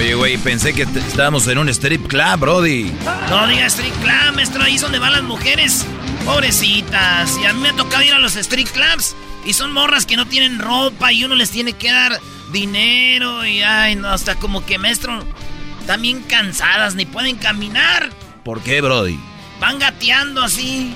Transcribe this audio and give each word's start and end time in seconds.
Oye, 0.00 0.14
güey, 0.14 0.38
pensé 0.38 0.72
que 0.72 0.84
estábamos 0.84 1.46
en 1.46 1.58
un 1.58 1.68
strip 1.68 2.06
club, 2.08 2.38
Brody. 2.38 2.90
No 3.28 3.46
diga 3.46 3.66
street 3.66 3.92
club, 4.00 4.34
maestro, 4.34 4.62
ahí 4.62 4.76
es 4.76 4.80
donde 4.80 4.98
van 4.98 5.12
las 5.12 5.22
mujeres. 5.22 5.84
Pobrecitas. 6.24 7.36
Y 7.36 7.44
a 7.44 7.52
mí 7.52 7.60
me 7.60 7.68
ha 7.68 7.76
tocado 7.76 8.02
ir 8.02 8.14
a 8.14 8.18
los 8.18 8.34
street 8.34 8.68
clubs. 8.72 9.14
Y 9.44 9.52
son 9.52 9.74
morras 9.74 10.06
que 10.06 10.16
no 10.16 10.24
tienen 10.24 10.58
ropa 10.58 11.12
y 11.12 11.22
uno 11.22 11.34
les 11.34 11.50
tiene 11.50 11.74
que 11.74 11.92
dar 11.92 12.18
dinero. 12.50 13.44
Y 13.44 13.60
ay, 13.60 13.94
no, 13.94 14.08
hasta 14.08 14.36
como 14.36 14.64
que, 14.64 14.78
maestro, 14.78 15.22
están 15.80 16.00
bien 16.00 16.22
cansadas, 16.22 16.94
ni 16.94 17.04
pueden 17.04 17.36
caminar. 17.36 18.08
¿Por 18.42 18.62
qué, 18.62 18.80
Brody? 18.80 19.20
Van 19.60 19.78
gateando 19.78 20.42
así. 20.42 20.94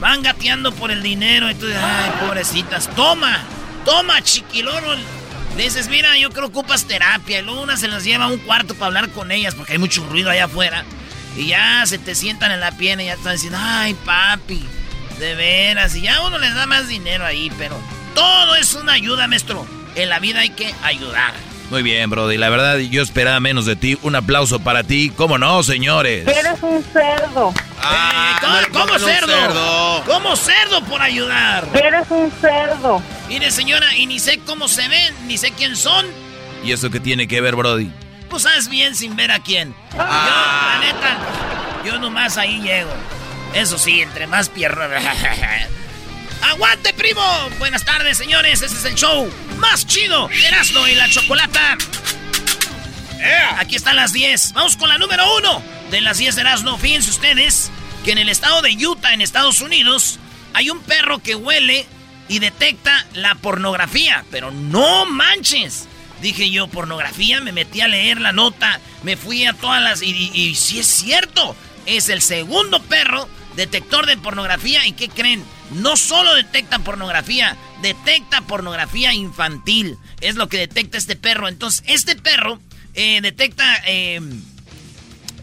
Van 0.00 0.22
gateando 0.22 0.72
por 0.72 0.90
el 0.90 1.04
dinero. 1.04 1.48
Entonces, 1.48 1.78
ay, 1.80 2.10
pobrecitas. 2.26 2.90
Toma, 2.96 3.44
toma, 3.84 4.20
chiquiloro. 4.22 5.19
Dices, 5.60 5.88
mira, 5.88 6.16
yo 6.16 6.30
creo 6.30 6.50
que 6.50 6.58
ocupas 6.58 6.86
terapia. 6.86 7.40
Y 7.40 7.42
luego 7.42 7.60
una 7.60 7.76
se 7.76 7.86
las 7.86 8.02
lleva 8.02 8.24
a 8.24 8.28
un 8.28 8.38
cuarto 8.38 8.74
para 8.74 8.86
hablar 8.86 9.10
con 9.10 9.30
ellas 9.30 9.54
porque 9.54 9.72
hay 9.72 9.78
mucho 9.78 10.02
ruido 10.08 10.30
allá 10.30 10.46
afuera. 10.46 10.84
Y 11.36 11.48
ya 11.48 11.84
se 11.84 11.98
te 11.98 12.14
sientan 12.14 12.50
en 12.50 12.60
la 12.60 12.72
pierna 12.72 13.02
y 13.02 13.06
ya 13.06 13.12
están 13.12 13.34
diciendo, 13.34 13.58
ay, 13.60 13.92
papi, 13.92 14.64
de 15.18 15.34
veras. 15.34 15.94
Y 15.94 16.00
ya 16.00 16.22
uno 16.22 16.38
les 16.38 16.54
da 16.54 16.64
más 16.64 16.88
dinero 16.88 17.26
ahí, 17.26 17.52
pero 17.58 17.78
todo 18.14 18.56
es 18.56 18.74
una 18.74 18.92
ayuda, 18.92 19.26
maestro. 19.26 19.66
En 19.96 20.08
la 20.08 20.18
vida 20.18 20.40
hay 20.40 20.50
que 20.50 20.74
ayudar. 20.82 21.34
Muy 21.70 21.82
bien, 21.84 22.10
Brody. 22.10 22.36
La 22.36 22.50
verdad, 22.50 22.78
yo 22.78 23.00
esperaba 23.00 23.38
menos 23.38 23.64
de 23.64 23.76
ti. 23.76 23.96
Un 24.02 24.16
aplauso 24.16 24.58
para 24.58 24.82
ti. 24.82 25.10
¿Cómo 25.14 25.38
no, 25.38 25.62
señores? 25.62 26.26
Eres 26.26 26.60
un 26.62 26.82
cerdo. 26.92 27.54
Eh, 27.54 28.36
¿Cómo, 28.40 28.86
cómo 28.86 28.98
cerdo? 28.98 29.28
cerdo. 29.28 30.04
¿Cómo 30.04 30.36
cerdo 30.36 30.82
por 30.84 31.00
ayudar? 31.00 31.64
Eres 31.72 32.10
un 32.10 32.30
cerdo. 32.40 33.00
Mire, 33.28 33.52
señora, 33.52 33.94
y 33.94 34.06
ni 34.06 34.18
sé 34.18 34.40
cómo 34.40 34.66
se 34.66 34.88
ven, 34.88 35.14
ni 35.28 35.38
sé 35.38 35.52
quién 35.52 35.76
son. 35.76 36.06
¿Y 36.64 36.72
eso 36.72 36.90
qué 36.90 36.98
tiene 36.98 37.28
que 37.28 37.40
ver, 37.40 37.54
Brody? 37.54 37.90
Pues 38.28 38.42
sabes 38.42 38.68
bien 38.68 38.96
sin 38.96 39.14
ver 39.14 39.30
a 39.30 39.38
quién. 39.38 39.74
Yo, 39.92 39.98
la 39.98 40.80
neta, 40.80 41.18
yo 41.84 41.98
nomás 42.00 42.36
ahí 42.36 42.60
llego. 42.60 42.90
Eso 43.54 43.78
sí, 43.78 44.00
entre 44.00 44.26
más 44.26 44.48
piernas. 44.48 44.90
¡Aguante, 46.42 46.94
primo! 46.94 47.22
Buenas 47.58 47.84
tardes, 47.84 48.16
señores. 48.16 48.62
Este 48.62 48.76
es 48.76 48.84
el 48.84 48.94
show 48.94 49.30
más 49.58 49.86
chido. 49.86 50.28
Erasmo 50.30 50.86
y 50.88 50.94
la 50.94 51.08
Chocolata. 51.08 51.76
Aquí 53.58 53.76
están 53.76 53.96
las 53.96 54.12
10. 54.12 54.54
Vamos 54.54 54.76
con 54.76 54.88
la 54.88 54.98
número 54.98 55.22
uno 55.36 55.62
de 55.90 56.00
las 56.00 56.18
10 56.18 56.36
de 56.36 56.40
Erasmo. 56.40 56.78
Fíjense 56.78 57.10
ustedes 57.10 57.70
que 58.04 58.12
en 58.12 58.18
el 58.18 58.28
estado 58.30 58.62
de 58.62 58.74
Utah, 58.86 59.12
en 59.12 59.20
Estados 59.20 59.60
Unidos, 59.60 60.18
hay 60.54 60.70
un 60.70 60.80
perro 60.80 61.18
que 61.18 61.34
huele 61.34 61.86
y 62.28 62.38
detecta 62.38 63.06
la 63.12 63.34
pornografía. 63.34 64.24
Pero 64.30 64.50
no 64.50 65.04
manches. 65.04 65.86
Dije 66.22 66.50
yo, 66.50 66.68
pornografía, 66.68 67.40
me 67.40 67.52
metí 67.52 67.80
a 67.80 67.88
leer 67.88 68.20
la 68.20 68.32
nota, 68.32 68.78
me 69.02 69.16
fui 69.16 69.46
a 69.46 69.54
todas 69.54 69.82
las... 69.82 70.02
Y, 70.02 70.10
y, 70.10 70.30
y 70.34 70.54
sí 70.54 70.78
es 70.78 70.86
cierto, 70.86 71.56
es 71.86 72.10
el 72.10 72.20
segundo 72.20 72.82
perro 72.82 73.26
detector 73.56 74.06
de 74.06 74.16
pornografía. 74.16 74.86
¿Y 74.86 74.92
qué 74.92 75.08
creen? 75.08 75.42
No 75.72 75.96
solo 75.96 76.34
detecta 76.34 76.78
pornografía, 76.80 77.56
detecta 77.82 78.40
pornografía 78.42 79.12
infantil. 79.12 79.96
Es 80.20 80.34
lo 80.36 80.48
que 80.48 80.58
detecta 80.58 80.98
este 80.98 81.16
perro. 81.16 81.48
Entonces, 81.48 81.82
este 81.86 82.16
perro 82.16 82.58
eh, 82.94 83.20
detecta 83.22 83.82
eh, 83.86 84.20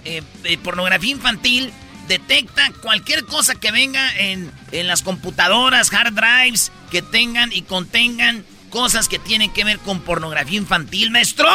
eh, 0.06 0.22
eh, 0.44 0.58
pornografía 0.58 1.12
infantil, 1.12 1.72
detecta 2.08 2.72
cualquier 2.82 3.26
cosa 3.26 3.56
que 3.56 3.72
venga 3.72 4.10
en, 4.18 4.52
en 4.72 4.88
las 4.88 5.02
computadoras, 5.02 5.94
hard 5.94 6.14
drives, 6.14 6.72
que 6.92 7.02
tengan 7.02 7.52
y 7.54 7.62
contengan 7.64 8.46
cosas 8.70 9.08
que 9.08 9.20
tienen 9.20 9.50
que 9.52 9.64
ver 9.64 9.80
con 9.80 10.02
pornografía 10.02 10.58
infantil, 10.58 11.12
maestro. 11.12 11.48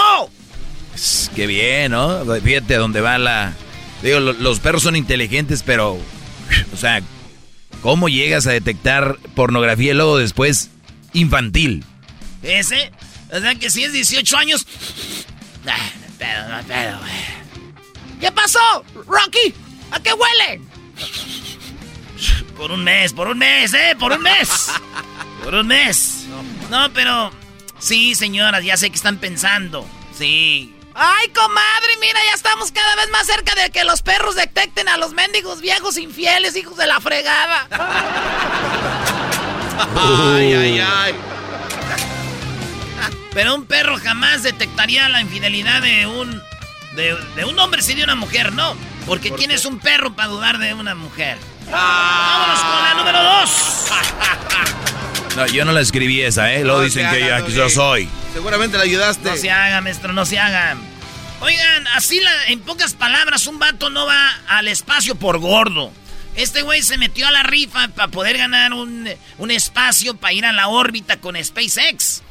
Qué 1.34 1.46
bien, 1.46 1.92
¿no? 1.92 2.24
Fíjate 2.42 2.74
dónde 2.76 3.00
va 3.00 3.16
la... 3.18 3.52
Digo, 4.02 4.20
lo- 4.20 4.32
los 4.32 4.60
perros 4.60 4.82
son 4.82 4.96
inteligentes, 4.96 5.62
pero... 5.62 5.98
O 6.72 6.76
sea, 6.76 7.02
¿cómo 7.82 8.08
llegas 8.08 8.46
a 8.46 8.52
detectar 8.52 9.16
pornografía 9.34 9.92
y 9.92 9.94
luego 9.94 10.18
después 10.18 10.70
infantil? 11.12 11.84
Ese, 12.42 12.90
o 13.32 13.40
sea 13.40 13.54
que 13.54 13.70
si 13.70 13.84
es 13.84 13.92
18 13.92 14.36
años... 14.36 14.66
Ah, 15.66 15.90
no 16.00 16.14
pedo, 16.18 16.48
no 16.48 16.62
pedo, 16.64 16.98
güey. 16.98 18.20
¿Qué 18.20 18.32
pasó, 18.32 18.84
Rocky? 19.06 19.54
¿A 19.90 20.00
qué 20.00 20.10
huele? 20.12 20.60
Por 22.56 22.70
un 22.70 22.84
mes, 22.84 23.12
por 23.12 23.28
un 23.28 23.38
mes, 23.38 23.74
¿eh? 23.74 23.96
Por 23.98 24.12
un 24.12 24.22
mes. 24.22 24.68
Por 25.42 25.54
un 25.54 25.66
mes. 25.66 26.26
No, 26.70 26.92
pero... 26.92 27.32
Sí, 27.78 28.14
señoras, 28.14 28.64
ya 28.64 28.76
sé 28.76 28.90
que 28.90 28.96
están 28.96 29.18
pensando. 29.18 29.84
Sí. 30.16 30.72
Ay, 30.94 31.28
comadre, 31.30 31.96
mira, 32.00 32.18
ya 32.28 32.34
estamos 32.34 32.70
cada 32.72 32.96
vez 32.96 33.08
más 33.10 33.26
cerca 33.26 33.54
de 33.54 33.70
que 33.70 33.84
los 33.84 34.02
perros 34.02 34.34
detecten 34.34 34.88
a 34.88 34.96
los 34.98 35.12
mendigos 35.12 35.60
viejos 35.60 35.96
infieles, 35.96 36.54
hijos 36.56 36.76
de 36.76 36.86
la 36.86 37.00
fregada. 37.00 37.66
Ay, 39.96 40.54
ay, 40.54 40.80
ay. 40.80 41.14
Pero 43.32 43.54
un 43.54 43.64
perro 43.64 43.98
jamás 43.98 44.42
detectaría 44.42 45.08
la 45.08 45.20
infidelidad 45.22 45.80
de 45.80 46.06
un. 46.06 46.42
de, 46.94 47.16
de 47.36 47.44
un 47.46 47.58
hombre 47.58 47.80
sí 47.80 47.94
de 47.94 48.04
una 48.04 48.14
mujer, 48.14 48.52
no. 48.52 48.76
Porque 49.06 49.32
¿quién 49.32 49.50
es 49.50 49.64
un 49.64 49.78
perro 49.78 50.14
para 50.14 50.28
dudar 50.28 50.58
de 50.58 50.74
una 50.74 50.94
mujer? 50.94 51.38
Vámonos 51.70 52.60
con 52.60 52.82
la 52.82 52.94
número 52.94 53.22
dos. 53.22 53.50
No, 55.36 55.46
yo 55.46 55.64
no 55.64 55.72
la 55.72 55.80
escribí 55.80 56.20
esa, 56.20 56.52
¿eh? 56.52 56.62
Luego 56.62 56.78
No 56.80 56.84
dicen 56.84 57.08
que 57.10 57.24
haga, 57.24 57.40
yo, 57.40 57.48
yo 57.48 57.68
soy. 57.70 58.08
Seguramente 58.32 58.76
le 58.76 58.84
ayudaste. 58.84 59.30
No 59.30 59.36
se 59.36 59.50
haga, 59.50 59.80
maestro, 59.80 60.12
no 60.12 60.26
se 60.26 60.38
haga. 60.38 60.76
Oigan, 61.40 61.86
así 61.88 62.20
la- 62.20 62.46
en 62.48 62.60
pocas 62.60 62.94
palabras, 62.94 63.46
un 63.46 63.58
vato 63.58 63.90
no 63.90 64.06
va 64.06 64.30
al 64.46 64.68
espacio 64.68 65.14
por 65.16 65.38
gordo. 65.38 65.90
Este 66.36 66.62
güey 66.62 66.82
se 66.82 66.98
metió 66.98 67.26
a 67.26 67.30
la 67.30 67.42
rifa 67.42 67.88
para 67.88 68.08
poder 68.08 68.38
ganar 68.38 68.72
un, 68.72 69.08
un 69.38 69.50
espacio 69.50 70.14
para 70.16 70.32
ir 70.32 70.44
a 70.46 70.52
la 70.52 70.68
órbita 70.68 71.18
con 71.18 71.42
SpaceX. 71.42 72.22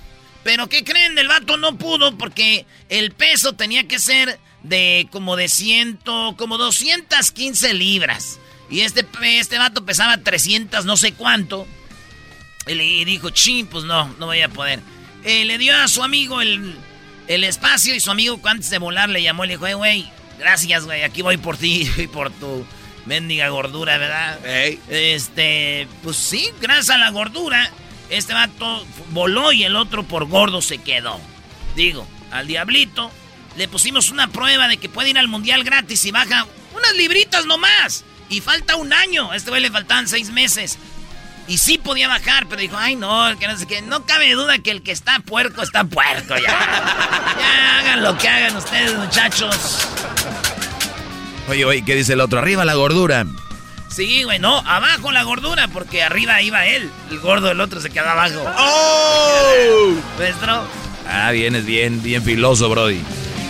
Pero 0.43 0.67
¿qué 0.69 0.83
creen? 0.83 1.17
El 1.19 1.27
vato 1.27 1.57
no 1.57 1.77
pudo 1.77 2.17
porque 2.17 2.65
el 2.89 3.11
peso 3.11 3.53
tenía 3.53 3.87
que 3.87 3.99
ser 3.99 4.39
de 4.63 5.07
como 5.11 5.35
de 5.35 5.49
ciento, 5.49 6.35
como 6.37 6.57
215 6.57 7.73
libras. 7.73 8.39
Y 8.69 8.81
este, 8.81 9.05
este 9.23 9.57
vato 9.57 9.85
pesaba 9.85 10.17
300 10.17 10.85
no 10.85 10.97
sé 10.97 11.13
cuánto. 11.13 11.67
Y 12.67 12.73
le 12.73 13.05
dijo, 13.05 13.29
ching, 13.29 13.65
pues 13.67 13.83
no, 13.85 14.13
no 14.19 14.27
voy 14.27 14.41
a 14.41 14.49
poder. 14.49 14.79
Eh, 15.23 15.45
le 15.45 15.57
dio 15.57 15.75
a 15.75 15.87
su 15.87 16.03
amigo 16.03 16.41
el, 16.41 16.75
el 17.27 17.43
espacio 17.43 17.95
y 17.95 17.99
su 17.99 18.11
amigo 18.11 18.39
antes 18.45 18.69
de 18.69 18.77
volar 18.77 19.09
le 19.09 19.21
llamó 19.21 19.45
y 19.45 19.47
le 19.47 19.53
dijo, 19.53 19.65
hey, 19.67 19.73
güey, 19.75 20.11
gracias, 20.39 20.85
güey, 20.85 21.03
aquí 21.03 21.21
voy 21.21 21.37
por 21.37 21.57
ti 21.57 21.89
y 21.97 22.07
por 22.07 22.31
tu 22.31 22.65
mendiga 23.05 23.49
gordura, 23.49 23.97
¿verdad? 23.97 24.39
Este, 24.45 25.87
pues 26.03 26.17
sí, 26.17 26.49
gracias 26.59 26.91
a 26.91 26.97
la 26.97 27.09
gordura, 27.09 27.71
este 28.09 28.33
vato 28.33 28.85
voló 29.11 29.51
y 29.51 29.63
el 29.63 29.75
otro 29.75 30.03
por 30.03 30.25
gordo 30.25 30.61
se 30.61 30.77
quedó. 30.77 31.19
Digo, 31.75 32.07
al 32.31 32.47
diablito 32.47 33.11
le 33.57 33.67
pusimos 33.67 34.11
una 34.11 34.27
prueba 34.27 34.67
de 34.67 34.77
que 34.77 34.89
puede 34.89 35.09
ir 35.09 35.17
al 35.17 35.27
mundial 35.27 35.63
gratis 35.63 36.05
y 36.05 36.11
baja 36.11 36.45
unas 36.75 36.93
libritas 36.95 37.45
nomás. 37.45 38.03
Y 38.29 38.39
falta 38.39 38.77
un 38.77 38.93
año. 38.93 39.31
A 39.31 39.35
este 39.35 39.49
güey 39.49 39.61
le 39.61 39.69
faltaban 39.69 40.07
seis 40.07 40.29
meses. 40.29 40.77
Y 41.47 41.57
sí 41.57 41.77
podía 41.77 42.07
bajar, 42.07 42.47
pero 42.47 42.61
dijo, 42.61 42.77
ay 42.77 42.95
no, 42.95 43.37
que 43.37 43.47
no 43.47 43.57
sé 43.57 43.67
qué. 43.67 43.81
No 43.81 44.05
cabe 44.05 44.31
duda 44.33 44.59
que 44.59 44.71
el 44.71 44.83
que 44.83 44.91
está 44.91 45.19
puerco 45.19 45.61
está 45.61 45.83
puerco 45.83 46.35
ya. 46.37 46.47
ya 47.39 47.79
hagan 47.79 48.03
lo 48.03 48.17
que 48.17 48.27
hagan 48.27 48.55
ustedes, 48.55 48.97
muchachos. 48.97 49.87
Oye, 51.49 51.65
oye, 51.65 51.83
¿qué 51.83 51.95
dice 51.95 52.13
el 52.13 52.21
otro? 52.21 52.39
Arriba 52.39 52.63
la 52.63 52.75
gordura. 52.75 53.25
Sí, 53.89 54.23
güey, 54.23 54.39
no, 54.39 54.57
abajo 54.59 55.11
la 55.11 55.23
gordura, 55.23 55.67
porque 55.67 56.01
arriba 56.01 56.41
iba 56.41 56.65
él. 56.65 56.89
El 57.09 57.19
gordo 57.19 57.47
del 57.49 57.59
otro 57.59 57.81
se 57.81 57.89
quedaba 57.89 58.13
abajo. 58.13 58.45
¡Oh! 58.57 59.93
Nuestro. 60.17 60.63
Ah, 61.09 61.31
vienes 61.31 61.65
bien, 61.65 62.01
bien 62.01 62.23
filoso, 62.23 62.69
Brody. 62.69 63.01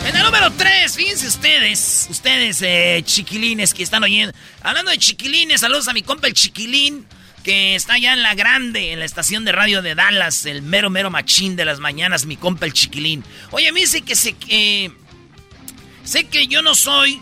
En 0.08 0.16
el 0.16 0.24
número 0.24 0.50
3, 0.50 0.96
fíjense 0.96 1.28
ustedes, 1.28 2.08
ustedes 2.10 2.60
eh, 2.64 3.04
chiquilines 3.06 3.72
que 3.76 3.84
están 3.84 4.04
oyendo. 4.04 4.34
Hablando 4.64 4.90
de 4.90 4.98
chiquilines, 4.98 5.62
saludos 5.62 5.88
a 5.88 5.94
mi 5.94 6.02
compa 6.02 6.26
el 6.26 6.34
chiquilín, 6.34 7.06
que 7.44 7.76
está 7.76 7.94
allá 7.94 8.14
en 8.14 8.22
la 8.22 8.36
grande, 8.36 8.92
en 8.92 9.00
la 9.00 9.06
estación 9.06 9.46
de 9.46 9.52
radio 9.52 9.82
de 9.82 9.96
Dallas, 9.96 10.46
el 10.46 10.62
mero 10.62 10.90
mero 10.90 11.10
machín 11.10 11.56
de 11.56 11.66
las 11.66 11.80
mañanas, 11.80 12.26
mi 12.26 12.38
compa 12.38 12.66
el 12.66 12.74
chiquilín. 12.74 13.24
Oye, 13.52 13.68
a 13.68 13.74
mí 13.74 13.86
sé 13.86 14.02
que 14.02 14.16
sé 14.16 14.34
que... 14.34 14.92
sé 16.04 16.26
que 16.26 16.48
yo 16.48 16.62
no 16.62 16.76
soy 16.76 17.22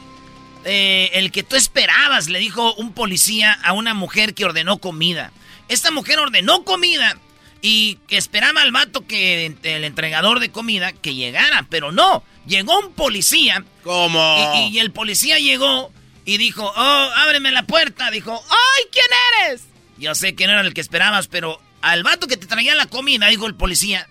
eh, 0.66 1.12
el 1.14 1.32
que 1.32 1.44
tú 1.44 1.56
esperabas, 1.56 2.28
le 2.28 2.40
dijo 2.40 2.74
un 2.76 2.94
policía 2.94 3.54
a 3.64 3.74
una 3.74 3.94
mujer 3.94 4.34
que 4.34 4.46
ordenó 4.46 4.80
comida. 4.80 5.32
Esta 5.70 5.92
mujer 5.92 6.20
ordenó 6.20 6.64
comida 6.66 7.18
y 7.62 7.96
que 8.08 8.18
esperaba 8.18 8.62
al 8.62 8.72
vato 8.72 9.06
que 9.06 9.56
el 9.64 9.84
entregador 9.84 10.40
de 10.40 10.52
comida 10.52 10.92
que 10.92 11.16
llegara, 11.16 11.66
pero 11.70 11.92
no. 11.92 12.24
Llegó 12.46 12.80
un 12.80 12.94
policía. 12.94 13.64
¿Cómo? 13.84 14.56
Y, 14.56 14.76
y, 14.76 14.80
el 14.80 14.92
policía 14.92 15.40
llegó 15.40 15.92
y 16.26 16.38
dijo, 16.38 16.64
oh, 16.76 17.10
ábreme 17.16 17.52
la 17.52 17.64
puerta. 17.64 18.12
Dijo, 18.12 18.44
¡ay, 18.50 18.86
quién 18.92 19.06
eres! 19.44 19.69
Yo 20.00 20.16
sé 20.16 20.36
que 20.36 20.48
no 20.48 20.54
era 20.54 20.62
el 20.62 20.74
que 20.74 20.82
esperabas, 20.82 21.28
pero 21.28 21.62
al 21.82 22.04
vato 22.04 22.28
que 22.28 22.38
te 22.38 22.48
traía 22.48 22.76
la 22.76 22.88
comida, 22.88 23.28
dijo 23.28 23.48
el 23.48 23.56
policía, 23.56 24.08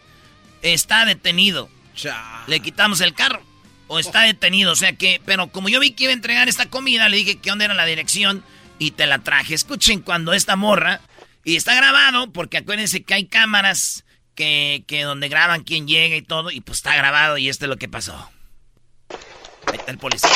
está 0.63 1.05
detenido. 1.05 1.69
Cha. 1.95 2.45
Le 2.47 2.61
quitamos 2.61 3.01
el 3.01 3.15
carro. 3.15 3.43
O 3.91 3.99
está 3.99 4.21
detenido, 4.21 4.73
o 4.73 4.77
sea 4.77 4.93
que, 4.93 5.23
pero 5.25 5.47
como 5.49 5.71
yo 5.71 5.81
vi 5.81 5.93
que 5.93 6.05
iba 6.05 6.11
a 6.11 6.15
entregar 6.15 6.47
esta 6.47 6.69
comida, 6.69 7.09
le 7.09 7.17
dije 7.17 7.39
que 7.39 7.49
dónde 7.49 7.65
era 7.65 7.73
la 7.73 7.87
dirección 7.87 8.45
y 8.79 8.91
te 8.91 9.07
la 9.07 9.21
traje. 9.21 9.55
Escuchen 9.55 10.01
cuando 10.03 10.35
esta 10.35 10.57
morra, 10.57 11.01
y 11.43 11.57
está 11.57 11.75
grabado, 11.75 12.31
porque 12.31 12.59
acuérdense 12.59 13.03
que 13.03 13.15
hay 13.15 13.25
cámaras 13.25 14.05
que, 14.35 14.85
que 14.87 15.05
donde 15.05 15.31
graban 15.31 15.65
quién 15.65 15.89
llega 15.89 16.17
y 16.17 16.21
todo, 16.21 16.51
y 16.51 16.61
pues 16.61 16.81
está 16.81 16.95
grabado 16.97 17.39
y 17.39 17.49
esto 17.49 17.65
es 17.65 17.71
lo 17.71 17.79
que 17.79 17.89
pasó. 17.89 18.31
Ahí 19.67 19.79
está 19.79 19.93
el 19.93 19.99
policía. 19.99 20.31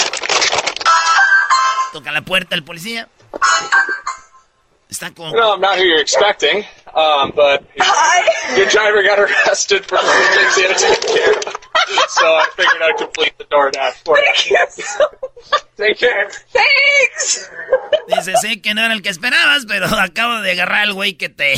Toca 1.92 2.10
la 2.10 2.22
puerta 2.22 2.54
el 2.54 2.64
policía. 2.64 3.10
Está 4.92 5.10
con... 5.14 5.32
No, 5.32 5.54
I'm 5.54 5.60
not 5.62 5.78
who 5.78 5.84
you're 5.84 6.02
expecting, 6.02 6.66
um, 6.94 7.32
but 7.34 7.64
your 8.54 8.66
driver 8.66 9.02
got 9.02 9.18
arrested 9.18 9.86
for 9.86 9.96
things 9.96 10.54
he 10.54 10.62
had 10.64 10.76
to 10.76 10.84
take 10.84 11.00
care 11.00 11.32
of. 11.32 11.44
So 12.10 12.26
I 12.26 12.46
figured 12.54 12.82
I'd 12.82 12.98
complete 12.98 13.32
the 13.38 13.44
DoorDash 13.44 14.04
for 14.04 14.18
you. 14.18 14.24
Thank 14.36 14.76
you 14.76 14.84
so 14.84 15.04
much. 15.22 15.62
Take 15.78 15.98
care. 15.98 16.28
Thanks. 16.52 17.50
Dice, 18.06 18.36
sé 18.36 18.60
que 18.60 18.74
no 18.74 18.82
era 18.82 18.92
el 18.92 19.00
que 19.00 19.08
esperabas, 19.08 19.64
pero 19.66 19.86
acabo 19.86 20.42
de 20.42 20.50
agarrar 20.52 20.82
al 20.82 20.92
güey 20.92 21.14
que 21.14 21.30
te, 21.30 21.54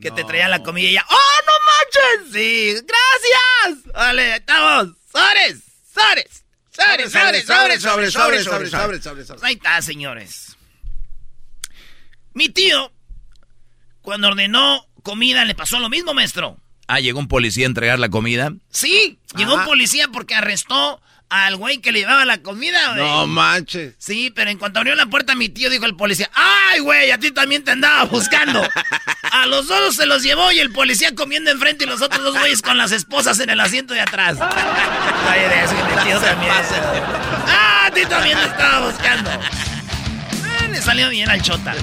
que 0.00 0.12
te 0.12 0.22
traía 0.22 0.46
la 0.46 0.62
comida 0.62 0.88
y 0.88 0.92
ya. 0.92 1.04
¡Oh, 1.10 1.40
no 1.44 1.52
manches! 1.66 2.32
Sí, 2.32 2.72
gracias. 2.72 3.92
Vale, 3.92 4.36
estamos. 4.36 4.90
¡Sores! 5.12 5.56
¡Sores! 5.92 6.44
¡Sores, 6.70 7.10
sores, 7.12 7.44
sores, 7.44 7.82
sores, 7.82 8.12
sores, 8.12 8.70
sores, 9.02 9.26
sores! 9.26 9.42
Ahí 9.42 9.54
está, 9.54 9.82
señores. 9.82 10.45
Mi 12.36 12.50
tío, 12.50 12.92
cuando 14.02 14.28
ordenó 14.28 14.86
comida, 15.02 15.46
le 15.46 15.54
pasó 15.54 15.80
lo 15.80 15.88
mismo, 15.88 16.12
maestro. 16.12 16.58
Ah, 16.86 17.00
llegó 17.00 17.18
un 17.18 17.28
policía 17.28 17.64
a 17.64 17.68
entregar 17.68 17.98
la 17.98 18.10
comida. 18.10 18.52
Sí, 18.68 19.18
llegó 19.38 19.54
un 19.54 19.64
policía 19.64 20.08
porque 20.12 20.34
arrestó 20.34 21.00
al 21.30 21.56
güey 21.56 21.78
que 21.78 21.92
le 21.92 22.00
llevaba 22.00 22.26
la 22.26 22.42
comida, 22.42 22.90
güey. 22.92 23.02
No 23.02 23.26
manches. 23.26 23.94
Sí, 23.96 24.30
pero 24.36 24.50
en 24.50 24.58
cuanto 24.58 24.80
abrió 24.80 24.94
la 24.96 25.06
puerta, 25.06 25.34
mi 25.34 25.48
tío 25.48 25.70
dijo 25.70 25.86
al 25.86 25.96
policía, 25.96 26.30
¡ay, 26.34 26.80
güey, 26.80 27.10
a 27.10 27.16
ti 27.16 27.30
también 27.30 27.64
te 27.64 27.70
andaba 27.70 28.04
buscando! 28.04 28.62
A 29.32 29.46
los 29.46 29.66
dos 29.66 29.96
se 29.96 30.04
los 30.04 30.22
llevó 30.22 30.52
y 30.52 30.60
el 30.60 30.72
policía 30.72 31.14
comiendo 31.14 31.50
enfrente 31.50 31.84
y 31.84 31.88
los 31.88 32.02
otros 32.02 32.22
dos 32.22 32.38
güeyes 32.38 32.60
con 32.60 32.76
las 32.76 32.92
esposas 32.92 33.38
en 33.40 33.48
el 33.48 33.60
asiento 33.60 33.94
de 33.94 34.02
atrás. 34.02 34.36
Ay, 34.40 35.40
de 35.40 35.64
eso, 35.64 35.74
mi 35.74 36.04
tío 36.04 36.20
también. 36.20 36.52
¡Ah, 37.48 37.86
a 37.86 37.90
ti 37.92 38.02
también 38.06 38.38
te 38.38 38.44
estaba 38.44 38.90
buscando! 38.90 39.30
Ah, 39.30 40.68
le 40.68 40.82
salió 40.82 41.08
bien 41.08 41.30
al 41.30 41.40
chota. 41.40 41.74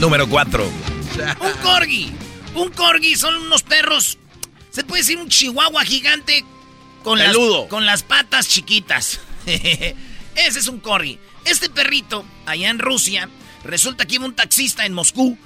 Número 0.00 0.28
4. 0.28 0.64
Un 1.40 1.52
corgi. 1.62 2.12
Un 2.54 2.70
corgi 2.70 3.16
son 3.16 3.36
unos 3.36 3.62
perros. 3.62 4.18
Se 4.70 4.84
puede 4.84 5.02
decir 5.02 5.18
un 5.18 5.28
chihuahua 5.28 5.84
gigante 5.84 6.44
con, 7.02 7.18
las, 7.18 7.36
con 7.68 7.86
las 7.86 8.02
patas 8.02 8.48
chiquitas. 8.48 9.20
Ese 9.46 10.58
es 10.58 10.68
un 10.68 10.80
corgi. 10.80 11.18
Este 11.44 11.70
perrito, 11.70 12.24
allá 12.46 12.70
en 12.70 12.78
Rusia, 12.78 13.28
resulta 13.64 14.06
que 14.06 14.16
iba 14.16 14.24
un 14.24 14.34
taxista 14.34 14.84
en 14.86 14.94
Moscú. 14.94 15.38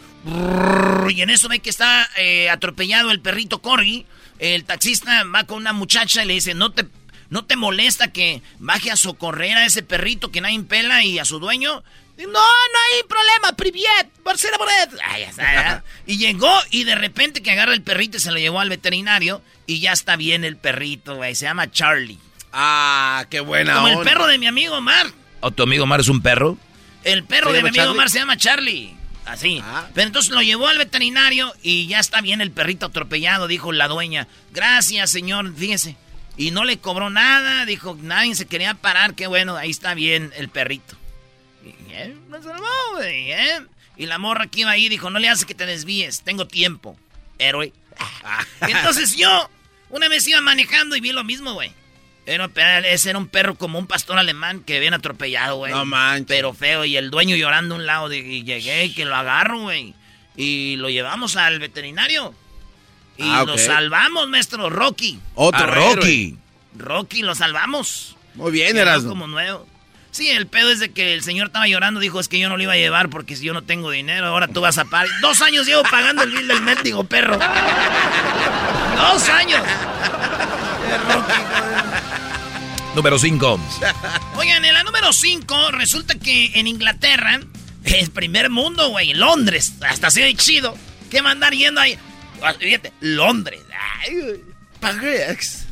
Y 1.11 1.21
en 1.21 1.31
eso 1.31 1.49
ve 1.49 1.61
que 1.61 1.71
está 1.71 2.09
eh, 2.17 2.51
atropellado 2.51 3.11
el 3.11 3.21
perrito 3.21 3.61
corgi. 3.61 4.07
El 4.39 4.65
taxista 4.65 5.25
va 5.25 5.45
con 5.45 5.59
una 5.59 5.73
muchacha 5.73 6.25
y 6.25 6.27
le 6.27 6.35
dice, 6.35 6.55
no 6.55 6.73
te, 6.73 6.87
no 7.31 7.45
te 7.45 7.57
molesta 7.57 8.13
que 8.13 8.43
baje 8.59 8.91
a 8.91 8.97
socorrer 8.97 9.57
a 9.57 9.67
ese 9.67 9.83
perrito 9.83 10.31
que 10.31 10.41
nadie 10.41 10.61
pela 10.63 11.05
y 11.05 11.19
a 11.19 11.25
su 11.25 11.39
dueño. 11.39 11.83
No, 12.27 12.33
no 12.33 12.39
hay 12.41 13.03
problema, 13.09 13.53
priviet, 13.57 14.09
Barcelona. 14.25 14.65
Ah, 15.05 15.19
ya 15.19 15.29
está, 15.29 15.43
ya. 15.55 15.85
Y 16.07 16.19
llegó 16.19 16.53
y 16.71 16.85
de 16.85 16.97
repente 16.97 17.43
que 17.43 17.51
agarra 17.51 17.75
el 17.75 17.83
perrito 17.83 18.17
y 18.17 18.21
se 18.21 18.33
lo 18.33 18.39
llevó 18.39 18.61
al 18.61 18.69
veterinario 18.69 19.41
y 19.67 19.81
ya 19.81 19.93
está 19.93 20.17
bien 20.17 20.45
el 20.45 20.57
perrito, 20.57 21.17
güey. 21.17 21.35
Se 21.35 21.45
llama 21.45 21.71
Charlie. 21.71 22.19
Ah, 22.53 23.27
qué 23.31 23.41
buena 23.41 23.75
Como 23.75 23.89
el 23.89 23.99
perro 24.01 24.27
de 24.27 24.39
mi 24.39 24.47
amigo 24.47 24.77
Omar. 24.77 25.07
¿O 25.41 25.51
tu 25.51 25.63
amigo 25.63 25.87
Mar 25.87 26.01
es 26.01 26.09
un 26.09 26.21
perro? 26.21 26.59
El 27.05 27.25
perro 27.25 27.51
¿Se 27.51 27.57
de 27.59 27.63
mi 27.63 27.69
amigo 27.69 27.85
Charlie? 27.85 27.95
Omar 27.95 28.11
se 28.11 28.19
llama 28.19 28.37
Charlie. 28.37 28.97
Así. 29.25 29.61
Ah. 29.63 29.87
Pero 29.95 30.07
entonces 30.07 30.33
lo 30.33 30.43
llevó 30.43 30.67
al 30.67 30.79
veterinario 30.79 31.53
y 31.63 31.87
ya 31.87 32.01
está 32.01 32.21
bien 32.21 32.41
el 32.41 32.51
perrito 32.51 32.87
atropellado, 32.87 33.47
dijo 33.47 33.73
la 33.73 33.87
dueña. 33.87 34.27
Gracias, 34.53 35.11
señor, 35.11 35.55
fíjese. 35.55 35.97
Y 36.37 36.51
no 36.51 36.65
le 36.65 36.79
cobró 36.79 37.11
nada, 37.11 37.65
dijo, 37.67 37.97
nadie 38.01 38.35
se 38.35 38.47
quería 38.47 38.75
parar, 38.75 39.15
qué 39.15 39.27
bueno, 39.27 39.57
ahí 39.57 39.71
está 39.71 39.95
bien 39.95 40.33
el 40.37 40.49
perrito. 40.49 40.97
Y 41.65 41.75
eh, 41.93 42.15
me 42.29 42.41
salvó, 42.43 42.67
güey, 42.95 43.33
¿eh? 43.33 43.61
Y 43.97 44.07
la 44.07 44.19
morra 44.19 44.47
que 44.47 44.61
iba 44.61 44.71
ahí 44.71 44.89
dijo, 44.89 45.11
no 45.11 45.19
le 45.19 45.29
hace 45.29 45.45
que 45.47 45.55
te 45.55 45.67
desvíes, 45.67 46.23
tengo 46.23 46.47
tiempo. 46.47 46.97
Héroe. 47.39 47.73
Entonces 48.61 49.17
yo, 49.17 49.51
una 49.91 50.09
vez 50.09 50.27
iba 50.29 50.41
manejando 50.41 50.95
y 50.97 51.01
vi 51.01 51.13
lo 51.13 51.25
mismo, 51.25 51.53
güey. 51.55 51.73
Era, 52.27 52.51
ese 52.87 53.11
era 53.11 53.19
un 53.19 53.27
perro 53.27 53.55
como 53.55 53.79
un 53.79 53.87
pastor 53.87 54.19
alemán 54.19 54.63
que 54.63 54.77
habían 54.77 54.93
atropellado, 54.95 55.57
güey. 55.57 55.73
No 55.73 55.85
manches. 55.87 56.27
Pero 56.29 56.53
feo, 56.53 56.85
y 56.85 56.97
el 56.97 57.11
dueño 57.11 57.37
llorando 57.37 57.75
a 57.75 57.79
un 57.79 57.87
lado. 57.87 58.09
de- 58.11 58.19
y 58.19 58.45
llegué 58.45 58.85
y 58.85 58.93
que 58.95 59.05
lo 59.07 59.17
agarro, 59.17 59.61
güey. 59.63 59.95
Y 60.37 60.77
lo 60.77 60.91
llevamos 60.91 61.37
al 61.37 61.59
veterinario. 61.59 62.35
Y 63.17 63.23
Ah, 63.25 63.45
lo 63.47 63.57
salvamos, 63.59 64.29
maestro 64.29 64.69
Rocky. 64.71 65.19
Otro 65.35 65.67
Rocky. 65.67 66.37
Rocky, 66.77 67.23
lo 67.23 67.35
salvamos. 67.35 68.15
Muy 68.35 68.53
bien, 68.53 68.77
Erasmo. 68.77 69.09
como 69.09 69.27
nuevo. 69.27 69.67
Sí, 70.11 70.31
el 70.31 70.47
pedo 70.47 70.71
es 70.71 70.81
de 70.81 70.91
que 70.91 71.15
el 71.15 71.23
señor 71.23 71.49
estaba 71.49 71.69
llorando, 71.69 72.01
dijo, 72.01 72.19
es 72.19 72.29
que 72.29 72.39
yo 72.39 72.49
no 72.49 72.57
lo 72.57 72.63
iba 72.63 72.73
a 72.73 72.77
llevar 72.77 73.09
porque 73.09 73.37
si 73.37 73.45
yo 73.45 73.53
no 73.53 73.63
tengo 73.63 73.91
dinero, 73.91 74.27
ahora 74.27 74.49
tú 74.49 74.61
vas 74.61 74.79
a 74.79 74.85
pagar. 74.85 75.09
Dos 75.21 75.41
años 75.43 75.67
llevo 75.67 75.83
pagando 75.85 76.23
el 76.23 76.31
bill 76.31 76.49
del 76.49 76.63
mendigo 76.63 77.05
perro. 77.05 77.39
Dos 78.97 79.29
años. 79.29 79.61
Número 82.95 83.19
5. 83.19 83.61
Oigan, 84.37 84.65
en 84.65 84.75
la 84.75 84.83
número 84.83 85.13
5 85.13 85.71
resulta 85.73 86.15
que 86.17 86.59
en 86.59 86.67
Inglaterra, 86.67 87.39
el 87.85 88.11
primer 88.11 88.51
mundo, 88.51 88.89
güey, 88.89 89.15
Londres, 89.15 89.75
hasta 89.89 90.11
se 90.11 90.23
ve 90.23 90.35
chido. 90.35 90.77
¿Qué 91.11 91.23
mandar 91.23 91.53
yendo 91.53 91.81
ahí? 91.81 91.97
Ah, 92.43 92.55
Fíjate, 92.59 92.93
Londres. 93.01 93.61
Ay. 94.01 94.43
París. 94.81 95.67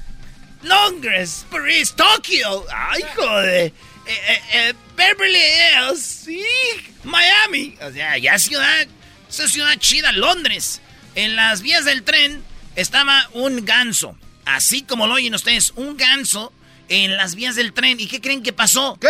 Londres, 0.62 1.46
París, 1.50 1.94
Tokio. 1.94 2.64
Ay, 2.72 3.02
joder. 3.16 3.72
Eh, 4.06 4.20
eh, 4.28 4.42
eh, 4.52 4.74
Beverly 4.96 5.38
Hills, 5.38 6.00
sí. 6.00 6.42
Miami. 7.04 7.76
O 7.82 7.90
sea, 7.90 8.16
ya 8.18 8.38
ciudad. 8.38 8.86
Esa 9.28 9.48
ciudad 9.48 9.76
chida, 9.78 10.12
Londres. 10.12 10.80
En 11.14 11.34
las 11.34 11.62
vías 11.62 11.84
del 11.84 12.04
tren 12.04 12.42
estaba 12.76 13.28
un 13.32 13.64
ganso. 13.64 14.16
Así 14.44 14.82
como 14.82 15.06
lo 15.06 15.14
oyen 15.14 15.34
ustedes, 15.34 15.72
un 15.74 15.96
ganso 15.96 16.52
en 16.88 17.16
las 17.16 17.34
vías 17.34 17.56
del 17.56 17.72
tren. 17.72 17.98
¿Y 17.98 18.06
qué 18.06 18.20
creen 18.20 18.42
que 18.42 18.52
pasó? 18.52 18.96
¿Qué? 19.00 19.08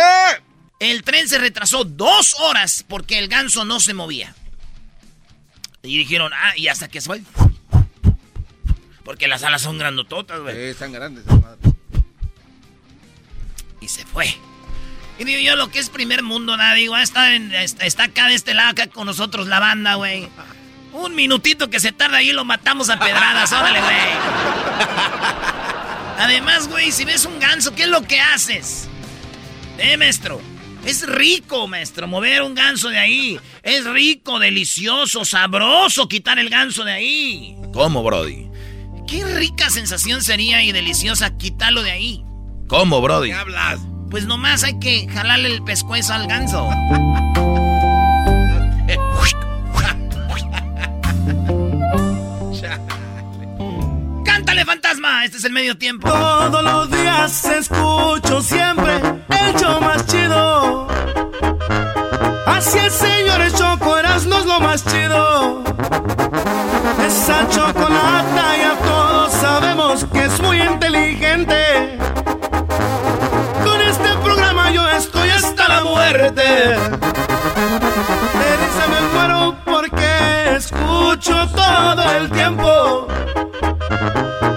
El 0.79 1.03
tren 1.03 1.27
se 1.29 1.37
retrasó 1.37 1.83
dos 1.83 2.35
horas 2.39 2.83
porque 2.87 3.19
el 3.19 3.27
ganso 3.27 3.65
no 3.65 3.79
se 3.79 3.93
movía. 3.93 4.35
Y 5.83 5.97
dijeron, 5.97 6.31
ah, 6.33 6.53
y 6.57 6.67
hasta 6.67 6.87
que 6.87 7.01
se 7.01 7.07
fue. 7.07 7.21
Porque 9.03 9.27
las 9.27 9.43
alas 9.43 9.61
son 9.61 9.77
grandototas, 9.77 10.39
güey. 10.41 10.55
Sí, 10.55 10.61
están 10.61 10.91
grandes. 10.91 11.23
Y 13.79 13.87
se 13.87 14.05
fue. 14.05 14.35
Y 15.19 15.23
digo 15.23 15.39
yo, 15.39 15.55
lo 15.55 15.69
que 15.69 15.79
es 15.79 15.89
primer 15.89 16.21
mundo, 16.23 16.55
nada, 16.57 16.73
digo, 16.75 16.95
está, 16.97 17.33
en, 17.33 17.53
está, 17.53 17.85
está 17.85 18.03
acá 18.03 18.27
de 18.27 18.35
este 18.35 18.53
lado, 18.53 18.69
acá 18.69 18.87
con 18.87 19.07
nosotros 19.07 19.47
la 19.47 19.59
banda, 19.59 19.95
güey. 19.95 20.27
Un 20.93 21.15
minutito 21.15 21.69
que 21.69 21.79
se 21.79 21.91
tarda 21.91 22.17
ahí 22.17 22.31
lo 22.31 22.45
matamos 22.45 22.89
a 22.89 22.99
pedradas, 22.99 23.51
órale, 23.51 23.81
güey. 23.81 23.95
Además, 26.19 26.67
güey, 26.67 26.91
si 26.91 27.05
ves 27.05 27.25
un 27.25 27.39
ganso, 27.39 27.73
¿qué 27.75 27.83
es 27.83 27.89
lo 27.89 28.03
que 28.03 28.19
haces? 28.19 28.87
Eh, 29.77 29.97
maestro. 29.97 30.41
Es 30.85 31.05
rico, 31.05 31.67
maestro, 31.67 32.07
mover 32.07 32.43
un 32.43 32.55
ganso 32.55 32.89
de 32.89 32.97
ahí. 32.97 33.39
Es 33.61 33.85
rico, 33.85 34.39
delicioso, 34.39 35.25
sabroso 35.25 36.07
quitar 36.07 36.39
el 36.39 36.49
ganso 36.49 36.83
de 36.83 36.93
ahí. 36.93 37.55
¿Cómo, 37.73 38.03
Brody? 38.03 38.47
Qué 39.07 39.25
rica 39.25 39.69
sensación 39.69 40.21
sería 40.21 40.63
y 40.63 40.71
deliciosa 40.71 41.37
quitarlo 41.37 41.83
de 41.83 41.91
ahí. 41.91 42.23
¿Cómo, 42.67 43.01
Brody? 43.01 43.29
¿Qué 43.29 43.35
hablas? 43.35 43.79
Pues 44.09 44.25
nomás 44.25 44.63
hay 44.63 44.79
que 44.79 45.07
jalarle 45.09 45.53
el 45.53 45.63
pescuezo 45.63 46.13
al 46.13 46.27
ganso. 46.27 46.69
¡Cántale, 54.25 54.63
fantasma! 54.65 55.25
Este 55.25 55.37
es 55.37 55.43
el 55.43 55.51
medio 55.51 55.77
tiempo. 55.77 56.07
Todos 56.09 56.63
los 56.63 56.89
días 56.91 57.43
escucho 57.45 58.41
siempre 58.41 58.95
el 58.95 59.55
show 59.59 59.81
más 59.81 60.05
chido. 60.05 60.87
Así 62.45 62.77
es, 62.79 62.93
señores, 62.93 63.53
Choco 63.55 63.97
Erasmo 63.97 64.37
es 64.37 64.45
lo 64.45 64.59
más 64.61 64.85
chido. 64.85 65.63
Esa 67.05 67.47
chocolata 67.49 68.57
ya 68.57 68.75
todos 68.83 69.33
sabemos 69.33 70.05
que 70.13 70.25
es 70.25 70.39
muy 70.41 70.61
inteligente. 70.61 71.96
Yo 74.73 74.89
estoy 74.89 75.29
hasta 75.29 75.67
la 75.67 75.83
muerte. 75.83 76.43
De 76.43 76.77
risa 78.57 78.87
me 78.89 79.01
muero 79.13 79.57
porque 79.65 80.55
escucho 80.55 81.47
todo 81.55 82.17
el 82.17 82.29
tiempo. 82.29 83.07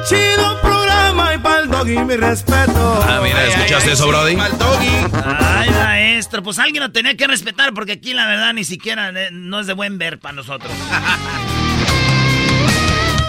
Chido 0.08 0.60
programa 0.60 1.34
y 1.34 1.38
pa'l 1.38 1.68
doggy 1.70 1.98
mi 1.98 2.16
respeto. 2.16 3.04
Ah, 3.08 3.20
mira, 3.22 3.44
¿escuchaste 3.46 3.92
eso, 3.92 4.08
Brody? 4.08 4.36
Mal 4.36 4.56
doggy. 4.58 4.90
Ay, 5.38 5.70
maestro, 5.70 6.42
pues 6.42 6.58
alguien 6.58 6.82
lo 6.82 6.90
tenía 6.90 7.16
que 7.16 7.26
respetar 7.26 7.72
porque 7.74 7.92
aquí 7.92 8.14
la 8.14 8.26
verdad 8.26 8.52
ni 8.52 8.64
siquiera 8.64 9.10
eh, 9.10 9.28
no 9.32 9.60
es 9.60 9.66
de 9.66 9.74
buen 9.74 9.98
ver 9.98 10.18
para 10.18 10.34
nosotros. 10.34 10.72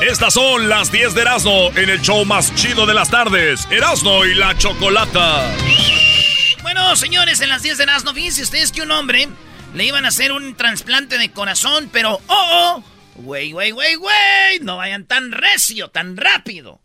Estas 0.01 0.33
son 0.33 0.67
las 0.67 0.91
10 0.91 1.13
de 1.13 1.21
Erasmo 1.21 1.69
en 1.75 1.89
el 1.89 2.01
show 2.01 2.25
más 2.25 2.53
chido 2.55 2.87
de 2.87 2.93
las 2.95 3.11
tardes. 3.11 3.67
Erasmo 3.69 4.25
y 4.25 4.33
la 4.33 4.57
Chocolata. 4.57 5.43
Bueno, 6.73 6.95
señores, 6.95 7.41
en 7.41 7.49
las 7.49 7.63
10 7.63 7.79
de 7.79 7.83
Erasmo, 7.83 8.13
fíjense 8.13 8.43
ustedes 8.43 8.71
que 8.71 8.81
un 8.81 8.91
hombre 8.91 9.27
le 9.73 9.85
iban 9.85 10.05
a 10.05 10.07
hacer 10.07 10.31
un 10.31 10.55
trasplante 10.55 11.17
de 11.17 11.29
corazón, 11.29 11.89
pero 11.91 12.21
¡oh, 12.27 12.27
oh! 12.27 12.83
Güey, 13.15 13.51
güey, 13.51 13.71
güey, 13.71 13.95
güey, 13.95 14.59
no 14.61 14.77
vayan 14.77 15.03
tan 15.03 15.33
recio, 15.33 15.89
tan 15.89 16.15
rápido. 16.15 16.79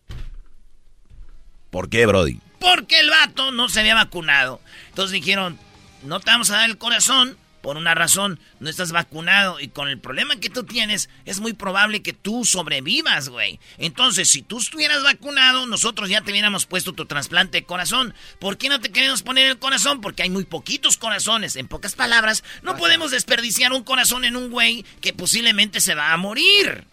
¿Por 1.71 1.89
qué, 1.89 2.05
Brody? 2.05 2.41
Porque 2.59 2.99
el 2.99 3.11
vato 3.11 3.53
no 3.53 3.69
se 3.69 3.79
había 3.79 3.95
vacunado. 3.95 4.61
Entonces 4.89 5.13
dijeron, 5.13 5.57
no 6.03 6.19
te 6.19 6.33
vamos 6.33 6.51
a 6.51 6.57
dar 6.57 6.69
el 6.69 6.79
corazón 6.79 7.39
por 7.67 7.79
una 7.79 7.97
razón, 7.97 8.39
no 8.61 8.71
estás 8.71 8.93
vacunado 8.93 9.59
y 9.59 9.67
con 9.67 9.89
el 9.89 9.99
problema 9.99 10.39
que 10.39 10.51
tú 10.51 10.63
tienes 10.63 11.11
es 11.25 11.41
muy 11.41 11.53
probable 11.53 12.01
que 12.01 12.13
tú 12.13 12.45
sobrevivas, 12.45 13.29
güey. 13.29 13.59
Entonces, 13.77 14.29
si 14.31 14.43
tú 14.43 14.61
estuvieras 14.61 15.03
vacunado, 15.03 15.67
nosotros 15.67 16.09
ya 16.09 16.21
te 16.21 16.31
hubiéramos 16.31 16.65
puesto 16.65 16.93
tu 16.93 17.07
trasplante 17.07 17.59
de 17.59 17.67
corazón. 17.67 18.15
¿Por 18.39 18.57
qué 18.57 18.69
no 18.69 18.79
te 18.79 18.93
queremos 18.93 19.25
poner 19.25 19.47
el 19.47 19.59
corazón? 19.59 20.01
Porque 20.01 20.23
hay 20.23 20.31
muy 20.31 20.45
poquitos 20.45 20.97
corazones. 20.97 21.57
En 21.57 21.67
pocas 21.67 21.97
palabras, 21.97 22.45
no 22.63 22.77
podemos 22.77 23.11
desperdiciar 23.11 23.73
un 23.73 23.83
corazón 23.83 24.25
en 24.25 24.37
un 24.37 24.49
güey 24.49 24.85
que 25.01 25.13
posiblemente 25.13 25.81
se 25.81 25.97
va 25.97 26.13
a 26.13 26.17
morir. 26.17 26.85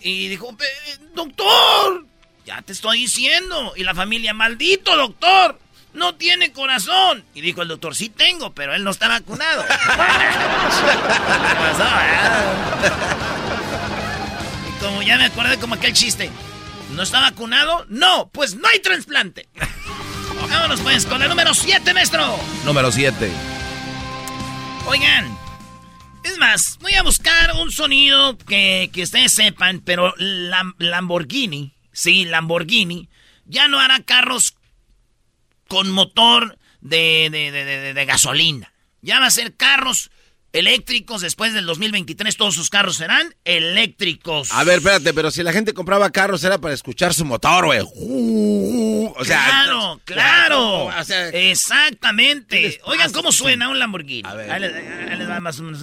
Y 0.00 0.28
dijo, 0.28 0.56
doctor, 1.14 2.06
ya 2.46 2.62
te 2.62 2.72
estoy 2.72 3.00
diciendo. 3.00 3.74
Y 3.76 3.84
la 3.84 3.94
familia, 3.94 4.32
maldito 4.32 4.96
doctor. 4.96 5.60
No 5.94 6.14
tiene 6.14 6.52
corazón. 6.52 7.24
Y 7.34 7.40
dijo 7.40 7.62
el 7.62 7.68
doctor, 7.68 7.94
sí 7.94 8.08
tengo, 8.08 8.52
pero 8.52 8.74
él 8.74 8.84
no 8.84 8.90
está 8.90 9.08
vacunado. 9.08 9.64
y 14.68 14.82
como 14.82 15.02
ya 15.02 15.18
me 15.18 15.26
acordé 15.26 15.58
como 15.58 15.74
aquel 15.74 15.92
chiste. 15.92 16.30
¿No 16.92 17.02
está 17.02 17.20
vacunado? 17.20 17.86
No, 17.88 18.30
pues 18.32 18.54
no 18.54 18.68
hay 18.68 18.80
trasplante. 18.80 19.48
Vámonos 20.50 20.80
pues 20.80 21.06
con 21.06 21.22
el 21.22 21.28
número 21.28 21.54
7, 21.54 21.94
maestro. 21.94 22.38
Número 22.64 22.92
7. 22.92 23.30
Oigan, 24.86 25.38
es 26.24 26.38
más, 26.38 26.78
voy 26.80 26.94
a 26.94 27.02
buscar 27.02 27.52
un 27.56 27.72
sonido 27.72 28.36
que, 28.36 28.90
que 28.92 29.02
ustedes 29.02 29.32
sepan, 29.32 29.80
pero 29.80 30.14
Lam 30.18 30.74
Lamborghini, 30.78 31.74
sí, 31.92 32.24
Lamborghini, 32.24 33.08
ya 33.46 33.68
no 33.68 33.80
hará 33.80 34.00
carros 34.00 34.54
con 35.72 35.90
motor 35.90 36.58
de, 36.82 37.30
de, 37.32 37.50
de, 37.50 37.94
de, 37.94 38.04
gasolina. 38.04 38.74
Ya 39.00 39.20
va 39.20 39.26
a 39.28 39.30
ser 39.30 39.56
carros 39.56 40.10
eléctricos 40.52 41.22
después 41.22 41.54
del 41.54 41.64
2023. 41.64 42.36
Todos 42.36 42.54
sus 42.54 42.68
carros 42.68 42.96
serán 42.96 43.34
eléctricos. 43.46 44.52
A 44.52 44.64
ver, 44.64 44.80
espérate, 44.80 45.14
pero 45.14 45.30
si 45.30 45.42
la 45.42 45.50
gente 45.50 45.72
compraba 45.72 46.10
carros 46.10 46.44
era 46.44 46.58
para 46.58 46.74
escuchar 46.74 47.14
su 47.14 47.24
motor, 47.24 47.64
güey. 47.64 47.80
O 47.80 49.24
sea, 49.24 49.46
claro, 49.46 49.98
claro. 50.04 50.84
O 50.88 51.04
sea, 51.04 51.28
Exactamente. 51.30 52.78
Oigan 52.84 53.10
cómo 53.10 53.32
suena 53.32 53.70
un 53.70 53.78
Lamborghini. 53.78 54.28
A 54.28 54.34
ver. 54.34 54.50
Ahí 54.50 54.60
les, 54.60 54.74
ahí 54.74 55.16
les 55.16 55.30
va 55.30 55.40
más 55.40 55.58
o 55.58 55.62
menos. 55.62 55.80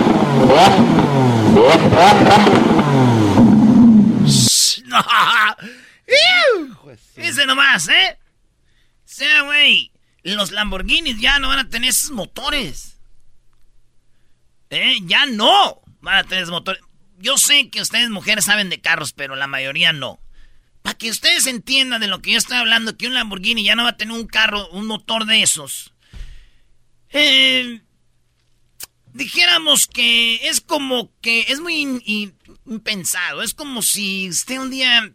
Ese 7.16 7.46
nomás, 7.46 7.88
¿eh? 7.88 8.18
Sea, 9.04 9.42
güey, 9.42 9.92
los 10.22 10.52
Lamborghinis 10.52 11.20
ya 11.20 11.38
no 11.38 11.48
van 11.48 11.58
a 11.60 11.68
tener 11.68 11.90
esos 11.90 12.10
motores. 12.10 12.98
¿Eh? 14.70 14.96
Ya 15.02 15.26
no 15.26 15.82
van 16.00 16.18
a 16.18 16.24
tener 16.24 16.44
esos 16.44 16.52
motores. 16.52 16.82
Yo 17.18 17.38
sé 17.38 17.70
que 17.70 17.80
ustedes 17.80 18.10
mujeres 18.10 18.44
saben 18.44 18.70
de 18.70 18.80
carros, 18.80 19.12
pero 19.12 19.36
la 19.36 19.46
mayoría 19.46 19.92
no. 19.92 20.20
Para 20.82 20.98
que 20.98 21.10
ustedes 21.10 21.46
entiendan 21.46 22.00
de 22.00 22.08
lo 22.08 22.20
que 22.20 22.32
yo 22.32 22.38
estoy 22.38 22.58
hablando, 22.58 22.96
que 22.96 23.06
un 23.06 23.14
Lamborghini 23.14 23.64
ya 23.64 23.74
no 23.74 23.84
va 23.84 23.90
a 23.90 23.96
tener 23.96 24.14
un 24.14 24.26
carro, 24.26 24.68
un 24.70 24.86
motor 24.86 25.26
de 25.26 25.42
esos. 25.42 25.94
Eh, 27.10 27.80
dijéramos 29.14 29.86
que 29.86 30.46
es 30.48 30.60
como 30.60 31.10
que 31.22 31.46
es 31.48 31.60
muy 31.60 31.76
in- 31.76 32.02
in- 32.04 32.34
impensado. 32.66 33.42
Es 33.42 33.54
como 33.54 33.80
si 33.80 34.28
usted 34.28 34.58
un 34.58 34.70
día 34.70 35.10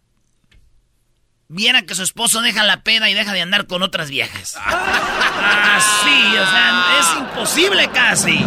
viera 1.48 1.84
que 1.84 1.96
su 1.96 2.02
esposo 2.04 2.42
deja 2.42 2.64
la 2.64 2.84
peda 2.84 3.10
y 3.10 3.14
deja 3.14 3.34
de 3.34 3.42
andar 3.42 3.68
con 3.68 3.84
otras 3.84 4.10
viejas. 4.10 4.56
Así, 4.66 6.38
o 6.38 6.46
sea, 6.50 6.86
es 7.00 7.20
imposible 7.20 7.90
casi. 7.92 8.38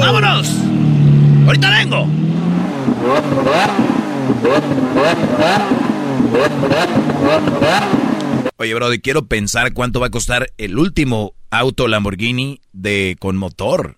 ¡Vámonos! 0.00 0.48
Ahorita 1.46 1.70
vengo. 1.70 2.06
Oye, 8.56 8.74
Brody, 8.74 8.98
quiero 9.00 9.26
pensar 9.26 9.72
cuánto 9.72 10.00
va 10.00 10.08
a 10.08 10.10
costar 10.10 10.50
el 10.58 10.78
último 10.78 11.34
auto 11.50 11.86
Lamborghini 11.86 12.60
de 12.72 13.16
con 13.20 13.36
motor. 13.36 13.96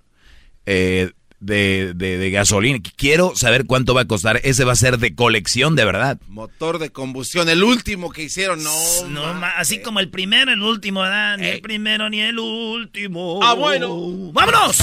Eh, 0.66 1.10
de, 1.40 1.94
de, 1.94 2.30
gasolina. 2.30 2.78
Quiero 2.96 3.34
saber 3.34 3.64
cuánto 3.66 3.94
va 3.94 4.02
a 4.02 4.04
costar. 4.04 4.40
Ese 4.44 4.64
va 4.64 4.72
a 4.72 4.76
ser 4.76 4.98
de 4.98 5.14
colección 5.14 5.74
de 5.74 5.84
verdad. 5.84 6.18
Motor 6.28 6.78
de 6.78 6.90
combustión, 6.90 7.48
el 7.48 7.64
último 7.64 8.10
que 8.10 8.24
hicieron, 8.24 8.62
no. 8.62 8.72
no 9.08 9.24
así 9.56 9.80
como 9.80 10.00
el 10.00 10.10
primero, 10.10 10.52
el 10.52 10.62
último, 10.62 11.00
¿verdad? 11.00 11.38
Ni 11.38 11.46
el 11.46 11.60
primero 11.62 12.10
ni 12.10 12.20
el 12.20 12.38
último. 12.38 13.40
Ah, 13.42 13.54
bueno. 13.54 13.88
¡Vámonos! 14.32 14.78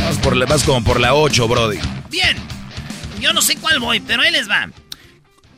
Vas, 0.00 0.18
por, 0.18 0.46
vas 0.46 0.64
como 0.64 0.84
por 0.84 1.00
la 1.00 1.14
8, 1.14 1.48
Brody. 1.48 1.78
Bien. 2.10 2.36
Yo 3.20 3.32
no 3.32 3.40
sé 3.40 3.56
cuál 3.56 3.80
voy, 3.80 4.00
pero 4.00 4.22
ahí 4.22 4.30
les 4.30 4.48
va. 4.48 4.68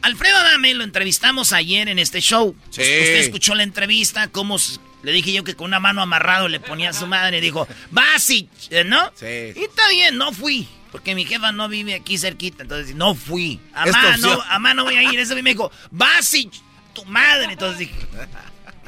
Alfredo 0.02 0.36
Adame 0.36 0.72
lo 0.74 0.84
entrevistamos 0.84 1.52
ayer 1.52 1.88
en 1.88 1.98
este 1.98 2.20
show. 2.20 2.54
Sí. 2.70 2.80
Usted 2.80 3.16
escuchó 3.16 3.56
la 3.56 3.64
entrevista, 3.64 4.28
cómo 4.28 4.56
le 5.06 5.12
dije 5.12 5.32
yo 5.32 5.44
que 5.44 5.54
con 5.54 5.66
una 5.66 5.78
mano 5.78 6.02
amarrado 6.02 6.48
le 6.48 6.58
ponía 6.58 6.90
a 6.90 6.92
su 6.92 7.06
madre 7.06 7.38
y 7.38 7.40
dijo, 7.40 7.68
vas 7.92 8.28
y, 8.28 8.48
eh, 8.70 8.82
¿no? 8.82 9.12
Sí. 9.14 9.52
Y 9.54 9.62
está 9.62 9.88
bien, 9.88 10.18
no 10.18 10.32
fui. 10.32 10.66
Porque 10.90 11.14
mi 11.14 11.24
jefa 11.24 11.52
no 11.52 11.68
vive 11.68 11.94
aquí 11.94 12.18
cerquita, 12.18 12.64
entonces 12.64 12.92
no 12.96 13.14
fui. 13.14 13.60
A 13.72 13.86
mano, 13.86 14.42
a 14.48 14.58
mano 14.58 14.82
voy 14.82 14.96
a 14.96 15.04
ir. 15.04 15.16
Ese 15.20 15.40
me 15.40 15.50
dijo, 15.50 15.70
vas 15.92 16.34
y 16.34 16.50
tu 16.92 17.04
madre. 17.04 17.52
Entonces 17.52 17.78
dije, 17.78 17.94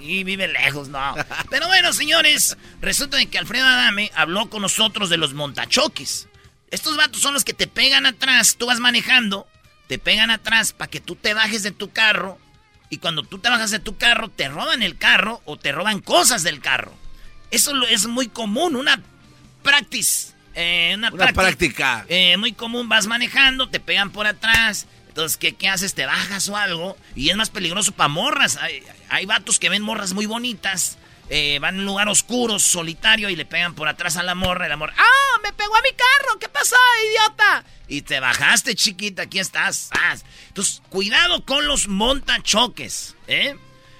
y 0.01 0.25
vive 0.25 0.49
lejos, 0.49 0.89
no. 0.89 1.15
Pero 1.51 1.69
bueno, 1.69 1.93
señores, 1.93 2.57
resulta 2.81 3.17
de 3.17 3.27
que 3.27 3.39
Alfredo 3.39 3.67
Adame 3.67 4.11
habló 4.17 4.51
con 4.51 4.63
nosotros 4.63 5.11
de 5.11 5.19
los 5.19 5.35
montachoques. 5.35 6.27
Estos 6.73 6.97
vatos 6.97 7.23
son 7.23 7.33
los 7.33 7.45
que 7.45 7.55
te 7.55 7.69
pegan 7.69 8.07
atrás, 8.07 8.57
tú 8.59 8.67
vas 8.67 8.81
manejando, 8.81 9.47
te 9.87 10.01
pegan 10.01 10.31
atrás 10.31 10.73
para 10.73 10.91
que 10.91 10.99
tú 10.99 11.15
te 11.15 11.33
bajes 11.33 11.63
de 11.63 11.71
tu 11.71 11.93
carro 11.93 12.41
y 12.91 12.99
cuando 12.99 13.23
tú 13.23 13.39
te 13.39 13.49
bajas 13.49 13.71
de 13.71 13.79
tu 13.79 13.97
carro, 13.97 14.29
te 14.29 14.49
roban 14.49 14.83
el 14.83 14.97
carro 14.97 15.43
o 15.45 15.57
te 15.57 15.73
roban 15.73 16.01
cosas 16.01 16.43
del 16.43 16.61
carro. 16.61 16.95
Eso 17.51 17.73
es 17.87 18.07
muy 18.07 18.29
común, 18.29 18.77
una 18.77 19.01
practice. 19.63 20.33
Eh, 20.55 20.95
una, 20.97 21.11
práctica. 21.33 22.05
Eh, 22.09 22.37
muy 22.37 22.53
común, 22.53 22.89
vas 22.89 23.07
manejando, 23.07 23.69
te 23.69 23.81
pegan 23.81 24.11
por 24.11 24.27
atrás. 24.27 24.87
Entonces, 25.09 25.37
¿qué, 25.37 25.55
¿qué 25.55 25.69
haces? 25.69 25.95
Te 25.95 26.07
bajas 26.07 26.49
o 26.49 26.57
algo. 26.57 26.97
Y 27.15 27.31
es 27.31 27.37
más 27.37 27.51
peligroso 27.51 27.93
para 27.93 28.09
morras. 28.09 28.57
Hay, 28.57 28.83
hay 29.09 29.27
vatos 29.27 29.59
que 29.59 29.69
ven 29.69 29.83
morras 29.83 30.15
muy 30.15 30.27
bonitas. 30.27 30.99
Eh, 31.31 31.59
van 31.61 31.75
en 31.75 31.81
un 31.81 31.87
lugar 31.87 32.09
oscuro, 32.09 32.59
solitario, 32.59 33.29
y 33.29 33.37
le 33.37 33.45
pegan 33.45 33.75
por 33.75 33.89
atrás 33.89 34.17
a 34.17 34.23
la 34.23 34.35
morra. 34.35 34.67
Y 34.67 34.69
la 34.71 34.77
morra, 34.77 34.95
¡ah! 34.97 35.41
¡Me 35.43 35.53
pegó 35.53 35.77
a 35.77 35.83
mi 35.83 35.91
carro! 35.91 36.39
¿Qué 36.39 36.49
pasó, 36.49 36.77
idiota? 37.11 37.65
Y 37.87 38.03
te 38.03 38.21
bajaste, 38.21 38.75
chiquita, 38.75 39.23
aquí 39.23 39.39
estás. 39.39 39.91
Entonces, 40.49 40.83
cuidado 40.89 41.45
con 41.45 41.67
los 41.67 41.89
montachoques, 41.89 43.17
¿eh? 43.27 43.57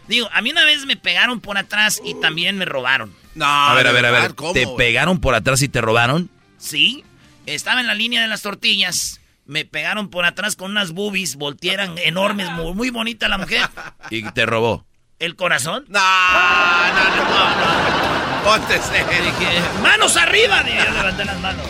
Digo, 0.09 0.29
a 0.33 0.41
mí 0.41 0.51
una 0.51 0.65
vez 0.65 0.87
me 0.87 0.97
pegaron 0.97 1.41
por 1.41 1.59
atrás 1.59 2.01
y 2.03 2.15
también 2.15 2.57
me 2.57 2.65
robaron. 2.65 3.15
No, 3.35 3.47
a 3.47 3.75
ver, 3.75 3.87
a 3.87 3.93
ver, 3.93 4.07
a 4.07 4.11
ver. 4.11 4.33
¿Te 4.55 4.67
pegaron 4.77 5.21
por 5.21 5.35
atrás 5.35 5.61
y 5.63 5.69
te 5.69 5.81
robaron? 5.83 6.31
Sí. 6.57 7.05
Estaba 7.45 7.81
en 7.81 7.87
la 7.87 7.95
línea 7.95 8.23
de 8.23 8.29
las 8.29 8.43
tortillas. 8.43 9.21
Me 9.45 9.65
pegaron 9.65 10.09
por 10.09 10.25
atrás 10.25 10.57
con 10.57 10.71
unas 10.71 10.93
boobies, 10.93 11.37
voltearan 11.37 11.97
enormes, 11.99 12.51
muy, 12.51 12.75
muy 12.75 12.91
bonita 12.91 13.29
la 13.29 13.39
mujer. 13.39 13.69
¿Y 14.11 14.23
te 14.33 14.45
robó? 14.45 14.88
¿El 15.19 15.35
corazón? 15.35 15.85
No, 15.89 15.99
no, 15.99 17.17
no, 17.17 17.57
no. 17.57 18.45
Ponte 18.45 18.75
Dije, 18.75 19.63
manos 19.83 20.17
arriba. 20.17 20.63
Yo 20.63 20.93
levanté 20.93 21.25
las 21.25 21.41
manos. 21.41 21.67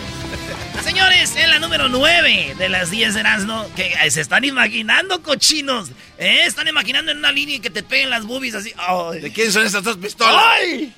Señores, 0.84 1.34
es 1.34 1.48
la 1.48 1.58
número 1.58 1.88
9 1.88 2.56
de 2.58 2.68
las 2.68 2.90
10 2.90 3.14
de 3.14 3.20
Erasmo. 3.20 3.66
Que 3.74 3.94
se 4.10 4.20
están 4.20 4.44
imaginando, 4.44 5.22
cochinos. 5.22 5.90
¿eh? 6.18 6.42
Están 6.44 6.68
imaginando 6.68 7.10
en 7.10 7.18
una 7.18 7.32
línea 7.32 7.56
y 7.56 7.60
que 7.60 7.70
te 7.70 7.82
peguen 7.82 8.10
las 8.10 8.26
boobies 8.26 8.54
así. 8.54 8.74
¿De 9.20 9.32
quién 9.32 9.50
son 9.50 9.64
estas 9.64 9.82
dos 9.82 9.96
pistolas? 9.96 10.44
¡Ay! 10.46 10.94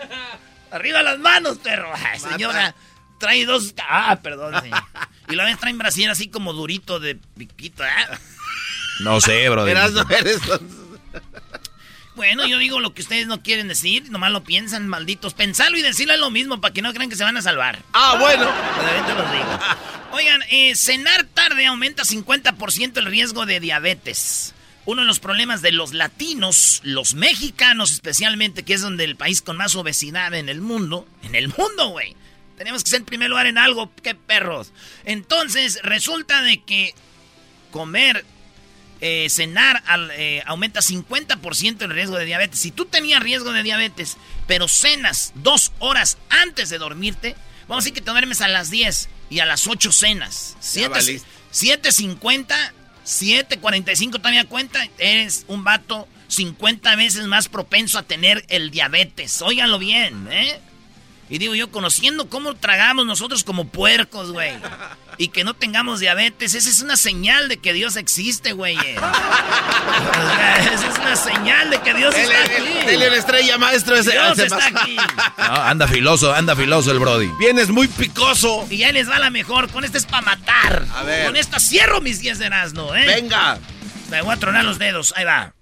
Arriba 0.73 1.03
las 1.03 1.19
manos, 1.21 1.59
perro. 1.59 1.93
Ay, 1.95 2.19
señora, 2.19 2.75
trae 3.19 3.45
dos. 3.47 3.75
Ah, 3.89 4.19
perdón, 4.23 4.61
señor. 4.61 4.83
Y 5.29 5.37
la 5.37 5.45
vez 5.45 5.59
traen 5.59 5.79
brasier 5.79 6.11
así 6.11 6.29
como 6.29 6.53
durito 6.53 6.99
de 6.99 7.15
piquito, 7.15 7.85
¿eh? 7.85 7.89
No 9.01 9.21
sé, 9.21 9.49
bro. 9.49 9.67
Erasmo, 9.69 10.05
eres. 10.11 10.41
Bueno, 12.21 12.47
yo 12.47 12.59
digo 12.59 12.81
lo 12.81 12.93
que 12.93 13.01
ustedes 13.01 13.27
no 13.27 13.43
quieren 13.43 13.69
decir, 13.69 14.11
nomás 14.11 14.31
lo 14.31 14.45
piensan, 14.45 14.87
malditos. 14.87 15.33
Pensarlo 15.33 15.79
y 15.79 15.81
decirlo 15.81 16.13
es 16.13 16.21
lo 16.21 16.29
mismo 16.29 16.61
para 16.61 16.75
que 16.75 16.83
no 16.83 16.93
crean 16.93 17.09
que 17.09 17.17
se 17.17 17.25
van 17.25 17.39
a 17.39 17.41
salvar. 17.41 17.79
Ah, 17.95 18.19
bueno. 18.21 18.47
Te 19.07 19.15
los 19.15 19.33
digo. 19.33 19.59
Oigan, 20.13 20.43
eh, 20.51 20.77
cenar 20.77 21.25
tarde 21.25 21.65
aumenta 21.65 22.03
50% 22.03 22.99
el 22.99 23.07
riesgo 23.07 23.47
de 23.47 23.59
diabetes. 23.59 24.55
Uno 24.85 25.01
de 25.01 25.07
los 25.07 25.19
problemas 25.19 25.63
de 25.63 25.73
los 25.73 25.95
latinos, 25.95 26.83
los 26.85 27.15
mexicanos 27.15 27.91
especialmente, 27.91 28.65
que 28.65 28.75
es 28.75 28.83
donde 28.83 29.05
el 29.05 29.17
país 29.17 29.41
con 29.41 29.57
más 29.57 29.75
obesidad 29.75 30.35
en 30.35 30.51
el 30.51 30.61
mundo, 30.61 31.09
en 31.23 31.35
el 31.35 31.49
mundo, 31.49 31.89
güey. 31.89 32.15
Tenemos 32.59 32.85
que 32.85 32.91
ser 32.91 32.99
en 32.99 33.07
primer 33.07 33.31
lugar 33.31 33.47
en 33.47 33.57
algo, 33.57 33.91
qué 34.03 34.15
perros. 34.15 34.75
Entonces, 35.07 35.81
resulta 35.85 36.43
de 36.43 36.63
que 36.65 36.95
comer 37.71 38.27
eh, 39.01 39.29
cenar 39.31 39.83
eh, 40.13 40.43
aumenta 40.47 40.81
50% 40.81 41.83
el 41.83 41.91
riesgo 41.91 42.17
de 42.17 42.25
diabetes. 42.25 42.61
Si 42.61 42.71
tú 42.71 42.85
tenías 42.85 43.23
riesgo 43.23 43.53
de 43.53 43.63
diabetes, 43.63 44.17
pero 44.47 44.69
cenas 44.69 45.33
dos 45.37 45.73
horas 45.79 46.19
antes 46.29 46.69
de 46.71 46.79
dormirte, 46.79 47.37
vamos 47.69 47.83
a 47.83 47.85
decir 47.85 47.95
que 47.95 48.01
te 48.03 48.11
duermes 48.11 48.41
a 48.41 48.49
las 48.49 48.71
10 48.71 49.09
y 49.31 49.41
a 49.41 49.47
las 49.47 49.67
8 49.67 49.93
cenas. 49.93 50.57
7.50, 51.53 52.73
7.45 53.05 54.13
todavía 54.13 54.45
cuenta, 54.45 54.87
eres 54.99 55.45
un 55.49 55.65
vato 55.65 56.07
50 56.29 56.95
veces 56.97 57.27
más 57.27 57.49
propenso 57.49 57.99
a 57.99 58.03
tener 58.03 58.45
el 58.49 58.71
diabetes. 58.71 59.43
Óiganlo 59.43 59.79
bien, 59.79 60.29
¿eh? 60.31 60.61
Y 61.31 61.39
digo 61.39 61.55
yo, 61.55 61.71
conociendo 61.71 62.29
cómo 62.29 62.57
tragamos 62.57 63.07
nosotros 63.07 63.45
como 63.45 63.69
puercos, 63.69 64.33
güey. 64.33 64.53
Y 65.17 65.29
que 65.29 65.45
no 65.45 65.55
tengamos 65.55 66.01
diabetes, 66.01 66.55
esa 66.55 66.69
es 66.69 66.83
una 66.83 66.97
señal 66.97 67.49
de 67.49 67.59
que 67.59 67.73
Dios 67.73 67.95
existe, 67.95 68.53
güey. 68.53 68.77
esa 70.59 70.75
es 70.75 70.99
una 70.99 71.15
señal 71.15 71.71
de 71.71 71.81
que 71.83 71.95
Dios 71.95 72.13
está 72.17 72.45
aquí. 72.45 72.85
Dele 72.85 73.11
la 73.11 73.17
estrella, 73.17 73.59
maestro. 73.59 73.95
Ese, 73.95 74.11
Dios 74.11 74.37
está 74.41 74.67
aquí. 74.67 74.97
anda 75.37 75.87
filoso, 75.87 76.35
anda 76.35 76.57
filoso 76.57 76.91
el 76.91 76.99
Brody. 76.99 77.31
Vienes 77.39 77.69
muy 77.69 77.87
picoso. 77.87 78.67
Y 78.69 78.79
ya 78.79 78.91
les 78.91 79.09
va 79.09 79.21
la 79.21 79.31
mejor. 79.31 79.71
Con 79.71 79.85
esta 79.85 79.99
es 79.99 80.07
para 80.07 80.23
matar. 80.23 80.85
A 80.97 81.05
ver. 81.05 81.27
Con 81.27 81.37
esta 81.37 81.61
cierro 81.61 82.01
mis 82.01 82.19
10 82.19 82.41
de 82.41 82.47
Erasmo, 82.47 82.93
¿eh? 82.93 83.07
Venga. 83.07 83.61
Me 84.11 84.21
voy 84.23 84.33
a 84.33 84.37
tronar 84.37 84.65
los 84.65 84.81
dedos. 84.81 85.15
Ahí 85.17 85.25
va. 85.25 85.55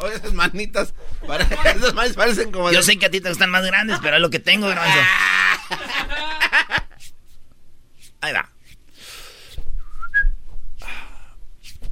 Oye, 0.00 0.16
esas 0.16 0.32
manitas, 0.34 0.92
esas 1.76 1.94
manitas 1.94 2.16
parecen 2.16 2.52
como... 2.52 2.70
Yo 2.72 2.82
sé 2.82 2.98
que 2.98 3.06
a 3.06 3.10
ti 3.10 3.20
te 3.20 3.28
gustan 3.28 3.50
más 3.50 3.64
grandes, 3.64 3.98
pero 4.02 4.16
es 4.16 4.22
lo 4.22 4.30
que 4.30 4.38
tengo, 4.38 4.68
Garbanzo. 4.68 4.98
Ahí 8.20 8.32
va. 8.32 8.48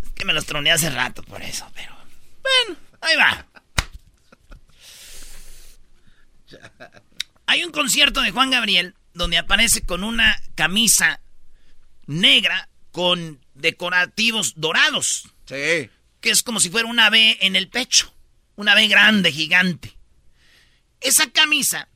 Es 0.02 0.10
que 0.14 0.24
me 0.24 0.32
los 0.32 0.46
troné 0.46 0.72
hace 0.72 0.90
rato 0.90 1.22
por 1.22 1.42
eso, 1.42 1.70
pero... 1.74 1.94
Bueno, 2.42 2.80
ahí 3.00 3.16
va. 3.16 3.46
Hay 7.46 7.64
un 7.64 7.72
concierto 7.72 8.20
de 8.22 8.30
Juan 8.30 8.50
Gabriel 8.50 8.94
donde 9.14 9.38
aparece 9.38 9.82
con 9.82 10.04
una 10.04 10.40
camisa 10.54 11.20
negra 12.06 12.68
con 12.90 13.40
decorativos 13.54 14.54
dorados. 14.56 15.28
Sí 15.46 15.90
que 16.22 16.30
es 16.30 16.42
como 16.42 16.60
si 16.60 16.70
fuera 16.70 16.88
una 16.88 17.10
B 17.10 17.36
en 17.40 17.56
el 17.56 17.68
pecho. 17.68 18.14
Una 18.62 18.76
B 18.76 18.86
grande, 18.86 19.32
gigante. 19.32 19.98
Esa 21.00 21.28
camisa, 21.30 21.88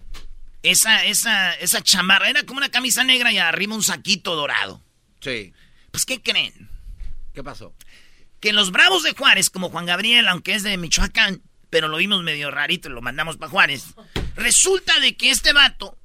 esa, 0.65 1.05
esa, 1.05 1.55
esa 1.55 1.81
chamarra, 1.81 2.29
era 2.29 2.43
como 2.43 2.59
una 2.59 2.71
camisa 2.71 3.05
negra 3.05 3.31
y 3.31 3.39
arriba 3.39 3.77
un 3.77 3.85
saquito 3.85 4.35
dorado. 4.35 4.83
Sí. 5.21 5.53
Pues, 5.93 6.05
¿qué 6.05 6.21
creen? 6.21 6.69
¿Qué 7.33 7.45
pasó? 7.45 7.73
Que 8.41 8.53
los 8.53 8.73
Bravos 8.73 9.05
de 9.05 9.13
Juárez, 9.13 9.49
como 9.49 9.71
Juan 9.71 9.87
Gabriel, 9.87 10.27
aunque 10.27 10.55
es 10.55 10.65
de 10.65 10.77
Michoacán, 10.77 11.41
pero 11.71 11.87
lo 11.87 11.99
vimos 11.99 12.25
medio 12.25 12.51
rarito 12.51 12.89
y 12.89 12.93
lo 12.93 13.01
mandamos 13.01 13.37
para 13.37 13.51
Juárez. 13.51 13.85
Resulta 14.35 14.99
de 14.99 15.17
que 15.17 15.31
este 15.31 15.53
vato, 15.53 15.97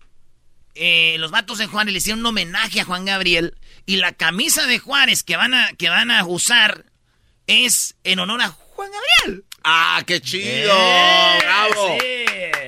eh, 0.76 1.16
los 1.18 1.32
vatos 1.32 1.58
de 1.58 1.66
Juárez 1.66 1.92
le 1.92 1.98
hicieron 1.98 2.20
un 2.20 2.28
homenaje 2.28 2.82
a 2.82 2.86
Juan 2.86 3.06
Gabriel 3.06 3.58
y 3.88 3.96
la 3.96 4.12
camisa 4.12 4.68
de 4.68 4.78
Juárez 4.78 5.24
que 5.24 5.38
van 5.38 5.56
a, 5.56 5.74
que 5.74 5.90
van 5.90 6.12
a 6.12 6.24
usar 6.24 6.86
es 7.48 7.96
en 8.04 8.20
honor 8.20 8.44
a 8.44 8.50
Juan 8.50 8.92
Gabriel. 8.92 9.44
¡Ah, 9.64 10.02
qué 10.06 10.22
chido! 10.22 10.72
Eh, 10.74 11.40
¡Bravo! 11.42 11.98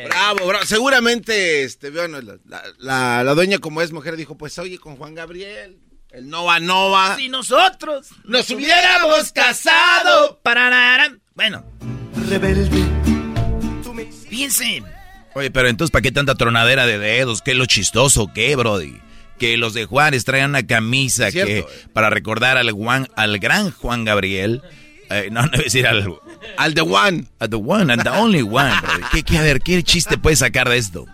Bravo, 0.06 0.48
bravo. 0.48 0.66
Seguramente, 0.66 1.64
este, 1.64 1.90
bueno, 1.90 2.20
la, 2.22 3.24
la, 3.24 3.34
dueña 3.34 3.58
como 3.58 3.82
es 3.82 3.92
mujer 3.92 4.16
dijo, 4.16 4.38
pues 4.38 4.58
oye, 4.60 4.78
con 4.78 4.96
Juan 4.96 5.16
Gabriel, 5.16 5.80
el 6.12 6.30
Nova 6.30 6.60
Nova. 6.60 7.16
Si 7.16 7.30
nosotros 7.30 8.10
nos 8.26 8.50
hubiéramos 8.50 9.32
casado. 9.32 10.40
Pararán. 10.44 11.22
Bueno. 11.34 11.66
Rebelde. 12.30 12.84
Fíjense. 14.30 14.84
Oye, 15.36 15.50
pero 15.50 15.68
entonces, 15.68 15.92
¿para 15.92 16.04
qué 16.04 16.12
tanta 16.12 16.36
tronadera 16.36 16.86
de 16.86 17.00
dedos? 17.00 17.42
¿Qué 17.42 17.52
es 17.52 17.58
lo 17.58 17.66
chistoso? 17.66 18.32
¿Qué, 18.34 18.56
Brody? 18.56 19.00
que 19.40 19.58
los 19.58 19.74
de 19.74 19.86
Juárez 19.86 20.26
traigan 20.26 20.52
una 20.52 20.66
camisa 20.66 21.32
que 21.32 21.66
para 21.92 22.10
recordar 22.10 22.58
al, 22.58 22.72
Juan, 22.72 23.10
al 23.16 23.40
gran 23.40 23.72
Juan 23.72 24.06
Gabriel. 24.06 24.62
Eh, 25.14 25.30
no, 25.32 25.42
no 25.44 25.52
voy 25.52 25.60
a 25.60 25.64
decir 25.64 25.88
al... 25.88 26.20
Al 26.58 26.74
the 26.74 26.82
one. 26.82 27.28
Al 27.40 27.50
the 27.50 27.56
one, 27.56 27.94
and 27.94 28.04
the 28.04 28.10
only 28.10 28.42
one. 28.42 28.74
¿Qué, 29.12 29.24
qué, 29.24 29.38
a 29.38 29.42
ver, 29.42 29.62
¿qué 29.62 29.82
chiste 29.84 30.18
puede 30.18 30.36
sacar 30.36 30.70
de 30.70 30.78
esto? 30.78 31.06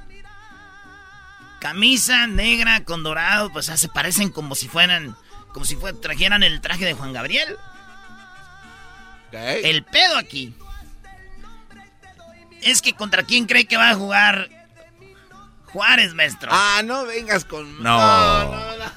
Camisa 1.60 2.28
negra 2.28 2.84
con 2.86 3.04
dorado, 3.04 3.52
pues 3.52 3.66
se 3.66 3.90
parecen 3.90 4.30
como 4.30 4.56
si 4.56 4.70
fueran, 4.70 5.18
como 5.54 5.66
si 5.66 5.78
trajeran 6.02 6.44
el 6.44 6.62
traje 6.62 6.86
de 6.86 6.94
Juan 6.94 7.12
Gabriel. 7.12 7.58
El 9.32 9.84
pedo 9.84 10.18
aquí 10.18 10.56
es 12.62 12.82
que 12.82 12.94
contra 12.94 13.24
quién 13.24 13.46
cree 13.46 13.66
que 13.66 13.78
va 13.78 13.92
a 13.92 13.96
jugar 13.96 14.50
Juárez, 15.72 16.14
maestro. 16.14 16.50
Ah, 16.52 16.82
no 16.84 17.06
vengas 17.06 17.46
con. 17.46 17.82
No. 17.84 17.98
va 17.98 18.90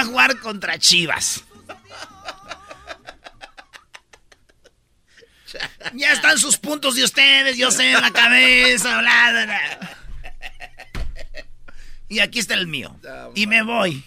a 0.00 0.04
jugar 0.04 0.38
contra 0.40 0.78
Chivas. 0.78 1.44
Ya 5.94 6.12
están 6.12 6.38
sus 6.38 6.56
puntos 6.56 6.94
de 6.96 7.04
ustedes, 7.04 7.56
yo 7.56 7.70
sé 7.70 7.92
en 7.92 8.00
la 8.00 8.10
cabeza, 8.10 9.00
Y 12.08 12.20
aquí 12.20 12.38
está 12.38 12.54
el 12.54 12.66
mío. 12.66 12.94
y 13.34 13.46
me 13.46 13.62
voy. 13.62 14.04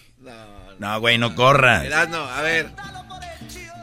No, 0.79 0.99
güey, 0.99 1.17
no 1.17 1.33
corras. 1.35 1.85
no, 2.09 2.23
a 2.23 2.41
ver. 2.41 2.69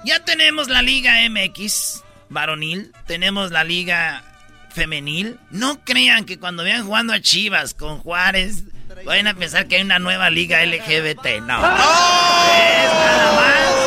Ya 0.04 0.24
tenemos 0.24 0.68
la 0.68 0.82
Liga 0.82 1.14
MX 1.28 2.02
varonil, 2.28 2.92
tenemos 3.06 3.50
la 3.50 3.64
Liga 3.64 4.22
femenil. 4.70 5.38
No 5.50 5.82
crean 5.84 6.24
que 6.24 6.38
cuando 6.38 6.62
vean 6.62 6.84
jugando 6.84 7.12
a 7.12 7.20
Chivas 7.20 7.74
con 7.74 7.98
Juárez 8.00 8.64
vayan 9.04 9.26
a 9.28 9.34
pensar 9.34 9.66
que 9.66 9.76
hay 9.76 9.82
una 9.82 9.98
nueva 9.98 10.30
liga 10.30 10.64
LGBT. 10.64 11.40
No. 11.42 11.58
¡Oh! 11.60 12.46
Es 12.56 12.92
nada 12.92 13.32
más. 13.32 13.83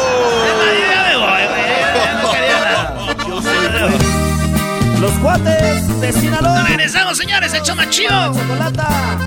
Cuates 5.18 6.02
de 6.02 6.14
Sinaloa. 6.14 6.64
Regresamos, 6.64 7.18
señores, 7.18 7.54
el 7.54 7.62
choma 7.62 7.90
chido. 7.90 8.34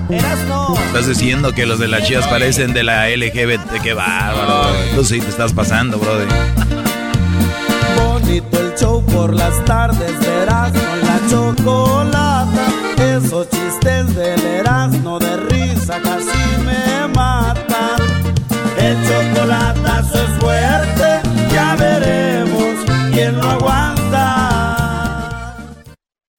Estás 0.09 1.07
diciendo 1.07 1.53
que 1.53 1.65
los 1.65 1.79
de 1.79 1.87
las 1.87 2.03
chivas 2.03 2.27
parecen 2.27 2.73
de 2.73 2.83
la 2.83 3.09
LGBT. 3.09 3.81
Qué 3.81 3.93
bárbaro. 3.93 4.73
Tú 4.95 5.03
sí 5.03 5.19
te 5.19 5.29
estás 5.29 5.53
pasando, 5.53 5.97
brother. 5.97 6.27
Bonito 7.95 8.59
el 8.59 8.73
show 8.77 9.05
por 9.05 9.33
las 9.33 9.63
tardes, 9.65 10.19
verás 10.19 10.71
con 10.71 11.01
la 11.01 11.19
chocolata. 11.29 12.67
Esos 12.97 13.49
chistes 13.49 14.15
del 14.15 14.41
no 15.03 15.19
de 15.19 15.37
risa 15.37 15.99
casi 16.01 16.57
me 16.65 17.07
matan. 17.13 18.01
El 18.77 18.97
chocolatazo 19.07 20.15
es 20.15 20.39
fuerte, 20.39 21.21
ya 21.51 21.75
veremos 21.75 22.75
quién 23.11 23.37
lo 23.37 23.49
aguanta. 23.49 24.00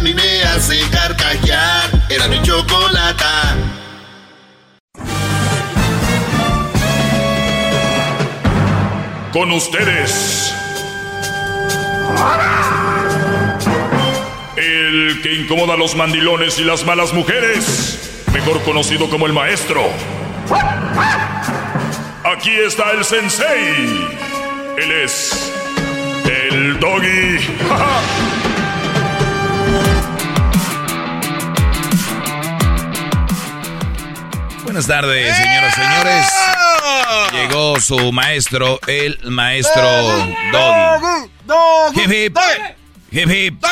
mí 0.00 0.14
me. 0.14 0.38
Era 2.10 2.26
mi 2.28 2.42
chocolata. 2.42 3.56
Con 9.32 9.52
ustedes. 9.52 10.54
El 14.56 15.20
que 15.22 15.34
incomoda 15.34 15.74
a 15.74 15.76
los 15.76 15.94
mandilones 15.94 16.58
y 16.58 16.64
las 16.64 16.84
malas 16.84 17.12
mujeres. 17.12 18.24
Mejor 18.32 18.62
conocido 18.62 19.10
como 19.10 19.26
el 19.26 19.32
maestro. 19.32 19.82
Aquí 22.24 22.52
está 22.66 22.92
el 22.92 23.04
sensei. 23.04 24.08
Él 24.78 24.92
es 24.92 25.52
el 26.24 26.80
doggy. 26.80 27.38
Buenas 34.68 34.86
tardes, 34.86 35.34
señoras 35.34 35.78
y 35.78 35.80
señores. 35.80 36.26
Llegó 37.32 37.80
su 37.80 38.12
maestro, 38.12 38.78
el 38.86 39.18
maestro 39.24 39.82
Doggy. 40.52 42.02
Hip 42.02 42.36
hip. 43.10 43.30
Hip 43.30 43.64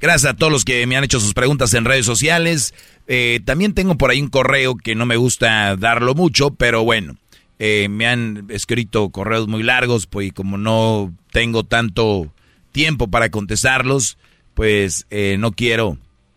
Gracias 0.00 0.32
a 0.32 0.36
todos 0.36 0.50
los 0.50 0.64
que 0.64 0.84
me 0.88 0.96
han 0.96 1.04
hecho 1.04 1.20
sus 1.20 1.34
preguntas 1.34 1.72
en 1.74 1.84
redes 1.84 2.04
sociales. 2.04 2.74
Eh, 3.06 3.38
también 3.44 3.74
tengo 3.74 3.96
por 3.96 4.10
ahí 4.10 4.20
un 4.20 4.28
correo 4.28 4.74
que 4.74 4.96
no 4.96 5.06
me 5.06 5.14
gusta 5.14 5.76
darlo 5.76 6.16
mucho, 6.16 6.50
pero 6.50 6.82
bueno, 6.82 7.14
eh, 7.60 7.86
me 7.88 8.08
han 8.08 8.46
escrito 8.48 9.10
correos 9.10 9.46
muy 9.46 9.62
largos, 9.62 10.08
pues 10.08 10.32
como 10.32 10.58
no 10.58 11.14
tengo 11.30 11.62
tanto 11.62 12.26
tiempo 12.72 13.06
para 13.06 13.30
contestarlos, 13.30 14.18
pues 14.54 15.06
eh, 15.10 15.36
no 15.38 15.52
quiero 15.52 15.96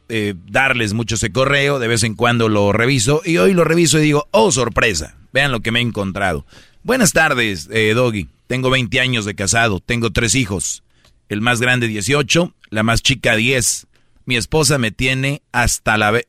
eh, 0.10 0.36
darles 0.48 0.94
mucho 0.94 1.16
ese 1.16 1.32
correo, 1.32 1.80
de 1.80 1.88
vez 1.88 2.04
en 2.04 2.16
cuando 2.16 2.50
lo 2.50 2.72
reviso 2.72 3.22
y 3.26 3.38
hoy 3.38 3.54
lo 3.54 3.64
reviso 3.64 4.00
y 4.00 4.04
digo, 4.04 4.28
oh 4.32 4.52
sorpresa, 4.52 5.18
vean 5.32 5.52
lo 5.52 5.62
que 5.62 5.72
me 5.72 5.80
he 5.80 5.82
encontrado. 5.82 6.46
Buenas 6.84 7.14
tardes, 7.14 7.70
eh, 7.72 7.94
Doggy, 7.94 8.28
tengo 8.48 8.70
20 8.70 9.00
años 9.00 9.26
de 9.26 9.36
casado, 9.36 9.80
tengo 9.80 10.12
tres 10.12 10.36
hijos, 10.36 10.84
el 11.30 11.42
más 11.42 11.62
grande 11.62 11.88
18, 11.88 12.54
la 12.70 12.84
más 12.84 13.02
chica 13.02 13.36
10, 13.36 13.88
mi 14.26 14.36
esposa 14.36 14.78
me 14.78 14.92
tiene 14.92 15.42
hasta 15.52 15.98
la 15.98 16.12
B, 16.12 16.28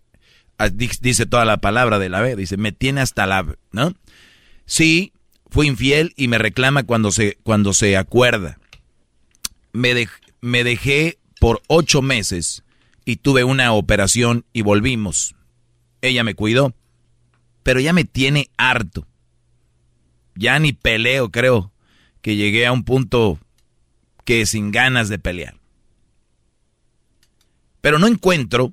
ah, 0.58 0.68
dice 0.68 1.26
toda 1.26 1.44
la 1.44 1.58
palabra 1.58 1.98
de 1.98 2.08
la 2.08 2.20
B, 2.20 2.36
dice, 2.36 2.56
me 2.56 2.72
tiene 2.72 3.00
hasta 3.00 3.26
la 3.26 3.42
B, 3.42 3.56
¿no? 3.72 3.94
Sí, 4.66 5.12
fui 5.50 5.68
infiel 5.68 6.12
y 6.16 6.28
me 6.28 6.38
reclama 6.38 6.82
cuando 6.82 7.12
se, 7.12 7.38
cuando 7.42 7.74
se 7.74 7.96
acuerda. 7.96 8.58
Me, 9.72 10.08
me 10.40 10.64
dejé 10.64 11.18
por 11.38 11.62
ocho 11.68 12.02
meses 12.02 12.63
y 13.04 13.16
tuve 13.16 13.44
una 13.44 13.72
operación 13.72 14.44
y 14.52 14.62
volvimos. 14.62 15.34
Ella 16.00 16.24
me 16.24 16.34
cuidó, 16.34 16.74
pero 17.62 17.80
ya 17.80 17.92
me 17.92 18.04
tiene 18.04 18.50
harto. 18.56 19.06
Ya 20.34 20.58
ni 20.58 20.72
peleo, 20.72 21.30
creo, 21.30 21.72
que 22.20 22.36
llegué 22.36 22.66
a 22.66 22.72
un 22.72 22.84
punto 22.84 23.38
que 24.24 24.46
sin 24.46 24.70
ganas 24.70 25.08
de 25.08 25.18
pelear. 25.18 25.56
Pero 27.80 27.98
no 27.98 28.06
encuentro 28.06 28.72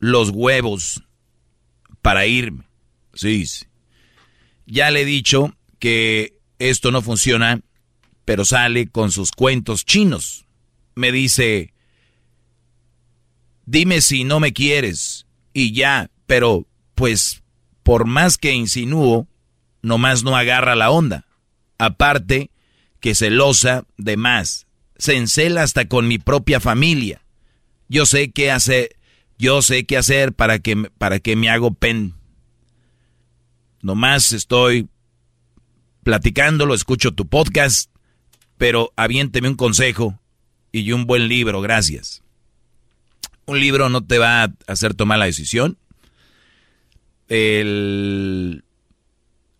los 0.00 0.30
huevos 0.30 1.04
para 2.02 2.26
irme. 2.26 2.64
Sí, 3.14 3.46
sí. 3.46 3.66
Ya 4.66 4.90
le 4.90 5.02
he 5.02 5.04
dicho 5.04 5.54
que 5.78 6.36
esto 6.58 6.90
no 6.90 7.02
funciona, 7.02 7.60
pero 8.24 8.44
sale 8.44 8.88
con 8.88 9.10
sus 9.10 9.32
cuentos 9.32 9.84
chinos. 9.84 10.46
Me 10.94 11.12
dice, 11.12 11.72
Dime 13.70 14.00
si 14.00 14.24
no 14.24 14.40
me 14.40 14.52
quieres 14.52 15.26
y 15.52 15.70
ya, 15.70 16.10
pero 16.26 16.66
pues 16.96 17.44
por 17.84 18.04
más 18.04 18.36
que 18.36 18.52
insinúo, 18.52 19.28
nomás 19.80 20.24
no 20.24 20.36
agarra 20.36 20.74
la 20.74 20.90
onda. 20.90 21.24
Aparte 21.78 22.50
que 22.98 23.14
celosa 23.14 23.84
de 23.96 24.16
más. 24.16 24.66
Se 24.96 25.16
encela 25.16 25.62
hasta 25.62 25.86
con 25.86 26.08
mi 26.08 26.18
propia 26.18 26.58
familia. 26.58 27.22
Yo 27.88 28.06
sé 28.06 28.32
qué 28.32 28.50
hacer, 28.50 28.96
yo 29.38 29.62
sé 29.62 29.86
qué 29.86 29.98
hacer 29.98 30.32
para 30.32 30.58
que, 30.58 30.90
para 30.98 31.20
que 31.20 31.36
me 31.36 31.48
hago 31.48 31.72
pen. 31.72 32.14
Nomás 33.82 34.32
estoy 34.32 34.88
platicándolo, 36.02 36.74
escucho 36.74 37.12
tu 37.12 37.28
podcast, 37.28 37.88
pero 38.58 38.92
aviénteme 38.96 39.48
un 39.48 39.54
consejo 39.54 40.18
y 40.72 40.90
un 40.90 41.06
buen 41.06 41.28
libro, 41.28 41.60
gracias. 41.60 42.24
Un 43.50 43.58
libro 43.58 43.88
no 43.88 44.04
te 44.04 44.18
va 44.18 44.44
a 44.44 44.52
hacer 44.68 44.94
tomar 44.94 45.18
la 45.18 45.24
decisión. 45.24 45.76
El, 47.26 48.62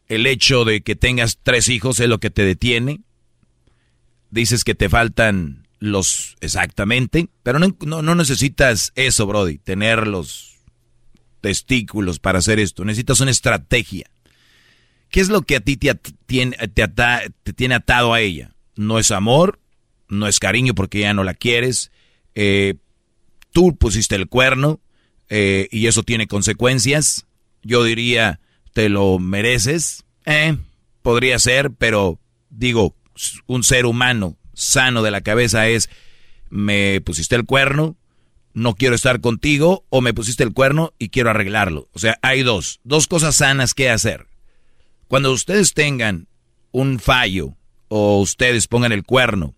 el 0.06 0.26
hecho 0.26 0.64
de 0.64 0.82
que 0.82 0.94
tengas 0.94 1.40
tres 1.42 1.68
hijos 1.68 1.98
es 1.98 2.08
lo 2.08 2.20
que 2.20 2.30
te 2.30 2.44
detiene. 2.44 3.00
Dices 4.30 4.62
que 4.62 4.76
te 4.76 4.88
faltan 4.88 5.66
los 5.80 6.36
exactamente, 6.40 7.30
pero 7.42 7.58
no, 7.58 7.74
no, 7.80 8.14
necesitas 8.14 8.92
eso, 8.94 9.26
Brody, 9.26 9.58
tener 9.58 10.06
los 10.06 10.60
testículos 11.40 12.20
para 12.20 12.38
hacer 12.38 12.60
esto. 12.60 12.84
Necesitas 12.84 13.18
una 13.18 13.32
estrategia. 13.32 14.08
¿Qué 15.08 15.18
es 15.18 15.30
lo 15.30 15.42
que 15.42 15.56
a 15.56 15.60
ti 15.60 15.76
te, 15.76 15.92
tiene, 16.26 16.56
te, 16.68 16.88
tiene 17.56 17.74
atado 17.74 18.14
a 18.14 18.20
ella? 18.20 18.54
No 18.76 19.00
es 19.00 19.10
amor, 19.10 19.58
no 20.08 20.28
es 20.28 20.38
cariño 20.38 20.76
porque 20.76 21.00
ya 21.00 21.12
no 21.12 21.24
la 21.24 21.34
quieres. 21.34 21.90
Eh, 22.36 22.76
tú 23.52 23.76
pusiste 23.76 24.16
el 24.16 24.28
cuerno 24.28 24.80
eh, 25.28 25.68
y 25.70 25.86
eso 25.86 26.02
tiene 26.02 26.26
consecuencias. 26.26 27.26
Yo 27.62 27.84
diría, 27.84 28.40
te 28.72 28.88
lo 28.88 29.18
mereces. 29.18 30.04
Eh, 30.24 30.56
podría 31.02 31.38
ser, 31.38 31.70
pero 31.72 32.18
digo, 32.50 32.94
un 33.46 33.64
ser 33.64 33.86
humano 33.86 34.36
sano 34.54 35.02
de 35.02 35.10
la 35.10 35.20
cabeza 35.22 35.68
es, 35.68 35.88
me 36.50 37.00
pusiste 37.00 37.36
el 37.36 37.46
cuerno, 37.46 37.96
no 38.52 38.74
quiero 38.74 38.94
estar 38.94 39.20
contigo, 39.20 39.84
o 39.88 40.00
me 40.00 40.14
pusiste 40.14 40.42
el 40.42 40.52
cuerno 40.52 40.92
y 40.98 41.08
quiero 41.08 41.30
arreglarlo. 41.30 41.88
O 41.92 41.98
sea, 41.98 42.18
hay 42.22 42.42
dos, 42.42 42.80
dos 42.84 43.06
cosas 43.06 43.36
sanas 43.36 43.74
que 43.74 43.90
hacer. 43.90 44.26
Cuando 45.08 45.32
ustedes 45.32 45.74
tengan 45.74 46.28
un 46.72 46.98
fallo 47.00 47.56
o 47.88 48.20
ustedes 48.20 48.68
pongan 48.68 48.92
el 48.92 49.04
cuerno 49.04 49.54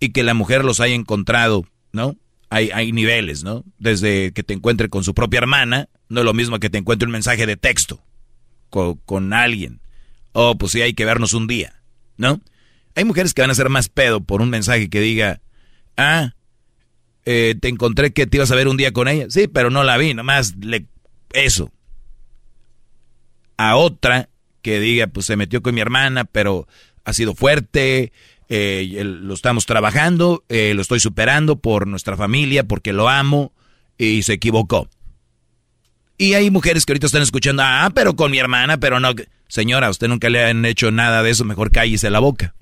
y 0.00 0.10
que 0.10 0.22
la 0.22 0.34
mujer 0.34 0.64
los 0.64 0.80
haya 0.80 0.94
encontrado, 0.94 1.66
¿no? 1.92 2.16
Hay, 2.54 2.92
niveles, 2.92 3.44
¿no? 3.44 3.64
Desde 3.78 4.32
que 4.32 4.42
te 4.42 4.52
encuentre 4.52 4.90
con 4.90 5.04
su 5.04 5.14
propia 5.14 5.38
hermana, 5.38 5.88
no 6.10 6.20
es 6.20 6.24
lo 6.26 6.34
mismo 6.34 6.58
que 6.60 6.68
te 6.68 6.76
encuentre 6.76 7.06
un 7.06 7.12
mensaje 7.12 7.46
de 7.46 7.56
texto 7.56 8.04
con, 8.68 9.32
alguien. 9.32 9.80
O 10.32 10.56
pues 10.58 10.72
sí, 10.72 10.82
hay 10.82 10.92
que 10.92 11.06
vernos 11.06 11.32
un 11.32 11.46
día, 11.46 11.80
¿no? 12.18 12.42
Hay 12.94 13.04
mujeres 13.04 13.32
que 13.32 13.40
van 13.40 13.50
a 13.50 13.54
ser 13.54 13.70
más 13.70 13.88
pedo 13.88 14.20
por 14.20 14.42
un 14.42 14.50
mensaje 14.50 14.90
que 14.90 15.00
diga, 15.00 15.40
ah, 15.96 16.34
eh, 17.24 17.54
te 17.58 17.68
encontré 17.68 18.12
que 18.12 18.26
te 18.26 18.36
ibas 18.36 18.50
a 18.50 18.54
ver 18.54 18.68
un 18.68 18.76
día 18.76 18.92
con 18.92 19.08
ella. 19.08 19.26
Sí, 19.30 19.48
pero 19.48 19.70
no 19.70 19.82
la 19.82 19.96
vi, 19.96 20.12
nomás 20.12 20.54
le... 20.56 20.84
Eso. 21.32 21.72
A 23.56 23.76
otra 23.76 24.28
que 24.60 24.78
diga, 24.78 25.06
pues 25.06 25.24
se 25.24 25.36
metió 25.36 25.62
con 25.62 25.74
mi 25.74 25.80
hermana, 25.80 26.26
pero 26.26 26.68
ha 27.04 27.14
sido 27.14 27.34
fuerte, 27.34 28.12
eh, 28.54 29.02
lo 29.02 29.32
estamos 29.32 29.64
trabajando, 29.64 30.44
eh, 30.50 30.74
lo 30.74 30.82
estoy 30.82 31.00
superando 31.00 31.56
por 31.56 31.86
nuestra 31.86 32.18
familia, 32.18 32.64
porque 32.64 32.92
lo 32.92 33.08
amo, 33.08 33.54
y 33.96 34.24
se 34.24 34.34
equivocó. 34.34 34.90
Y 36.18 36.34
hay 36.34 36.50
mujeres 36.50 36.84
que 36.84 36.92
ahorita 36.92 37.06
están 37.06 37.22
escuchando, 37.22 37.62
ah, 37.64 37.90
pero 37.94 38.14
con 38.14 38.30
mi 38.30 38.38
hermana, 38.38 38.78
pero 38.78 39.00
no. 39.00 39.14
Señora, 39.48 39.88
usted 39.88 40.06
nunca 40.08 40.28
le 40.28 40.44
han 40.44 40.66
hecho 40.66 40.90
nada 40.90 41.22
de 41.22 41.30
eso, 41.30 41.46
mejor 41.46 41.70
cállese 41.70 42.10
la 42.10 42.18
boca. 42.18 42.54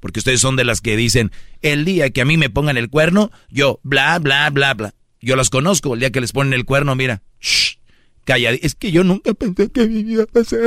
Porque 0.00 0.18
ustedes 0.18 0.40
son 0.40 0.56
de 0.56 0.64
las 0.64 0.80
que 0.80 0.96
dicen, 0.96 1.30
el 1.62 1.84
día 1.84 2.10
que 2.10 2.22
a 2.22 2.24
mí 2.24 2.36
me 2.36 2.50
pongan 2.50 2.76
el 2.76 2.90
cuerno, 2.90 3.30
yo, 3.50 3.78
bla, 3.84 4.18
bla, 4.18 4.50
bla, 4.50 4.74
bla. 4.74 4.94
Yo 5.20 5.36
las 5.36 5.48
conozco, 5.48 5.94
el 5.94 6.00
día 6.00 6.10
que 6.10 6.20
les 6.20 6.32
ponen 6.32 6.54
el 6.54 6.64
cuerno, 6.64 6.96
mira, 6.96 7.22
shh, 7.40 7.76
Calla, 8.24 8.50
es 8.50 8.74
que 8.74 8.90
yo 8.90 9.04
nunca 9.04 9.32
pensé 9.32 9.70
que 9.70 9.86
mi 9.86 10.02
vida 10.02 10.26
pasar. 10.26 10.58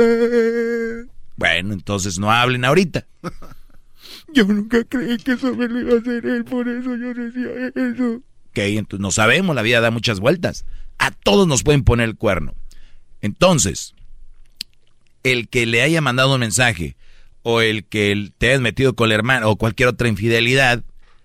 Bueno, 1.36 1.74
entonces 1.74 2.18
no 2.18 2.32
hablen 2.32 2.64
ahorita. 2.64 3.06
yo 4.34 4.44
nunca 4.44 4.84
creí 4.84 5.16
que 5.18 5.32
eso 5.32 5.54
me 5.54 5.68
lo 5.68 5.80
iba 5.80 5.94
a 5.94 5.98
hacer 5.98 6.26
él, 6.26 6.44
por 6.44 6.68
eso 6.68 6.96
yo 6.96 7.14
decía 7.14 7.72
eso. 7.74 8.22
Ok, 8.48 8.58
entonces 8.58 9.00
no 9.00 9.10
sabemos, 9.10 9.56
la 9.56 9.62
vida 9.62 9.80
da 9.80 9.90
muchas 9.90 10.20
vueltas. 10.20 10.66
A 10.98 11.10
todos 11.10 11.46
nos 11.46 11.62
pueden 11.62 11.84
poner 11.84 12.08
el 12.08 12.16
cuerno. 12.16 12.54
Entonces, 13.20 13.94
el 15.22 15.48
que 15.48 15.66
le 15.66 15.82
haya 15.82 16.00
mandado 16.00 16.34
un 16.34 16.40
mensaje 16.40 16.96
o 17.42 17.60
el 17.60 17.84
que 17.84 18.30
te 18.38 18.48
hayas 18.48 18.60
metido 18.60 18.94
con 18.94 19.06
el 19.06 19.12
hermano 19.12 19.50
o 19.50 19.56
cualquier 19.56 19.88
otra 19.88 20.08
infidelidad, 20.08 20.84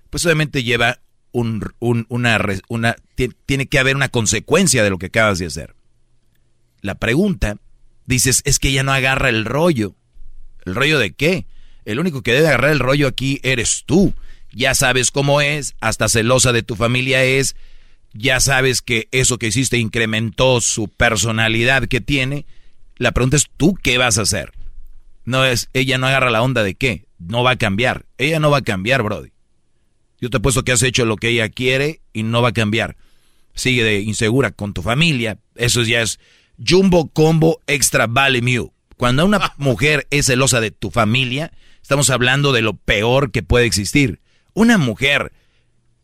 pues 0.09 0.25
obviamente 0.25 0.63
lleva 0.63 0.99
un, 1.31 1.63
una, 1.79 2.39
una, 2.69 2.95
tiene 3.45 3.67
que 3.67 3.79
haber 3.79 3.95
una 3.95 4.09
consecuencia 4.09 4.83
de 4.83 4.89
lo 4.89 4.97
que 4.97 5.07
acabas 5.07 5.39
de 5.39 5.45
hacer 5.45 5.75
la 6.81 6.95
pregunta, 6.95 7.57
dices, 8.05 8.41
es 8.45 8.59
que 8.59 8.69
ella 8.69 8.83
no 8.83 8.91
agarra 8.91 9.29
el 9.29 9.45
rollo. 9.45 9.95
¿El 10.65 10.75
rollo 10.75 10.99
de 10.99 11.11
qué? 11.11 11.45
El 11.89 11.99
único 11.99 12.21
que 12.21 12.33
debe 12.33 12.49
agarrar 12.49 12.69
el 12.69 12.77
rollo 12.77 13.07
aquí 13.07 13.39
eres 13.41 13.81
tú. 13.87 14.13
Ya 14.51 14.75
sabes 14.75 15.09
cómo 15.09 15.41
es, 15.41 15.73
hasta 15.81 16.07
celosa 16.07 16.51
de 16.51 16.61
tu 16.61 16.75
familia 16.75 17.23
es, 17.23 17.55
ya 18.13 18.39
sabes 18.39 18.83
que 18.83 19.07
eso 19.11 19.39
que 19.39 19.47
hiciste 19.47 19.79
incrementó 19.79 20.61
su 20.61 20.87
personalidad 20.87 21.87
que 21.87 21.99
tiene. 21.99 22.45
La 22.97 23.11
pregunta 23.11 23.37
es, 23.37 23.49
¿tú 23.57 23.73
qué 23.73 23.97
vas 23.97 24.19
a 24.19 24.21
hacer? 24.21 24.53
No 25.25 25.45
es, 25.45 25.71
ella 25.73 25.97
no 25.97 26.05
agarra 26.05 26.29
la 26.29 26.43
onda 26.43 26.61
de 26.61 26.75
qué, 26.75 27.05
no 27.17 27.41
va 27.41 27.51
a 27.51 27.55
cambiar. 27.57 28.05
Ella 28.19 28.39
no 28.39 28.51
va 28.51 28.59
a 28.59 28.63
cambiar, 28.63 29.01
Brody. 29.01 29.31
Yo 30.21 30.29
te 30.29 30.37
he 30.37 30.41
puesto 30.41 30.63
que 30.63 30.73
has 30.73 30.83
hecho 30.83 31.05
lo 31.05 31.15
que 31.15 31.29
ella 31.29 31.49
quiere 31.49 32.01
y 32.13 32.21
no 32.21 32.43
va 32.43 32.49
a 32.49 32.53
cambiar. 32.53 32.97
Sigue 33.55 33.83
de 33.83 34.01
insegura 34.01 34.51
con 34.51 34.73
tu 34.75 34.83
familia, 34.83 35.39
eso 35.55 35.81
ya 35.81 36.03
es 36.03 36.19
Jumbo 36.63 37.09
Combo 37.09 37.61
Extra 37.65 38.05
Vale 38.05 38.43
Mew. 38.43 38.73
Cuando 38.95 39.25
una 39.25 39.53
mujer 39.57 40.05
es 40.11 40.27
celosa 40.27 40.61
de 40.61 40.69
tu 40.69 40.91
familia, 40.91 41.51
estamos 41.89 42.11
hablando 42.11 42.51
de 42.51 42.61
lo 42.61 42.75
peor 42.75 43.31
que 43.31 43.41
puede 43.41 43.65
existir. 43.65 44.19
Una 44.53 44.77
mujer 44.77 45.31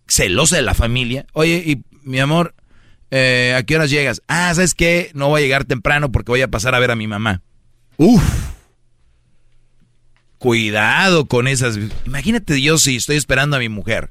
celosa 0.08 0.56
de 0.56 0.64
la 0.64 0.74
familia, 0.74 1.28
oye, 1.34 1.62
y 1.64 1.84
mi 2.02 2.18
amor, 2.18 2.56
eh, 3.12 3.54
¿a 3.56 3.62
qué 3.62 3.76
horas 3.76 3.92
llegas? 3.92 4.24
Ah, 4.28 4.52
¿sabes 4.56 4.74
qué? 4.74 5.12
No 5.14 5.28
voy 5.28 5.42
a 5.42 5.44
llegar 5.44 5.66
temprano 5.66 6.12
porque 6.12 6.32
voy 6.32 6.42
a 6.42 6.48
pasar 6.48 6.74
a 6.74 6.80
ver 6.80 6.90
a 6.90 6.96
mi 6.96 7.06
mamá. 7.06 7.44
Uf. 7.98 8.24
Cuidado 10.40 11.28
con 11.28 11.48
esas. 11.48 11.78
Imagínate 12.08 12.60
yo 12.60 12.80
si 12.80 12.96
estoy 12.96 13.18
esperando 13.18 13.56
a 13.56 13.60
mi 13.60 13.70
mujer 13.70 14.10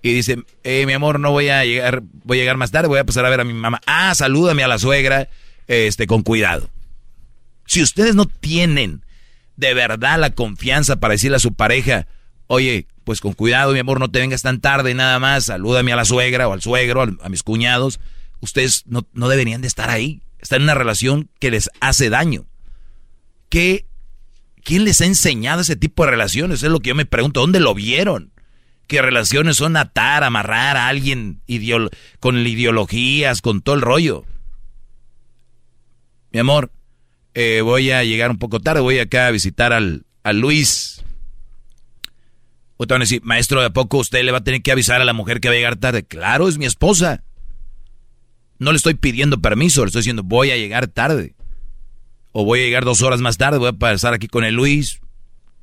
y 0.00 0.14
dice, 0.14 0.38
eh, 0.64 0.86
mi 0.86 0.94
amor, 0.94 1.20
no 1.20 1.32
voy 1.32 1.50
a 1.50 1.66
llegar, 1.66 2.02
voy 2.24 2.38
a 2.38 2.40
llegar 2.40 2.56
más 2.56 2.70
tarde, 2.70 2.88
voy 2.88 2.98
a 2.98 3.04
pasar 3.04 3.26
a 3.26 3.30
ver 3.30 3.40
a 3.40 3.44
mi 3.44 3.52
mamá. 3.52 3.82
Ah, 3.86 4.14
salúdame 4.14 4.64
a 4.64 4.68
la 4.68 4.78
suegra 4.78 5.28
este, 5.68 6.06
con 6.06 6.22
cuidado. 6.22 6.70
Si 7.66 7.82
ustedes 7.82 8.14
no 8.14 8.24
tienen 8.24 9.02
de 9.60 9.74
verdad 9.74 10.18
la 10.18 10.30
confianza 10.30 10.96
para 10.96 11.12
decirle 11.12 11.36
a 11.36 11.40
su 11.40 11.54
pareja, 11.54 12.06
oye, 12.46 12.86
pues 13.04 13.20
con 13.20 13.34
cuidado, 13.34 13.72
mi 13.72 13.78
amor, 13.78 14.00
no 14.00 14.10
te 14.10 14.18
vengas 14.18 14.42
tan 14.42 14.60
tarde 14.60 14.94
nada 14.94 15.18
más, 15.18 15.44
salúdame 15.44 15.92
a 15.92 15.96
la 15.96 16.04
suegra 16.04 16.48
o 16.48 16.52
al 16.52 16.62
suegro, 16.62 17.02
a 17.02 17.28
mis 17.28 17.42
cuñados, 17.42 18.00
ustedes 18.40 18.84
no, 18.86 19.06
no 19.12 19.28
deberían 19.28 19.60
de 19.60 19.68
estar 19.68 19.90
ahí. 19.90 20.22
Están 20.40 20.58
en 20.58 20.64
una 20.64 20.74
relación 20.74 21.28
que 21.38 21.50
les 21.50 21.70
hace 21.80 22.08
daño. 22.08 22.46
¿Qué, 23.50 23.86
¿Quién 24.64 24.84
les 24.84 25.00
ha 25.02 25.04
enseñado 25.04 25.60
ese 25.60 25.76
tipo 25.76 26.04
de 26.04 26.10
relaciones? 26.10 26.62
Es 26.62 26.70
lo 26.70 26.80
que 26.80 26.88
yo 26.88 26.94
me 26.94 27.04
pregunto, 27.04 27.40
¿dónde 27.40 27.60
lo 27.60 27.74
vieron? 27.74 28.32
¿Qué 28.86 29.02
relaciones 29.02 29.58
son 29.58 29.76
atar, 29.76 30.24
amarrar 30.24 30.76
a 30.76 30.88
alguien 30.88 31.42
con 32.18 32.38
ideologías, 32.38 33.42
con 33.42 33.60
todo 33.60 33.74
el 33.74 33.82
rollo? 33.82 34.24
mi 36.32 36.38
amor, 36.38 36.70
eh, 37.34 37.60
voy 37.62 37.90
a 37.90 38.04
llegar 38.04 38.30
un 38.30 38.38
poco 38.38 38.60
tarde, 38.60 38.80
voy 38.80 38.98
acá 38.98 39.26
a 39.26 39.30
visitar 39.30 39.72
al, 39.72 40.04
Luis. 40.32 41.04
O 42.76 42.86
te 42.86 42.94
van 42.94 43.02
a 43.02 43.04
decir, 43.04 43.22
maestro, 43.22 43.60
¿de 43.60 43.66
a 43.66 43.70
poco 43.70 43.98
usted 43.98 44.24
le 44.24 44.32
va 44.32 44.38
a 44.38 44.44
tener 44.44 44.62
que 44.62 44.72
avisar 44.72 45.00
a 45.00 45.04
la 45.04 45.12
mujer 45.12 45.40
que 45.40 45.48
va 45.48 45.54
a 45.54 45.56
llegar 45.56 45.76
tarde? 45.76 46.04
Claro, 46.04 46.48
es 46.48 46.56
mi 46.56 46.64
esposa. 46.64 47.22
No 48.58 48.72
le 48.72 48.76
estoy 48.76 48.94
pidiendo 48.94 49.40
permiso, 49.40 49.82
le 49.82 49.88
estoy 49.88 50.00
diciendo, 50.00 50.22
voy 50.22 50.50
a 50.50 50.56
llegar 50.56 50.86
tarde. 50.88 51.34
O 52.32 52.44
voy 52.44 52.60
a 52.60 52.64
llegar 52.64 52.84
dos 52.84 53.02
horas 53.02 53.20
más 53.20 53.36
tarde, 53.36 53.58
voy 53.58 53.68
a 53.68 53.72
pasar 53.72 54.14
aquí 54.14 54.28
con 54.28 54.44
el 54.44 54.54
Luis. 54.54 55.00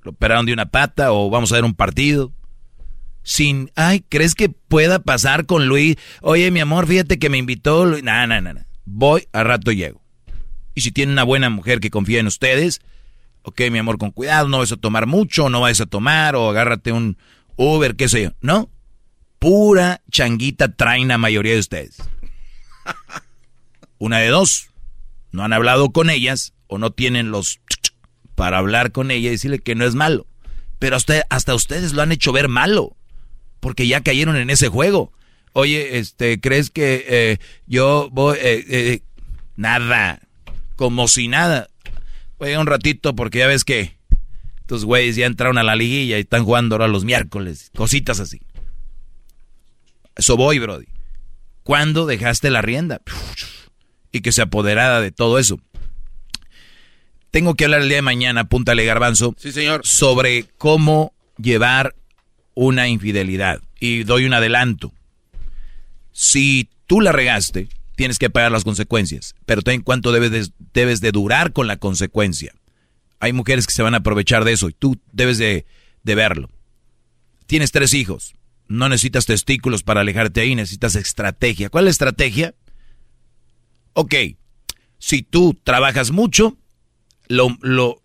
Lo 0.04 0.12
operaron 0.12 0.46
de 0.46 0.54
una 0.54 0.68
pata 0.68 1.12
o 1.12 1.30
vamos 1.30 1.52
a 1.52 1.56
ver 1.56 1.66
un 1.66 1.74
partido. 1.74 2.32
Sin, 3.24 3.72
ay, 3.76 4.06
¿crees 4.08 4.36
que 4.36 4.50
pueda 4.50 5.00
pasar 5.00 5.46
con 5.46 5.68
Luis? 5.68 5.98
Oye, 6.22 6.50
mi 6.52 6.60
amor, 6.60 6.88
fíjate 6.88 7.20
que 7.20 7.30
me 7.30 7.38
invitó 7.38 7.86
Luis. 7.86 8.04
No, 8.04 8.26
no, 8.28 8.40
no, 8.42 8.54
no. 8.54 8.62
Voy, 8.86 9.28
a 9.34 9.44
rato 9.44 9.72
llego. 9.72 10.07
Y 10.78 10.82
si 10.82 10.92
tiene 10.92 11.12
una 11.12 11.24
buena 11.24 11.50
mujer 11.50 11.80
que 11.80 11.90
confía 11.90 12.20
en 12.20 12.28
ustedes, 12.28 12.82
ok, 13.42 13.62
mi 13.72 13.80
amor, 13.80 13.98
con 13.98 14.12
cuidado, 14.12 14.48
no 14.48 14.60
vas 14.60 14.72
a 14.72 14.78
tomar 14.78 15.08
mucho, 15.08 15.50
no 15.50 15.62
vas 15.62 15.82
a 15.82 15.88
tomar, 15.88 16.36
o 16.36 16.52
agárrate 16.52 16.92
un 16.92 17.18
Uber, 17.56 17.96
qué 17.96 18.08
sé 18.08 18.22
yo. 18.22 18.34
No, 18.42 18.70
pura 19.40 20.04
changuita 20.12 20.76
traen 20.76 21.08
la 21.08 21.18
mayoría 21.18 21.54
de 21.54 21.60
ustedes. 21.62 21.98
Una 23.98 24.20
de 24.20 24.28
dos, 24.28 24.70
no 25.32 25.44
han 25.44 25.52
hablado 25.52 25.90
con 25.90 26.12
ellas 26.12 26.54
o 26.68 26.78
no 26.78 26.92
tienen 26.92 27.32
los 27.32 27.60
para 28.36 28.60
hablar 28.60 28.92
con 28.92 29.10
ella 29.10 29.30
y 29.30 29.32
decirle 29.32 29.58
que 29.58 29.74
no 29.74 29.84
es 29.84 29.96
malo. 29.96 30.28
Pero 30.78 30.96
hasta, 30.96 31.26
hasta 31.32 31.56
ustedes 31.56 31.94
lo 31.94 32.04
han 32.04 32.12
hecho 32.12 32.32
ver 32.34 32.50
malo, 32.50 32.96
porque 33.62 33.88
ya 33.88 34.02
cayeron 34.02 34.36
en 34.36 34.52
ese 34.52 34.68
juego. 34.68 35.12
Oye, 35.54 35.98
este, 35.98 36.40
¿crees 36.40 36.70
que 36.70 37.04
eh, 37.08 37.38
yo 37.66 38.10
voy... 38.12 38.38
Eh, 38.38 38.64
eh, 38.70 39.02
nada, 39.56 40.20
como 40.78 41.10
si 41.10 41.28
nada. 41.28 41.68
Voy 42.40 42.54
un 42.56 42.68
ratito 42.68 43.16
porque 43.16 43.40
ya 43.40 43.48
ves 43.48 43.66
que 43.66 43.98
estos 44.60 44.86
güeyes 44.86 45.18
ya 45.18 45.26
entraron 45.26 45.58
a 45.58 45.64
la 45.64 45.76
liguilla 45.76 46.18
y 46.18 46.22
están 46.22 46.46
jugando 46.46 46.76
ahora 46.76 46.88
los 46.88 47.04
miércoles, 47.04 47.72
cositas 47.76 48.22
así. 48.22 48.42
Eso 50.16 50.38
voy, 50.38 50.60
Brody. 50.60 50.88
¿Cuándo 51.64 52.06
dejaste 52.06 52.50
la 52.50 52.62
rienda? 52.62 53.02
Y 54.12 54.22
que 54.22 54.32
se 54.32 54.42
apoderara 54.42 55.02
de 55.02 55.12
todo 55.12 55.40
eso. 55.40 55.60
Tengo 57.32 57.56
que 57.56 57.66
hablar 57.66 57.82
el 57.82 57.90
día 57.90 57.98
de 57.98 58.04
mañana, 58.04 58.42
apúntale 58.42 58.86
garbanzo. 58.86 59.36
Sí, 59.38 59.52
señor. 59.52 59.86
Sobre 59.86 60.46
cómo 60.58 61.14
llevar 61.38 61.96
una 62.54 62.88
infidelidad. 62.88 63.62
Y 63.80 64.04
doy 64.04 64.26
un 64.26 64.34
adelanto. 64.34 64.94
Si 66.12 66.70
tú 66.88 67.02
la 67.02 67.12
regaste, 67.12 67.68
tienes 67.98 68.20
que 68.20 68.30
pagar 68.30 68.52
las 68.52 68.64
consecuencias. 68.64 69.36
Pero 69.46 69.64
ten 69.64 69.82
cuánto 69.82 70.12
debes 70.12 70.32
de, 70.32 70.48
debes 70.74 71.02
de 71.02 71.12
durar 71.12 71.52
con 71.52 71.66
la 71.68 71.78
consecuencia. 71.78 72.54
Hay 73.20 73.34
mujeres 73.34 73.66
que 73.66 73.74
se 73.74 73.82
van 73.82 73.96
a 73.96 73.98
aprovechar 73.98 74.46
de 74.46 74.54
eso 74.54 74.70
y 74.70 74.74
tú 74.74 75.00
debes 75.12 75.40
de, 75.40 75.66
de 76.04 76.16
verlo. 76.16 76.50
Tienes 77.48 77.72
tres 77.72 77.96
hijos. 77.96 78.36
No 78.68 78.88
necesitas 78.88 79.26
testículos 79.26 79.82
para 79.82 80.02
alejarte 80.02 80.42
ahí, 80.42 80.54
necesitas 80.54 80.96
estrategia. 80.96 81.70
¿Cuál 81.70 81.84
es 81.84 81.86
la 81.86 81.92
estrategia? 81.92 82.56
Ok, 83.94 84.14
si 85.00 85.24
tú 85.24 85.58
trabajas 85.64 86.12
mucho, 86.12 86.56
lo, 87.28 87.58
lo, 87.62 88.00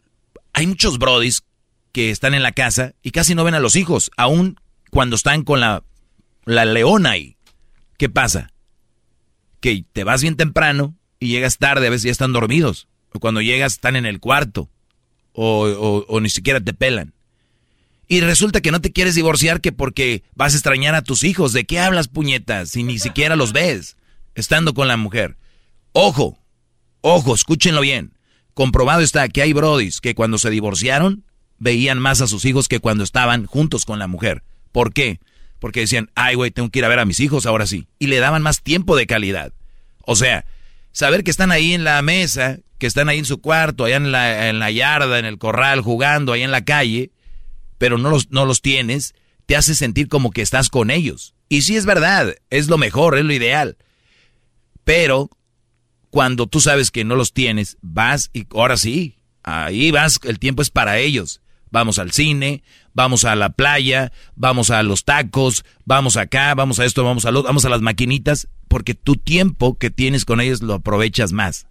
hay 0.55 0.66
muchos 0.66 0.98
brodis 0.98 1.42
que 1.92 2.09
están 2.11 2.33
en 2.33 2.42
la 2.42 2.52
casa 2.52 2.94
y 3.02 3.11
casi 3.11 3.35
no 3.35 3.44
ven 3.44 3.55
a 3.55 3.61
los 3.61 3.76
hijos, 3.76 4.11
aún 4.16 4.59
cuando 4.90 5.16
están 5.16 5.44
con 5.44 5.61
la, 5.61 5.83
la 6.46 6.64
leona 6.64 7.11
ahí. 7.11 7.37
¿Qué 7.98 8.09
pasa? 8.09 8.52
Que 9.62 9.87
te 9.90 10.05
vas 10.05 10.20
bien 10.20 10.37
temprano 10.37 10.94
y 11.18 11.29
llegas 11.29 11.57
tarde, 11.57 11.87
a 11.87 11.90
veces 11.90 12.03
ya 12.03 12.11
están 12.11 12.35
dormidos. 12.35 12.88
O 13.14 13.20
cuando 13.20 13.40
llegas 13.40 13.72
están 13.72 13.96
en 13.96 14.05
el 14.05 14.20
cuarto. 14.20 14.68
O, 15.33 15.64
o, 15.66 16.05
o, 16.07 16.20
ni 16.20 16.29
siquiera 16.29 16.61
te 16.61 16.75
pelan. 16.75 17.14
Y 18.07 18.20
resulta 18.20 18.61
que 18.61 18.72
no 18.72 18.83
te 18.83 18.92
quieres 18.92 19.14
divorciar 19.14 19.62
que 19.62 19.72
porque 19.72 20.22
vas 20.35 20.53
a 20.53 20.57
extrañar 20.57 20.94
a 20.94 21.03
tus 21.03 21.25
hijos. 21.25 21.55
¿De 21.55 21.64
qué 21.64 21.81
hablas, 21.81 22.09
puñetas? 22.09 22.68
Si 22.68 22.83
ni 22.83 22.98
siquiera 22.98 23.37
los 23.37 23.55
ves 23.55 23.96
estando 24.35 24.75
con 24.75 24.88
la 24.88 24.98
mujer. 24.98 25.37
Ojo, 25.92 26.38
ojo, 27.01 27.35
escúchenlo 27.35 27.81
bien. 27.81 28.12
Comprobado 28.55 29.01
está 29.01 29.29
que 29.29 29.42
hay 29.42 29.53
brodis 29.53 30.01
que 30.01 30.14
cuando 30.14 30.37
se 30.37 30.51
divorciaron 30.51 31.25
veían 31.59 31.98
más 31.98 32.20
a 32.20 32.27
sus 32.27 32.44
hijos 32.44 32.66
que 32.68 32.81
cuando 32.81 33.05
estaban 33.05 33.46
juntos 33.46 33.85
con 33.85 33.98
la 33.98 34.09
mujer. 34.09 34.42
¿Por 34.72 34.92
qué? 34.92 35.20
Porque 35.62 35.79
decían, 35.79 36.11
ay, 36.16 36.35
güey, 36.35 36.51
tengo 36.51 36.70
que 36.70 36.81
ir 36.81 36.85
a 36.85 36.88
ver 36.88 36.98
a 36.98 37.05
mis 37.05 37.20
hijos 37.20 37.46
ahora 37.46 37.68
sí. 37.68 37.87
Y 38.01 38.09
le 38.09 38.18
daban 38.18 38.42
más 38.42 38.62
tiempo 38.62 38.96
de 38.96 39.07
calidad. 39.07 39.53
O 40.05 40.16
sea, 40.16 40.44
saber 40.90 41.22
que 41.22 41.31
están 41.31 41.53
ahí 41.53 41.72
en 41.72 41.85
la 41.85 42.03
mesa, 42.03 42.59
que 42.79 42.88
están 42.88 43.09
ahí 43.09 43.20
en 43.20 43.25
su 43.25 43.40
cuarto, 43.40 43.85
allá 43.85 43.94
en 43.94 44.11
la, 44.11 44.48
en 44.48 44.59
la 44.59 44.72
yarda, 44.72 45.20
en 45.20 45.25
el 45.25 45.38
corral, 45.38 45.81
jugando, 45.81 46.33
ahí 46.33 46.42
en 46.42 46.51
la 46.51 46.64
calle, 46.64 47.12
pero 47.79 47.96
no 47.96 48.11
los, 48.11 48.33
no 48.33 48.44
los 48.44 48.61
tienes, 48.61 49.14
te 49.46 49.55
hace 49.55 49.77
sentir 49.77 50.09
como 50.09 50.33
que 50.33 50.42
estás 50.42 50.68
con 50.68 50.90
ellos. 50.90 51.37
Y 51.48 51.62
sí 51.62 51.77
es 51.77 51.87
verdad, 51.87 52.35
es 52.51 52.66
lo 52.66 52.77
mejor, 52.77 53.16
es 53.16 53.25
lo 53.25 53.33
ideal. 53.33 53.77
Pero 54.83 55.31
cuando 56.11 56.48
tú 56.48 56.61
sabes 56.61 56.90
que 56.90 57.05
no 57.05 57.14
los 57.14 57.33
tienes, 57.33 57.79
vas 57.83 58.31
y 58.33 58.48
ahora 58.53 58.77
sí, 58.77 59.20
ahí 59.44 59.92
vas, 59.92 60.18
el 60.25 60.40
tiempo 60.40 60.61
es 60.61 60.70
para 60.70 60.98
ellos. 60.98 61.40
Vamos 61.70 62.01
al 62.01 62.11
cine, 62.11 62.64
vamos 62.94 63.24
a 63.24 63.35
la 63.37 63.50
playa, 63.50 64.12
vamos 64.35 64.70
a 64.70 64.83
los 64.83 65.05
tacos, 65.05 65.64
vamos 65.85 66.16
acá, 66.16 66.55
vamos 66.55 66.78
a 66.78 66.85
esto, 66.85 67.05
vamos 67.05 67.24
a 67.24 67.31
lo, 67.31 67.42
vamos 67.42 67.64
a 67.64 67.68
las 67.68 67.81
maquinitas, 67.81 68.48
porque 68.68 68.94
tu 68.94 69.16
tiempo 69.16 69.78
que 69.78 69.90
tienes 69.90 70.24
con 70.24 70.40
ellos 70.40 70.62
lo 70.62 70.74
aprovechas 70.74 71.33
más. 71.33 71.66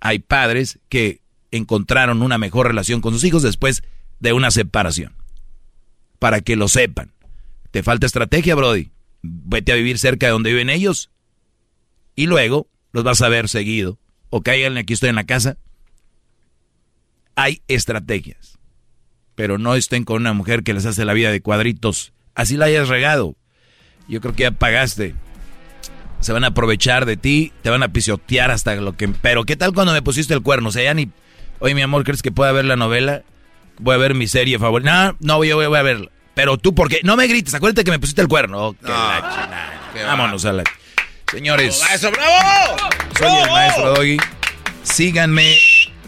Hay 0.00 0.18
padres 0.20 0.78
que 0.88 1.20
encontraron 1.50 2.22
una 2.22 2.38
mejor 2.38 2.66
relación 2.66 3.00
con 3.00 3.12
sus 3.12 3.24
hijos 3.24 3.42
después 3.42 3.82
de 4.20 4.32
una 4.32 4.50
separación. 4.50 5.14
Para 6.18 6.40
que 6.40 6.56
lo 6.56 6.68
sepan. 6.68 7.12
Te 7.70 7.82
falta 7.82 8.06
estrategia, 8.06 8.54
Brody. 8.54 8.90
Vete 9.22 9.72
a 9.72 9.76
vivir 9.76 9.98
cerca 9.98 10.26
de 10.26 10.32
donde 10.32 10.50
viven 10.50 10.70
ellos. 10.70 11.10
Y 12.14 12.26
luego 12.26 12.68
los 12.92 13.04
vas 13.04 13.22
a 13.22 13.28
ver 13.28 13.48
seguido. 13.48 13.98
O 14.28 14.42
caigan 14.42 14.76
aquí 14.76 14.92
estoy 14.92 15.08
en 15.08 15.16
la 15.16 15.24
casa. 15.24 15.56
Hay 17.34 17.62
estrategias. 17.68 18.59
Pero 19.40 19.56
no 19.56 19.74
estén 19.74 20.04
con 20.04 20.16
una 20.18 20.34
mujer 20.34 20.62
que 20.62 20.74
les 20.74 20.84
hace 20.84 21.06
la 21.06 21.14
vida 21.14 21.32
de 21.32 21.40
cuadritos. 21.40 22.12
Así 22.34 22.58
la 22.58 22.66
hayas 22.66 22.88
regado. 22.88 23.36
Yo 24.06 24.20
creo 24.20 24.34
que 24.34 24.42
ya 24.42 24.50
pagaste. 24.50 25.14
Se 26.20 26.34
van 26.34 26.44
a 26.44 26.48
aprovechar 26.48 27.06
de 27.06 27.16
ti, 27.16 27.50
te 27.62 27.70
van 27.70 27.82
a 27.82 27.88
pisotear 27.88 28.50
hasta 28.50 28.74
lo 28.74 28.98
que... 28.98 29.08
Pero 29.08 29.44
¿qué 29.44 29.56
tal 29.56 29.72
cuando 29.72 29.94
me 29.94 30.02
pusiste 30.02 30.34
el 30.34 30.42
cuerno? 30.42 30.68
O 30.68 30.72
sea, 30.72 30.82
ya 30.82 30.92
ni... 30.92 31.08
Oye, 31.58 31.74
mi 31.74 31.80
amor, 31.80 32.04
¿crees 32.04 32.20
que 32.20 32.30
pueda 32.30 32.52
ver 32.52 32.66
la 32.66 32.76
novela? 32.76 33.22
Voy 33.78 33.94
a 33.94 33.96
ver 33.96 34.12
mi 34.12 34.28
serie 34.28 34.58
favorita. 34.58 35.12
No, 35.12 35.16
no, 35.20 35.36
voy, 35.38 35.50
voy, 35.52 35.64
voy 35.68 35.78
a 35.78 35.82
verla. 35.82 36.10
Pero 36.34 36.58
tú, 36.58 36.74
¿por 36.74 36.90
qué? 36.90 37.00
No 37.02 37.16
me 37.16 37.26
grites, 37.26 37.54
acuérdate 37.54 37.82
que 37.82 37.92
me 37.92 37.98
pusiste 37.98 38.20
el 38.20 38.28
cuerno. 38.28 38.58
Oh, 38.58 38.76
no, 38.82 40.04
Vámonos 40.04 40.44
a 40.44 40.52
la... 40.52 40.64
Señores. 41.30 41.80
¡Maestro, 41.88 42.10
bravo! 42.10 42.76
Soy 43.18 43.42
el 43.42 43.50
maestro 43.50 43.94
Doggy. 43.94 44.18
Síganme, 44.82 45.56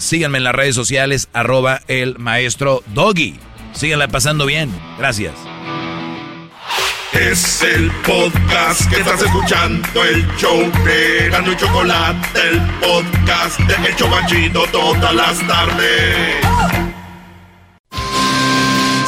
síganme 0.03 0.38
en 0.38 0.45
las 0.45 0.55
redes 0.55 0.75
sociales, 0.75 1.29
arroba 1.33 1.81
el 1.88 2.19
maestro 2.19 2.83
Doggy. 2.88 3.38
Síganla 3.73 4.09
pasando 4.09 4.45
bien. 4.45 4.71
Gracias. 4.99 5.33
Es 7.12 7.62
el 7.62 7.91
podcast 8.07 8.88
que 8.91 8.97
estás 8.97 9.23
escuchando, 9.23 10.05
el 10.05 10.27
show 10.38 10.59
de 10.85 11.29
Gano 11.31 11.53
y 11.53 11.57
Chocolate, 11.57 12.41
el 12.49 12.61
podcast 12.81 13.61
de 13.61 13.88
El 13.88 13.97
Chobachito 13.97 14.65
todas 14.73 15.15
las 15.15 15.47
tardes. 15.47 16.37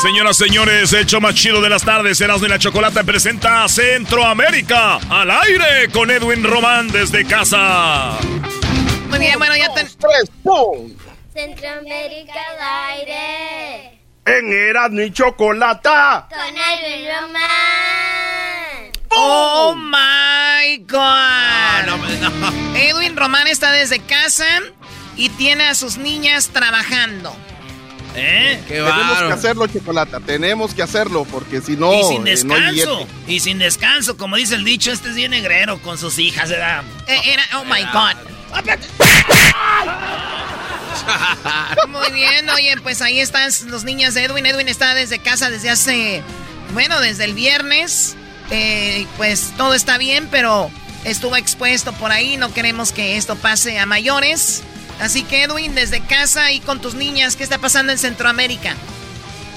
Señoras, 0.03 0.37
señores, 0.37 0.93
el 0.93 1.07
show 1.07 1.19
más 1.19 1.35
chido 1.35 1.63
de 1.63 1.71
las 1.71 1.83
tardes, 1.83 2.21
Erasmo 2.21 2.47
y 2.47 2.51
la 2.51 2.59
Chocolate 2.59 3.05
presenta 3.05 3.67
Centroamérica 3.69 4.97
al 5.09 5.31
aire 5.31 5.89
con 5.91 6.11
Edwin 6.11 6.45
Román 6.45 6.89
desde 6.89 7.25
casa. 7.25 8.19
Muy 9.15 9.27
bien, 9.27 9.39
bueno, 9.39 9.55
ya 9.55 9.73
ten... 9.73 9.87
Centroamérica 11.33 12.33
al 12.51 12.99
aire. 12.99 14.01
En 14.27 14.53
Erasmo 14.53 15.03
y 15.03 15.13
Chocolata. 15.13 16.27
Con 16.29 16.41
Edwin 16.41 17.07
Román. 17.07 18.91
Oh 19.11 19.77
my 19.77 20.79
God. 20.79 21.87
No, 21.87 21.97
no, 21.97 22.51
no. 22.51 22.77
Edwin 22.77 23.17
Román 23.17 23.47
está 23.47 23.71
desde 23.71 24.01
casa 24.01 24.47
y 25.17 25.29
tiene 25.29 25.63
a 25.63 25.77
sus 25.77 25.97
niñas 25.97 26.49
trabajando. 26.49 27.37
¿Eh? 28.17 28.61
Qué 28.67 28.75
Tenemos 28.75 28.97
bárbaro. 28.97 29.29
que 29.29 29.35
hacerlo, 29.35 29.67
Chocolata. 29.69 30.19
Tenemos 30.19 30.75
que 30.75 30.83
hacerlo 30.83 31.25
porque 31.25 31.61
si 31.61 31.77
no. 31.77 31.93
y 31.93 32.03
sin 32.03 32.27
eh, 32.27 32.35
no 32.45 32.55
descanso. 32.57 33.07
y 33.29 33.39
sin 33.39 33.61
descanso, 33.61 34.17
como 34.17 34.35
dice 34.35 34.57
el 34.57 34.65
dicho, 34.65 34.91
este 34.91 35.11
es 35.11 35.15
bien 35.15 35.31
negrero 35.31 35.81
con 35.83 35.99
sus 35.99 36.19
hijas, 36.19 36.51
¿verdad? 36.51 36.83
Eh, 37.07 37.21
era, 37.27 37.45
oh 37.61 37.65
my 37.65 37.85
God. 37.93 38.35
Muy 41.89 42.11
bien, 42.13 42.49
oye, 42.51 42.77
pues 42.83 43.03
ahí 43.03 43.21
están 43.21 43.51
los 43.67 43.85
niñas 43.85 44.15
de 44.15 44.25
Edwin. 44.25 44.47
Edwin 44.47 44.69
está 44.69 44.95
desde 44.95 45.19
casa 45.19 45.51
desde 45.51 45.71
hace, 45.71 46.23
bueno, 46.73 47.01
desde 47.01 47.25
el 47.25 47.35
viernes. 47.35 48.17
Eh, 48.51 49.07
pues 49.17 49.53
todo 49.57 49.75
está 49.75 49.99
bien, 49.99 50.29
pero 50.31 50.71
estuvo 51.05 51.37
expuesto 51.37 51.93
por 51.95 52.13
ahí. 52.13 52.37
No 52.37 52.53
queremos 52.53 52.93
que 52.93 53.17
esto 53.17 53.37
pase 53.37 53.79
a 53.79 53.87
mayores. 53.87 54.63
Así 55.01 55.25
que 55.25 55.43
Edwin, 55.43 55.75
desde 55.75 56.01
casa 56.01 56.53
y 56.53 56.61
con 56.61 56.81
tus 56.81 56.95
niñas, 56.95 57.37
¿qué 57.37 57.43
está 57.43 57.59
pasando 57.59 57.93
en 57.93 57.99
Centroamérica? 57.99 58.77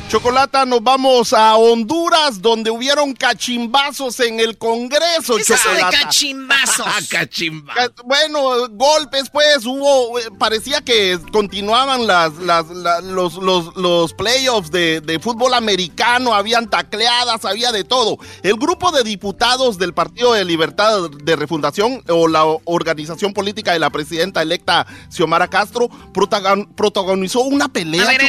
Chocolata, 0.10 0.65
nos 0.65 0.82
vamos 0.82 1.34
a 1.34 1.58
Honduras, 1.58 2.41
donde 2.41 2.72
hubieron 2.72 3.13
cachimbazos 3.13 4.21
en 4.21 4.40
el 4.40 4.58
Congreso. 4.58 5.36
¿Qué 5.36 5.42
es 5.42 5.50
eso 5.50 5.69
de 5.69 5.81
cachimbazos? 5.81 6.86
Cachimba. 7.10 7.73
Ca- 7.73 7.92
Bueno, 8.06 8.69
golpes, 8.69 9.29
pues, 9.29 9.65
hubo, 9.65 10.17
eh, 10.17 10.23
parecía 10.40 10.79
que 10.79 11.19
continuaban 11.34 12.08
las, 12.08 12.34
las, 12.38 12.69
la- 12.69 13.02
los, 13.02 13.34
los, 13.36 13.75
los 13.75 14.13
playoffs 14.13 14.71
de, 14.71 15.02
de 15.02 15.19
fútbol 15.19 15.54
americano, 15.54 16.34
habían 16.34 16.69
tacleadas, 16.69 17.44
había 17.44 17.73
de 17.73 17.84
todo. 17.84 18.17
El 18.44 18.56
grupo 18.56 18.94
de 18.94 19.04
diputados 19.04 19.77
del 19.77 19.94
Partido 19.94 20.31
de 20.31 20.46
Libertad 20.46 21.10
de 21.10 21.36
Refundación, 21.36 22.02
o 22.08 22.29
la 22.29 22.46
organización 22.63 23.34
política 23.34 23.73
de 23.73 23.79
la 23.79 23.90
presidenta 23.90 24.42
electa 24.42 24.88
Xiomara 25.10 25.50
Castro, 25.50 25.90
protagon- 26.13 26.73
protagonizó 26.75 27.42
una 27.42 27.67
pelea, 27.67 28.04
A 28.04 28.08
ver. 28.08 28.21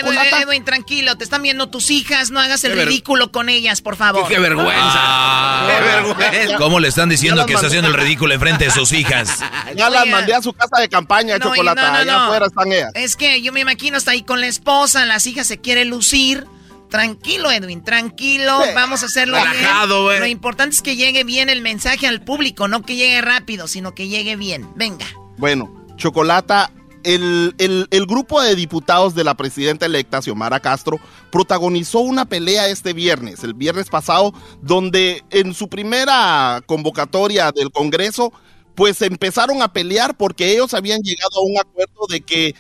Edwin, 0.43 0.65
tranquilo, 0.65 1.17
te 1.17 1.23
están 1.23 1.43
viendo 1.43 1.68
como 1.69 1.71
tus 1.71 1.91
hijas, 1.91 2.31
no 2.31 2.41
hagas 2.41 2.65
el 2.65 2.73
ridículo 2.73 3.31
con 3.31 3.49
ellas, 3.49 3.81
por 3.81 3.97
favor. 3.97 4.27
¡Qué, 4.29 4.39
vergüenza! 4.39 4.73
Ah. 4.75 5.69
¡Qué 5.69 5.85
vergüenza! 5.85 6.57
¿Cómo 6.57 6.81
le 6.81 6.89
están 6.89 7.09
diciendo 7.09 7.45
que 7.47 7.55
está 7.55 7.67
haciendo 7.67 7.89
el 7.89 7.95
ridículo 7.95 8.35
enfrente 8.35 8.65
de 8.65 8.71
sus 8.71 8.93
hijas? 8.93 9.39
Ya 9.77 9.91
las 9.91 10.07
mandé 10.07 10.35
a 10.35 10.41
su 10.41 10.53
casa 10.55 10.81
de 10.81 10.89
campaña, 10.89 11.37
no, 11.39 11.45
chocolate. 11.51 11.81
No, 11.81 11.89
no, 11.89 11.95
Allá 11.99 12.25
afuera 12.25 12.47
están 12.47 12.73
ellas. 12.73 12.91
Es 12.95 13.17
que 13.17 13.43
yo 13.43 13.53
me 13.53 13.61
imagino, 13.61 13.99
está 13.99 14.13
ahí 14.13 14.23
con 14.23 14.41
la 14.41 14.47
esposa, 14.47 15.05
las 15.05 15.27
hijas 15.27 15.47
se 15.47 15.59
quieren 15.59 15.91
lucir. 15.91 16.47
Tranquilo, 16.89 17.51
Edwin, 17.51 17.85
tranquilo. 17.85 18.61
Vamos 18.75 19.03
a 19.03 19.07
hacerlo 19.07 19.37
bien. 19.37 20.21
Lo 20.21 20.27
importante 20.27 20.75
es 20.75 20.83
que 20.83 20.97
llegue 20.97 21.23
bien 21.23 21.51
el 21.51 21.61
mensaje 21.61 22.07
al 22.07 22.23
público, 22.23 22.67
no 22.67 22.83
que 22.83 22.97
llegue 22.97 23.21
rápido, 23.21 23.69
sino 23.69 23.95
que 23.95 24.09
llegue 24.09 24.37
bien. 24.37 24.69
Venga. 24.75 25.07
Bueno, 25.37 25.87
Chocolata, 25.97 26.73
el, 27.05 27.55
el, 27.59 28.07
grupo 28.07 28.41
de 28.41 28.55
diputados 28.55 29.15
de 29.15 29.25
la 29.25 29.35
presidenta 29.35 29.87
electa, 29.87 30.23
Xiomara 30.23 30.61
Castro, 30.61 30.99
protagonizó 31.31 32.01
una 32.01 32.25
pelea 32.25 32.69
este 32.69 32.93
viernes, 32.93 33.45
el 33.45 33.55
viernes 33.55 33.89
pasado, 33.89 34.33
donde 34.63 35.25
en 35.31 35.55
su 35.55 35.69
primera 35.69 36.63
convocatoria 36.67 37.53
del 37.53 37.71
Congreso, 37.71 38.33
pues 38.75 39.03
empezaron 39.03 39.63
a 39.63 39.73
pelear 39.73 40.17
porque 40.17 40.53
ellos 40.53 40.75
habían 40.75 41.01
llegado 41.03 41.41
a 41.41 41.43
un 41.43 41.59
acuerdo 41.59 42.07
de 42.09 42.21
que 42.21 42.55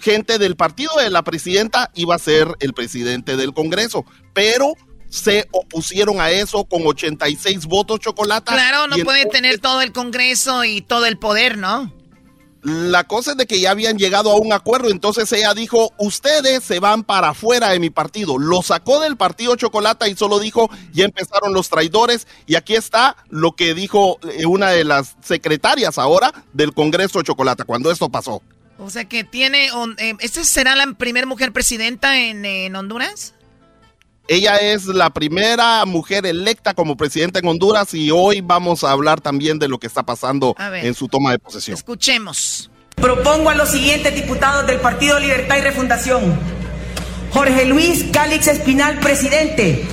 gente 0.00 0.38
del 0.38 0.56
partido 0.56 0.92
de 0.96 1.10
la 1.10 1.22
presidenta 1.22 1.90
iba 1.94 2.14
a 2.14 2.18
ser 2.18 2.48
el 2.60 2.72
presidente 2.72 3.36
del 3.36 3.52
Congreso, 3.52 4.04
pero 4.32 4.74
se 5.10 5.48
opusieron 5.50 6.20
a 6.20 6.30
eso 6.30 6.64
con 6.64 6.86
86 6.86 7.66
votos 7.66 8.00
chocolate. 8.00 8.52
Claro, 8.52 8.86
no 8.86 8.96
puede 9.04 9.26
tener 9.26 9.58
todo 9.58 9.82
el 9.82 9.92
Congreso 9.92 10.64
y 10.64 10.80
todo 10.80 11.06
el 11.06 11.18
poder, 11.18 11.58
¿no? 11.58 11.92
La 12.62 13.04
cosa 13.04 13.32
es 13.32 13.36
de 13.38 13.46
que 13.46 13.60
ya 13.60 13.70
habían 13.70 13.98
llegado 13.98 14.30
a 14.30 14.36
un 14.36 14.52
acuerdo, 14.52 14.90
entonces 14.90 15.32
ella 15.32 15.54
dijo, 15.54 15.92
ustedes 15.96 16.62
se 16.62 16.78
van 16.78 17.04
para 17.04 17.30
afuera 17.30 17.70
de 17.70 17.78
mi 17.78 17.88
partido. 17.88 18.38
Lo 18.38 18.62
sacó 18.62 19.00
del 19.00 19.16
partido 19.16 19.56
Chocolata 19.56 20.08
y 20.08 20.16
solo 20.16 20.38
dijo, 20.38 20.68
ya 20.92 21.06
empezaron 21.06 21.54
los 21.54 21.70
traidores. 21.70 22.26
Y 22.46 22.56
aquí 22.56 22.74
está 22.74 23.16
lo 23.30 23.52
que 23.52 23.74
dijo 23.74 24.18
eh, 24.30 24.44
una 24.44 24.70
de 24.70 24.84
las 24.84 25.16
secretarias 25.22 25.96
ahora 25.96 26.32
del 26.52 26.74
Congreso 26.74 27.22
Chocolata, 27.22 27.64
cuando 27.64 27.90
esto 27.90 28.10
pasó. 28.10 28.42
O 28.78 28.88
sea 28.88 29.04
que 29.04 29.24
tiene. 29.24 29.68
Eh, 29.98 30.14
¿Esta 30.20 30.42
será 30.44 30.74
la 30.74 30.92
primera 30.94 31.26
mujer 31.26 31.52
presidenta 31.52 32.18
en, 32.18 32.74
Honduras? 32.74 33.34
Ella 34.32 34.58
es 34.58 34.86
la 34.86 35.10
primera 35.10 35.84
mujer 35.86 36.24
electa 36.24 36.72
como 36.72 36.96
presidenta 36.96 37.40
en 37.40 37.48
Honduras 37.48 37.92
y 37.94 38.12
hoy 38.12 38.42
vamos 38.42 38.84
a 38.84 38.92
hablar 38.92 39.20
también 39.20 39.58
de 39.58 39.66
lo 39.66 39.80
que 39.80 39.88
está 39.88 40.04
pasando 40.04 40.54
en 40.72 40.94
su 40.94 41.08
toma 41.08 41.32
de 41.32 41.40
posesión. 41.40 41.76
Escuchemos. 41.76 42.70
Propongo 42.94 43.50
a 43.50 43.56
los 43.56 43.70
siguientes 43.70 44.14
diputados 44.14 44.68
del 44.68 44.78
Partido 44.78 45.18
Libertad 45.18 45.56
y 45.56 45.62
Refundación. 45.62 46.38
Jorge 47.32 47.64
Luis 47.64 48.04
Cálix 48.12 48.46
Espinal, 48.46 49.00
presidente. 49.00 49.84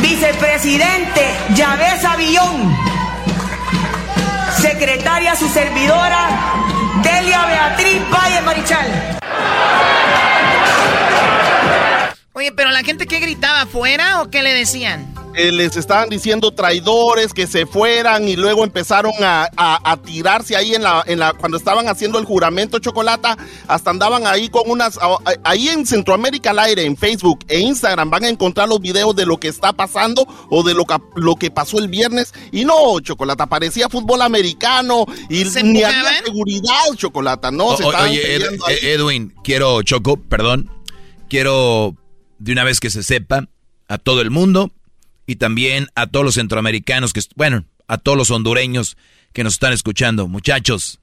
Vicepresidente 0.00 1.26
Yavés 1.56 2.04
Avillón. 2.04 2.72
Secretaria 4.60 5.34
su 5.34 5.48
servidora, 5.48 6.28
Delia 7.02 7.46
Beatriz 7.46 8.00
Valle 8.12 8.42
Marichal. 8.42 9.18
Oye, 12.38 12.52
pero 12.52 12.70
la 12.70 12.84
gente 12.84 13.08
que 13.08 13.18
gritaba 13.18 13.62
afuera 13.62 14.22
o 14.22 14.30
qué 14.30 14.42
le 14.44 14.54
decían? 14.54 15.12
les 15.34 15.76
estaban 15.76 16.08
diciendo 16.08 16.52
traidores 16.52 17.32
que 17.32 17.48
se 17.48 17.66
fueran 17.66 18.28
y 18.28 18.36
luego 18.36 18.62
empezaron 18.62 19.12
a, 19.20 19.98
tirarse 20.04 20.54
ahí 20.54 20.74
en 20.74 20.84
la, 20.84 21.02
en 21.06 21.18
la, 21.18 21.32
cuando 21.32 21.56
estaban 21.56 21.88
haciendo 21.88 22.18
el 22.18 22.24
juramento 22.24 22.78
chocolata, 22.78 23.36
hasta 23.66 23.90
andaban 23.90 24.26
ahí 24.26 24.48
con 24.48 24.70
unas, 24.70 25.00
ahí 25.42 25.68
en 25.68 25.84
Centroamérica 25.84 26.50
al 26.50 26.60
aire, 26.60 26.84
en 26.84 26.96
Facebook 26.96 27.40
e 27.48 27.58
Instagram 27.58 28.08
van 28.08 28.24
a 28.24 28.28
encontrar 28.28 28.68
los 28.68 28.80
videos 28.80 29.16
de 29.16 29.26
lo 29.26 29.38
que 29.38 29.48
está 29.48 29.72
pasando 29.72 30.26
o 30.48 30.62
de 30.62 30.74
lo 30.74 30.84
que, 30.84 30.96
lo 31.16 31.34
que 31.34 31.50
pasó 31.50 31.78
el 31.78 31.88
viernes. 31.88 32.32
Y 32.52 32.64
no, 32.64 33.00
chocolata, 33.00 33.46
parecía 33.46 33.88
fútbol 33.88 34.22
americano 34.22 35.06
y 35.28 35.44
ni 35.64 35.82
había 35.82 36.22
seguridad, 36.24 36.94
chocolata, 36.96 37.50
no, 37.50 37.76
se 37.76 37.84
Oye, 37.84 38.38
Edwin, 38.82 39.34
quiero, 39.42 39.82
Choco, 39.82 40.16
perdón, 40.16 40.70
quiero 41.28 41.96
de 42.38 42.52
una 42.52 42.64
vez 42.64 42.80
que 42.80 42.90
se 42.90 43.02
sepa 43.02 43.48
a 43.88 43.98
todo 43.98 44.20
el 44.20 44.30
mundo 44.30 44.72
y 45.26 45.36
también 45.36 45.88
a 45.94 46.06
todos 46.06 46.24
los 46.24 46.34
centroamericanos 46.34 47.12
que, 47.12 47.20
bueno, 47.36 47.64
a 47.86 47.98
todos 47.98 48.16
los 48.16 48.30
hondureños 48.30 48.96
que 49.32 49.44
nos 49.44 49.54
están 49.54 49.72
escuchando. 49.72 50.28
Muchachos, 50.28 51.00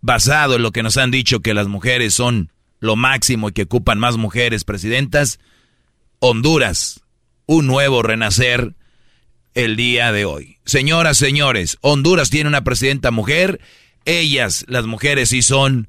basado 0.00 0.56
en 0.56 0.62
lo 0.62 0.72
que 0.72 0.82
nos 0.82 0.96
han 0.96 1.10
dicho 1.10 1.40
que 1.40 1.54
las 1.54 1.68
mujeres 1.68 2.14
son 2.14 2.52
lo 2.80 2.96
máximo 2.96 3.48
y 3.48 3.52
que 3.52 3.62
ocupan 3.62 3.98
más 3.98 4.16
mujeres 4.16 4.64
presidentas, 4.64 5.40
Honduras, 6.20 7.00
un 7.46 7.66
nuevo 7.66 8.02
renacer 8.02 8.74
el 9.54 9.76
día 9.76 10.12
de 10.12 10.24
hoy. 10.24 10.58
Señoras, 10.64 11.16
señores, 11.16 11.78
Honduras 11.80 12.30
tiene 12.30 12.48
una 12.48 12.64
presidenta 12.64 13.10
mujer, 13.10 13.60
ellas, 14.04 14.64
las 14.68 14.86
mujeres, 14.86 15.30
sí 15.30 15.42
son 15.42 15.88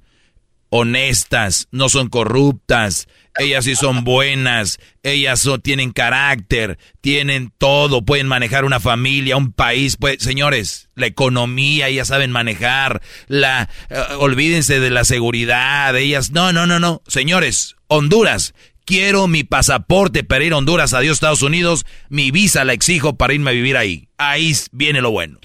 honestas, 0.69 1.67
no 1.71 1.89
son 1.89 2.09
corruptas, 2.09 3.07
ellas 3.37 3.65
sí 3.65 3.75
son 3.75 4.03
buenas, 4.03 4.79
ellas 5.03 5.47
tienen 5.63 5.91
carácter, 5.91 6.77
tienen 7.01 7.51
todo, 7.57 8.03
pueden 8.03 8.27
manejar 8.27 8.65
una 8.65 8.79
familia, 8.79 9.37
un 9.37 9.53
país, 9.53 9.97
pues, 9.97 10.17
señores, 10.19 10.89
la 10.95 11.07
economía, 11.07 11.87
ellas 11.87 12.09
saben 12.09 12.31
manejar, 12.31 13.01
la, 13.27 13.69
eh, 13.89 14.01
olvídense 14.17 14.79
de 14.79 14.89
la 14.89 15.05
seguridad, 15.05 15.95
ellas, 15.95 16.31
no, 16.31 16.53
no, 16.53 16.67
no, 16.67 16.79
no, 16.79 17.01
señores, 17.07 17.75
Honduras, 17.87 18.53
quiero 18.85 19.27
mi 19.27 19.43
pasaporte 19.43 20.23
para 20.23 20.43
ir 20.43 20.53
a 20.53 20.57
Honduras, 20.57 20.93
adiós 20.93 21.13
Estados 21.13 21.41
Unidos, 21.41 21.85
mi 22.09 22.31
visa 22.31 22.65
la 22.65 22.73
exijo 22.73 23.15
para 23.15 23.33
irme 23.33 23.51
a 23.51 23.53
vivir 23.53 23.77
ahí, 23.77 24.09
ahí 24.17 24.55
viene 24.71 25.01
lo 25.01 25.11
bueno. 25.11 25.39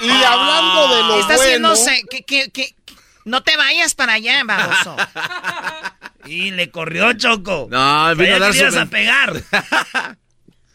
Y 0.00 0.10
hablando 0.10 0.94
de 0.94 1.02
lo 1.02 1.36
bueno... 1.36 1.74
que, 2.52 2.74
no 3.24 3.42
te 3.42 3.56
vayas 3.56 3.94
para 3.94 4.14
allá, 4.14 4.42
baboso. 4.44 4.96
y 6.26 6.50
le 6.50 6.70
corrió 6.70 7.12
Choco. 7.14 7.68
No, 7.70 8.16
vino 8.16 8.36
a 8.36 8.38
dar 8.38 8.54
su... 8.54 8.78
a 8.78 8.86
pegar. 8.86 9.42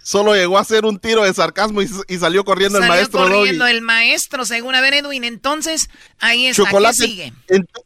Solo 0.02 0.34
llegó 0.34 0.58
a 0.58 0.62
hacer 0.62 0.86
un 0.86 0.98
tiro 0.98 1.24
de 1.24 1.32
sarcasmo 1.34 1.84
y, 1.84 2.18
salió 2.18 2.44
corriendo 2.44 2.80
el 2.80 2.88
maestro 2.88 3.20
corriendo 3.22 3.68
el 3.68 3.82
maestro, 3.82 4.44
según 4.44 4.74
a 4.74 4.82
ver 4.82 4.96
Edwin. 4.96 5.24
Entonces, 5.24 5.92
ahí 6.18 6.48
está, 6.48 6.64
Chocolate, 6.64 6.96
sigue? 6.96 7.34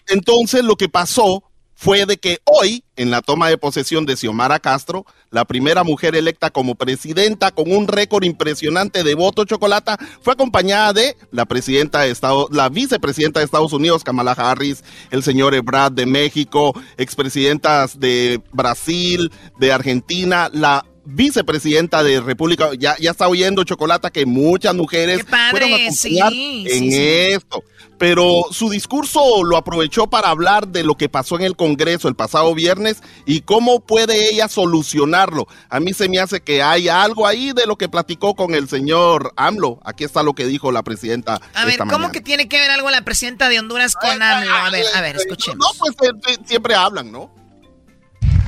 entonces 0.07 0.63
lo 0.63 0.77
que 0.77 0.87
pasó 0.87 1.43
fue 1.83 2.05
de 2.05 2.15
que 2.15 2.39
hoy, 2.45 2.85
en 2.95 3.11
la 3.11 3.21
toma 3.21 3.49
de 3.49 3.57
posesión 3.57 4.05
de 4.05 4.15
Xiomara 4.15 4.59
Castro, 4.59 5.05
la 5.31 5.43
primera 5.43 5.83
mujer 5.83 6.15
electa 6.15 6.49
como 6.49 6.75
presidenta 6.75 7.51
con 7.51 7.69
un 7.69 7.89
récord 7.89 8.23
impresionante 8.23 9.03
de 9.03 9.15
voto 9.15 9.43
chocolata, 9.43 9.97
fue 10.21 10.31
acompañada 10.31 10.93
de 10.93 11.17
la 11.31 11.43
presidenta 11.45 11.99
de 11.99 12.11
Estado, 12.11 12.47
la 12.53 12.69
vicepresidenta 12.69 13.41
de 13.41 13.45
Estados 13.45 13.73
Unidos, 13.73 14.05
Kamala 14.05 14.31
Harris, 14.31 14.81
el 15.11 15.23
señor 15.23 15.53
Ebrard 15.55 15.91
de 15.91 16.05
México, 16.05 16.73
expresidentas 16.95 17.99
de 17.99 18.41
Brasil, 18.53 19.29
de 19.59 19.73
Argentina, 19.73 20.49
la 20.53 20.85
vicepresidenta 21.05 22.03
de 22.03 22.21
República, 22.21 22.71
ya, 22.77 22.95
ya 22.99 23.11
está 23.11 23.27
oyendo 23.27 23.63
Chocolata 23.63 24.11
que 24.11 24.25
muchas 24.25 24.73
mujeres 24.75 25.25
fueron 25.51 25.73
a 25.73 25.75
acompañar 25.75 26.33
en 26.33 26.93
esto 26.93 27.63
pero 28.03 28.47
su 28.51 28.69
discurso 28.69 29.45
lo 29.45 29.55
aprovechó 29.55 30.07
para 30.07 30.27
hablar 30.27 30.67
de 30.67 30.83
lo 30.83 30.95
que 30.95 31.07
pasó 31.07 31.37
en 31.37 31.43
el 31.43 31.55
Congreso 31.55 32.09
el 32.09 32.15
pasado 32.15 32.53
viernes 32.53 33.01
y 33.25 33.41
cómo 33.41 33.79
puede 33.79 34.29
ella 34.29 34.49
solucionarlo. 34.49 35.47
A 35.69 35.79
mí 35.79 35.93
se 35.93 36.09
me 36.09 36.19
hace 36.19 36.41
que 36.41 36.61
hay 36.61 36.89
algo 36.89 37.25
ahí 37.25 37.53
de 37.53 37.65
lo 37.65 37.77
que 37.77 37.87
platicó 37.87 38.35
con 38.35 38.55
el 38.55 38.67
señor 38.67 39.31
AMLO. 39.37 39.79
Aquí 39.85 40.03
está 40.03 40.21
lo 40.21 40.33
que 40.33 40.45
dijo 40.45 40.71
la 40.73 40.83
presidenta. 40.83 41.39
A 41.53 41.63
ver, 41.63 41.79
¿cómo 41.89 42.11
que 42.11 42.19
tiene 42.19 42.49
que 42.49 42.59
ver 42.59 42.71
algo 42.71 42.89
la 42.89 43.05
presidenta 43.05 43.47
de 43.47 43.59
Honduras 43.59 43.95
con 43.95 44.21
AMLO? 44.21 44.53
A 44.53 44.69
ver, 44.69 44.85
a 44.95 44.99
ver, 44.99 45.15
escuchemos. 45.15 45.59
No, 45.59 45.67
pues 45.79 46.13
eh, 46.27 46.37
siempre 46.45 46.75
hablan, 46.75 47.09
¿no? 47.09 47.33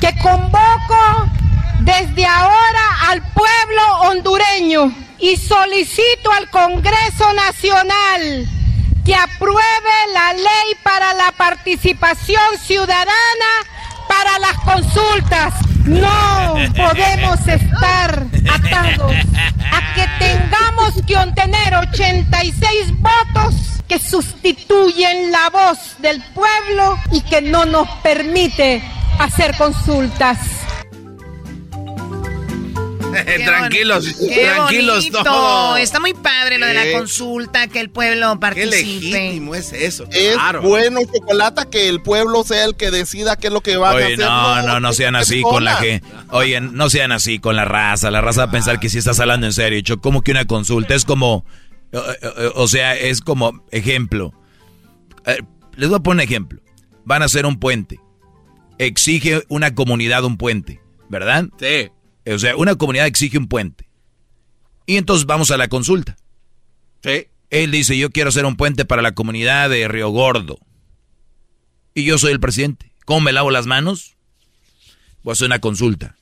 Que 0.01 0.13
convoco 0.21 1.44
desde 1.85 2.25
ahora 2.25 3.09
al 3.09 3.21
pueblo 3.21 3.99
hondureño 4.09 4.91
y 5.19 5.37
solicito 5.37 6.31
al 6.31 6.49
Congreso 6.49 7.31
Nacional 7.33 8.47
que 9.05 9.15
apruebe 9.15 9.95
la 10.13 10.33
ley 10.33 10.75
para 10.83 11.13
la 11.13 11.31
participación 11.31 12.41
ciudadana 12.59 13.05
para 14.09 14.39
las 14.39 14.57
consultas. 14.61 15.53
No 15.85 16.55
podemos 16.75 17.47
estar 17.47 18.25
atados 18.49 19.13
a 19.71 19.93
que 19.93 20.07
tengamos 20.25 20.93
que 21.05 21.15
obtener 21.15 21.75
86 21.75 22.99
votos 22.99 23.55
que 23.87 23.99
sustituyen 23.99 25.31
la 25.31 25.51
voz 25.51 25.77
del 25.99 26.19
pueblo 26.33 26.97
y 27.11 27.21
que 27.21 27.41
no 27.41 27.65
nos 27.65 27.87
permite 28.01 28.81
hacer 29.19 29.55
consultas. 29.55 30.64
tranquilos, 33.45 34.05
Qué 34.27 34.45
tranquilos 34.53 34.97
bonito. 34.97 35.23
todos. 35.23 35.79
Está 35.79 35.99
muy 35.99 36.13
padre 36.13 36.57
lo 36.57 36.65
de 36.67 36.73
la 36.73 36.83
Sí. 36.83 36.91
consulta, 36.93 37.67
que 37.67 37.79
el 37.79 37.89
pueblo 37.89 38.33
Qué 38.33 38.39
participe. 38.39 38.75
legítimo 38.77 39.55
es 39.55 39.71
eso. 39.73 40.05
Es 40.11 40.33
claro. 40.33 40.61
bueno, 40.61 40.99
Chocolata, 41.13 41.69
que 41.69 41.87
el 41.89 42.01
pueblo 42.01 42.43
sea 42.43 42.65
el 42.65 42.75
que 42.75 42.91
decida 42.91 43.35
qué 43.37 43.47
es 43.47 43.53
lo 43.53 43.61
que 43.61 43.77
va 43.77 43.91
a 43.91 43.95
Oye, 43.95 44.05
hacer. 44.05 44.19
no, 44.19 44.61
no, 44.63 44.79
no 44.79 44.93
sean 44.93 45.15
así 45.15 45.41
con 45.41 45.63
la 45.63 45.75
gente. 45.77 46.07
gente. 46.07 46.25
Oye, 46.31 46.59
no 46.61 46.89
sean 46.89 47.11
así 47.11 47.39
con 47.39 47.55
la 47.55 47.65
raza. 47.65 48.11
La 48.11 48.21
raza 48.21 48.41
va 48.45 48.49
a 48.49 48.51
pensar 48.51 48.79
que 48.79 48.89
si 48.89 48.97
estás 48.97 49.19
hablando 49.19 49.45
en 49.47 49.53
serio. 49.53 49.79
Yo, 49.79 49.99
como 50.01 50.21
que 50.21 50.31
una 50.31 50.45
consulta 50.45 50.95
es 50.95 51.05
como, 51.05 51.45
eh, 51.91 51.99
eh, 52.21 52.49
o 52.55 52.67
sea, 52.67 52.95
es 52.95 53.21
como 53.21 53.63
ejemplo. 53.71 54.33
Eh, 55.25 55.37
les 55.75 55.89
voy 55.89 55.97
a 55.97 56.01
poner 56.03 56.23
un 56.25 56.29
ejemplo. 56.29 56.61
Van 57.05 57.21
a 57.21 57.25
hacer 57.25 57.45
un 57.45 57.59
puente. 57.59 57.99
Exige 58.77 59.43
una 59.47 59.73
comunidad 59.73 60.23
un 60.25 60.37
puente, 60.37 60.81
¿verdad? 61.09 61.45
Sí. 61.59 61.89
O 62.25 62.39
sea, 62.39 62.55
una 62.55 62.75
comunidad 62.75 63.07
exige 63.07 63.37
un 63.37 63.47
puente. 63.47 63.87
Y 64.85 64.97
entonces 64.97 65.25
vamos 65.25 65.51
a 65.51 65.57
la 65.57 65.67
consulta. 65.67 66.15
Sí. 67.03 67.27
Él 67.49 67.71
dice, 67.71 67.97
yo 67.97 68.09
quiero 68.09 68.29
hacer 68.29 68.45
un 68.45 68.55
puente 68.55 68.85
para 68.85 69.01
la 69.01 69.13
comunidad 69.13 69.69
de 69.69 69.87
Río 69.87 70.09
Gordo. 70.09 70.59
Y 71.93 72.03
yo 72.03 72.17
soy 72.17 72.31
el 72.31 72.39
presidente. 72.39 72.91
¿Cómo 73.05 73.21
me 73.21 73.31
lavo 73.31 73.51
las 73.51 73.67
manos? 73.67 74.15
Voy 75.23 75.31
a 75.31 75.33
hacer 75.33 75.45
una 75.45 75.59
consulta 75.59 76.15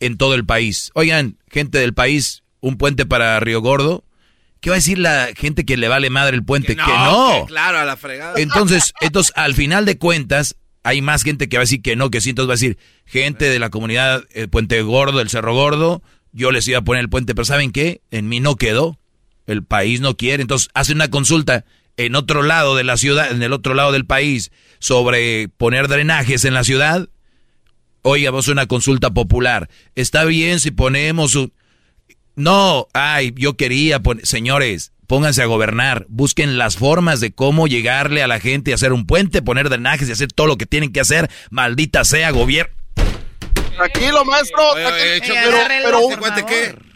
en 0.00 0.16
todo 0.16 0.34
el 0.34 0.44
país. 0.44 0.90
Oigan, 0.94 1.38
gente 1.50 1.78
del 1.78 1.94
país, 1.94 2.42
un 2.60 2.76
puente 2.76 3.06
para 3.06 3.40
Río 3.40 3.60
Gordo. 3.60 4.04
¿Qué 4.60 4.70
va 4.70 4.76
a 4.76 4.78
decir 4.78 4.98
la 4.98 5.28
gente 5.36 5.64
que 5.64 5.76
le 5.76 5.88
vale 5.88 6.10
madre 6.10 6.36
el 6.36 6.44
puente? 6.44 6.74
Que 6.74 6.82
no. 6.82 7.44
que 7.46 7.46
claro, 7.46 7.78
a 7.78 7.84
la 7.84 7.96
fregada. 7.96 8.34
Entonces, 8.40 8.92
entonces, 9.00 9.32
al 9.36 9.54
final 9.54 9.84
de 9.84 9.98
cuentas, 9.98 10.56
hay 10.82 11.02
más 11.02 11.22
gente 11.22 11.48
que 11.48 11.56
va 11.56 11.62
a 11.62 11.64
decir 11.64 11.82
que 11.82 11.96
no, 11.96 12.10
que 12.10 12.20
sí. 12.20 12.30
Entonces 12.30 12.48
va 12.48 12.54
a 12.54 12.56
decir, 12.56 12.78
gente 13.04 13.46
de 13.46 13.58
la 13.58 13.70
comunidad 13.70 14.24
el 14.32 14.48
Puente 14.48 14.80
Gordo, 14.82 15.20
el 15.20 15.28
Cerro 15.28 15.54
Gordo, 15.54 16.02
yo 16.32 16.52
les 16.52 16.66
iba 16.68 16.78
a 16.78 16.82
poner 16.82 17.02
el 17.02 17.08
puente, 17.08 17.34
pero 17.34 17.44
¿saben 17.44 17.72
qué? 17.72 18.00
En 18.10 18.28
mí 18.28 18.40
no 18.40 18.56
quedó. 18.56 18.98
El 19.46 19.64
país 19.64 20.00
no 20.00 20.16
quiere. 20.16 20.42
Entonces, 20.42 20.68
hace 20.74 20.92
una 20.92 21.08
consulta 21.08 21.64
en 21.96 22.14
otro 22.14 22.42
lado 22.42 22.76
de 22.76 22.84
la 22.84 22.96
ciudad, 22.96 23.30
en 23.32 23.42
el 23.42 23.52
otro 23.52 23.74
lado 23.74 23.92
del 23.92 24.04
país, 24.06 24.52
sobre 24.78 25.48
poner 25.48 25.88
drenajes 25.88 26.44
en 26.44 26.54
la 26.54 26.64
ciudad. 26.64 27.08
Oiga, 28.02 28.30
una 28.30 28.66
consulta 28.66 29.10
popular. 29.10 29.68
¿Está 29.94 30.24
bien 30.24 30.60
si 30.60 30.70
ponemos 30.70 31.34
un... 31.34 31.52
No, 32.36 32.86
ay, 32.92 33.34
yo 33.36 33.56
quería 33.56 34.00
poner... 34.00 34.24
Señores, 34.26 34.92
pónganse 35.08 35.42
a 35.42 35.46
gobernar. 35.46 36.06
Busquen 36.08 36.56
las 36.58 36.76
formas 36.76 37.18
de 37.18 37.32
cómo 37.32 37.66
llegarle 37.66 38.22
a 38.22 38.28
la 38.28 38.38
gente 38.38 38.70
y 38.70 38.74
hacer 38.74 38.92
un 38.92 39.06
puente, 39.06 39.42
poner 39.42 39.68
drenajes 39.68 40.08
y 40.08 40.12
hacer 40.12 40.28
todo 40.32 40.46
lo 40.46 40.56
que 40.56 40.66
tienen 40.66 40.92
que 40.92 41.00
hacer. 41.00 41.28
Maldita 41.50 42.04
sea, 42.04 42.30
gobierno. 42.30 42.72
Tranquilo, 43.76 44.24
maestro. 44.24 44.70
Oye, 44.72 44.84
oye, 44.86 45.20
pero, 45.44 45.56
pero, 45.84 46.00
por 46.00 46.10
¿Te 46.10 46.18
cuente 46.18 46.40
favor. 46.42 46.48
qué? 46.54 46.88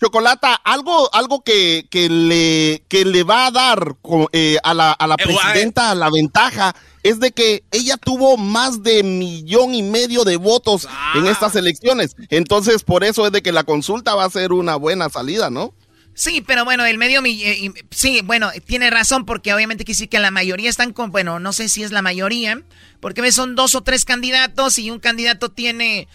Chocolata, 0.00 0.54
algo, 0.54 1.08
algo 1.14 1.42
que, 1.42 1.86
que 1.90 2.08
le, 2.10 2.82
que 2.88 3.04
le 3.04 3.22
va 3.22 3.46
a 3.46 3.50
dar 3.52 3.96
eh, 4.32 4.58
a 4.62 4.74
la, 4.74 4.92
a 4.92 5.06
la 5.06 5.14
guay. 5.16 5.36
presidenta 5.38 5.94
la 5.94 6.10
ventaja 6.10 6.74
es 7.04 7.20
de 7.20 7.30
que 7.30 7.62
ella 7.70 7.96
tuvo 7.96 8.36
más 8.36 8.82
de 8.82 9.02
millón 9.04 9.74
y 9.74 9.82
medio 9.82 10.24
de 10.24 10.36
votos 10.36 10.86
Ah. 10.90 11.12
en 11.16 11.26
estas 11.26 11.54
elecciones. 11.56 12.16
Entonces, 12.28 12.82
por 12.82 13.04
eso 13.04 13.24
es 13.24 13.32
de 13.32 13.40
que 13.42 13.52
la 13.52 13.62
consulta 13.64 14.14
va 14.14 14.24
a 14.24 14.30
ser 14.30 14.52
una 14.52 14.76
buena 14.76 15.08
salida, 15.08 15.48
¿no? 15.48 15.72
Sí, 16.14 16.42
pero 16.46 16.64
bueno, 16.64 16.86
el 16.86 16.96
medio... 16.96 17.22
eh, 17.24 17.72
sí, 17.90 18.20
bueno, 18.22 18.50
tiene 18.66 18.88
razón 18.90 19.26
porque 19.26 19.52
obviamente 19.52 19.84
quiere 19.84 19.96
decir 19.96 20.08
que 20.08 20.20
la 20.20 20.30
mayoría 20.30 20.70
están 20.70 20.92
con... 20.92 21.10
Bueno, 21.10 21.40
no 21.40 21.52
sé 21.52 21.68
si 21.68 21.82
es 21.82 21.90
la 21.90 22.02
mayoría, 22.02 22.62
porque 23.00 23.32
son 23.32 23.56
dos 23.56 23.74
o 23.74 23.82
tres 23.82 24.04
candidatos 24.04 24.78
y 24.78 24.90
un 24.90 25.00
candidato 25.00 25.50
tiene 25.50 26.06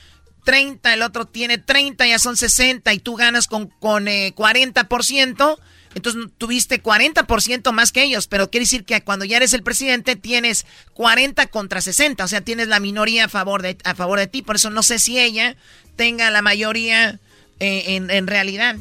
30, 0.45 0.93
el 0.93 1.01
otro 1.01 1.25
tiene 1.25 1.57
30, 1.57 2.07
ya 2.07 2.17
son 2.17 2.37
60 2.37 2.93
y 2.93 2.99
tú 2.99 3.15
ganas 3.15 3.47
con, 3.47 3.67
con 3.67 4.07
eh, 4.07 4.33
40%. 4.35 5.59
Entonces 5.95 6.31
tuviste 6.37 6.81
40% 6.81 7.71
más 7.71 7.91
que 7.91 8.03
ellos, 8.03 8.27
pero 8.27 8.49
quiere 8.49 8.63
decir 8.63 8.85
que 8.85 9.01
cuando 9.03 9.25
ya 9.25 9.37
eres 9.37 9.53
el 9.53 9.63
presidente 9.63 10.15
tienes 10.15 10.65
40 10.93 11.47
contra 11.47 11.81
60, 11.81 12.23
o 12.23 12.27
sea, 12.27 12.41
tienes 12.41 12.67
la 12.67 12.79
minoría 12.79 13.25
a 13.25 13.27
favor 13.27 13.63
de, 13.63 13.75
a 13.83 13.95
favor 13.95 14.19
de 14.19 14.27
ti. 14.27 14.43
Por 14.43 14.55
eso 14.55 14.69
no 14.69 14.83
sé 14.83 14.99
si 14.99 15.19
ella 15.19 15.57
tenga 15.95 16.29
la 16.29 16.41
mayoría 16.41 17.19
eh, 17.59 17.83
en, 17.87 18.11
en 18.11 18.27
realidad. 18.27 18.77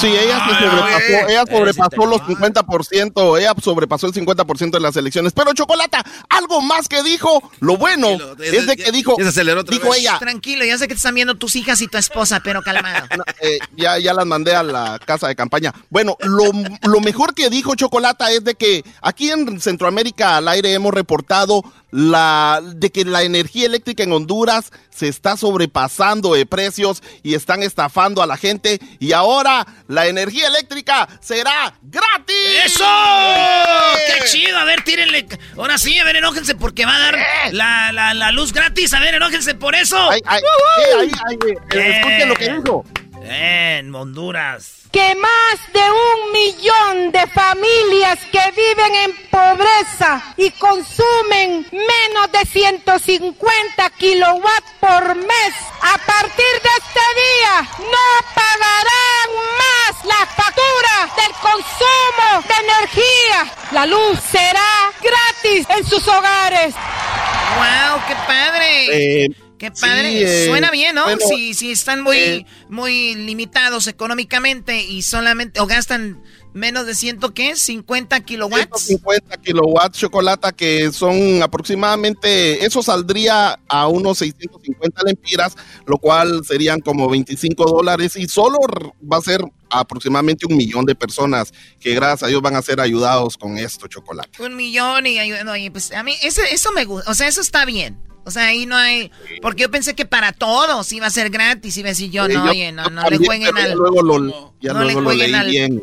Sí, 0.00 0.06
ella 0.06 0.38
se 0.46 0.54
Ay, 0.54 0.70
sobrepasó, 0.70 1.28
ella 1.28 1.44
sobrepasó 1.50 2.06
los 2.06 2.20
50%, 2.22 3.38
ella 3.38 3.54
sobrepasó 3.62 4.06
el 4.06 4.12
50% 4.12 4.70
de 4.70 4.80
las 4.80 4.96
elecciones. 4.96 5.32
Pero 5.32 5.52
Chocolata, 5.52 6.04
algo 6.28 6.60
más 6.62 6.88
que 6.88 7.02
dijo, 7.02 7.50
lo 7.60 7.76
bueno 7.76 8.08
es 8.38 8.66
de 8.66 8.76
que 8.76 8.92
dijo, 8.92 9.16
dijo 9.16 9.90
vez. 9.90 10.00
ella, 10.00 10.18
Tranquilo, 10.18 10.64
ya 10.64 10.78
sé 10.78 10.88
que 10.88 10.94
te 10.94 10.98
están 10.98 11.14
viendo 11.14 11.36
tus 11.36 11.56
hijas 11.56 11.80
y 11.80 11.88
tu 11.88 11.98
esposa, 11.98 12.40
pero 12.42 12.62
calmado. 12.62 13.06
eh, 13.40 13.58
ya, 13.76 13.98
ya 13.98 14.14
las 14.14 14.26
mandé 14.26 14.54
a 14.54 14.62
la 14.62 14.98
casa 15.04 15.28
de 15.28 15.36
campaña. 15.36 15.74
Bueno, 15.90 16.16
lo, 16.20 16.44
lo 16.82 17.00
mejor 17.00 17.34
que 17.34 17.50
dijo 17.50 17.74
Chocolata 17.74 18.30
es 18.30 18.44
de 18.44 18.54
que 18.54 18.84
aquí 19.02 19.30
en 19.30 19.60
Centroamérica 19.60 20.36
al 20.36 20.48
aire 20.48 20.72
hemos 20.72 20.94
reportado 20.94 21.62
la 21.90 22.60
de 22.62 22.90
que 22.90 23.04
la 23.04 23.22
energía 23.22 23.66
eléctrica 23.66 24.02
en 24.02 24.12
Honduras 24.12 24.72
se 24.90 25.08
está 25.08 25.36
sobrepasando 25.36 26.34
de 26.34 26.44
precios 26.44 27.02
y 27.22 27.34
están 27.34 27.62
estafando 27.62 28.22
a 28.22 28.26
la 28.26 28.36
gente 28.36 28.78
y 28.98 29.12
ahora 29.12 29.66
la 29.86 30.06
energía 30.06 30.48
eléctrica 30.48 31.08
será 31.20 31.74
gratis. 31.82 32.36
¡Eso! 32.64 32.84
¡Qué 34.06 34.26
chido! 34.26 34.58
A 34.58 34.64
ver, 34.64 34.82
tírenle. 34.82 35.26
Ahora 35.56 35.78
sí, 35.78 35.98
a 35.98 36.04
ver, 36.04 36.16
enójense 36.16 36.54
porque 36.54 36.84
va 36.84 36.96
a 36.96 36.98
dar 36.98 37.18
la, 37.52 37.92
la, 37.92 38.14
la 38.14 38.32
luz 38.32 38.52
gratis. 38.52 38.92
A 38.92 39.00
ver, 39.00 39.14
enójense 39.14 39.54
por 39.54 39.74
eso. 39.74 40.10
Ay, 40.10 40.20
ay, 40.26 40.40
eh, 40.42 41.10
ahí, 41.26 41.38
eh, 41.74 41.90
escuchen 41.96 42.28
lo 42.28 42.34
que 42.34 42.52
dijo. 42.52 42.84
En 43.30 43.94
Honduras. 43.94 44.74
que 44.90 45.14
más 45.16 45.72
de 45.74 45.80
un 45.90 46.32
millón 46.32 47.12
de 47.12 47.26
familias 47.26 48.18
que 48.32 48.40
viven 48.56 48.94
en 49.04 49.12
pobreza 49.30 50.22
y 50.38 50.50
consumen 50.52 51.66
menos 51.70 52.32
de 52.32 52.46
150 52.46 53.90
kilowatts 53.98 54.72
por 54.80 55.14
mes, 55.14 55.54
a 55.82 55.98
partir 55.98 56.54
de 56.62 56.70
este 56.78 57.06
día 57.26 57.68
no 57.78 58.08
pagarán 58.34 59.28
más 59.60 60.04
la 60.04 60.26
factura 60.26 60.96
del 61.16 61.32
consumo 61.42 62.48
de 62.48 62.54
energía. 62.64 63.52
La 63.72 63.84
luz 63.84 64.18
será 64.20 64.90
gratis 65.02 65.66
en 65.68 65.84
sus 65.84 66.08
hogares. 66.08 66.74
¡Wow! 67.56 68.00
¡Qué 68.06 68.14
padre! 68.26 69.24
Eh, 69.24 69.28
¡Qué 69.58 69.70
padre! 69.70 70.10
sí, 70.10 70.24
eh, 70.24 70.46
Suena 70.46 70.70
bien, 70.70 70.94
¿no? 70.94 71.04
bueno, 71.04 71.20
si, 71.28 71.52
si 71.54 71.72
están 71.72 72.02
muy, 72.02 72.16
eh, 72.16 72.46
muy 72.68 73.14
limitados 73.16 73.86
económicamente 73.88 74.80
y 74.82 75.02
solamente, 75.02 75.60
o 75.60 75.66
gastan 75.66 76.22
menos 76.54 76.86
de 76.86 76.94
ciento, 76.94 77.34
¿qué? 77.34 77.52
¿50 77.52 78.24
kilowatts? 78.24 78.80
150 78.82 79.36
kilowatts 79.38 79.98
chocolate 79.98 80.52
que 80.56 80.90
son 80.92 81.42
aproximadamente, 81.42 82.64
eso 82.64 82.82
saldría 82.82 83.58
a 83.68 83.86
unos 83.88 84.18
650 84.18 85.02
lempiras, 85.04 85.54
lo 85.86 85.98
cual 85.98 86.44
serían 86.44 86.80
como 86.80 87.08
25 87.08 87.64
dólares 87.64 88.16
y 88.16 88.26
solo 88.28 88.58
va 89.10 89.18
a 89.18 89.22
ser 89.22 89.40
aproximadamente 89.70 90.46
un 90.46 90.56
millón 90.56 90.84
de 90.86 90.94
personas 90.94 91.52
que 91.78 91.94
gracias 91.94 92.24
a 92.24 92.26
Dios 92.28 92.40
van 92.42 92.56
a 92.56 92.62
ser 92.62 92.80
ayudados 92.80 93.36
con 93.36 93.58
esto 93.58 93.86
chocolate. 93.86 94.42
Un 94.42 94.56
millón 94.56 95.06
y 95.06 95.18
ayuda- 95.18 95.44
no, 95.44 95.56
y 95.56 95.70
pues 95.70 95.92
a 95.92 96.02
mí 96.02 96.14
eso, 96.22 96.42
eso 96.50 96.72
me 96.72 96.84
gusta, 96.84 97.10
o 97.10 97.14
sea, 97.14 97.28
eso 97.28 97.40
está 97.40 97.64
bien. 97.64 97.98
O 98.24 98.30
sea, 98.30 98.46
ahí 98.48 98.66
no 98.66 98.76
hay, 98.76 99.10
porque 99.40 99.62
yo 99.62 99.70
pensé 99.70 99.94
que 99.94 100.04
para 100.04 100.32
todos 100.32 100.92
iba 100.92 101.06
a 101.06 101.10
ser 101.10 101.30
gratis, 101.30 101.76
iba 101.78 101.88
a 101.88 101.92
decir 101.92 102.10
yo, 102.10 102.26
Sí, 102.26 102.34
no, 102.34 102.44
yo- 102.44 102.50
oye, 102.50 102.72
no, 102.72 102.84
no 102.90 103.08
le 103.08 103.16
jueguen 103.18 103.56
al... 103.56 103.72
luego 103.72 104.02
lo, 104.02 104.54
ya 104.60 104.72
no 104.74 104.80
le 104.80 104.92
luego 104.92 105.00
lo 105.00 105.12
leí 105.14 105.32
al- 105.32 105.46
bien. 105.48 105.82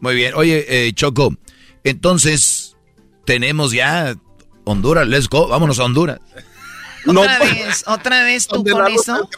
Muy 0.00 0.14
bien. 0.14 0.34
Oye, 0.34 0.66
eh, 0.68 0.92
Choco, 0.92 1.34
entonces 1.84 2.76
tenemos 3.24 3.72
ya 3.72 4.14
Honduras. 4.64 5.06
Let's 5.08 5.28
go. 5.28 5.48
Vámonos 5.48 5.78
a 5.78 5.84
Honduras. 5.84 6.20
Otra 7.06 7.38
vez, 7.38 7.84
otra 7.86 8.24
vez 8.24 8.46
tú 8.46 8.62
con 8.64 8.86
eso. 8.88 9.28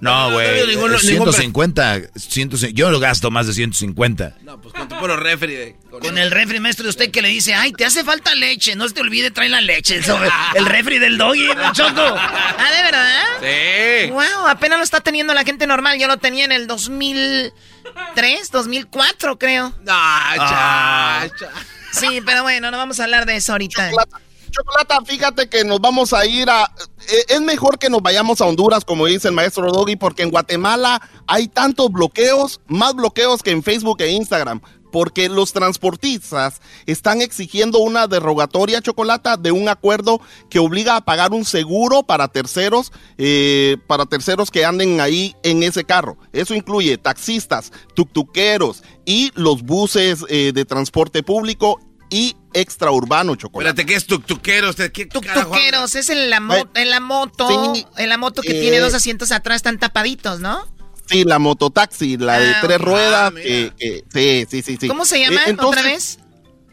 No, 0.00 0.30
güey. 0.32 0.46
no, 0.60 0.66
ningún- 0.66 0.92
eh, 0.94 0.98
ningún- 1.04 1.32
150, 1.32 2.00
150. 2.16 2.74
Yo 2.76 2.90
lo 2.90 3.00
gasto 3.00 3.30
más 3.30 3.46
de 3.46 3.54
150. 3.54 4.34
No, 4.42 4.60
pues 4.60 4.74
con 4.74 4.88
tu 4.88 4.98
puro 4.98 5.16
refri. 5.16 5.54
de- 5.54 5.76
con- 5.90 6.00
Con 6.00 6.18
el 6.18 6.30
refri 6.30 6.60
maestro 6.60 6.84
de 6.84 6.90
usted 6.90 7.10
que 7.10 7.22
le 7.22 7.28
dice, 7.28 7.54
ay, 7.54 7.72
te 7.72 7.84
hace 7.86 8.04
falta 8.04 8.34
leche, 8.34 8.74
no 8.76 8.86
se 8.86 8.94
te 8.94 9.00
olvide 9.00 9.30
traer 9.30 9.50
la 9.52 9.60
leche. 9.62 10.02
Sobre 10.02 10.28
el 10.54 10.66
refri 10.66 10.98
del 10.98 11.16
doggy, 11.16 11.46
¿no, 11.54 11.72
Choco. 11.72 12.02
Ah, 12.02 12.70
¿de 12.76 12.82
verdad? 12.82 14.04
Sí. 14.06 14.10
Wow, 14.10 14.48
apenas 14.48 14.78
lo 14.78 14.84
está 14.84 15.00
teniendo 15.00 15.32
la 15.34 15.44
gente 15.44 15.66
normal. 15.66 15.98
Yo 15.98 16.06
lo 16.08 16.18
tenía 16.18 16.44
en 16.44 16.52
el 16.52 16.66
2003, 16.66 18.50
2004, 18.50 19.38
creo. 19.38 19.70
No, 19.84 19.92
Ah. 19.92 21.26
cha, 21.28 21.36
cha. 21.38 21.52
Sí, 21.92 22.20
pero 22.26 22.42
bueno, 22.42 22.70
no 22.70 22.76
vamos 22.76 23.00
a 23.00 23.04
hablar 23.04 23.24
de 23.24 23.36
eso 23.36 23.52
ahorita. 23.52 23.88
Chocolata, 23.90 24.20
Chocolata, 24.56 25.00
fíjate 25.04 25.48
que 25.48 25.64
nos 25.64 25.80
vamos 25.80 26.12
a 26.12 26.24
ir 26.24 26.48
a... 26.48 26.64
eh, 27.08 27.24
es 27.28 27.40
mejor 27.42 27.78
que 27.78 27.90
nos 27.90 28.00
vayamos 28.00 28.40
a 28.40 28.46
Honduras, 28.46 28.84
como 28.84 29.06
dice 29.06 29.28
el 29.28 29.34
maestro 29.34 29.70
Doggy, 29.70 29.96
porque 29.96 30.22
en 30.22 30.30
Guatemala 30.30 31.00
hay 31.26 31.48
tantos 31.48 31.90
bloqueos, 31.92 32.60
más 32.66 32.94
bloqueos 32.94 33.42
que 33.42 33.50
en 33.50 33.62
Facebook 33.62 34.00
e 34.00 34.10
Instagram. 34.12 34.60
porque 34.96 35.28
los 35.28 35.52
transportistas 35.52 36.62
están 36.86 37.20
exigiendo 37.20 37.80
una 37.80 38.06
derogatoria 38.06 38.80
chocolata 38.80 39.36
de 39.36 39.52
un 39.52 39.68
acuerdo 39.68 40.22
que 40.48 40.58
obliga 40.58 40.96
a 40.96 41.04
pagar 41.04 41.32
un 41.32 41.44
seguro 41.44 42.02
para 42.02 42.28
terceros, 42.28 42.92
eh, 43.18 43.76
para 43.86 44.06
terceros 44.06 44.50
que 44.50 44.64
anden 44.64 45.00
ahí 45.02 45.34
en 45.42 45.62
ese 45.62 45.84
carro. 45.84 46.16
Eso 46.32 46.54
incluye 46.54 46.96
taxistas, 46.96 47.72
tuctuqueros 47.94 48.82
y 49.04 49.32
los 49.34 49.62
buses 49.64 50.24
eh, 50.30 50.52
de 50.54 50.64
transporte 50.64 51.22
público 51.22 51.78
y 52.10 52.36
extraurbano 52.52 53.34
chocolate. 53.36 53.70
Espérate, 53.70 53.86
¿qué 53.92 53.96
es 53.96 54.06
tuctuqueros? 54.06 54.76
¿Qué 54.76 55.06
Tuctuqueros, 55.06 55.94
es 55.94 56.08
en 56.10 56.30
la, 56.30 56.40
mo- 56.40 56.68
en 56.74 56.90
la 56.90 57.00
moto, 57.00 57.74
Sí, 57.74 57.86
en 57.96 58.08
la 58.08 58.16
moto 58.18 58.42
que 58.42 58.56
eh, 58.56 58.60
tiene 58.60 58.78
dos 58.78 58.94
asientos 58.94 59.32
atrás, 59.32 59.56
están 59.56 59.78
tapaditos, 59.78 60.40
¿no? 60.40 60.66
Sí, 61.08 61.24
la 61.24 61.38
mototaxi, 61.38 62.16
la 62.16 62.38
de 62.40 62.50
Ah, 62.50 62.58
tres 62.62 62.80
ruedas. 62.80 63.32
que- 63.32 63.72
que- 63.78 64.04
sí, 64.12 64.46
sí, 64.50 64.62
sí, 64.62 64.78
sí. 64.80 64.88
¿Cómo 64.88 65.04
se 65.04 65.20
llama 65.20 65.40
Eh, 65.42 65.50
entonces, 65.50 65.78
otra 65.80 65.90
vez? 65.92 66.18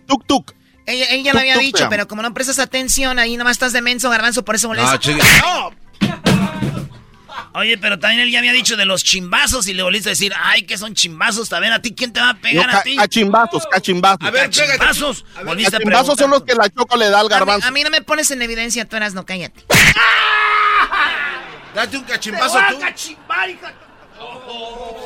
Tuk 0.08 0.26
tuk. 0.26 0.54
Ella, 0.86 1.06
ella 1.12 1.34
lo 1.34 1.40
había 1.40 1.54
Tuk 1.54 1.64
dicho, 1.64 1.78
llama. 1.80 1.90
pero 1.90 2.08
como 2.08 2.22
no 2.24 2.34
prestas 2.34 2.60
atención, 2.60 3.18
ahí 3.20 3.38
nomás 3.38 3.54
estás 3.54 3.74
de 3.74 3.82
menso, 3.82 4.10
garbanzo, 4.10 4.44
por 4.44 4.56
eso 4.56 4.68
molesta. 4.68 4.92
Ah, 4.94 5.00
chica. 5.00 5.24
Oye, 7.54 7.78
pero 7.78 8.00
también 8.00 8.22
él 8.22 8.32
ya 8.32 8.40
había 8.40 8.54
dicho 8.54 8.76
de 8.76 8.86
los 8.86 9.04
chimbazos 9.04 9.68
y 9.68 9.74
le 9.74 9.84
volviste 9.84 10.10
a 10.10 10.12
decir, 10.12 10.34
ay, 10.38 10.64
que 10.64 10.78
son 10.78 10.94
chimbazos, 10.96 11.52
a 11.54 11.60
ver, 11.60 11.72
¿a 11.72 11.82
ti 11.82 11.94
quién 11.94 12.12
te 12.14 12.20
va 12.20 12.30
a 12.30 12.34
pegar 12.36 12.72
No, 12.72 12.78
a 12.78 12.82
ti? 12.84 12.96
cachimbazos, 12.96 13.64
cachimbazos. 13.72 14.28
A 14.28 14.32
ver. 14.32 14.44
Cachimbazos. 14.50 15.26
A 15.36 15.44
Cachimbazos 15.44 16.18
son 16.18 16.32
los 16.32 16.44
que 16.44 16.56
la 16.56 16.70
choco 16.70 16.98
le 16.98 17.10
da 17.10 17.20
al 17.20 17.26
A 17.26 17.30
mí, 17.30 17.30
garbanzo. 17.30 17.68
a 17.68 17.72
mí 17.72 17.84
no 17.84 17.90
me 17.90 18.02
pones 18.02 18.32
en 18.32 18.42
evidencia, 18.42 18.88
tú 18.88 18.96
eras 18.96 19.14
no, 19.14 19.26
cállate. 19.26 19.64
Date 21.76 21.98
un 21.98 22.04
cachimbazo 22.04 22.60
tú. 22.70 22.80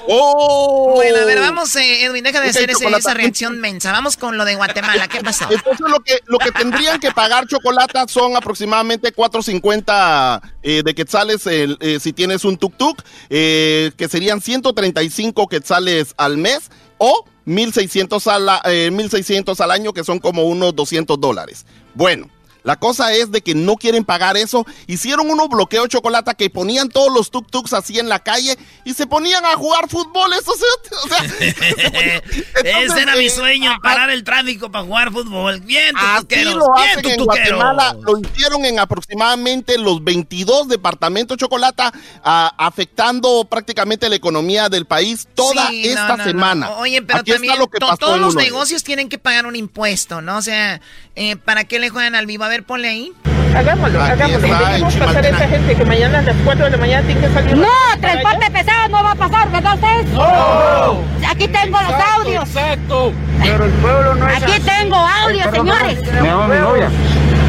¡Oh! 0.09 0.93
Bueno, 0.95 1.17
a 1.17 1.25
ver, 1.25 1.39
vamos, 1.41 1.75
eh, 1.75 2.05
Edwin, 2.05 2.23
deja 2.23 2.39
de 2.39 2.49
hacer 2.49 2.69
ese- 2.71 2.87
esa 2.87 3.13
reacción 3.13 3.59
mensa. 3.59 3.91
Vamos 3.91 4.15
con 4.15 4.37
lo 4.37 4.45
de 4.45 4.55
Guatemala, 4.55 5.07
¿qué 5.09 5.19
pasó? 5.21 5.45
Entonces 5.51 5.85
lo 5.89 5.99
que, 5.99 6.19
lo 6.27 6.37
que 6.37 6.51
tendrían 6.51 6.99
que 7.01 7.11
pagar 7.11 7.45
chocolate 7.45 7.99
son 8.07 8.35
aproximadamente 8.37 9.13
4.50 9.13 10.41
eh, 10.63 10.81
de 10.83 10.95
quetzales 10.95 11.41
eh, 11.45 11.99
si 11.99 12.13
tienes 12.13 12.45
un 12.45 12.57
tuk-tuk, 12.57 13.03
eh, 13.29 13.91
que 13.97 14.07
serían 14.07 14.39
135 14.41 15.47
quetzales 15.47 16.13
al 16.17 16.37
mes 16.37 16.69
o 16.97 17.25
1.600 17.45 18.27
al, 18.31 18.47
a- 18.49 18.61
eh, 18.65 18.89
1.600 18.91 19.59
al 19.59 19.71
año, 19.71 19.91
que 19.93 20.03
son 20.05 20.19
como 20.19 20.43
unos 20.43 20.73
200 20.75 21.19
dólares. 21.19 21.65
Bueno. 21.95 22.29
La 22.67 22.75
cosa 22.75 23.13
es 23.13 23.31
de 23.31 23.39
que 23.41 23.55
no 23.55 23.77
quieren 23.77 24.03
pagar 24.03 24.35
eso. 24.35 24.65
Hicieron 24.87 25.29
unos 25.29 25.47
bloqueos 25.47 25.87
chocolate 25.87 26.35
que 26.35 26.49
ponían 26.49 26.89
todos 26.89 27.13
los 27.13 27.31
tuk-tuks 27.31 27.71
así 27.71 27.97
en 27.97 28.09
la 28.09 28.19
calle 28.19 28.57
y 28.83 28.93
se 28.93 29.07
ponían 29.07 29.45
a 29.45 29.55
jugar 29.55 29.87
fútbol. 29.87 30.33
Eso 30.33 30.51
o 31.03 31.07
sea, 31.07 31.23
Ese 32.63 33.01
era 33.01 33.15
mi 33.15 33.27
eh, 33.27 33.29
sueño, 33.29 33.71
parar 33.81 34.09
el 34.09 34.25
tráfico 34.25 34.69
para 34.69 34.83
jugar 34.83 35.13
fútbol. 35.13 35.61
Bien, 35.61 35.95
Así 35.95 36.43
lo 36.43 36.73
bien, 36.73 36.89
hacen 36.89 37.05
en 37.09 37.17
tutuqueros. 37.19 37.55
Guatemala, 37.55 37.95
lo 38.01 38.19
hicieron 38.19 38.65
en 38.65 38.79
aproximadamente 38.79 39.77
los 39.77 40.03
22 40.03 40.67
departamentos 40.67 41.37
chocolata, 41.37 41.93
ah, 42.21 42.53
afectando 42.57 43.45
prácticamente 43.49 44.09
la 44.09 44.15
economía 44.17 44.67
del 44.67 44.85
país 44.85 45.25
toda 45.35 45.69
Sí, 45.69 45.87
esta 45.87 46.09
no, 46.09 46.17
no. 46.17 46.23
semana. 46.25 46.71
Oye, 46.71 47.01
pero 47.01 47.19
Aquí 47.19 47.31
también 47.31 47.53
está 47.53 47.63
lo 47.63 47.69
que 47.69 47.79
to- 47.79 47.87
pasó 47.87 47.97
todos 47.97 48.15
en 48.15 48.21
los 48.23 48.35
negocios 48.35 48.83
tienen 48.83 49.07
que 49.07 49.17
pagar 49.17 49.45
un 49.45 49.55
impuesto, 49.55 50.21
¿no? 50.21 50.37
O 50.37 50.41
sea, 50.41 50.81
eh, 51.15 51.35
¿para 51.37 51.63
qué 51.63 51.79
le 51.79 51.89
juegan 51.89 52.15
al 52.15 52.25
vivo? 52.25 52.43
A 52.43 52.49
ver, 52.49 52.56
ponle 52.63 52.89
ahí. 52.89 53.11
Hagámoslo, 53.55 54.01
Aquí 54.03 54.11
hagámoslo. 54.11 54.47
está, 54.47 54.69
Dejemos 54.69 54.95
pasar 54.95 55.25
a 55.25 55.29
esa 55.29 55.47
gente 55.47 55.75
que 55.75 55.85
mañana 55.85 56.19
a 56.19 56.21
las 56.21 56.35
4 56.43 56.65
de 56.65 56.71
la 56.71 56.77
mañana 56.77 57.05
tiene 57.07 57.21
que 57.21 57.33
salir. 57.33 57.57
No, 57.57 57.67
transporte 58.01 58.51
pesado 58.51 58.87
no 58.89 59.03
va 59.03 59.11
a 59.11 59.15
pasar, 59.15 59.51
¿verdad 59.51 59.73
usted? 59.75 60.05
No. 60.13 61.01
Aquí 61.29 61.47
tengo 61.47 61.81
los 61.81 61.93
audios. 62.17 62.43
Exacto. 62.49 63.13
Pero 63.41 63.65
el 63.65 63.71
pueblo 63.71 64.15
no 64.15 64.29
es 64.29 64.43
Aquí 64.43 64.59
tengo 64.61 64.95
audios, 64.95 65.47
señores. 65.51 66.01
Me 66.21 66.27
llama 66.27 66.47
mi 66.47 66.59
novia. 66.59 66.89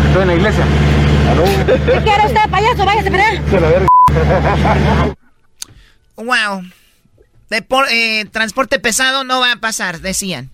Estoy 0.07 0.23
en 0.23 0.29
la 0.29 0.35
iglesia. 0.35 0.65
¿Qué 1.67 2.01
quiere 2.03 2.27
usted, 2.27 2.51
payaso? 2.51 2.85
Váyase 2.87 3.11
para 3.11 3.27
allá. 3.29 3.43
Wow. 6.17 6.63
Depor- 7.51 7.87
eh, 7.91 8.25
transporte 8.31 8.79
pesado 8.79 9.25
no 9.25 9.41
va 9.41 9.53
a 9.53 9.57
pasar, 9.57 10.01
decían. 10.01 10.51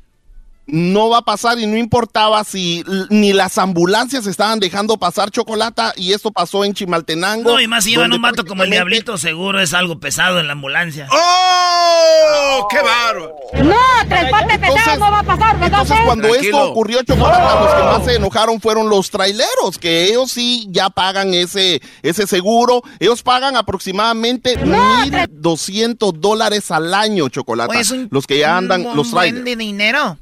No 0.66 1.10
va 1.10 1.18
a 1.18 1.22
pasar 1.22 1.58
y 1.58 1.66
no 1.66 1.76
importaba 1.76 2.42
si 2.44 2.82
ni 3.10 3.34
las 3.34 3.58
ambulancias 3.58 4.26
estaban 4.26 4.60
dejando 4.60 4.96
pasar 4.96 5.30
chocolata 5.30 5.92
y 5.96 6.12
esto 6.14 6.32
pasó 6.32 6.64
en 6.64 6.72
Chimaltenango. 6.72 7.52
No, 7.52 7.60
y 7.60 7.66
más 7.68 7.84
si 7.84 7.94
donde 7.94 8.16
un 8.16 8.22
vato 8.22 8.46
como 8.46 8.62
el 8.62 8.70
diablito, 8.70 9.18
seguro 9.18 9.60
es 9.60 9.74
algo 9.74 10.00
pesado 10.00 10.40
en 10.40 10.46
la 10.46 10.54
ambulancia. 10.54 11.06
¡Oh! 11.12 12.66
¡Qué 12.70 12.76
bárbaro! 12.78 13.34
No, 13.62 14.08
transporte 14.08 14.58
pesado 14.58 14.98
no 14.98 15.10
va 15.12 15.18
a 15.20 15.22
pasar, 15.22 15.58
¿verdad 15.60 15.80
Entonces, 15.82 16.04
cuando 16.06 16.28
Tranquilo. 16.28 16.56
esto 16.58 16.70
ocurrió, 16.70 17.02
Chocolata, 17.02 17.60
los 17.60 17.74
que 17.74 17.82
más 17.82 18.04
se 18.06 18.14
enojaron 18.16 18.60
fueron 18.60 18.88
los 18.88 19.10
traileros, 19.10 19.78
que 19.78 20.04
ellos 20.06 20.30
sí 20.30 20.66
ya 20.70 20.88
pagan 20.90 21.34
ese, 21.34 21.82
ese 22.02 22.26
seguro. 22.26 22.82
Ellos 23.00 23.22
pagan 23.22 23.56
aproximadamente 23.56 24.56
No, 24.64 25.04
1.200 25.04 26.12
dólares 26.14 26.70
al 26.70 26.94
año, 26.94 27.28
Chocolata. 27.28 27.70
Oye, 27.70 27.80
es 27.80 27.90
un- 27.90 28.08
los 28.10 28.26
que 28.26 28.38
ya 28.38 28.56
andan, 28.56 28.86
un 28.86 28.96
los 28.96 29.10
trailers. 29.10 29.44
de 29.44 29.56
dinero. 29.56 30.18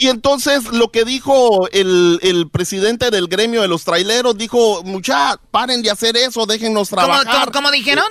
Y 0.00 0.08
entonces 0.08 0.64
lo 0.72 0.92
que 0.92 1.04
dijo 1.04 1.68
el, 1.72 2.20
el 2.22 2.48
presidente 2.48 3.10
del 3.10 3.26
gremio 3.26 3.62
de 3.62 3.68
los 3.68 3.82
traileros, 3.84 4.38
dijo, 4.38 4.82
mucha, 4.84 5.36
paren 5.50 5.82
de 5.82 5.90
hacer 5.90 6.16
eso, 6.16 6.46
déjennos 6.46 6.88
¿Cómo, 6.88 7.02
trabajar. 7.02 7.40
cómo- 7.46 7.52
cómo 7.52 7.70
dijeron? 7.72 8.04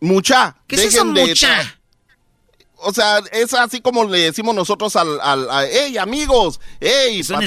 Mucha. 0.00 0.56
¿Qué 0.66 0.76
es 0.76 0.84
eso, 0.86 1.04
mucha? 1.04 1.76
O 2.82 2.94
sea, 2.94 3.20
es 3.30 3.52
así 3.52 3.82
como 3.82 4.04
le 4.04 4.20
decimos 4.20 4.54
nosotros 4.54 4.96
al, 4.96 5.20
al 5.20 5.50
a, 5.50 5.66
hey, 5.70 5.98
amigos, 5.98 6.58
hey, 6.80 7.20
Es 7.20 7.28
un 7.28 7.46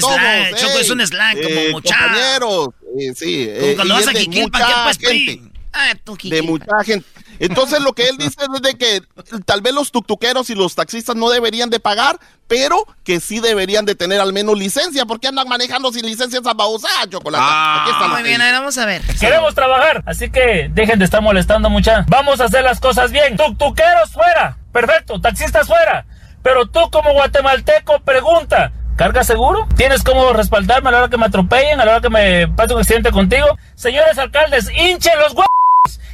Choco, 0.54 0.72
hey, 0.74 0.80
es 0.80 0.90
un 0.90 1.04
slang, 1.04 1.36
como 1.42 1.60
mucha. 1.72 1.98
compañeros, 1.98 2.68
eh, 3.00 3.12
sí. 3.16 3.46
Como 3.52 3.66
eh, 3.66 3.72
cuando 3.74 3.94
vas 3.94 4.06
a 4.06 4.12
Jiquilpan, 4.12 4.62
¿qué 4.62 4.74
pues, 4.84 4.98
gente? 4.98 5.42
Ah, 5.72 5.92
tú, 6.04 6.16
De 6.22 6.40
mucha 6.40 6.84
gente. 6.84 7.04
Entonces 7.38 7.80
lo 7.80 7.92
que 7.92 8.08
él 8.08 8.16
dice 8.16 8.36
es 8.42 8.62
de 8.62 8.74
que 8.76 9.02
tal 9.44 9.60
vez 9.60 9.74
los 9.74 9.90
tuctuqueros 9.92 10.50
y 10.50 10.54
los 10.54 10.74
taxistas 10.74 11.16
no 11.16 11.30
deberían 11.30 11.70
de 11.70 11.80
pagar, 11.80 12.18
pero 12.46 12.84
que 13.04 13.20
sí 13.20 13.40
deberían 13.40 13.84
de 13.84 13.94
tener 13.94 14.20
al 14.20 14.32
menos 14.32 14.58
licencia, 14.58 15.06
porque 15.06 15.28
andan 15.28 15.48
manejando 15.48 15.92
sin 15.92 16.06
licencia 16.06 16.40
esa 16.40 16.54
babosa, 16.54 16.88
chocolate. 17.08 17.44
Aquí 17.44 17.90
está 17.90 18.08
Muy 18.08 18.22
bien, 18.22 18.34
dice. 18.36 18.42
a 18.42 18.46
ver, 18.46 18.54
vamos 18.60 18.78
a 18.78 18.86
ver. 18.86 19.02
Queremos 19.18 19.54
trabajar, 19.54 20.02
así 20.06 20.30
que 20.30 20.70
dejen 20.72 20.98
de 20.98 21.04
estar 21.04 21.22
molestando 21.22 21.70
mucha. 21.70 22.04
Vamos 22.08 22.40
a 22.40 22.44
hacer 22.44 22.62
las 22.64 22.80
cosas 22.80 23.10
bien. 23.10 23.36
Tuctuqueros 23.36 24.10
fuera. 24.12 24.58
Perfecto, 24.72 25.20
taxistas 25.20 25.66
fuera. 25.66 26.06
Pero 26.42 26.66
tú 26.66 26.90
como 26.90 27.12
guatemalteco 27.14 28.00
pregunta, 28.00 28.72
¿carga 28.96 29.24
seguro? 29.24 29.66
¿Tienes 29.76 30.02
cómo 30.02 30.32
respaldarme 30.32 30.90
a 30.90 30.92
la 30.92 30.98
hora 30.98 31.08
que 31.08 31.16
me 31.16 31.26
atropellen, 31.26 31.80
a 31.80 31.84
la 31.84 31.92
hora 31.92 32.00
que 32.02 32.10
me 32.10 32.48
pase 32.48 32.74
un 32.74 32.80
accidente 32.80 33.10
contigo? 33.10 33.46
Señores 33.74 34.18
alcaldes, 34.18 34.68
hinchen 34.70 35.18
los 35.18 35.32
huevos 35.32 35.46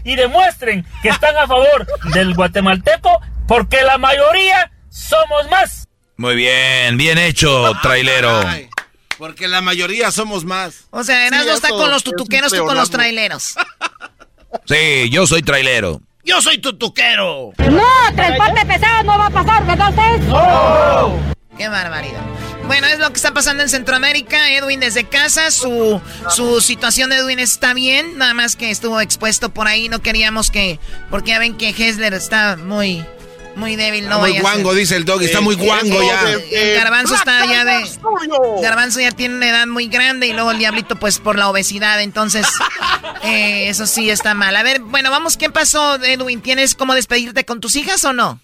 y 0.04 0.16
demuestren 0.16 0.86
que 1.02 1.08
están 1.08 1.36
a 1.36 1.46
favor 1.46 1.86
del 2.12 2.34
guatemalteco 2.34 3.20
porque 3.46 3.82
la 3.82 3.98
mayoría 3.98 4.70
somos 4.88 5.48
más. 5.50 5.88
Muy 6.16 6.34
bien, 6.36 6.96
bien 6.96 7.18
hecho, 7.18 7.72
trailero. 7.82 8.40
Ay, 8.46 8.68
porque 9.18 9.48
la 9.48 9.60
mayoría 9.60 10.10
somos 10.10 10.44
más. 10.44 10.84
O 10.90 11.04
sea, 11.04 11.26
Erasmo 11.26 11.44
Sí, 11.44 11.56
está 11.56 11.68
con 11.70 11.90
los 11.90 12.02
tutuqueros, 12.02 12.52
tú 12.52 12.64
con 12.64 12.76
los 12.76 12.90
traileros. 12.90 13.54
Sí, 14.66 15.08
yo 15.10 15.26
soy 15.26 15.42
trailero. 15.42 16.00
Yo 16.24 16.42
soy 16.42 16.58
tutuquero. 16.58 17.52
No, 17.70 18.14
transporte 18.14 18.66
pesado 18.66 19.02
no 19.04 19.18
va 19.18 19.26
a 19.26 19.30
pasar, 19.30 19.66
¿verdad 19.66 19.90
usted? 19.90 21.56
Qué 21.56 21.68
barbaridad. 21.68 22.22
Bueno, 22.70 22.86
es 22.86 23.00
lo 23.00 23.08
que 23.10 23.16
está 23.16 23.32
pasando 23.34 23.64
en 23.64 23.68
Centroamérica. 23.68 24.48
Edwin 24.52 24.78
desde 24.78 25.02
casa, 25.02 25.50
su, 25.50 26.00
su 26.28 26.60
situación 26.60 27.10
de 27.10 27.16
Edwin 27.16 27.40
está 27.40 27.74
bien, 27.74 28.16
nada 28.16 28.32
más 28.32 28.54
que 28.54 28.70
estuvo 28.70 29.00
expuesto 29.00 29.48
por 29.52 29.66
ahí. 29.66 29.88
No 29.88 30.00
queríamos 30.02 30.52
que, 30.52 30.78
porque 31.10 31.30
ya 31.32 31.40
ven 31.40 31.56
que 31.56 31.70
Hessler 31.70 32.14
está 32.14 32.56
muy, 32.56 33.04
muy 33.56 33.74
débil. 33.74 34.08
No 34.08 34.20
muy 34.20 34.30
vaya 34.30 34.38
a 34.38 34.42
guango, 34.42 34.70
ser. 34.70 34.78
dice 34.78 34.94
el 34.96 35.04
dog. 35.04 35.20
Está 35.20 35.38
Eh, 35.38 35.40
muy 35.40 35.56
guango 35.56 36.00
eso 36.00 36.40
ya. 36.52 36.74
garbanzo 36.78 37.16
está 37.16 37.44
ya 37.46 37.64
de. 37.64 37.90
Garbanzo 38.62 39.00
ya 39.00 39.10
tiene 39.10 39.34
una 39.34 39.48
edad 39.50 39.66
muy 39.66 39.88
grande 39.88 40.28
y 40.28 40.32
luego 40.32 40.52
el 40.52 40.58
diablito, 40.58 40.94
pues 40.94 41.18
por 41.18 41.36
la 41.36 41.48
obesidad. 41.50 42.00
Entonces, 42.00 42.46
eh, 43.24 43.68
eso 43.68 43.84
sí 43.88 44.10
está 44.10 44.34
mal. 44.34 44.54
A 44.54 44.62
ver, 44.62 44.78
bueno, 44.80 45.10
vamos, 45.10 45.36
¿qué 45.36 45.50
pasó, 45.50 45.96
Edwin? 46.04 46.40
¿Tienes 46.40 46.76
cómo 46.76 46.94
despedirte 46.94 47.44
con 47.44 47.58
tus 47.60 47.74
hijas 47.74 48.04
o 48.04 48.12
no? 48.12 48.40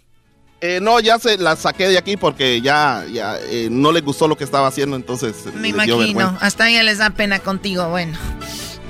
Eh, 0.60 0.80
no, 0.80 1.00
ya 1.00 1.18
se 1.18 1.36
la 1.38 1.54
saqué 1.54 1.88
de 1.88 1.98
aquí 1.98 2.16
porque 2.16 2.60
ya, 2.62 3.04
ya 3.12 3.36
eh, 3.38 3.68
no 3.70 3.92
le 3.92 4.00
gustó 4.00 4.26
lo 4.26 4.36
que 4.36 4.44
estaba 4.44 4.66
haciendo, 4.68 4.96
entonces 4.96 5.34
Me 5.54 5.72
les 5.72 5.84
dio 5.84 5.96
imagino. 5.96 6.38
Hasta 6.40 6.68
ella 6.68 6.82
les 6.82 6.98
da 6.98 7.10
pena 7.10 7.38
contigo. 7.40 7.88
Bueno. 7.88 8.18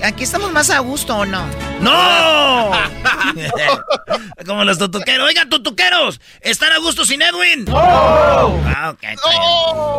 Aquí 0.03 0.25
estamos 0.25 0.53
más 0.53 0.69
a 0.71 0.79
gusto 0.81 1.17
o 1.17 1.25
no. 1.25 1.45
¡No! 1.81 2.71
Como 4.47 4.65
los 4.65 4.79
tutuqueros. 4.79 5.27
Oigan, 5.27 5.49
tutuqueros. 5.49 6.21
¿Están 6.43 6.73
a 6.73 6.79
gusto 6.79 7.05
sin 7.05 7.23
Edwin? 7.23 7.65
¡No! 7.65 7.75
Ah, 7.77 8.95
bien. 9.01 9.17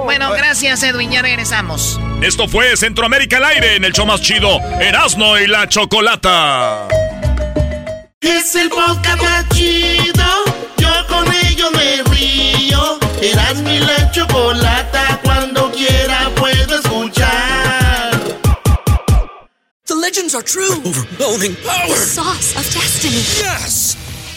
Bueno, 0.05 0.32
gracias, 0.32 0.84
Edwin. 0.84 1.11
Ya 1.11 1.22
regresamos. 1.24 1.99
Esto 2.22 2.47
fue 2.47 2.78
Centroamérica 2.78 3.38
al 3.38 3.45
aire 3.45 3.76
en 3.76 3.86
el 3.86 3.93
show 3.93 4.05
más 4.05 4.22
chido, 4.22 4.59
Erasno 4.80 5.39
y 5.39 5.47
la 5.47 5.68
Chocolata. 5.68 6.88
Es 8.22 8.55
el 8.55 8.70
podcast 8.70 9.22
más 9.22 9.49
chido. 9.49 10.46
Yo 11.78 11.82
con 11.82 11.82
ello 11.82 12.03
me 12.03 12.15
río. 12.15 12.99
Eras 13.21 13.57
mi 13.61 13.80
la 13.80 14.11
chocolata, 14.11 15.19
cuando 15.23 15.71
quiera 15.71 16.30
puedo 16.36 16.80
escuchar. 16.80 18.11
The 19.86 19.95
legends 19.95 20.36
are 20.36 20.43
true. 20.43 20.82
Overwhelming 20.86 21.55
power! 21.63 21.88
The 21.88 21.95
sauce 21.95 22.55
of 22.55 22.65
destiny. 22.73 23.23
Yes! 23.39 24.06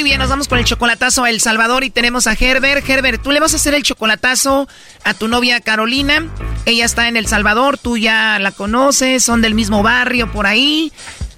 Muy 0.00 0.08
bien, 0.08 0.18
nos 0.18 0.30
vamos 0.30 0.48
con 0.48 0.58
el 0.58 0.64
chocolatazo 0.64 1.24
a 1.24 1.28
El 1.28 1.42
Salvador 1.42 1.84
y 1.84 1.90
tenemos 1.90 2.26
a 2.26 2.32
Herbert. 2.32 2.88
Herbert, 2.88 3.22
tú 3.22 3.32
le 3.32 3.38
vas 3.38 3.52
a 3.52 3.56
hacer 3.56 3.74
el 3.74 3.82
chocolatazo 3.82 4.66
a 5.04 5.12
tu 5.12 5.28
novia 5.28 5.60
Carolina. 5.60 6.26
Ella 6.64 6.86
está 6.86 7.06
en 7.08 7.18
El 7.18 7.26
Salvador, 7.26 7.76
tú 7.76 7.98
ya 7.98 8.38
la 8.38 8.50
conoces, 8.50 9.22
son 9.22 9.42
del 9.42 9.54
mismo 9.54 9.82
barrio 9.82 10.32
por 10.32 10.46
ahí. 10.46 10.90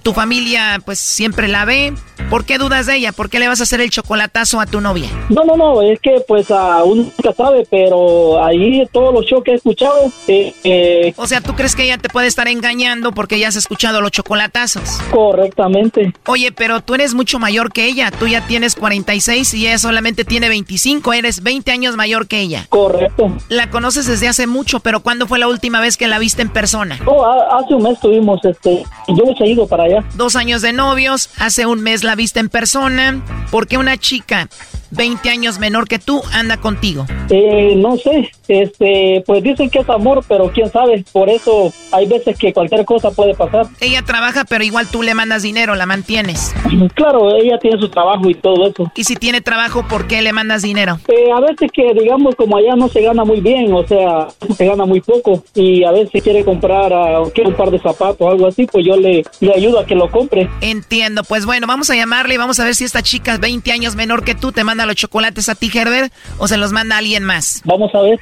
Tu 0.03 0.13
familia 0.13 0.81
pues 0.85 0.99
siempre 0.99 1.47
la 1.47 1.63
ve. 1.65 1.93
¿Por 2.29 2.45
qué 2.45 2.57
dudas 2.57 2.85
de 2.87 2.95
ella? 2.97 3.11
¿Por 3.11 3.29
qué 3.29 3.39
le 3.39 3.47
vas 3.47 3.59
a 3.59 3.63
hacer 3.63 3.79
el 3.79 3.89
chocolatazo 3.89 4.59
a 4.59 4.65
tu 4.65 4.81
novia? 4.81 5.07
No, 5.29 5.43
no, 5.43 5.55
no, 5.55 5.81
es 5.81 5.99
que 5.99 6.21
pues 6.27 6.49
a 6.51 6.83
uno 6.83 7.03
nunca 7.03 7.31
sabe, 7.35 7.65
pero 7.69 8.43
ahí 8.43 8.83
todos 8.91 9.13
los 9.13 9.25
shows 9.25 9.43
que 9.43 9.51
he 9.51 9.55
escuchado... 9.55 10.11
Eh, 10.27 10.53
eh, 10.63 11.13
O 11.17 11.27
sea, 11.27 11.41
¿tú 11.41 11.53
crees 11.55 11.75
que 11.75 11.83
ella 11.83 11.97
te 11.97 12.09
puede 12.09 12.27
estar 12.27 12.47
engañando 12.47 13.11
porque 13.11 13.37
ya 13.39 13.47
has 13.49 13.55
escuchado 13.55 14.01
los 14.01 14.11
chocolatazos? 14.11 14.99
correctamente. 15.11 16.13
Oye, 16.25 16.51
pero 16.51 16.81
tú 16.81 16.95
eres 16.95 17.13
mucho 17.13 17.39
mayor 17.39 17.71
que 17.71 17.85
ella. 17.85 18.11
Tú 18.11 18.27
ya 18.27 18.45
tienes 18.47 18.75
46 18.75 19.53
y 19.53 19.67
ella 19.67 19.77
solamente 19.77 20.23
tiene 20.25 20.49
25. 20.49 21.13
Eres 21.13 21.43
20 21.43 21.71
años 21.71 21.95
mayor 21.95 22.27
que 22.27 22.39
ella. 22.39 22.65
Correcto. 22.69 23.31
La 23.49 23.69
conoces 23.69 24.05
desde 24.07 24.27
hace 24.27 24.47
mucho, 24.47 24.79
pero 24.79 25.01
¿cuándo 25.01 25.27
fue 25.27 25.39
la 25.39 25.47
última 25.47 25.81
vez 25.81 25.97
que 25.97 26.07
la 26.07 26.19
viste 26.19 26.41
en 26.41 26.49
persona? 26.49 26.99
Oh, 27.05 27.23
ha- 27.25 27.57
hace 27.59 27.73
un 27.75 27.83
mes 27.83 27.99
tuvimos, 27.99 28.43
este, 28.43 28.83
yo 29.09 29.23
he 29.39 29.49
ido 29.49 29.67
para 29.67 29.83
allá. 29.83 29.92
Dos 30.15 30.35
años 30.35 30.61
de 30.61 30.73
novios, 30.73 31.29
hace 31.37 31.65
un 31.65 31.81
mes 31.81 32.03
la 32.03 32.15
viste 32.15 32.39
en 32.39 32.49
persona. 32.49 33.21
¿Por 33.51 33.67
qué 33.67 33.77
una 33.77 33.97
chica 33.97 34.49
20 34.91 35.29
años 35.29 35.59
menor 35.59 35.87
que 35.87 35.99
tú 35.99 36.21
anda 36.31 36.57
contigo? 36.57 37.05
Eh, 37.29 37.75
no 37.77 37.97
sé, 37.97 38.29
este, 38.47 39.23
pues 39.25 39.43
dicen 39.43 39.69
que 39.69 39.79
es 39.79 39.89
amor, 39.89 40.23
pero 40.27 40.51
quién 40.51 40.71
sabe, 40.71 41.03
por 41.11 41.29
eso 41.29 41.71
hay 41.91 42.07
veces 42.07 42.37
que 42.37 42.53
cualquier 42.53 42.85
cosa 42.85 43.11
puede 43.11 43.33
pasar. 43.33 43.67
Ella 43.79 44.03
trabaja, 44.03 44.45
pero 44.45 44.63
igual 44.63 44.87
tú 44.87 45.01
le 45.01 45.13
mandas 45.13 45.41
dinero, 45.41 45.75
la 45.75 45.85
mantienes. 45.85 46.53
Claro, 46.93 47.35
ella 47.35 47.57
tiene 47.59 47.79
su 47.79 47.89
trabajo 47.89 48.29
y 48.29 48.35
todo 48.35 48.67
eso. 48.67 48.91
Y 48.95 49.03
si 49.03 49.15
tiene 49.15 49.41
trabajo, 49.41 49.87
¿por 49.87 50.07
qué 50.07 50.21
le 50.21 50.33
mandas 50.33 50.61
dinero? 50.61 50.99
Eh, 51.07 51.31
a 51.31 51.39
veces 51.39 51.71
que, 51.71 51.93
digamos, 51.93 52.35
como 52.35 52.57
allá 52.57 52.75
no 52.75 52.87
se 52.89 53.01
gana 53.01 53.23
muy 53.23 53.41
bien, 53.41 53.73
o 53.73 53.85
sea, 53.87 54.27
se 54.55 54.65
gana 54.65 54.85
muy 54.85 55.01
poco, 55.01 55.43
y 55.55 55.83
a 55.83 55.91
veces 55.91 56.21
quiere 56.21 56.43
comprar 56.43 56.93
ah, 56.93 57.21
o 57.21 57.31
quiere 57.31 57.49
un 57.49 57.55
par 57.55 57.71
de 57.71 57.79
zapatos 57.79 58.17
o 58.19 58.29
algo 58.29 58.47
así, 58.47 58.65
pues 58.65 58.85
yo 58.85 58.95
le, 58.95 59.23
le 59.39 59.53
ayudo 59.53 59.79
a 59.79 59.82
que 59.85 59.95
lo 59.95 60.09
compre. 60.09 60.49
Entiendo, 60.61 61.23
pues 61.23 61.45
bueno, 61.45 61.67
vamos 61.67 61.89
a 61.89 61.95
llamarle 61.95 62.35
y 62.35 62.37
vamos 62.37 62.59
a 62.59 62.63
ver 62.63 62.75
si 62.75 62.83
esta 62.83 63.01
chica 63.01 63.37
20 63.37 63.71
años 63.71 63.95
menor 63.95 64.23
que 64.23 64.35
tú 64.35 64.51
te 64.51 64.63
manda 64.63 64.85
los 64.85 64.95
chocolates 64.95 65.49
a 65.49 65.55
ti, 65.55 65.71
Herbert, 65.73 66.13
o 66.37 66.47
se 66.47 66.57
los 66.57 66.71
manda 66.71 66.95
a 66.95 66.99
alguien 66.99 67.23
más. 67.23 67.61
Vamos 67.65 67.93
a 67.93 68.01
ver. 68.01 68.19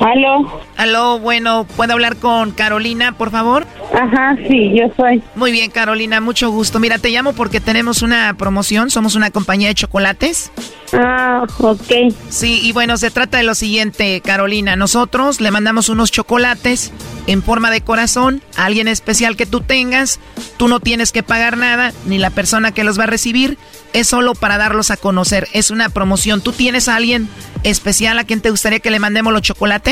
Aló. 0.00 0.60
Aló, 0.76 1.18
bueno, 1.18 1.66
¿puedo 1.76 1.92
hablar 1.92 2.16
con 2.16 2.52
Carolina, 2.52 3.12
por 3.12 3.30
favor? 3.30 3.66
Ajá, 3.92 4.36
sí, 4.46 4.72
yo 4.74 4.86
soy. 4.96 5.22
Muy 5.34 5.50
bien, 5.50 5.70
Carolina, 5.70 6.20
mucho 6.20 6.50
gusto. 6.50 6.78
Mira, 6.78 6.98
te 6.98 7.10
llamo 7.10 7.32
porque 7.32 7.60
tenemos 7.60 8.02
una 8.02 8.34
promoción, 8.34 8.90
somos 8.90 9.14
una 9.14 9.30
compañía 9.30 9.68
de 9.68 9.74
chocolates. 9.74 10.52
Ah, 10.92 11.44
ok. 11.58 12.14
Sí, 12.28 12.60
y 12.62 12.72
bueno, 12.72 12.96
se 12.96 13.10
trata 13.10 13.38
de 13.38 13.44
lo 13.44 13.54
siguiente, 13.54 14.20
Carolina. 14.20 14.76
Nosotros 14.76 15.40
le 15.40 15.50
mandamos 15.50 15.88
unos 15.88 16.10
chocolates 16.12 16.92
en 17.26 17.42
forma 17.42 17.70
de 17.70 17.80
corazón 17.80 18.40
a 18.56 18.66
alguien 18.66 18.88
especial 18.88 19.36
que 19.36 19.46
tú 19.46 19.60
tengas. 19.60 20.20
Tú 20.56 20.68
no 20.68 20.80
tienes 20.80 21.12
que 21.12 21.22
pagar 21.22 21.56
nada, 21.56 21.92
ni 22.06 22.18
la 22.18 22.30
persona 22.30 22.72
que 22.72 22.84
los 22.84 22.98
va 22.98 23.04
a 23.04 23.08
recibir. 23.08 23.58
Es 23.92 24.08
solo 24.08 24.34
para 24.34 24.58
darlos 24.58 24.90
a 24.90 24.96
conocer. 24.96 25.48
Es 25.52 25.70
una 25.70 25.88
promoción. 25.88 26.40
¿Tú 26.40 26.52
tienes 26.52 26.88
a 26.88 26.96
alguien 26.96 27.28
especial 27.64 28.18
a 28.18 28.24
quien 28.24 28.40
te 28.40 28.50
gustaría 28.50 28.80
que 28.80 28.90
le 28.90 28.98
mandemos 28.98 29.32
los 29.32 29.42
chocolates? 29.42 29.87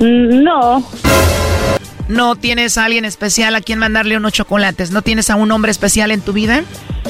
No. 0.00 0.84
¿No 2.08 2.36
tienes 2.36 2.76
a 2.78 2.84
alguien 2.84 3.04
especial 3.04 3.54
a 3.54 3.60
quien 3.60 3.78
mandarle 3.78 4.16
unos 4.16 4.32
chocolates? 4.32 4.90
¿No 4.90 5.02
tienes 5.02 5.30
a 5.30 5.36
un 5.36 5.50
hombre 5.50 5.70
especial 5.70 6.10
en 6.10 6.20
tu 6.20 6.32
vida? 6.32 6.62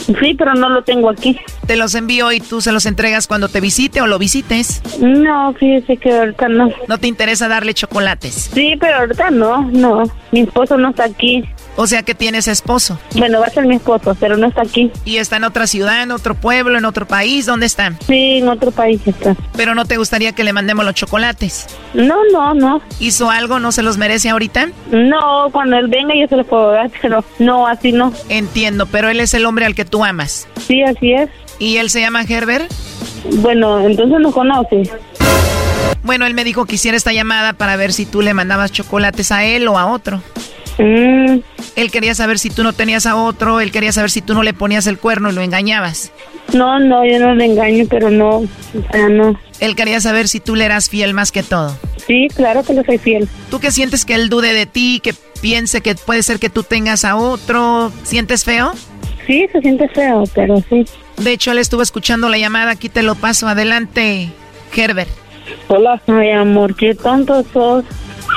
Sí, 0.07 0.35
pero 0.39 0.55
no 0.55 0.69
lo 0.69 0.83
tengo 0.83 1.11
aquí. 1.11 1.39
Te 1.67 1.77
los 1.77 1.95
envío 1.95 2.33
y 2.33 2.41
tú 2.41 2.61
se 2.61 2.73
los 2.73 2.87
entregas 2.87 3.27
cuando 3.27 3.49
te 3.49 3.61
visite 3.61 4.01
o 4.01 4.07
lo 4.07 4.19
visites. 4.19 4.83
No, 5.01 5.53
fíjese 5.55 5.97
que 5.97 6.13
ahorita 6.13 6.49
no. 6.49 6.71
¿No 6.89 6.99
te 6.99 7.07
interesa 7.07 7.49
darle 7.49 7.75
chocolates? 7.75 8.51
Sí, 8.55 8.75
pero 8.81 8.99
ahorita 8.99 9.31
no, 9.31 9.69
no. 9.71 10.05
Mi 10.31 10.41
esposo 10.41 10.77
no 10.79 10.91
está 10.91 11.05
aquí. 11.05 11.45
O 11.77 11.87
sea 11.87 12.03
que 12.03 12.15
tienes 12.15 12.49
esposo. 12.49 12.99
Bueno, 13.17 13.41
va 13.41 13.47
a 13.47 13.51
ser 13.51 13.67
mi 13.67 13.77
esposo, 13.77 14.15
pero 14.21 14.37
no 14.37 14.49
está 14.49 14.63
aquí. 14.63 14.91
¿Y 15.05 15.17
está 15.17 15.37
en 15.37 15.45
otra 15.45 15.67
ciudad, 15.67 16.03
en 16.03 16.11
otro 16.11 16.35
pueblo, 16.35 16.77
en 16.77 16.85
otro 16.85 17.07
país? 17.07 17.47
¿Dónde 17.47 17.67
está? 17.67 17.93
Sí, 18.07 18.39
en 18.39 18.49
otro 18.49 18.71
país 18.71 19.01
está. 19.07 19.35
Pero 19.57 19.75
no 19.75 19.85
te 19.87 19.97
gustaría 19.97 20.33
que 20.33 20.45
le 20.45 20.53
mandemos 20.53 20.85
los 20.85 20.95
chocolates. 20.95 21.67
No, 21.95 22.17
no, 22.33 22.55
no. 22.55 22.83
¿Hizo 23.01 23.31
algo? 23.31 23.59
¿No 23.59 23.73
se 23.73 23.83
los 23.83 23.97
merece 23.97 24.29
ahorita? 24.29 24.69
No, 24.91 25.49
cuando 25.51 25.77
él 25.77 25.89
venga 25.89 26.15
yo 26.15 26.27
se 26.29 26.37
lo 26.37 26.45
puedo 26.45 26.73
dar, 26.73 26.91
pero 27.03 27.25
no, 27.39 27.67
así 27.67 27.93
no. 27.93 28.13
Entiendo, 28.29 28.87
pero 28.87 29.09
él 29.09 29.21
es 29.21 29.33
el 29.35 29.47
hombre 29.47 29.65
al 29.65 29.75
que 29.75 29.85
tú 29.85 30.05
amas. 30.05 30.47
Sí, 30.67 30.83
así 30.83 31.13
es. 31.13 31.31
¿Y 31.59 31.79
él 31.79 31.91
se 31.91 32.01
llama 32.01 32.23
Herbert? 32.23 32.71
Bueno, 33.37 33.81
entonces 33.81 34.19
no 34.21 34.33
conoce. 34.33 34.91
Bueno, 36.03 36.27
él 36.27 36.35
me 36.35 36.45
dijo 36.45 36.67
que 36.67 36.75
hiciera 36.75 36.97
esta 36.97 37.13
llamada 37.13 37.53
para 37.53 37.77
ver 37.77 37.93
si 37.93 38.07
tú 38.07 38.23
le 38.23 38.35
mandabas 38.35 38.73
chocolates 38.73 39.31
a 39.31 39.45
él 39.45 39.69
o 39.69 39.79
a 39.79 39.87
otro. 39.87 40.21
Mm. 40.83 41.41
Él 41.77 41.91
quería 41.91 42.15
saber 42.15 42.39
si 42.39 42.51
tú 42.51 42.65
no 42.65 42.73
tenías 42.73 43.07
a 43.07 43.15
otro, 43.15 43.61
él 43.61 43.71
quería 43.71 43.93
saber 43.93 44.11
si 44.11 44.21
tú 44.21 44.35
no 44.35 44.43
le 44.43 44.53
ponías 44.53 44.87
el 44.87 44.99
cuerno 44.99 45.31
y 45.31 45.33
lo 45.33 45.41
engañabas. 45.41 46.11
No, 46.53 46.81
no, 46.81 47.05
yo 47.05 47.21
no 47.21 47.35
le 47.35 47.45
engaño, 47.47 47.85
pero 47.89 48.11
no, 48.11 48.39
o 48.39 48.49
sea, 48.91 49.09
no. 49.09 49.39
Él 49.61 49.77
quería 49.77 50.01
saber 50.01 50.27
si 50.27 50.41
tú 50.41 50.57
le 50.57 50.65
eras 50.65 50.89
fiel 50.89 51.15
más 51.15 51.31
que 51.31 51.45
todo. 51.45 51.77
Sí, 52.07 52.27
claro 52.35 52.65
que 52.65 52.75
le 52.75 52.85
soy 52.85 52.99
fiel. 52.99 53.29
¿Tú 53.49 53.61
qué 53.61 53.71
sientes 53.71 54.05
que 54.05 54.15
él 54.15 54.29
dude 54.29 54.53
de 54.53 54.67
ti, 54.67 55.01
que 55.01 55.15
piense 55.41 55.83
que 55.83 55.95
puede 55.95 56.25
ser 56.25 56.41
que 56.41 56.51
tú 56.51 56.65
tengas 56.65 57.05
a 57.05 57.15
otro? 57.15 57.93
¿Sientes 58.03 58.45
feo? 58.45 58.73
Sí, 59.27 59.47
se 59.53 59.61
siente 59.61 59.89
feo, 59.89 60.25
pero 60.35 60.63
sí. 60.69 60.85
De 61.19 61.31
hecho, 61.31 61.53
él 61.53 61.59
estuvo 61.59 61.83
escuchando 61.83 62.29
la 62.29 62.39
llamada, 62.39 62.73
aquí 62.73 62.89
te 62.89 63.03
lo 63.03 63.15
paso. 63.15 63.47
Adelante, 63.47 64.31
Herbert. 64.75 65.11
Hola. 65.69 66.03
Ay, 66.09 66.31
amor, 66.31 66.75
qué 66.75 66.95
tonto 66.95 67.45
sos. 67.53 67.85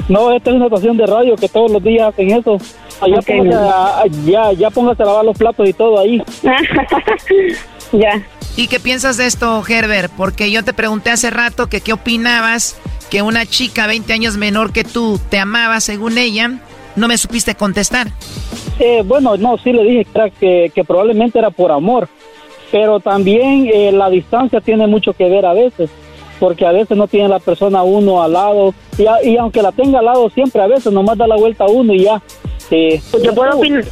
No, 0.10 0.32
esta 0.32 0.50
es 0.52 0.56
una 0.56 0.66
estación 0.66 0.98
de 0.98 1.06
radio 1.06 1.36
que 1.36 1.50
todos 1.50 1.72
los 1.72 1.84
días 1.84 2.10
hacen 2.10 2.32
eso. 2.32 2.58
Allá 3.02 3.22
póngase 3.22 3.56
a, 3.56 4.04
ya, 4.26 4.54
ya 4.54 4.70
póngase 4.70 5.04
a 5.04 5.06
lavar 5.06 5.26
los 5.26 5.38
platos 5.38 5.68
y 5.68 5.74
todo 5.74 6.00
ahí. 6.00 6.22
ya. 7.92 8.24
¿Y 8.56 8.68
qué 8.68 8.80
piensas 8.80 9.18
de 9.18 9.26
esto, 9.26 9.64
Herbert? 9.68 10.12
Porque 10.16 10.52
yo 10.52 10.64
te 10.64 10.74
pregunté 10.74 11.12
hace 11.12 11.30
rato 11.30 11.68
que 11.68 11.82
qué 11.82 11.94
opinabas 11.94 12.80
que 13.10 13.22
una 13.22 13.46
chica 13.46 13.88
20 13.88 14.14
años 14.14 14.38
menor 14.38 14.72
que 14.72 14.84
tú 14.84 15.20
te 15.30 15.40
amaba 15.40 15.80
según 15.82 16.18
ella. 16.18 16.52
No 16.96 17.08
me 17.10 17.18
supiste 17.18 17.56
contestar. 17.56 18.08
Eh, 18.80 19.04
bueno, 19.06 19.36
no, 19.36 19.58
sí 19.58 19.74
le 19.74 19.84
dije 19.84 20.06
que 20.40 20.84
probablemente 20.86 21.40
era 21.40 21.50
por 21.50 21.72
amor, 21.72 22.08
pero 22.72 23.00
también 23.00 23.70
eh, 23.74 23.92
la 23.92 24.10
distancia 24.10 24.60
tiene 24.62 24.88
mucho 24.88 25.14
que 25.14 25.30
ver 25.30 25.46
a 25.46 25.54
veces, 25.54 25.90
porque 26.40 26.66
a 26.66 26.72
veces 26.72 26.98
no 26.98 27.08
tiene 27.08 27.28
la 27.30 27.40
persona 27.40 27.84
uno 27.84 28.22
al 28.22 28.34
lado, 28.34 28.74
y, 28.98 29.06
a- 29.08 29.24
y 29.24 29.38
aunque 29.38 29.62
la 29.62 29.72
tenga 29.72 30.00
al 30.00 30.06
lado 30.06 30.30
siempre, 30.30 30.62
a 30.62 30.68
veces 30.68 30.92
nomás 30.92 31.18
da 31.18 31.28
la 31.28 31.36
vuelta 31.38 31.66
uno 31.66 31.94
y 31.94 32.04
ya. 32.04 32.22
Yo 32.72 33.34
puedo 33.34 33.58
opinar. 33.58 33.86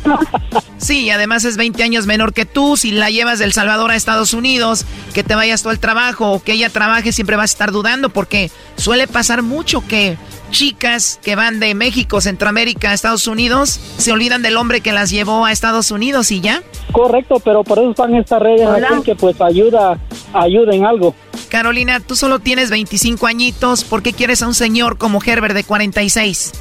Sí, 0.78 1.04
y 1.04 1.10
además 1.12 1.46
es 1.46 1.56
20 1.56 1.82
años 1.84 2.06
menor 2.08 2.34
que 2.34 2.46
tú. 2.46 2.76
Si 2.76 2.92
la 2.92 3.10
llevas 3.10 3.40
del 3.40 3.54
Salvador 3.54 3.92
a 3.92 3.96
Estados 3.96 4.34
Unidos, 4.34 4.86
que 5.14 5.24
te 5.24 5.36
vayas 5.36 5.64
tú 5.64 5.70
al 5.70 5.80
trabajo 5.80 6.32
o 6.32 6.44
que 6.44 6.54
ella 6.54 6.70
trabaje, 6.70 7.14
siempre 7.14 7.38
vas 7.38 7.52
a 7.52 7.54
estar 7.54 7.72
dudando 7.72 8.10
porque 8.10 8.52
suele 8.76 9.08
pasar 9.08 9.44
mucho 9.44 9.86
que 9.88 10.18
chicas 10.52 11.20
que 11.24 11.36
van 11.36 11.60
de 11.60 11.74
México, 11.74 12.22
Centroamérica 12.22 12.92
a 12.92 12.94
Estados 12.94 13.28
Unidos 13.28 13.80
se 13.98 14.12
olvidan 14.12 14.44
del 14.44 14.56
hombre 14.56 14.82
que 14.82 14.92
las 14.92 15.10
llevó 15.10 15.46
a 15.46 15.52
Estados 15.52 15.90
Unidos 15.90 16.32
y 16.32 16.42
ya. 16.42 16.62
Correcto, 16.92 17.42
pero 17.44 17.64
por 17.64 17.80
eso 17.80 17.90
están 17.90 18.14
estas 18.16 18.42
redes 18.42 18.68
Hola. 18.68 18.90
aquí 18.92 19.04
que 19.04 19.16
pues 19.16 19.40
ayuda, 19.42 19.98
ayuda 20.34 20.76
en 20.76 20.86
algo. 20.86 21.16
Carolina, 21.50 22.00
tú 22.00 22.16
solo 22.16 22.40
tienes 22.40 22.70
25 22.70 23.26
añitos. 23.26 23.84
¿Por 23.84 24.04
qué 24.04 24.14
quieres 24.14 24.42
a 24.42 24.48
un 24.48 24.54
señor 24.54 24.98
como 24.98 25.22
Herbert 25.24 25.56
de 25.56 25.64
46? 25.64 26.52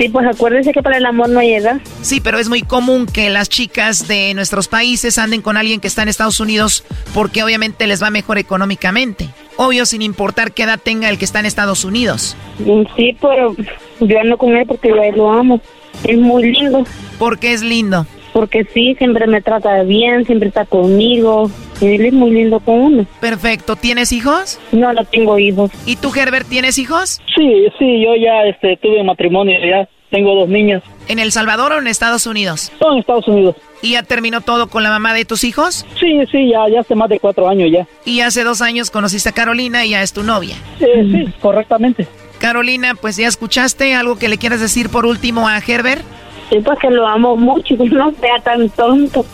Sí, 0.00 0.08
pues 0.08 0.26
acuérdense 0.26 0.72
que 0.72 0.82
para 0.82 0.96
el 0.96 1.04
amor 1.04 1.28
no 1.28 1.40
hay 1.40 1.52
edad. 1.52 1.78
Sí, 2.00 2.22
pero 2.22 2.38
es 2.38 2.48
muy 2.48 2.62
común 2.62 3.04
que 3.04 3.28
las 3.28 3.50
chicas 3.50 4.08
de 4.08 4.32
nuestros 4.32 4.66
países 4.66 5.18
anden 5.18 5.42
con 5.42 5.58
alguien 5.58 5.78
que 5.78 5.88
está 5.88 6.02
en 6.02 6.08
Estados 6.08 6.40
Unidos 6.40 6.84
porque 7.12 7.42
obviamente 7.42 7.86
les 7.86 8.02
va 8.02 8.08
mejor 8.08 8.38
económicamente. 8.38 9.28
Obvio, 9.58 9.84
sin 9.84 10.00
importar 10.00 10.52
qué 10.52 10.62
edad 10.62 10.80
tenga 10.82 11.10
el 11.10 11.18
que 11.18 11.26
está 11.26 11.40
en 11.40 11.44
Estados 11.44 11.84
Unidos. 11.84 12.34
Mm, 12.60 12.84
Sí, 12.96 13.14
pero 13.20 13.54
yo 14.00 14.20
ando 14.20 14.38
con 14.38 14.56
él 14.56 14.64
porque 14.66 14.88
yo 14.88 15.02
a 15.02 15.06
él 15.06 15.16
lo 15.18 15.30
amo. 15.30 15.60
Es 16.04 16.16
muy 16.16 16.50
lindo. 16.50 16.86
Porque 17.18 17.52
es 17.52 17.60
lindo. 17.60 18.06
Porque 18.32 18.64
sí, 18.72 18.94
siempre 18.96 19.26
me 19.26 19.42
trata 19.42 19.82
bien, 19.82 20.24
siempre 20.24 20.48
está 20.48 20.64
conmigo. 20.64 21.50
Y 21.80 21.86
él 21.94 22.06
es 22.06 22.12
muy 22.12 22.30
lindo 22.30 22.60
con 22.60 22.78
uno. 22.78 23.06
Perfecto. 23.20 23.76
¿Tienes 23.76 24.12
hijos? 24.12 24.58
No, 24.72 24.92
no 24.92 25.04
tengo 25.04 25.38
hijos. 25.38 25.70
¿Y 25.86 25.96
tú, 25.96 26.12
Herbert, 26.14 26.48
tienes 26.48 26.78
hijos? 26.78 27.20
Sí, 27.34 27.66
sí, 27.78 28.02
yo 28.04 28.14
ya 28.16 28.44
este, 28.44 28.76
tuve 28.76 29.02
matrimonio, 29.02 29.58
ya 29.64 29.88
tengo 30.10 30.34
dos 30.34 30.48
niñas. 30.48 30.82
¿En 31.08 31.18
El 31.18 31.32
Salvador 31.32 31.72
o 31.72 31.78
en 31.78 31.86
Estados 31.86 32.26
Unidos? 32.26 32.70
No, 32.80 32.92
en 32.92 32.98
Estados 32.98 33.26
Unidos. 33.28 33.56
¿Y 33.82 33.92
ya 33.92 34.02
terminó 34.02 34.42
todo 34.42 34.68
con 34.68 34.82
la 34.82 34.90
mamá 34.90 35.14
de 35.14 35.24
tus 35.24 35.44
hijos? 35.44 35.86
Sí, 35.98 36.20
sí, 36.30 36.50
ya, 36.50 36.68
ya 36.68 36.80
hace 36.80 36.94
más 36.94 37.08
de 37.08 37.18
cuatro 37.18 37.48
años 37.48 37.70
ya. 37.72 37.86
Y 38.04 38.20
hace 38.20 38.44
dos 38.44 38.60
años 38.60 38.90
conociste 38.90 39.30
a 39.30 39.32
Carolina 39.32 39.84
y 39.86 39.90
ya 39.90 40.02
es 40.02 40.12
tu 40.12 40.22
novia. 40.22 40.56
Eh, 40.80 41.08
sí, 41.10 41.32
correctamente. 41.40 42.06
Carolina, 42.38 42.94
pues 42.94 43.16
ya 43.16 43.28
escuchaste 43.28 43.94
algo 43.94 44.18
que 44.18 44.28
le 44.28 44.38
quieras 44.38 44.60
decir 44.60 44.90
por 44.90 45.06
último 45.06 45.48
a 45.48 45.58
Herbert. 45.58 46.02
Sí, 46.50 46.58
pues 46.64 46.78
que 46.78 46.90
lo 46.90 47.06
amo 47.06 47.36
mucho 47.36 47.74
y 47.74 47.78
que 47.88 47.88
no 47.90 48.12
sea 48.20 48.38
tan 48.42 48.68
tonto. 48.70 49.24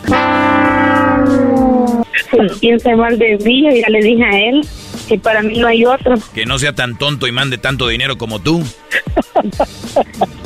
Pues 2.31 2.59
piense 2.59 2.95
mal 2.95 3.17
de 3.17 3.37
mí, 3.37 3.63
yo 3.63 3.81
ya 3.81 3.89
le 3.89 4.01
dije 4.01 4.23
a 4.23 4.49
él 4.49 4.61
que 5.07 5.17
para 5.17 5.41
mí 5.41 5.57
no 5.57 5.67
hay 5.67 5.85
otro. 5.85 6.15
Que 6.33 6.45
no 6.45 6.59
sea 6.59 6.73
tan 6.73 6.97
tonto 6.97 7.27
y 7.27 7.31
mande 7.31 7.57
tanto 7.57 7.87
dinero 7.87 8.17
como 8.17 8.39
tú. 8.39 8.63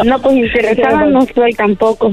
No, 0.05 0.19
pues 0.19 0.35
interesada 0.35 1.05
no 1.05 1.25
soy 1.35 1.53
tampoco. 1.53 2.09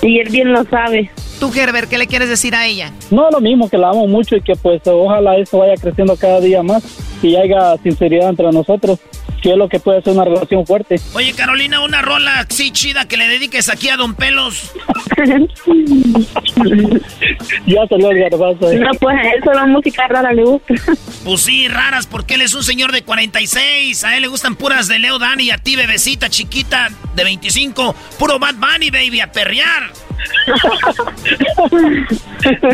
Y 0.00 0.18
él 0.18 0.28
bien 0.30 0.52
lo 0.52 0.64
sabe. 0.64 1.10
Tú, 1.38 1.52
Herbert, 1.54 1.88
¿qué 1.88 1.98
le 1.98 2.06
quieres 2.06 2.28
decir 2.28 2.54
a 2.54 2.66
ella? 2.66 2.92
No, 3.10 3.30
lo 3.30 3.40
mismo, 3.40 3.68
que 3.68 3.78
la 3.78 3.90
amo 3.90 4.06
mucho 4.08 4.36
y 4.36 4.40
que 4.40 4.54
pues 4.56 4.80
ojalá 4.86 5.36
eso 5.36 5.58
vaya 5.58 5.74
creciendo 5.80 6.16
cada 6.16 6.40
día 6.40 6.62
más 6.62 6.82
y 7.22 7.36
haya 7.36 7.76
sinceridad 7.82 8.28
entre 8.30 8.50
nosotros, 8.50 8.98
que 9.42 9.50
es 9.50 9.56
lo 9.56 9.68
que 9.68 9.80
puede 9.80 10.00
ser 10.02 10.12
una 10.14 10.24
relación 10.24 10.64
fuerte. 10.64 11.00
Oye, 11.14 11.32
Carolina, 11.32 11.84
una 11.84 12.00
rola 12.00 12.46
así 12.48 12.70
chida 12.70 13.08
que 13.08 13.16
le 13.16 13.26
dediques 13.26 13.68
aquí 13.68 13.88
a 13.88 13.96
Don 13.96 14.14
Pelos. 14.14 14.72
ya 17.66 17.86
salió 17.88 18.10
el 18.10 18.18
garbazo. 18.20 18.68
ahí. 18.68 18.78
No, 18.78 18.90
pues 19.00 19.16
a 19.16 19.22
él 19.30 19.42
solo 19.44 19.66
música 19.66 20.06
rara 20.08 20.32
le 20.32 20.44
gusta. 20.44 20.74
Pues 21.24 21.42
sí, 21.42 21.68
raras, 21.68 22.08
porque 22.08 22.34
él 22.34 22.40
es 22.40 22.52
un 22.52 22.64
señor 22.64 22.90
de 22.90 23.02
46. 23.02 24.02
A 24.02 24.16
él 24.16 24.22
le 24.22 24.28
gustan 24.28 24.56
puras 24.56 24.88
de 24.88 24.98
Leo 24.98 25.20
Dani 25.20 25.44
y 25.44 25.50
a 25.52 25.58
ti, 25.58 25.76
bebecita 25.76 26.28
chiquita 26.28 26.88
de 27.14 27.22
25. 27.22 27.94
Puro 28.18 28.40
Bad 28.40 28.56
Bunny, 28.56 28.90
baby, 28.90 29.20
a 29.20 29.30
perrear. 29.30 29.92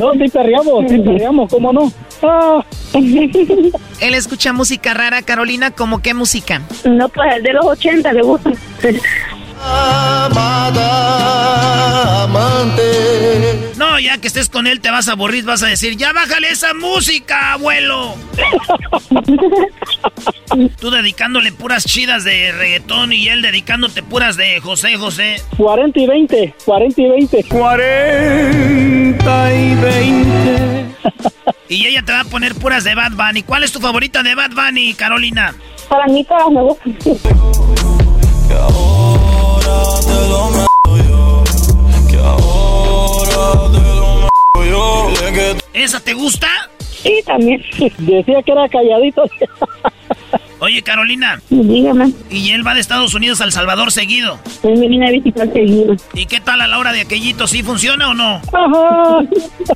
No, 0.01 0.13
sí 0.15 0.29
perreamos, 0.33 0.85
sí 0.89 0.99
perreamos, 0.99 1.51
¿cómo 1.51 1.73
no? 1.73 1.93
Ah. 2.23 2.65
Él 2.95 4.15
escucha 4.15 4.53
música 4.53 4.95
rara, 4.95 5.23
Carolina, 5.23 5.71
¿como 5.71 6.01
qué 6.01 6.15
música? 6.15 6.63
No, 6.85 7.09
pues 7.09 7.35
el 7.37 7.43
de 7.43 7.53
los 7.53 7.65
80 7.65 8.13
le 8.13 8.23
gusta. 8.23 8.51
No, 13.77 13.99
ya 13.99 14.19
que 14.19 14.29
estés 14.29 14.49
con 14.49 14.67
él 14.67 14.81
te 14.81 14.91
vas 14.91 15.09
a 15.09 15.13
aburrir, 15.13 15.45
vas 15.45 15.63
a 15.63 15.67
decir, 15.67 15.97
ya 15.97 16.13
bájale 16.13 16.51
esa 16.51 16.75
música, 16.75 17.55
abuelo. 17.55 18.15
Tú 20.81 20.91
dedicándole 20.91 21.53
puras 21.53 21.85
chidas 21.85 22.25
de 22.25 22.53
reggaetón 22.53 23.13
y 23.13 23.29
él 23.29 23.43
dedicándote 23.43 24.03
puras 24.03 24.37
de 24.37 24.61
José 24.61 24.97
José. 24.97 25.37
40 25.57 26.01
y 26.01 26.07
20, 26.07 26.55
40 26.65 27.01
y 27.01 27.09
20. 27.09 27.45
40 27.45 29.55
y 29.55 29.75
20. 29.75 30.85
Y 31.69 31.87
ella 31.87 32.03
te 32.03 32.13
va 32.13 32.21
a 32.21 32.25
poner 32.25 32.55
puras 32.55 32.85
de 32.85 32.95
Bad 32.95 33.13
Bunny. 33.13 33.43
¿Cuál 33.43 33.65
es 33.65 33.73
tu 33.73 33.81
favorita 33.81 34.23
de 34.23 34.35
Bad 34.35 34.51
Bunny, 34.53 34.95
Carolina? 34.95 35.55
Para 35.89 36.07
mí 36.07 36.25
todas 36.25 36.51
me 36.51 36.63
gustan. 36.63 36.97
¿Esa 45.89 46.01
te 46.01 46.13
gusta? 46.13 46.49
Sí, 46.81 47.23
también. 47.25 47.63
Decía 47.99 48.43
que 48.43 48.53
era 48.53 48.69
calladito. 48.69 49.23
Oye, 50.61 50.83
Carolina. 50.83 51.41
Dígame. 51.49 52.13
Y 52.31 52.51
él 52.51 52.67
va 52.67 52.75
de 52.75 52.81
Estados 52.81 53.15
Unidos 53.15 53.41
al 53.41 53.53
Salvador 53.53 53.93
seguido. 53.93 54.39
Él 54.65 54.77
me 54.77 54.89
viene 54.89 55.09
a 55.09 55.13
visitar 55.13 55.53
seguido. 55.53 55.95
¿Y 56.15 56.27
qué 56.27 56.41
tal 56.41 56.61
a 56.61 56.67
la 56.67 56.79
hora 56.79 56.93
de 56.93 57.03
aquellito? 57.03 57.47
¿Sí 57.47 57.63
funciona 57.63 58.11
o 58.11 58.15
no? 58.15 58.43
Ajá. 58.53 59.21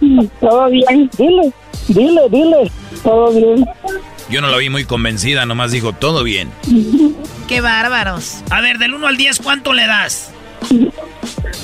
Todo 0.40 0.68
bien. 0.68 1.08
Dile, 1.16 1.52
dile, 1.88 2.22
dile. 2.30 2.70
Todo 3.04 3.32
bien. 3.32 3.64
Yo 4.28 4.40
no 4.40 4.48
la 4.48 4.56
vi 4.56 4.70
muy 4.70 4.84
convencida, 4.84 5.46
nomás 5.46 5.72
dijo 5.72 5.92
todo 5.92 6.24
bien. 6.24 6.50
¡Qué 7.48 7.60
bárbaros! 7.60 8.42
A 8.50 8.60
ver, 8.60 8.78
del 8.78 8.94
1 8.94 9.06
al 9.06 9.16
10, 9.16 9.40
¿cuánto 9.40 9.72
le 9.72 9.86
das? 9.86 10.32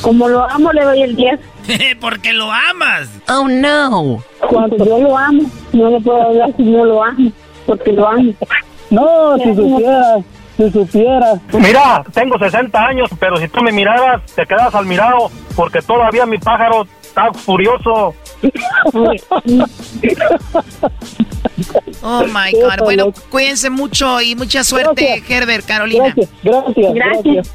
Como 0.03 0.29
lo 0.29 0.49
amo, 0.49 0.73
le 0.73 0.85
doy 0.85 1.03
el 1.03 1.17
10. 1.17 1.41
Porque 2.01 2.33
lo 2.33 2.51
amas. 2.51 3.09
Oh, 3.29 3.49
no. 3.49 4.23
Cuando 4.49 4.77
yo 4.85 4.99
lo 4.99 5.17
amo, 5.17 5.43
no 5.73 5.91
le 5.91 6.01
puedo 6.01 6.23
hablar 6.23 6.51
si 6.57 6.63
no 6.63 6.85
lo 6.85 7.03
amo. 7.05 7.31
Porque 7.67 7.93
lo 7.93 8.09
amo. 8.09 8.33
No, 8.91 9.37
si 9.39 9.55
supiera, 9.55 10.17
si 10.57 10.71
supiera. 10.71 11.35
Mira, 11.53 12.05
tengo 12.15 12.39
60 12.39 12.87
años, 12.87 13.11
pero 13.21 13.37
si 13.37 13.49
tú 13.49 13.63
me 13.63 13.73
miraras, 13.73 14.23
te 14.35 14.47
quedas 14.47 14.75
al 14.75 14.87
mirado, 14.87 15.31
porque 15.55 15.83
todavía 15.83 16.25
mi 16.25 16.39
pájaro 16.39 16.87
está 17.19 17.33
furioso. 17.39 18.15
Oh 22.03 22.25
my 22.27 22.53
God. 22.53 22.79
Bueno, 22.85 23.13
cuídense 23.31 23.69
mucho 23.71 24.21
y 24.21 24.37
mucha 24.37 24.63
suerte, 24.65 25.23
Herbert, 25.29 25.67
Carolina. 25.67 26.15
Gracias, 26.43 26.95
gracias. 26.95 27.55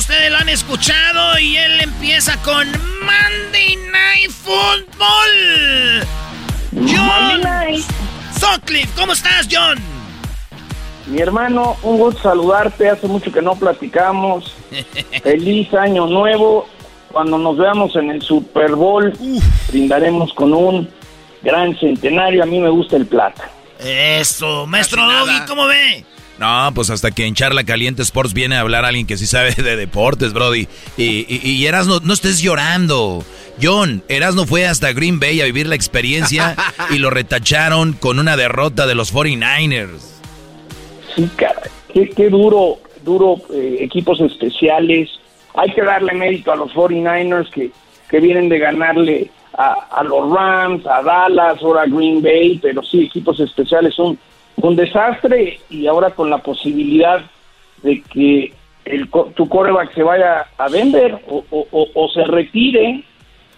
Ustedes 0.00 0.30
lo 0.30 0.38
han 0.38 0.48
escuchado 0.48 1.38
y 1.38 1.58
él 1.58 1.78
empieza 1.78 2.40
con 2.40 2.66
Monday 2.70 3.76
Night 3.92 4.30
Football. 4.30 6.06
John 6.72 7.42
Sutcliffe, 8.32 8.88
¿cómo 8.96 9.12
estás, 9.12 9.46
John? 9.52 9.78
Mi 11.06 11.20
hermano, 11.20 11.76
un 11.82 11.98
gusto 11.98 12.22
saludarte. 12.22 12.88
Hace 12.88 13.08
mucho 13.08 13.30
que 13.30 13.42
no 13.42 13.56
platicamos. 13.56 14.54
Feliz 15.22 15.74
año 15.74 16.06
nuevo. 16.06 16.66
Cuando 17.12 17.36
nos 17.36 17.58
veamos 17.58 17.94
en 17.94 18.10
el 18.10 18.22
Super 18.22 18.74
Bowl, 18.74 19.12
brindaremos 19.68 20.32
con 20.32 20.54
un 20.54 20.88
gran 21.42 21.78
centenario. 21.78 22.42
A 22.42 22.46
mí 22.46 22.58
me 22.58 22.70
gusta 22.70 22.96
el 22.96 23.04
plata. 23.04 23.50
Eso, 23.78 24.66
maestro 24.66 25.04
Doggy, 25.04 25.44
¿cómo 25.46 25.66
ve? 25.66 26.06
No, 26.40 26.72
pues 26.74 26.88
hasta 26.88 27.10
que 27.10 27.26
en 27.26 27.34
Charla 27.34 27.64
Caliente 27.64 28.00
Sports 28.00 28.32
viene 28.32 28.56
a 28.56 28.60
hablar 28.60 28.86
alguien 28.86 29.06
que 29.06 29.18
sí 29.18 29.26
sabe 29.26 29.52
de 29.56 29.76
deportes, 29.76 30.32
Brody. 30.32 30.68
Y, 30.96 31.26
y, 31.28 31.66
Erasno, 31.66 32.00
no 32.00 32.14
estés 32.14 32.40
llorando. 32.40 33.22
John, 33.62 34.02
Erasno 34.08 34.46
fue 34.46 34.66
hasta 34.66 34.90
Green 34.94 35.20
Bay 35.20 35.42
a 35.42 35.44
vivir 35.44 35.66
la 35.66 35.74
experiencia 35.74 36.56
y 36.88 36.96
lo 36.98 37.10
retacharon 37.10 37.92
con 37.92 38.18
una 38.18 38.38
derrota 38.38 38.86
de 38.86 38.94
los 38.94 39.12
49ers. 39.14 40.00
Sí, 41.14 41.28
cara, 41.36 41.60
qué, 41.92 42.08
qué 42.08 42.30
duro, 42.30 42.78
duro 43.04 43.36
eh, 43.52 43.76
equipos 43.80 44.18
especiales. 44.22 45.10
Hay 45.54 45.70
que 45.74 45.82
darle 45.82 46.14
mérito 46.14 46.52
a 46.52 46.56
los 46.56 46.72
49ers 46.72 47.50
que, 47.50 47.70
que 48.08 48.18
vienen 48.18 48.48
de 48.48 48.58
ganarle 48.58 49.30
a, 49.58 49.72
a 49.90 50.02
los 50.04 50.32
Rams, 50.32 50.86
a 50.86 51.02
Dallas, 51.02 51.60
ahora 51.60 51.82
a 51.82 51.86
Green 51.86 52.22
Bay, 52.22 52.58
pero 52.62 52.82
sí, 52.82 53.02
equipos 53.02 53.38
especiales 53.40 53.94
son 53.94 54.18
un 54.62 54.76
desastre 54.76 55.60
y 55.70 55.86
ahora 55.86 56.10
con 56.10 56.30
la 56.30 56.38
posibilidad 56.38 57.22
de 57.82 58.02
que 58.02 58.52
el, 58.84 59.08
co- 59.10 59.32
tu 59.36 59.48
coreback 59.48 59.94
se 59.94 60.02
vaya 60.02 60.46
a 60.58 60.68
Denver 60.68 61.18
o, 61.28 61.44
o- 61.50 61.66
o- 61.70 61.88
o 61.94 62.08
se 62.10 62.24
retire 62.24 63.04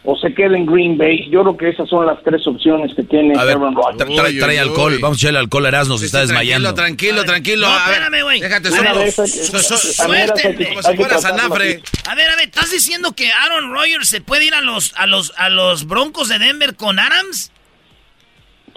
o 0.05 0.17
se 0.17 0.35
quede 0.35 0.57
en 0.57 0.67
Green 0.67 0.99
Bay. 0.99 1.29
Yo 1.31 1.43
creo 1.43 1.57
que 1.57 1.69
esas 1.69 1.89
son 1.89 2.05
las 2.07 2.21
tres 2.25 2.45
opciones 2.49 2.93
que 2.95 3.05
tiene 3.05 3.39
A 3.39 3.45
ver, 3.45 3.57
Aaron 3.57 3.75
Rodgers. 3.77 3.99
tra- 4.11 4.15
tra- 4.17 4.41
trae 4.41 4.59
alcohol. 4.59 4.99
Vamos 5.01 5.19
a 5.19 5.21
echarle 5.21 5.39
alcohol 5.39 5.65
a 5.65 5.69
Erasno, 5.69 5.97
se 5.97 6.07
está 6.07 6.21
desmayando. 6.21 6.75
Tranquilo, 6.75 7.25
tranquilo. 7.25 7.69
No, 7.69 7.73
a 7.73 7.87
ver, 7.89 8.03
espérame, 8.03 8.23
güey. 8.25 8.41
Déjate 8.41 8.69
Una 8.69 8.77
solo. 8.79 8.95
vez 9.01 9.19
hay 9.21 9.25
que- 9.31 9.31
Su- 9.39 9.59
su- 9.77 10.03
a 10.03 10.07
ver, 10.09 10.21
hay 10.23 10.27
que- 10.35 10.41
suéltenme. 10.43 10.69
Como 10.71 10.83
si 10.83 10.97
fuera 10.97 11.19
Sanafre. 11.19 11.83
A 12.11 12.15
ver, 12.17 12.31
a 12.31 12.37
ver, 12.37 12.47
¿estás 12.49 12.71
diciendo 12.73 13.13
que 13.13 13.31
Aaron 13.31 13.73
Rodgers 13.73 14.09
se 14.09 14.21
puede 14.21 14.45
ir 14.45 14.55
a 14.55 14.61
los, 14.61 14.93
a 14.97 15.07
los, 15.07 15.33
a 15.37 15.49
los 15.51 15.87
Broncos 15.87 16.29
de 16.29 16.41
Denver 16.41 16.75
con 16.75 16.99
Adams? 16.99 17.53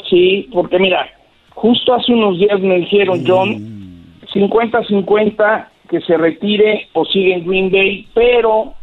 Sí, 0.10 0.48
porque 0.54 0.78
mira, 0.78 1.10
justo 1.56 1.94
hace 1.94 2.14
unos 2.14 2.38
días 2.38 2.60
me 2.60 2.76
dijeron, 2.80 3.24
John, 3.26 4.20
50-50 4.34 5.68
que 5.90 6.02
se 6.02 6.18
retire 6.18 6.88
o 6.94 7.06
sigue 7.06 7.34
en 7.34 7.48
Green 7.48 7.72
Bay, 7.72 8.08
pero 8.14 8.74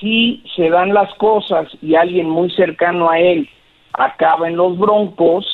si 0.00 0.42
se 0.54 0.68
dan 0.70 0.94
las 0.94 1.12
cosas 1.14 1.68
y 1.82 1.94
alguien 1.94 2.28
muy 2.28 2.50
cercano 2.50 3.10
a 3.10 3.18
él 3.18 3.48
acaba 3.92 4.48
en 4.48 4.56
los 4.56 4.78
Broncos, 4.78 5.46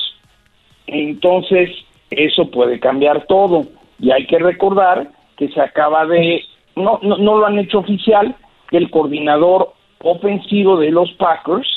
entonces 0.87 1.71
eso 2.11 2.51
puede 2.51 2.79
cambiar 2.79 3.27
todo. 3.27 3.63
Y 3.99 4.11
hay 4.11 4.27
que 4.27 4.39
recordar 4.39 5.09
que 5.37 5.49
se 5.49 5.61
acaba 5.61 6.07
de, 6.07 6.43
no, 6.77 6.99
no, 7.03 7.17
no 7.17 7.39
lo 7.39 7.47
han 7.47 7.59
hecho 7.59 7.79
oficial, 7.79 8.35
que 8.71 8.77
el 8.77 8.91
coordinador 8.91 9.73
ofensivo 10.03 10.79
de 10.79 10.91
los 10.91 11.11
Packers 11.13 11.69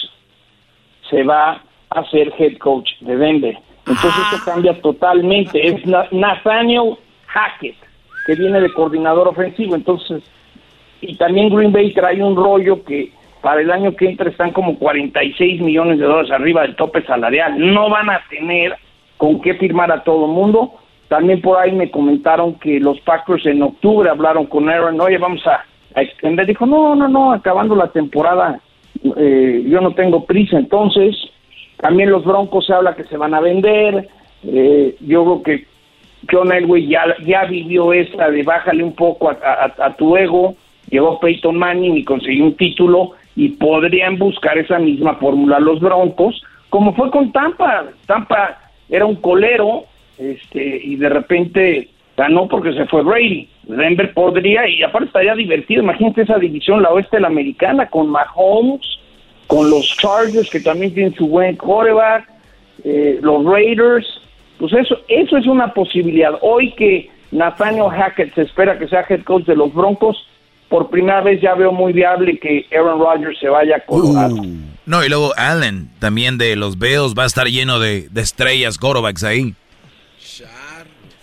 se 1.10 1.24
va 1.24 1.64
a 1.90 2.10
ser 2.10 2.34
head 2.38 2.58
coach 2.58 2.90
de 3.00 3.16
Denver. 3.16 3.58
Entonces 3.88 4.12
eso 4.34 4.44
cambia 4.46 4.74
totalmente. 4.82 5.66
Es 5.68 5.86
Na- 5.86 6.08
Nathaniel 6.12 6.96
Hackett, 7.28 7.76
que 8.26 8.36
viene 8.36 8.60
de 8.62 8.72
coordinador 8.74 9.28
ofensivo. 9.28 9.76
Entonces, 9.76 10.24
y 11.02 11.16
también 11.16 11.50
Green 11.56 11.72
Bay 11.72 11.94
trae 11.94 12.22
un 12.22 12.36
rollo 12.36 12.84
que 12.84 13.12
para 13.42 13.62
el 13.62 13.72
año 13.72 13.96
que 13.96 14.10
entra 14.10 14.30
están 14.30 14.52
como 14.52 14.78
46 14.78 15.62
millones 15.62 16.00
de 16.00 16.06
dólares 16.06 16.32
arriba 16.32 16.64
del 16.64 16.76
tope 16.76 17.02
salarial. 17.04 17.54
No 17.74 17.90
van 17.90 18.10
a 18.10 18.20
tener 18.30 18.76
con 19.18 19.40
qué 19.42 19.54
firmar 19.54 19.92
a 19.92 20.04
todo 20.04 20.28
mundo. 20.28 20.74
También 21.08 21.40
por 21.42 21.58
ahí 21.58 21.72
me 21.72 21.90
comentaron 21.90 22.56
que 22.56 22.80
los 22.82 23.00
Packers 23.02 23.46
en 23.46 23.62
octubre 23.62 24.10
hablaron 24.10 24.48
con 24.48 24.68
Aaron, 24.70 25.00
oye, 25.00 25.18
vamos 25.18 25.46
a, 25.48 25.64
a 25.96 26.02
extender. 26.02 26.46
Dijo, 26.46 26.66
no, 26.66 26.96
no, 26.96 27.08
no, 27.08 27.32
acabando 27.32 27.76
la 27.76 27.88
temporada, 27.88 28.60
eh, 29.16 29.64
yo 29.66 29.80
no 29.80 29.92
tengo 29.94 30.26
prisa. 30.26 30.58
Entonces, 30.58 31.16
también 31.78 32.10
los 32.12 32.24
Broncos 32.26 32.66
se 32.66 32.74
habla 32.74 32.96
que 32.96 33.04
se 33.06 33.18
van 33.18 33.34
a 33.34 33.40
vender. 33.42 34.08
Eh, 34.44 34.96
yo 35.02 35.24
creo 35.24 35.44
que 35.44 35.66
John 36.32 36.52
Elway 36.52 36.88
ya, 36.88 37.04
ya 37.26 37.46
vivió 37.46 37.94
esa 37.94 38.30
de 38.30 38.44
bájale 38.44 38.84
un 38.84 38.94
poco 38.96 39.30
a, 39.30 39.38
a- 39.44 39.86
a 39.86 39.96
tu 39.96 40.18
ego. 40.18 40.56
Llegó 40.90 41.20
Peyton 41.20 41.58
Manning 41.58 41.98
y 41.98 42.04
consiguió 42.04 42.46
un 42.46 42.56
título 42.56 43.12
y 43.36 43.50
podrían 43.50 44.18
buscar 44.18 44.58
esa 44.58 44.80
misma 44.80 45.16
fórmula 45.16 45.60
los 45.60 45.80
Broncos, 45.80 46.42
como 46.70 46.94
fue 46.96 47.12
con 47.12 47.32
Tampa. 47.32 47.86
Tampa 48.06 48.58
era 48.90 49.06
un 49.06 49.16
colero 49.18 49.84
este 50.18 50.82
y 50.84 50.96
de 50.96 51.10
repente 51.10 51.90
ganó 52.16 52.48
porque 52.48 52.74
se 52.74 52.86
fue 52.88 53.04
Brady. 53.04 53.48
Denver 53.64 54.14
podría, 54.14 54.68
y 54.68 54.82
aparte 54.82 55.08
estaría 55.08 55.36
divertido, 55.36 55.84
imagínate 55.84 56.22
esa 56.22 56.40
división, 56.40 56.82
la 56.82 56.90
oeste 56.90 57.18
de 57.18 57.22
la 57.22 57.28
americana, 57.28 57.90
con 57.90 58.10
Mahomes, 58.10 58.82
con 59.48 59.70
los 59.70 59.86
Chargers, 59.98 60.50
que 60.50 60.60
también 60.60 60.94
tienen 60.94 61.16
su 61.16 61.28
buen 61.28 61.56
quarterback, 61.56 62.30
eh, 62.84 63.20
los 63.22 63.44
Raiders, 63.46 64.06
pues 64.60 64.74
eso, 64.74 65.00
eso 65.08 65.38
es 65.38 65.48
una 65.48 65.74
posibilidad. 65.74 66.32
Hoy 66.42 66.74
que 66.76 67.10
Nathaniel 67.32 67.90
Hackett 67.90 68.36
se 68.36 68.42
espera 68.44 68.78
que 68.78 68.88
sea 68.88 69.06
head 69.08 69.24
coach 69.24 69.46
de 69.46 69.56
los 69.56 69.74
Broncos, 69.74 70.18
por 70.70 70.90
primera 70.90 71.22
vez 71.22 71.42
ya 71.42 71.56
veo 71.56 71.72
muy 71.72 71.94
viable 71.94 72.38
que 72.40 72.66
Aaron 72.72 73.00
Rodgers 73.00 73.40
se 73.40 73.48
vaya 73.48 73.78
a 73.78 73.80
Colorado. 73.80 74.36
No, 74.86 75.04
y 75.04 75.10
luego 75.10 75.34
Allen, 75.38 75.90
también 76.00 76.38
de 76.38 76.56
los 76.56 76.78
Bills, 76.78 77.14
va 77.18 77.24
a 77.24 77.28
estar 77.28 77.48
lleno 77.48 77.80
de, 77.80 78.10
de 78.10 78.22
estrellas, 78.22 78.78
quarterbacks 78.78 79.24
ahí. 79.24 79.54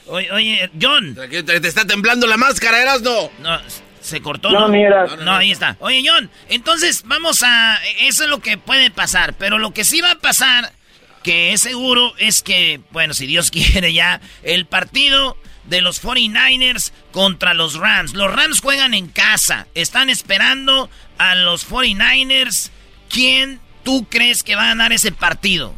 Oye, 0.07 0.31
oye, 0.33 0.71
John. 0.81 1.17
Te 1.47 1.57
está 1.67 1.87
temblando 1.87 2.27
la 2.27 2.37
máscara, 2.37 2.81
Erasno. 2.81 3.31
No, 3.43 3.59
se 4.05 4.21
cortó, 4.21 4.51
No, 4.51 4.61
¿no? 4.61 4.69
mira. 4.69 5.07
No, 5.25 5.33
ahí 5.37 5.51
está. 5.51 5.77
Oye, 5.81 6.03
John, 6.07 6.29
entonces 6.51 7.05
vamos 7.07 7.43
a... 7.43 7.79
Eso 8.03 8.25
es 8.25 8.29
lo 8.31 8.41
que 8.41 8.59
puede 8.59 8.91
pasar, 8.91 9.33
pero 9.39 9.59
lo 9.59 9.73
que 9.73 9.83
sí 9.83 10.03
va 10.03 10.11
a 10.11 10.19
pasar, 10.19 10.73
que 11.23 11.55
es 11.55 11.63
seguro, 11.63 12.13
es 12.19 12.43
que, 12.43 12.81
bueno, 12.91 13.15
si 13.15 13.27
Dios 13.27 13.51
quiere 13.51 13.95
ya, 13.95 14.21
el 14.43 14.67
partido 14.67 15.39
de 15.65 15.81
los 15.81 16.05
49ers 16.05 16.93
contra 17.13 17.55
los 17.55 17.77
Rams. 17.79 18.13
Los 18.13 18.31
Rams 18.31 18.61
juegan 18.61 18.93
en 18.93 19.09
casa, 19.09 19.67
están 19.75 20.11
esperando 20.11 20.91
a 21.17 21.35
los 21.35 21.67
49ers. 21.71 22.71
¿Quién 23.09 23.59
tú 23.85 24.07
crees 24.11 24.43
que 24.43 24.55
va 24.55 24.65
a 24.65 24.69
ganar 24.69 24.93
ese 24.93 25.13
partido? 25.13 25.73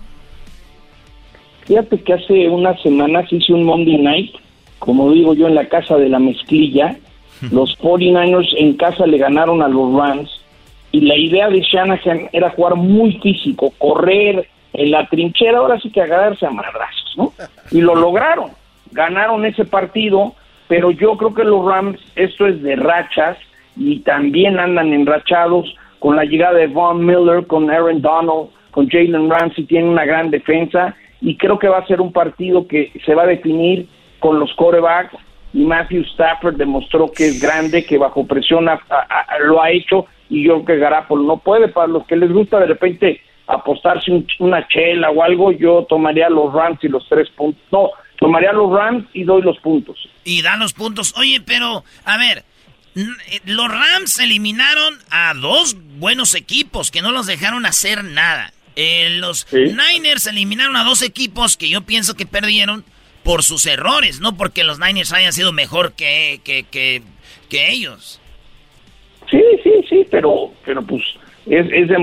Fíjate 1.66 2.02
que 2.02 2.12
hace 2.12 2.48
unas 2.48 2.80
semanas 2.82 3.32
hice 3.32 3.52
un 3.52 3.62
Monday 3.64 3.98
Night, 3.98 4.34
como 4.80 5.12
digo 5.12 5.34
yo, 5.34 5.46
en 5.46 5.54
la 5.54 5.68
casa 5.68 5.96
de 5.96 6.08
la 6.08 6.18
mezclilla. 6.18 6.96
Los 7.50 7.78
49ers 7.78 8.54
en 8.56 8.76
casa 8.76 9.06
le 9.06 9.18
ganaron 9.18 9.62
a 9.62 9.68
los 9.68 9.94
Rams 9.94 10.30
y 10.92 11.00
la 11.00 11.16
idea 11.16 11.48
de 11.48 11.60
Shanahan 11.60 12.30
era 12.32 12.50
jugar 12.50 12.76
muy 12.76 13.18
físico, 13.18 13.72
correr 13.78 14.48
en 14.72 14.90
la 14.90 15.06
trinchera, 15.08 15.58
ahora 15.58 15.78
sí 15.80 15.90
que 15.90 16.00
agarrarse 16.02 16.46
a 16.46 16.50
madrazos, 16.50 17.14
¿no? 17.16 17.32
Y 17.70 17.80
lo 17.80 17.94
lograron, 17.94 18.50
ganaron 18.92 19.44
ese 19.44 19.64
partido, 19.64 20.34
pero 20.68 20.90
yo 20.90 21.16
creo 21.16 21.34
que 21.34 21.44
los 21.44 21.64
Rams, 21.64 21.98
esto 22.14 22.46
es 22.46 22.62
de 22.62 22.76
rachas 22.76 23.36
y 23.76 24.00
también 24.00 24.58
andan 24.58 24.92
enrachados 24.92 25.74
con 25.98 26.16
la 26.16 26.24
llegada 26.24 26.54
de 26.54 26.66
Von 26.66 27.04
Miller, 27.04 27.46
con 27.46 27.70
Aaron 27.70 28.00
Donald, 28.00 28.48
con 28.70 28.88
Jalen 28.88 29.30
Ramsey, 29.30 29.64
tienen 29.64 29.90
una 29.90 30.04
gran 30.04 30.30
defensa 30.30 30.94
y 31.20 31.36
creo 31.36 31.58
que 31.58 31.68
va 31.68 31.78
a 31.78 31.86
ser 31.86 32.00
un 32.00 32.12
partido 32.12 32.66
que 32.66 32.92
se 33.04 33.14
va 33.14 33.22
a 33.22 33.26
definir 33.26 33.86
con 34.18 34.38
los 34.38 34.52
corebacks 34.54 35.16
y 35.56 35.64
Matthew 35.64 36.02
Stafford 36.12 36.56
demostró 36.56 37.10
que 37.10 37.28
es 37.28 37.40
grande, 37.40 37.84
que 37.86 37.96
bajo 37.96 38.26
presión 38.26 38.66
lo 39.46 39.62
ha 39.62 39.70
hecho 39.70 40.04
y 40.28 40.44
yo 40.44 40.62
creo 40.62 40.76
que 40.76 40.82
Garapolo 40.82 41.22
no 41.22 41.38
puede. 41.38 41.68
Para 41.68 41.86
los 41.86 42.06
que 42.06 42.14
les 42.16 42.30
gusta 42.30 42.58
de 42.60 42.66
repente 42.66 43.20
apostarse 43.46 44.10
un- 44.10 44.26
una 44.38 44.66
chela 44.68 45.10
o 45.10 45.22
algo, 45.22 45.52
yo 45.52 45.86
tomaría 45.88 46.28
los 46.28 46.52
Rams 46.52 46.78
y 46.82 46.88
los 46.88 47.08
tres 47.08 47.30
puntos. 47.30 47.62
No, 47.72 47.88
tomaría 48.18 48.52
los 48.52 48.70
Rams 48.70 49.06
y 49.14 49.24
doy 49.24 49.40
los 49.40 49.56
puntos. 49.60 49.96
Y 50.24 50.42
dan 50.42 50.58
los 50.58 50.74
puntos. 50.74 51.14
Oye, 51.16 51.40
pero, 51.40 51.84
a 52.04 52.18
ver, 52.18 52.44
eh, 52.96 53.40
los 53.46 53.68
Rams 53.68 54.18
eliminaron 54.18 54.94
a 55.10 55.32
dos 55.34 55.76
buenos 55.98 56.34
equipos 56.34 56.90
que 56.90 57.00
no 57.02 57.12
los 57.12 57.26
dejaron 57.26 57.64
hacer 57.64 58.04
nada. 58.04 58.52
Eh, 58.74 59.16
los 59.20 59.46
Niners 59.52 60.26
eliminaron 60.26 60.76
a 60.76 60.84
dos 60.84 61.00
equipos 61.02 61.56
que 61.56 61.70
yo 61.70 61.80
pienso 61.80 62.14
que 62.14 62.26
perdieron 62.26 62.84
por 63.26 63.42
sus 63.42 63.66
errores, 63.66 64.20
no 64.20 64.36
porque 64.36 64.64
los 64.64 64.78
Niners 64.78 65.12
hayan 65.12 65.32
sido 65.34 65.52
mejor 65.52 65.92
que, 65.92 66.40
que, 66.44 66.62
que, 66.70 67.02
que 67.50 67.70
ellos. 67.70 68.20
Sí, 69.30 69.42
sí, 69.62 69.72
sí, 69.88 70.06
pero, 70.10 70.52
pero 70.64 70.80
pues 70.82 71.02
Es, 71.46 71.66
es 71.72 71.88
de 71.88 71.98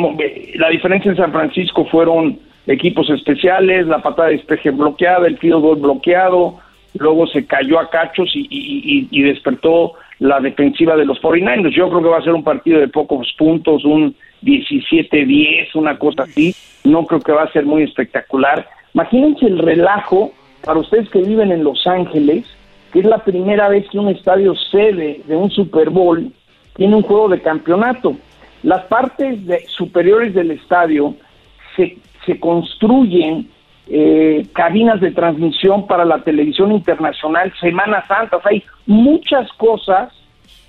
la 0.55 0.69
diferencia 0.69 1.09
en 1.11 1.17
San 1.17 1.31
Francisco 1.31 1.85
fueron 1.85 2.39
equipos 2.67 3.09
especiales, 3.09 3.87
la 3.87 4.01
patada 4.01 4.29
de 4.29 4.35
despeje 4.37 4.69
bloqueada, 4.71 5.25
el 5.27 5.37
field 5.37 5.61
goal 5.61 5.79
bloqueado, 5.79 6.59
luego 6.97 7.25
se 7.27 7.45
cayó 7.45 7.79
a 7.79 7.89
cachos 7.89 8.29
y, 8.35 8.41
y- 8.49 8.83
y- 8.85 9.07
y 9.11 9.21
despertó 9.23 9.93
la 10.19 10.39
defensiva 10.39 10.95
de 10.95 11.05
los 11.05 11.19
49ers. 11.21 11.73
Yo 11.75 11.89
creo 11.89 12.01
que 12.03 12.09
va 12.09 12.19
a 12.19 12.23
ser 12.23 12.33
un 12.33 12.43
partido 12.43 12.79
de 12.79 12.87
pocos 12.87 13.33
puntos, 13.37 13.83
un 13.83 14.15
17-10, 14.43 15.69
una 15.75 15.97
cosa 15.97 16.23
así. 16.23 16.55
No 16.83 17.05
creo 17.05 17.19
que 17.21 17.31
va 17.31 17.43
a 17.43 17.51
ser 17.51 17.65
muy 17.65 17.83
espectacular. 17.83 18.67
Imagínense 18.93 19.45
el 19.45 19.59
relajo 19.59 20.33
para 20.63 20.79
ustedes 20.79 21.09
que 21.09 21.21
viven 21.21 21.51
en 21.51 21.63
Los 21.63 21.85
Ángeles, 21.87 22.45
que 22.91 22.99
es 22.99 23.05
la 23.05 23.19
primera 23.19 23.69
vez 23.69 23.87
que 23.89 23.99
un 23.99 24.09
estadio 24.09 24.55
sede 24.71 25.21
de 25.27 25.35
un 25.35 25.49
Super 25.51 25.89
Bowl 25.89 26.31
tiene 26.75 26.95
un 26.95 27.01
juego 27.03 27.29
de 27.29 27.41
campeonato. 27.41 28.15
Las 28.63 28.83
partes 28.85 29.45
de- 29.45 29.65
superiores 29.67 30.33
del 30.33 30.51
estadio 30.51 31.15
se, 31.75 31.97
se 32.25 32.39
construyen 32.39 33.49
eh, 33.89 34.45
cabinas 34.53 35.01
de 35.01 35.11
transmisión 35.11 35.85
para 35.87 36.05
la 36.05 36.19
televisión 36.23 36.71
internacional, 36.71 37.51
Semana 37.59 38.05
Santa, 38.07 38.37
o 38.37 38.41
sea, 38.41 38.51
hay 38.51 38.63
muchas 38.85 39.51
cosas 39.53 40.13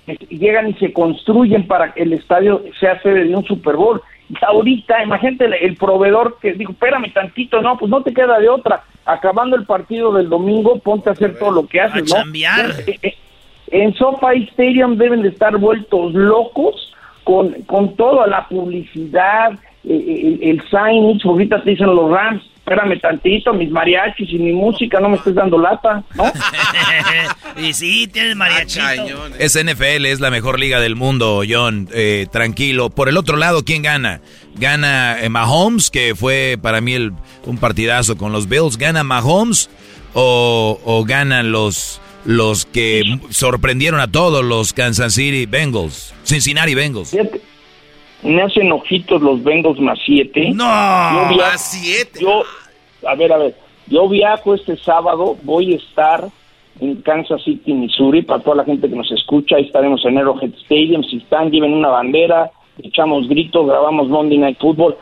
que 0.05 0.17
llegan 0.29 0.69
y 0.69 0.73
se 0.73 0.91
construyen 0.91 1.65
para 1.65 1.93
que 1.93 2.03
el 2.03 2.13
estadio 2.13 2.61
sea 2.79 3.01
sede 3.01 3.23
de 3.23 3.35
un 3.35 3.45
Super 3.45 3.75
Bowl. 3.77 4.01
Ahorita, 4.41 5.03
imagínate 5.03 5.65
el, 5.65 5.75
proveedor 5.75 6.37
que 6.41 6.53
dijo, 6.53 6.71
espérame 6.71 7.13
tantito, 7.13 7.61
no, 7.61 7.77
pues 7.77 7.89
no 7.89 8.01
te 8.01 8.13
queda 8.13 8.39
de 8.39 8.49
otra. 8.49 8.83
Acabando 9.05 9.55
el 9.55 9.65
partido 9.65 10.11
del 10.13 10.29
domingo, 10.29 10.79
ponte 10.79 11.09
a 11.09 11.13
hacer 11.13 11.37
todo 11.37 11.51
lo 11.51 11.67
que 11.67 11.79
haces, 11.79 12.11
¿no? 12.11 12.23
Eh, 12.87 12.99
eh, 13.03 13.15
En 13.67 13.93
SoFi 13.93 14.47
Stadium 14.51 14.97
deben 14.97 15.21
de 15.21 15.29
estar 15.29 15.55
vueltos 15.57 16.13
locos 16.13 16.93
con, 17.23 17.51
con 17.63 17.95
toda 17.95 18.25
la 18.27 18.47
publicidad, 18.47 19.53
eh, 19.53 19.57
el, 19.89 20.39
el 20.41 20.61
signage, 20.69 21.27
ahorita 21.27 21.63
te 21.63 21.71
dicen 21.71 21.87
los 21.87 22.09
Rams, 22.11 22.43
espérame 22.57 22.99
tantito, 22.99 23.53
mis 23.53 23.69
mariachis 23.69 24.27
y 24.31 24.37
mi 24.39 24.51
música, 24.51 24.99
no 24.99 25.09
me 25.09 25.17
estés 25.17 25.35
dando 25.35 25.57
lata, 25.59 26.03
¿no? 26.15 26.31
y 27.61 27.73
sí, 27.73 28.07
tienes 28.07 28.35
mariachito. 28.35 29.27
Es 29.39 29.53
NFL, 29.55 30.05
es 30.05 30.19
la 30.19 30.31
mejor 30.31 30.59
liga 30.59 30.79
del 30.79 30.95
mundo, 30.95 31.43
John. 31.47 31.87
eh, 31.93 32.25
tranquilo. 32.31 32.89
Por 32.89 33.09
el 33.09 33.17
otro 33.17 33.37
lado, 33.37 33.63
¿quién 33.63 33.83
gana? 33.83 34.21
¿Gana 34.55 35.17
eh, 35.21 35.29
Mahomes, 35.29 35.91
que 35.91 36.15
fue 36.15 36.57
para 36.61 36.81
mí 36.81 36.93
el- 36.93 37.13
un 37.45 37.57
partidazo 37.57 38.17
con 38.17 38.31
los 38.31 38.47
Bills? 38.49 38.77
¿Gana 38.77 39.03
Mahomes 39.03 39.69
o, 40.13 40.79
o 40.83 41.03
ganan 41.03 41.51
los, 41.51 42.01
los 42.25 42.65
que 42.65 43.03
sorprendieron 43.29 43.99
a 43.99 44.09
todos, 44.11 44.43
los 44.43 44.73
Kansas 44.73 45.13
City 45.13 45.45
Bengals? 45.45 46.13
Cincinnati 46.23 46.73
Bengals. 46.73 47.11
Fíjate, 47.11 47.41
me 48.23 48.41
hacen 48.41 48.71
ojitos 48.71 49.21
los 49.21 49.43
Bengals 49.43 49.79
más 49.79 49.99
siete. 50.05 50.51
No, 50.53 50.63
Yo 50.65 51.29
via- 51.29 51.51
Yo, 52.19 52.43
a 53.07 53.15
ver, 53.15 53.31
a 53.33 53.37
ver, 53.37 53.55
yo 53.87 54.07
viajo 54.09 54.55
este 54.55 54.77
sábado, 54.77 55.37
voy 55.43 55.73
a 55.73 55.77
estar 55.77 56.27
en 56.79 56.95
Kansas 57.03 57.41
City, 57.43 57.73
Missouri, 57.73 58.21
para 58.23 58.41
toda 58.41 58.57
la 58.57 58.65
gente 58.65 58.89
que 58.89 58.95
nos 58.95 59.11
escucha, 59.11 59.55
ahí 59.55 59.63
estaremos 59.65 60.03
en 60.05 60.17
Arrowhead 60.17 60.53
Stadium, 60.63 61.03
si 61.03 61.17
están, 61.17 61.49
lleven 61.51 61.73
una 61.73 61.87
bandera, 61.89 62.51
echamos 62.81 63.29
gritos, 63.29 63.65
grabamos 63.67 64.09
Monday 64.09 64.37
Night 64.37 64.57
Football. 64.59 64.97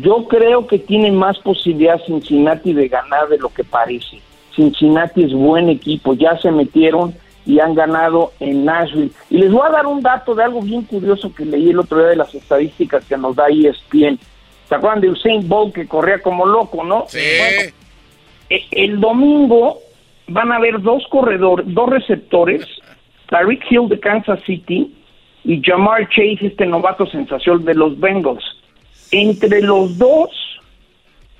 Yo 0.00 0.26
creo 0.28 0.66
que 0.66 0.78
tiene 0.78 1.10
más 1.10 1.38
posibilidad 1.40 2.00
Cincinnati 2.06 2.72
de 2.72 2.88
ganar 2.88 3.28
de 3.28 3.38
lo 3.38 3.48
que 3.48 3.64
parece. 3.64 4.20
Cincinnati 4.54 5.24
es 5.24 5.32
buen 5.32 5.68
equipo, 5.68 6.14
ya 6.14 6.38
se 6.38 6.50
metieron 6.52 7.12
y 7.46 7.58
han 7.58 7.74
ganado 7.74 8.32
en 8.40 8.64
Nashville. 8.64 9.12
Y 9.28 9.38
les 9.38 9.50
voy 9.50 9.66
a 9.66 9.70
dar 9.70 9.86
un 9.86 10.00
dato 10.02 10.34
de 10.34 10.44
algo 10.44 10.60
bien 10.62 10.82
curioso 10.82 11.34
que 11.34 11.44
leí 11.44 11.70
el 11.70 11.78
otro 11.78 11.98
día 11.98 12.08
de 12.08 12.16
las 12.16 12.34
estadísticas 12.34 13.04
que 13.04 13.16
nos 13.16 13.36
da 13.36 13.48
E 13.48 13.68
ESPN. 13.68 14.18
¿Se 14.68 14.74
acuerdan 14.74 15.00
de 15.00 15.10
Usain 15.10 15.48
Bolt 15.48 15.74
que 15.74 15.86
corría 15.86 16.20
como 16.20 16.46
loco, 16.46 16.84
no? 16.84 17.06
Sí. 17.08 17.18
el 18.70 19.00
domingo 19.00 19.78
van 20.28 20.52
a 20.52 20.56
haber 20.56 20.80
dos 20.80 21.04
corredores, 21.10 21.66
dos 21.68 21.90
receptores, 21.90 22.64
Tariq 23.28 23.62
Hill 23.70 23.88
de 23.88 23.98
Kansas 23.98 24.40
City 24.44 24.94
y 25.44 25.60
Jamar 25.62 26.08
Chase, 26.08 26.38
este 26.46 26.66
novato 26.66 27.06
sensación 27.06 27.64
de 27.64 27.74
los 27.74 27.98
Bengals. 27.98 28.44
Entre 29.10 29.62
los 29.62 29.98
dos 29.98 30.30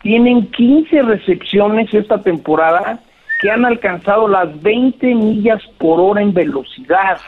tienen 0.03 0.51
15 0.51 1.03
recepciones 1.03 1.93
esta 1.95 2.23
temporada 2.23 3.01
que 3.41 3.51
han 3.51 3.65
alcanzado 3.65 4.29
las 4.29 4.61
20 4.63 5.15
millas 5.15 5.63
por 5.79 6.01
hora 6.01 6.21
en 6.21 6.33
velocidad. 6.35 7.19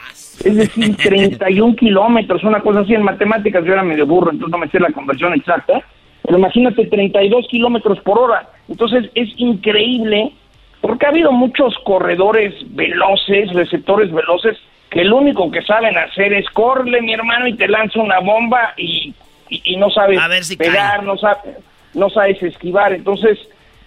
Es 0.44 0.56
decir, 0.56 0.96
31 1.02 1.76
kilómetros, 1.76 2.44
una 2.44 2.60
cosa 2.60 2.80
así 2.80 2.94
en 2.94 3.02
matemáticas. 3.02 3.64
Yo 3.64 3.72
era 3.72 3.82
medio 3.82 4.06
burro, 4.06 4.30
entonces 4.30 4.52
no 4.52 4.58
me 4.58 4.68
sé 4.68 4.78
la 4.78 4.92
conversión 4.92 5.32
exacta. 5.34 5.82
Pero 6.22 6.38
imagínate, 6.38 6.86
32 6.86 7.46
kilómetros 7.48 7.98
por 8.00 8.18
hora. 8.18 8.48
Entonces 8.68 9.10
es 9.14 9.28
increíble 9.36 10.32
porque 10.80 11.06
ha 11.06 11.10
habido 11.10 11.32
muchos 11.32 11.74
corredores 11.84 12.54
veloces, 12.74 13.52
receptores 13.52 14.12
veloces, 14.12 14.58
que 14.90 15.04
lo 15.04 15.16
único 15.16 15.50
que 15.50 15.62
saben 15.62 15.96
hacer 15.96 16.32
es 16.32 16.46
corre, 16.50 17.00
mi 17.00 17.14
hermano, 17.14 17.46
y 17.46 17.54
te 17.54 17.66
lanza 17.68 18.00
una 18.00 18.20
bomba 18.20 18.74
y, 18.76 19.14
y, 19.48 19.62
y 19.64 19.76
no 19.76 19.88
sabes 19.90 20.20
A 20.20 20.28
ver 20.28 20.44
si 20.44 20.56
pegar, 20.56 20.98
cae. 20.98 21.06
no, 21.06 21.16
sabes, 21.16 21.56
no 21.94 22.10
sabes 22.10 22.42
esquivar. 22.42 22.92
Entonces, 22.92 23.38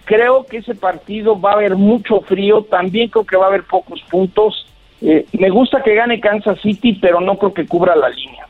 creo 0.06 0.46
que 0.46 0.58
ese 0.58 0.74
partido 0.74 1.38
va 1.38 1.50
a 1.50 1.54
haber 1.54 1.76
mucho 1.76 2.20
frío, 2.22 2.62
también 2.62 3.10
creo 3.10 3.26
que 3.26 3.36
va 3.36 3.44
a 3.46 3.48
haber 3.48 3.64
pocos 3.64 4.00
puntos. 4.08 4.66
Eh, 5.02 5.26
me 5.32 5.50
gusta 5.50 5.82
que 5.82 5.94
gane 5.94 6.20
Kansas 6.20 6.58
City, 6.62 6.94
pero 6.94 7.20
no 7.20 7.36
creo 7.36 7.52
que 7.52 7.66
cubra 7.66 7.94
la 7.94 8.08
línea. 8.08 8.46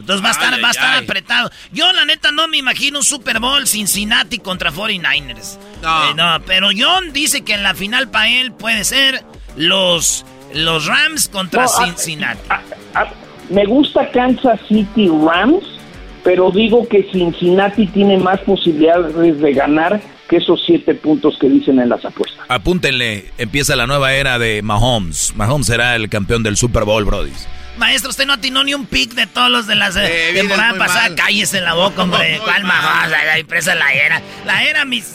Entonces 0.00 0.24
va 0.24 0.30
a 0.30 0.32
estar, 0.32 0.64
va 0.64 0.68
a 0.68 0.70
estar 0.72 1.02
apretado. 1.02 1.50
Yo 1.70 1.92
la 1.92 2.04
neta 2.04 2.32
no 2.32 2.48
me 2.48 2.56
imagino 2.56 2.98
un 2.98 3.04
Super 3.04 3.38
Bowl 3.38 3.68
Cincinnati 3.68 4.38
contra 4.38 4.72
49ers. 4.72 5.58
No. 5.80 6.10
Eh, 6.10 6.14
no, 6.16 6.40
pero 6.44 6.70
John 6.76 7.12
dice 7.12 7.44
que 7.44 7.54
en 7.54 7.62
la 7.62 7.74
final 7.74 8.08
para 8.08 8.28
él 8.28 8.52
puede 8.52 8.82
ser 8.82 9.22
los, 9.54 10.24
los 10.54 10.86
Rams 10.86 11.28
contra 11.28 11.64
No, 11.64 11.68
Cincinnati. 11.68 12.40
Me 13.50 13.66
gusta 13.66 14.10
Kansas 14.10 14.58
City 14.66 15.08
Rams, 15.08 15.62
pero 16.24 16.50
digo 16.50 16.88
que 16.88 17.04
Cincinnati 17.12 17.86
tiene 17.86 18.16
más 18.16 18.40
posibilidades 18.40 19.40
de 19.40 19.52
ganar 19.52 20.00
que 20.32 20.38
esos 20.38 20.62
siete 20.64 20.94
puntos 20.94 21.36
que 21.38 21.46
dicen 21.46 21.78
en 21.78 21.90
las 21.90 22.02
apuestas. 22.06 22.40
Apúntenle, 22.48 23.30
empieza 23.36 23.76
la 23.76 23.86
nueva 23.86 24.14
era 24.14 24.38
de 24.38 24.62
Mahomes. 24.62 25.34
Mahomes 25.36 25.66
será 25.66 25.94
el 25.94 26.08
campeón 26.08 26.42
del 26.42 26.56
Super 26.56 26.84
Bowl, 26.84 27.04
Brody. 27.04 27.32
Maestro, 27.76 28.08
usted 28.08 28.24
no 28.24 28.32
atinó 28.32 28.64
ni 28.64 28.72
un 28.72 28.86
pick 28.86 29.12
de 29.12 29.26
todos 29.26 29.50
los 29.50 29.66
de 29.66 29.74
la 29.74 29.90
vienes 29.90 30.32
temporada 30.34 30.70
muy 30.70 30.78
pasada. 30.78 31.08
mal. 31.08 31.14
Cállese 31.16 31.58
en 31.58 31.64
la 31.64 31.74
boca, 31.74 32.02
hombre. 32.04 32.30
Muy 32.30 32.38
¿Cuál 32.38 32.64
mal. 32.64 32.82
Mahomes? 32.82 33.10
La 33.10 33.38
empresa 33.38 33.74
la 33.74 33.92
era. 33.92 34.22
La 34.46 34.64
era 34.64 34.86
mis, 34.86 35.10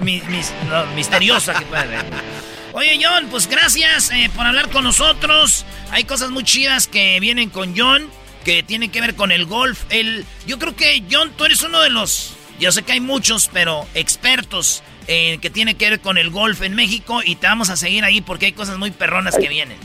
mis, 0.00 0.22
mis- 0.28 0.52
no, 0.68 0.84
misteriosa 0.94 1.54
que 1.54 1.64
puede 1.64 1.82
haber. 1.82 2.04
Oye, 2.74 3.00
John, 3.02 3.28
pues 3.30 3.48
gracias 3.48 4.10
eh, 4.12 4.30
por 4.36 4.46
hablar 4.46 4.68
con 4.68 4.84
nosotros. 4.84 5.64
Hay 5.90 6.04
cosas 6.04 6.30
muy 6.30 6.44
chidas 6.44 6.86
que 6.86 7.18
vienen 7.18 7.48
con 7.48 7.74
John, 7.74 8.08
que 8.44 8.62
tienen 8.62 8.90
que 8.90 9.00
ver 9.00 9.14
con 9.14 9.32
el 9.32 9.46
golf. 9.46 9.84
El, 9.88 10.26
yo 10.46 10.58
creo 10.58 10.76
que, 10.76 11.02
John, 11.10 11.32
tú 11.36 11.46
eres 11.46 11.62
uno 11.62 11.80
de 11.80 11.88
los, 11.90 12.34
yo 12.60 12.70
sé 12.72 12.82
que 12.82 12.92
hay 12.92 13.00
muchos, 13.00 13.50
pero 13.52 13.84
expertos 13.94 14.82
eh, 15.08 15.38
que 15.40 15.50
tiene 15.50 15.74
que 15.74 15.90
ver 15.90 16.00
con 16.00 16.18
el 16.18 16.30
golf 16.30 16.62
en 16.62 16.74
México 16.74 17.20
y 17.24 17.34
te 17.36 17.46
vamos 17.46 17.70
a 17.70 17.76
seguir 17.76 18.04
ahí 18.04 18.20
porque 18.20 18.46
hay 18.46 18.52
cosas 18.52 18.78
muy 18.78 18.90
perronas 18.90 19.36
que 19.36 19.48
vienen. 19.48 19.76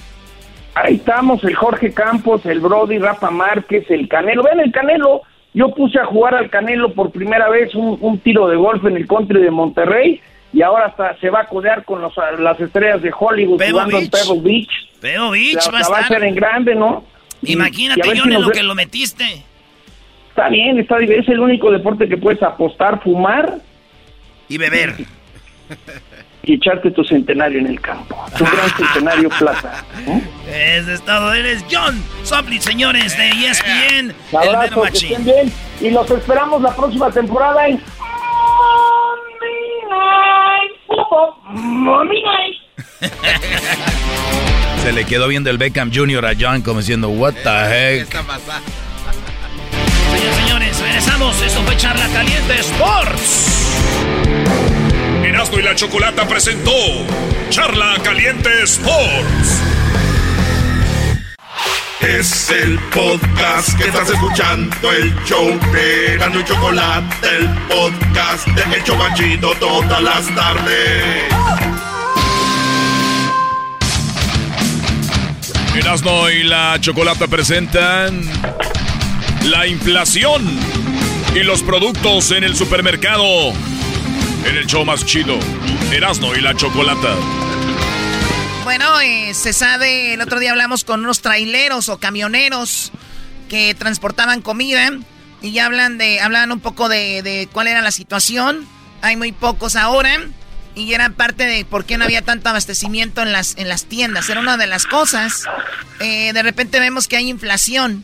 Ahí 0.76 0.95
estamos, 0.95 1.43
el 1.45 1.55
Jorge 1.55 1.93
Campos, 1.93 2.45
el 2.45 2.59
Brody, 2.59 2.97
Rafa 2.99 3.32
Márquez, 3.32 3.86
el 3.89 4.07
Canelo. 4.09 4.43
Ven 4.43 4.59
el 4.59 4.71
Canelo, 4.73 5.21
yo 5.53 5.69
puse 5.73 5.97
a 5.99 6.05
jugar 6.05 6.36
al 6.36 6.49
Canelo 6.49 6.93
por 6.93 7.11
primera 7.11 7.49
vez 7.49 7.73
un, 7.76 7.97
un 8.01 8.19
tiro 8.19 8.47
de 8.49 8.57
golf 8.57 8.84
en 8.86 8.97
el 8.97 9.07
country 9.07 9.41
de 9.41 9.51
Monterrey 9.51 10.19
y 10.51 10.61
ahora 10.61 10.88
hasta 10.88 11.17
se 11.19 11.30
va 11.30 11.41
a 11.41 11.47
codear 11.47 11.86
con 11.86 12.01
los- 12.01 12.13
las 12.39 12.59
estrellas 12.59 13.01
de 13.01 13.11
Hollywood 13.17 13.57
Pebble 13.57 13.71
jugando 13.71 13.97
en 13.99 14.09
Beach. 14.09 14.11
Pebble 14.28 14.41
Beach. 14.41 14.69
Pebble 14.99 15.32
Beach 15.32 15.55
va 15.55 15.59
a 15.59 15.80
acaba 15.80 15.97
de 15.97 16.01
estar. 16.03 16.07
ser 16.19 16.23
en 16.28 16.36
grande, 16.36 16.76
¿no? 16.76 17.06
Imagínate, 17.41 18.02
y 18.06 18.11
a 18.11 18.14
si 18.14 18.19
en 18.30 18.41
lo 18.41 18.49
que 18.52 18.64
lo 18.64 18.76
metiste. 18.76 19.43
Está 20.36 20.49
bien, 20.49 20.78
está 20.78 20.98
bien. 20.98 21.14
Es 21.14 21.30
el 21.30 21.40
único 21.40 21.72
deporte 21.72 22.10
que 22.10 22.18
puedes 22.18 22.44
apostar, 22.44 23.02
fumar 23.02 23.56
y 24.49 24.57
beber. 24.57 24.94
Y 26.44 26.56
echarte 26.56 26.91
tu 26.91 27.06
centenario 27.06 27.60
en 27.60 27.68
el 27.68 27.80
campo. 27.80 28.18
Tu 28.38 28.44
gran 28.44 28.70
centenario 28.78 29.30
plata. 29.30 29.86
Eso 30.45 30.91
es 30.91 31.02
todo. 31.06 31.34
Eres 31.34 31.64
John 31.72 32.03
Soplit, 32.24 32.62
señores, 32.62 33.18
de 33.18 33.30
E 33.30 33.48
ESPN. 33.48 34.10
El 34.10 34.16
Mero 34.34 34.52
Abrazo, 34.60 34.82
que 34.82 34.90
estén 34.90 35.24
bien. 35.24 35.49
Y 35.80 35.91
los 35.91 36.12
esperamos 36.12 36.62
la 36.62 36.76
próxima 36.76 37.10
temporada 37.10 37.70
en 37.70 37.80
Monday 41.53 42.22
Night. 42.22 42.56
Se 44.84 44.91
le 44.91 45.06
quedó 45.06 45.30
viendo 45.30 45.49
el 45.49 45.57
Beckham 45.57 45.94
Jr. 45.94 46.26
a 46.26 46.34
John 46.38 46.62
como 46.62 46.80
diciendo, 46.82 47.07
what 47.07 47.36
the 47.44 48.02
heck. 48.02 48.10
Señores, 50.26 50.43
señores, 50.43 50.80
regresamos. 50.80 51.41
Esto 51.41 51.61
fue 51.64 51.77
Charla 51.77 52.07
Caliente 52.07 52.60
Sports. 52.60 53.77
Erasmo 55.23 55.60
y 55.60 55.61
la 55.61 55.76
Chocolata 55.76 56.27
presentó 56.27 56.72
Charla 57.49 57.93
Caliente 58.03 58.49
Sports. 58.64 59.61
Es 62.02 62.49
el 62.49 62.80
podcast 62.91 63.77
que 63.77 63.84
estás 63.88 64.10
escuchando, 64.10 64.91
el 64.91 65.14
show 65.26 65.47
de 65.72 66.18
Gano 66.18 66.39
y 66.39 66.43
Chocolate, 66.43 67.27
el 67.38 67.47
podcast 67.68 68.47
de 68.47 68.77
Hecho 68.77 68.97
Banchito 68.97 69.53
todas 69.60 70.02
las 70.02 70.34
tardes. 70.34 71.23
Erasmo 75.76 76.30
y 76.31 76.43
la 76.43 76.77
Chocolata 76.80 77.27
presentan 77.27 78.23
la 79.45 79.67
inflación 79.67 80.43
y 81.35 81.39
los 81.39 81.61
productos 81.61 82.31
en 82.31 82.43
el 82.43 82.55
supermercado. 82.55 83.51
En 84.45 84.57
el 84.57 84.65
show 84.65 84.85
más 84.85 85.05
chido, 85.05 85.38
Erasmo 85.91 86.35
y 86.35 86.41
la 86.41 86.55
Chocolata. 86.55 87.15
Bueno, 88.63 88.99
eh, 89.01 89.34
se 89.34 89.53
sabe, 89.53 90.13
el 90.13 90.22
otro 90.22 90.39
día 90.39 90.51
hablamos 90.51 90.84
con 90.84 91.01
unos 91.01 91.22
traileros 91.22 91.89
o 91.89 91.99
camioneros 91.99 92.91
que 93.49 93.76
transportaban 93.76 94.41
comida 94.41 94.91
y 95.41 95.51
ya 95.51 95.65
hablan 95.67 95.97
de, 95.97 96.19
hablan 96.19 96.51
un 96.51 96.59
poco 96.59 96.89
de, 96.89 97.22
de 97.22 97.47
cuál 97.51 97.67
era 97.67 97.81
la 97.81 97.91
situación. 97.91 98.67
Hay 99.01 99.15
muy 99.15 99.31
pocos 99.31 99.76
ahora 99.76 100.19
y 100.76 100.93
era 100.93 101.09
parte 101.09 101.45
de 101.45 101.65
por 101.65 101.85
qué 101.85 101.97
no 101.97 102.03
había 102.03 102.22
tanto 102.22 102.49
abastecimiento 102.49 103.22
en 103.22 103.31
las, 103.31 103.55
en 103.57 103.69
las 103.69 103.85
tiendas. 103.85 104.30
Era 104.30 104.39
una 104.39 104.57
de 104.57 104.67
las 104.67 104.85
cosas. 104.85 105.43
Eh, 105.99 106.34
de 106.34 106.43
repente 106.43 106.80
vemos 106.80 107.07
que 107.07 107.17
hay 107.17 107.30
inflación, 107.30 108.03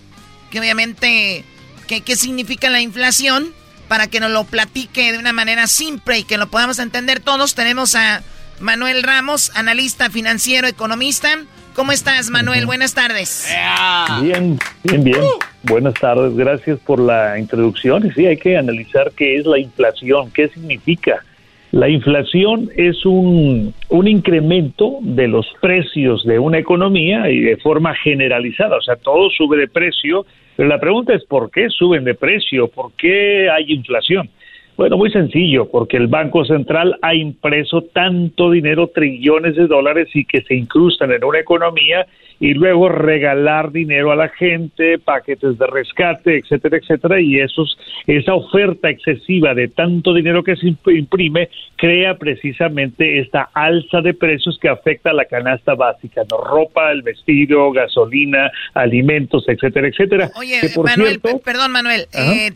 que 0.52 0.60
obviamente, 0.60 1.44
¿qué, 1.88 2.02
¿qué 2.02 2.16
significa 2.16 2.70
la 2.70 2.82
inflación? 2.82 3.54
Para 3.88 4.08
que 4.08 4.20
nos 4.20 4.30
lo 4.30 4.44
platique 4.44 5.12
de 5.12 5.18
una 5.18 5.34
manera 5.34 5.66
simple 5.68 6.20
y 6.20 6.24
que 6.24 6.38
lo 6.38 6.48
podamos 6.48 6.78
entender 6.78 7.20
todos, 7.20 7.56
tenemos 7.56 7.96
a 7.96 8.22
Manuel 8.60 9.02
Ramos, 9.02 9.52
analista 9.56 10.10
financiero, 10.10 10.68
economista. 10.68 11.30
¿Cómo 11.76 11.92
estás, 11.94 12.30
Manuel? 12.30 12.66
Buenas 12.66 12.94
tardes. 12.94 13.48
Bien, 14.22 14.60
bien, 14.84 15.04
bien. 15.04 15.22
Buenas 15.64 15.94
tardes, 15.96 16.36
gracias 16.36 16.80
por 16.80 17.00
la 17.00 17.40
introducción. 17.40 18.06
Y 18.06 18.12
sí, 18.12 18.26
hay 18.26 18.38
que 18.38 18.58
analizar 18.58 19.12
qué 19.16 19.38
es 19.38 19.46
la 19.46 19.58
inflación, 19.58 20.32
qué 20.32 20.50
significa. 20.50 21.24
La 21.72 21.88
inflación 21.88 22.70
es 22.76 23.06
un, 23.06 23.74
un 23.88 24.08
incremento 24.08 24.98
de 25.02 25.30
los 25.30 25.48
precios 25.62 26.26
de 26.26 26.38
una 26.38 26.60
economía 26.60 27.30
y 27.30 27.40
de 27.40 27.56
forma 27.58 27.96
generalizada, 27.96 28.76
o 28.76 28.82
sea, 28.82 28.98
todo 28.98 29.30
sube 29.30 29.58
de 29.58 29.70
precio, 29.70 30.26
pero 30.56 30.70
la 30.70 30.80
pregunta 30.80 31.14
es 31.14 31.24
¿por 31.26 31.50
qué 31.52 31.70
suben 31.70 32.04
de 32.04 32.16
precio? 32.16 32.68
¿Por 32.68 32.94
qué 32.94 33.50
hay 33.50 33.72
inflación? 33.74 34.30
Bueno, 34.78 34.98
muy 34.98 35.12
sencillo, 35.12 35.70
porque 35.70 35.98
el 35.98 36.08
Banco 36.08 36.44
Central 36.46 36.98
ha 37.02 37.14
impreso 37.14 37.84
tanto 37.94 38.50
dinero, 38.50 38.88
trillones 38.88 39.56
de 39.56 39.68
dólares, 39.68 40.10
y 40.14 40.26
que 40.26 40.42
se 40.42 40.56
incrustan 40.56 41.12
en 41.12 41.24
una 41.24 41.40
economía 41.40 42.08
y 42.42 42.56
luego 42.56 42.90
regalar 42.90 43.72
dinero 43.72 44.12
a 44.12 44.16
la 44.16 44.28
gente, 44.28 44.98
paquetes 44.98 45.60
de 45.60 45.68
rescate, 45.68 46.40
etcétera, 46.40 46.78
etcétera, 46.78 47.22
y 47.22 47.40
esos, 47.40 47.78
esa 48.08 48.34
oferta 48.34 48.90
excesiva 48.90 49.54
de 49.54 49.68
tanto 49.68 50.12
dinero 50.12 50.44
que 50.44 50.56
se 50.56 50.76
imprime 50.88 51.50
crea 51.76 52.18
precisamente 52.18 53.20
esta 53.20 53.52
alza 53.54 54.02
de 54.02 54.16
precios 54.16 54.58
que 54.60 54.70
afecta 54.70 55.12
a 55.12 55.14
la 55.14 55.26
canasta 55.26 55.76
básica, 55.76 56.24
¿no? 56.32 56.38
ropa, 56.38 56.92
el 56.92 57.04
vestido, 57.04 57.72
gasolina, 57.72 58.50
alimentos, 58.74 59.46
etcétera, 59.48 59.88
etcétera. 59.90 60.32
Oye, 60.36 60.62
Manuel, 60.84 61.22
perdón, 61.46 61.72
Manuel, 61.72 62.08
eh, 62.12 62.54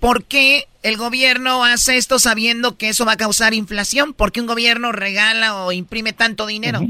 ¿por 0.00 0.24
qué 0.24 0.64
el 0.82 0.98
gobierno 0.98 1.64
hace 1.64 1.96
esto 1.96 2.18
sabiendo 2.18 2.76
que 2.76 2.90
eso 2.90 3.06
va 3.06 3.12
a 3.12 3.16
causar 3.16 3.54
inflación? 3.54 4.12
¿Por 4.12 4.32
qué 4.32 4.42
un 4.42 4.46
gobierno 4.46 4.92
regala 4.92 5.64
o 5.64 5.72
imprime 5.72 6.12
tanto 6.12 6.44
dinero? 6.44 6.80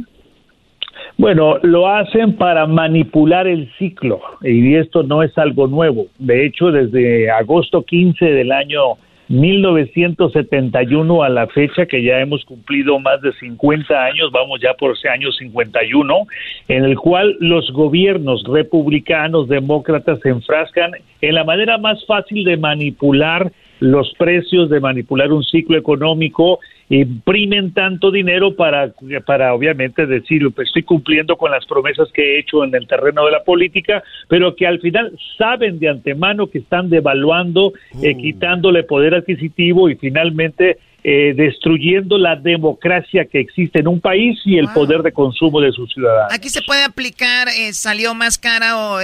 Bueno, 1.18 1.59
lo 1.62 1.89
hacen 1.89 2.36
para 2.36 2.66
manipular 2.66 3.47
el 3.47 3.70
ciclo 3.78 4.20
y 4.43 4.74
esto 4.74 5.02
no 5.02 5.22
es 5.22 5.36
algo 5.36 5.66
nuevo. 5.66 6.06
De 6.18 6.47
hecho, 6.47 6.72
desde 6.72 7.30
agosto 7.30 7.82
15 7.82 8.24
del 8.24 8.51
año 8.51 8.97
1971 9.28 11.22
a 11.22 11.28
la 11.28 11.47
fecha, 11.47 11.86
que 11.86 12.02
ya 12.02 12.20
hemos 12.20 12.44
cumplido 12.44 12.98
más 12.98 13.20
de 13.22 13.32
50 13.32 14.05
años, 14.05 14.30
vamos 14.30 14.60
ya 14.60 14.74
por 14.74 14.93
ese 14.93 15.09
año 15.09 15.32
51, 15.32 16.26
en 16.68 16.84
el 16.84 16.97
cual 16.97 17.36
los 17.40 17.70
gobiernos 17.72 18.44
republicanos, 18.44 19.48
demócratas 19.48 20.18
se 20.20 20.28
enfrascan 20.28 20.93
en 21.20 21.34
la 21.34 21.44
manera 21.44 21.78
más 21.78 22.05
fácil 22.05 22.44
de 22.44 22.56
manipular 22.56 23.52
los 23.82 24.14
precios, 24.16 24.70
de 24.70 24.78
manipular 24.78 25.32
un 25.32 25.42
ciclo 25.42 25.76
económico, 25.76 26.60
imprimen 26.88 27.74
tanto 27.74 28.12
dinero 28.12 28.54
para, 28.54 28.92
para 29.26 29.54
obviamente 29.54 30.06
decir, 30.06 30.42
pues 30.54 30.68
estoy 30.68 30.84
cumpliendo 30.84 31.36
con 31.36 31.50
las 31.50 31.66
promesas 31.66 32.09
que 32.12 32.22
he 32.22 32.38
hecho 32.38 32.62
en 32.62 32.74
el 32.76 32.86
terreno 32.86 33.24
de 33.24 33.32
la 33.32 33.42
política, 33.42 34.04
pero 34.28 34.54
que 34.54 34.68
al 34.68 34.78
final 34.80 35.12
saben 35.36 35.80
de 35.80 35.88
antemano 35.88 36.46
que 36.46 36.59
están 36.59 36.90
devaluando, 36.90 37.72
eh, 38.02 38.14
uh. 38.14 38.20
quitándole 38.20 38.84
poder 38.84 39.16
adquisitivo 39.16 39.90
y 39.90 39.96
finalmente 39.96 40.78
eh, 41.02 41.34
destruyendo 41.36 42.18
la 42.18 42.36
democracia 42.36 43.24
que 43.24 43.40
existe 43.40 43.80
en 43.80 43.88
un 43.88 44.00
país 44.00 44.38
y 44.44 44.59
el 44.59 44.68
poder 44.68 45.02
de 45.02 45.10
consumo 45.10 45.60
de 45.60 45.72
sus 45.72 45.92
ciudadanos. 45.92 46.32
Aquí 46.32 46.50
se 46.50 46.62
puede 46.62 46.84
aplicar, 46.84 47.48
eh, 47.48 47.72
salió 47.72 48.14
más 48.14 48.38
cara 48.38 48.76
o, 48.76 48.98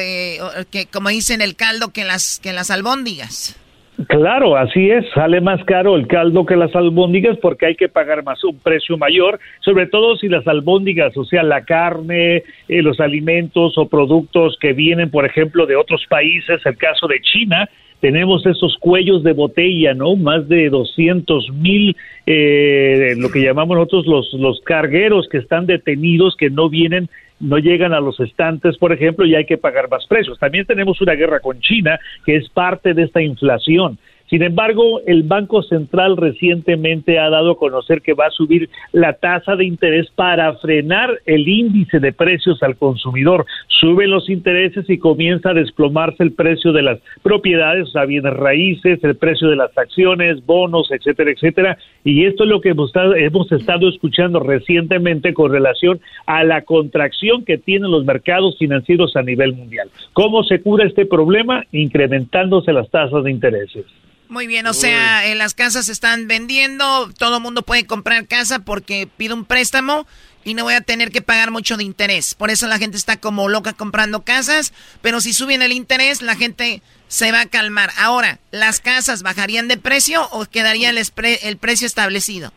que 0.70 0.86
como 0.86 1.08
dicen 1.08 1.40
el 1.40 1.56
caldo 1.56 1.92
que 1.92 2.04
las 2.04 2.38
que 2.38 2.52
las 2.52 2.70
albóndigas. 2.70 3.58
Claro, 4.06 4.56
así 4.56 4.90
es, 4.90 5.04
sale 5.12 5.40
más 5.40 5.64
caro 5.64 5.96
el 5.96 6.06
caldo 6.06 6.46
que 6.46 6.54
las 6.54 6.74
albóndigas 6.76 7.36
porque 7.38 7.66
hay 7.66 7.74
que 7.74 7.88
pagar 7.88 8.22
más 8.22 8.44
un 8.44 8.56
precio 8.60 8.96
mayor, 8.96 9.40
sobre 9.58 9.88
todo 9.88 10.16
si 10.16 10.28
las 10.28 10.46
albóndigas, 10.46 11.16
o 11.16 11.24
sea, 11.24 11.42
la 11.42 11.64
carne, 11.64 12.44
eh, 12.68 12.82
los 12.82 13.00
alimentos 13.00 13.76
o 13.76 13.88
productos 13.88 14.56
que 14.60 14.72
vienen, 14.72 15.10
por 15.10 15.26
ejemplo, 15.26 15.66
de 15.66 15.74
otros 15.74 16.04
países, 16.08 16.60
el 16.64 16.76
caso 16.76 17.08
de 17.08 17.20
China, 17.20 17.68
tenemos 18.00 18.46
esos 18.46 18.76
cuellos 18.78 19.24
de 19.24 19.32
botella, 19.32 19.94
¿no? 19.94 20.14
Más 20.14 20.48
de 20.48 20.68
200 20.68 21.50
mil, 21.54 21.96
eh, 22.26 23.14
lo 23.18 23.30
que 23.30 23.42
llamamos 23.42 23.76
nosotros 23.76 24.06
los, 24.06 24.32
los 24.34 24.60
cargueros 24.60 25.28
que 25.28 25.38
están 25.38 25.66
detenidos, 25.66 26.36
que 26.36 26.50
no 26.50 26.68
vienen 26.68 27.08
no 27.40 27.58
llegan 27.58 27.92
a 27.92 28.00
los 28.00 28.18
estantes, 28.20 28.76
por 28.78 28.92
ejemplo, 28.92 29.24
y 29.24 29.34
hay 29.34 29.46
que 29.46 29.58
pagar 29.58 29.88
más 29.88 30.06
precios. 30.06 30.38
También 30.38 30.66
tenemos 30.66 31.00
una 31.00 31.14
guerra 31.14 31.40
con 31.40 31.60
China, 31.60 31.98
que 32.24 32.36
es 32.36 32.48
parte 32.48 32.94
de 32.94 33.04
esta 33.04 33.22
inflación. 33.22 33.98
Sin 34.28 34.42
embargo, 34.42 35.00
el 35.06 35.22
Banco 35.22 35.62
Central 35.62 36.16
recientemente 36.16 37.18
ha 37.18 37.30
dado 37.30 37.52
a 37.52 37.58
conocer 37.58 38.02
que 38.02 38.12
va 38.12 38.26
a 38.26 38.30
subir 38.30 38.68
la 38.92 39.14
tasa 39.14 39.56
de 39.56 39.64
interés 39.64 40.08
para 40.14 40.54
frenar 40.56 41.18
el 41.24 41.48
índice 41.48 41.98
de 41.98 42.12
precios 42.12 42.62
al 42.62 42.76
consumidor. 42.76 43.46
Suben 43.68 44.10
los 44.10 44.28
intereses 44.28 44.84
y 44.90 44.98
comienza 44.98 45.50
a 45.50 45.54
desplomarse 45.54 46.22
el 46.22 46.32
precio 46.32 46.72
de 46.72 46.82
las 46.82 46.98
propiedades, 47.22 47.88
o 47.88 47.90
sea, 47.92 48.04
bienes 48.04 48.34
raíces, 48.34 49.02
el 49.02 49.16
precio 49.16 49.48
de 49.48 49.56
las 49.56 49.76
acciones, 49.78 50.44
bonos, 50.44 50.90
etcétera, 50.90 51.30
etcétera. 51.30 51.78
Y 52.04 52.26
esto 52.26 52.44
es 52.44 52.50
lo 52.50 52.60
que 52.60 52.70
hemos 52.70 52.88
estado, 52.88 53.14
hemos 53.14 53.50
estado 53.50 53.88
escuchando 53.88 54.40
recientemente 54.40 55.32
con 55.32 55.52
relación 55.52 56.00
a 56.26 56.44
la 56.44 56.62
contracción 56.62 57.44
que 57.44 57.56
tienen 57.56 57.90
los 57.90 58.04
mercados 58.04 58.58
financieros 58.58 59.16
a 59.16 59.22
nivel 59.22 59.54
mundial. 59.54 59.88
¿Cómo 60.12 60.44
se 60.44 60.60
cura 60.60 60.84
este 60.84 61.06
problema? 61.06 61.64
Incrementándose 61.72 62.72
las 62.72 62.90
tasas 62.90 63.24
de 63.24 63.30
intereses. 63.30 63.86
Muy 64.28 64.46
bien, 64.46 64.66
o 64.66 64.74
sea, 64.74 65.22
las 65.34 65.54
casas 65.54 65.86
se 65.86 65.92
están 65.92 66.28
vendiendo, 66.28 67.08
todo 67.18 67.38
el 67.38 67.42
mundo 67.42 67.62
puede 67.62 67.86
comprar 67.86 68.26
casa 68.26 68.58
porque 68.58 69.08
pido 69.16 69.34
un 69.34 69.46
préstamo 69.46 70.06
y 70.44 70.52
no 70.52 70.64
voy 70.64 70.74
a 70.74 70.82
tener 70.82 71.10
que 71.10 71.22
pagar 71.22 71.50
mucho 71.50 71.78
de 71.78 71.84
interés. 71.84 72.34
Por 72.34 72.50
eso 72.50 72.66
la 72.66 72.78
gente 72.78 72.98
está 72.98 73.18
como 73.18 73.48
loca 73.48 73.72
comprando 73.72 74.22
casas, 74.22 74.74
pero 75.00 75.20
si 75.20 75.32
suben 75.32 75.62
el 75.62 75.72
interés, 75.72 76.20
la 76.20 76.36
gente 76.36 76.82
se 77.06 77.32
va 77.32 77.42
a 77.42 77.48
calmar. 77.48 77.88
Ahora, 77.98 78.38
¿las 78.50 78.80
casas 78.80 79.22
bajarían 79.22 79.66
de 79.66 79.78
precio 79.78 80.20
o 80.32 80.44
quedaría 80.44 80.90
el, 80.90 80.98
el 80.98 81.56
precio 81.56 81.86
establecido? 81.86 82.52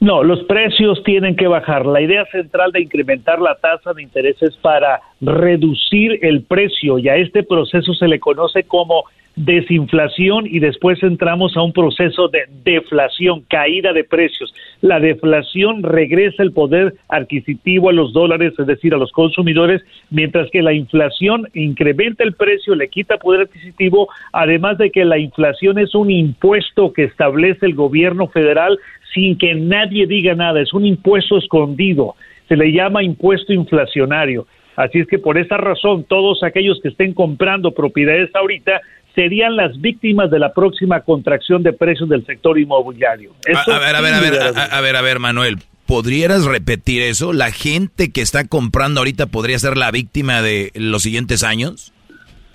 No, 0.00 0.22
los 0.22 0.42
precios 0.44 1.02
tienen 1.04 1.36
que 1.36 1.46
bajar. 1.46 1.84
La 1.84 2.00
idea 2.00 2.24
central 2.26 2.72
de 2.72 2.80
incrementar 2.80 3.40
la 3.40 3.56
tasa 3.56 3.92
de 3.92 4.02
interés 4.02 4.40
es 4.42 4.56
para 4.56 5.00
reducir 5.20 6.24
el 6.24 6.42
precio 6.42 6.98
y 6.98 7.08
a 7.08 7.16
este 7.16 7.42
proceso 7.42 7.92
se 7.94 8.08
le 8.08 8.20
conoce 8.20 8.64
como 8.64 9.04
desinflación 9.36 10.46
y 10.46 10.60
después 10.60 11.02
entramos 11.02 11.56
a 11.56 11.62
un 11.62 11.72
proceso 11.72 12.28
de 12.28 12.44
deflación, 12.64 13.42
caída 13.48 13.92
de 13.92 14.02
precios. 14.02 14.52
La 14.80 14.98
deflación 14.98 15.82
regresa 15.82 16.42
el 16.42 16.52
poder 16.52 16.94
adquisitivo 17.08 17.90
a 17.90 17.92
los 17.92 18.14
dólares, 18.14 18.54
es 18.58 18.66
decir, 18.66 18.94
a 18.94 18.98
los 18.98 19.12
consumidores, 19.12 19.82
mientras 20.10 20.50
que 20.50 20.62
la 20.62 20.72
inflación 20.72 21.48
incrementa 21.52 22.24
el 22.24 22.32
precio, 22.32 22.74
le 22.74 22.88
quita 22.88 23.18
poder 23.18 23.42
adquisitivo, 23.42 24.08
además 24.32 24.78
de 24.78 24.90
que 24.90 25.04
la 25.04 25.18
inflación 25.18 25.78
es 25.78 25.94
un 25.94 26.10
impuesto 26.10 26.92
que 26.94 27.04
establece 27.04 27.66
el 27.66 27.74
gobierno 27.74 28.28
federal 28.28 28.78
sin 29.12 29.36
que 29.36 29.54
nadie 29.54 30.06
diga 30.06 30.34
nada, 30.34 30.60
es 30.60 30.72
un 30.72 30.86
impuesto 30.86 31.36
escondido, 31.38 32.14
se 32.48 32.56
le 32.56 32.72
llama 32.72 33.02
impuesto 33.02 33.52
inflacionario. 33.52 34.46
Así 34.76 34.98
es 34.98 35.06
que 35.06 35.18
por 35.18 35.38
esa 35.38 35.56
razón, 35.56 36.04
todos 36.04 36.42
aquellos 36.42 36.80
que 36.82 36.88
estén 36.88 37.14
comprando 37.14 37.72
propiedades 37.72 38.30
ahorita 38.34 38.82
serían 39.16 39.56
las 39.56 39.80
víctimas 39.80 40.30
de 40.30 40.38
la 40.38 40.52
próxima 40.52 41.00
contracción 41.00 41.64
de 41.64 41.72
precios 41.72 42.08
del 42.08 42.24
sector 42.24 42.56
inmobiliario. 42.56 43.32
a, 43.66 43.78
ver, 43.78 43.96
a 43.96 44.00
ver, 44.00 44.14
a 44.14 44.20
ver, 44.20 44.34
a, 44.70 44.80
ver, 44.80 44.96
a 44.96 45.02
ver, 45.02 45.18
Manuel. 45.18 45.56
¿podrías 45.86 46.44
repetir 46.44 47.02
eso? 47.02 47.32
¿La 47.32 47.50
gente 47.50 48.12
que 48.12 48.20
está 48.20 48.46
comprando 48.46 49.00
ahorita 49.00 49.26
podría 49.26 49.58
ser 49.58 49.76
la 49.76 49.90
víctima 49.90 50.42
de 50.42 50.70
los 50.74 51.02
siguientes 51.02 51.42
años? 51.44 51.92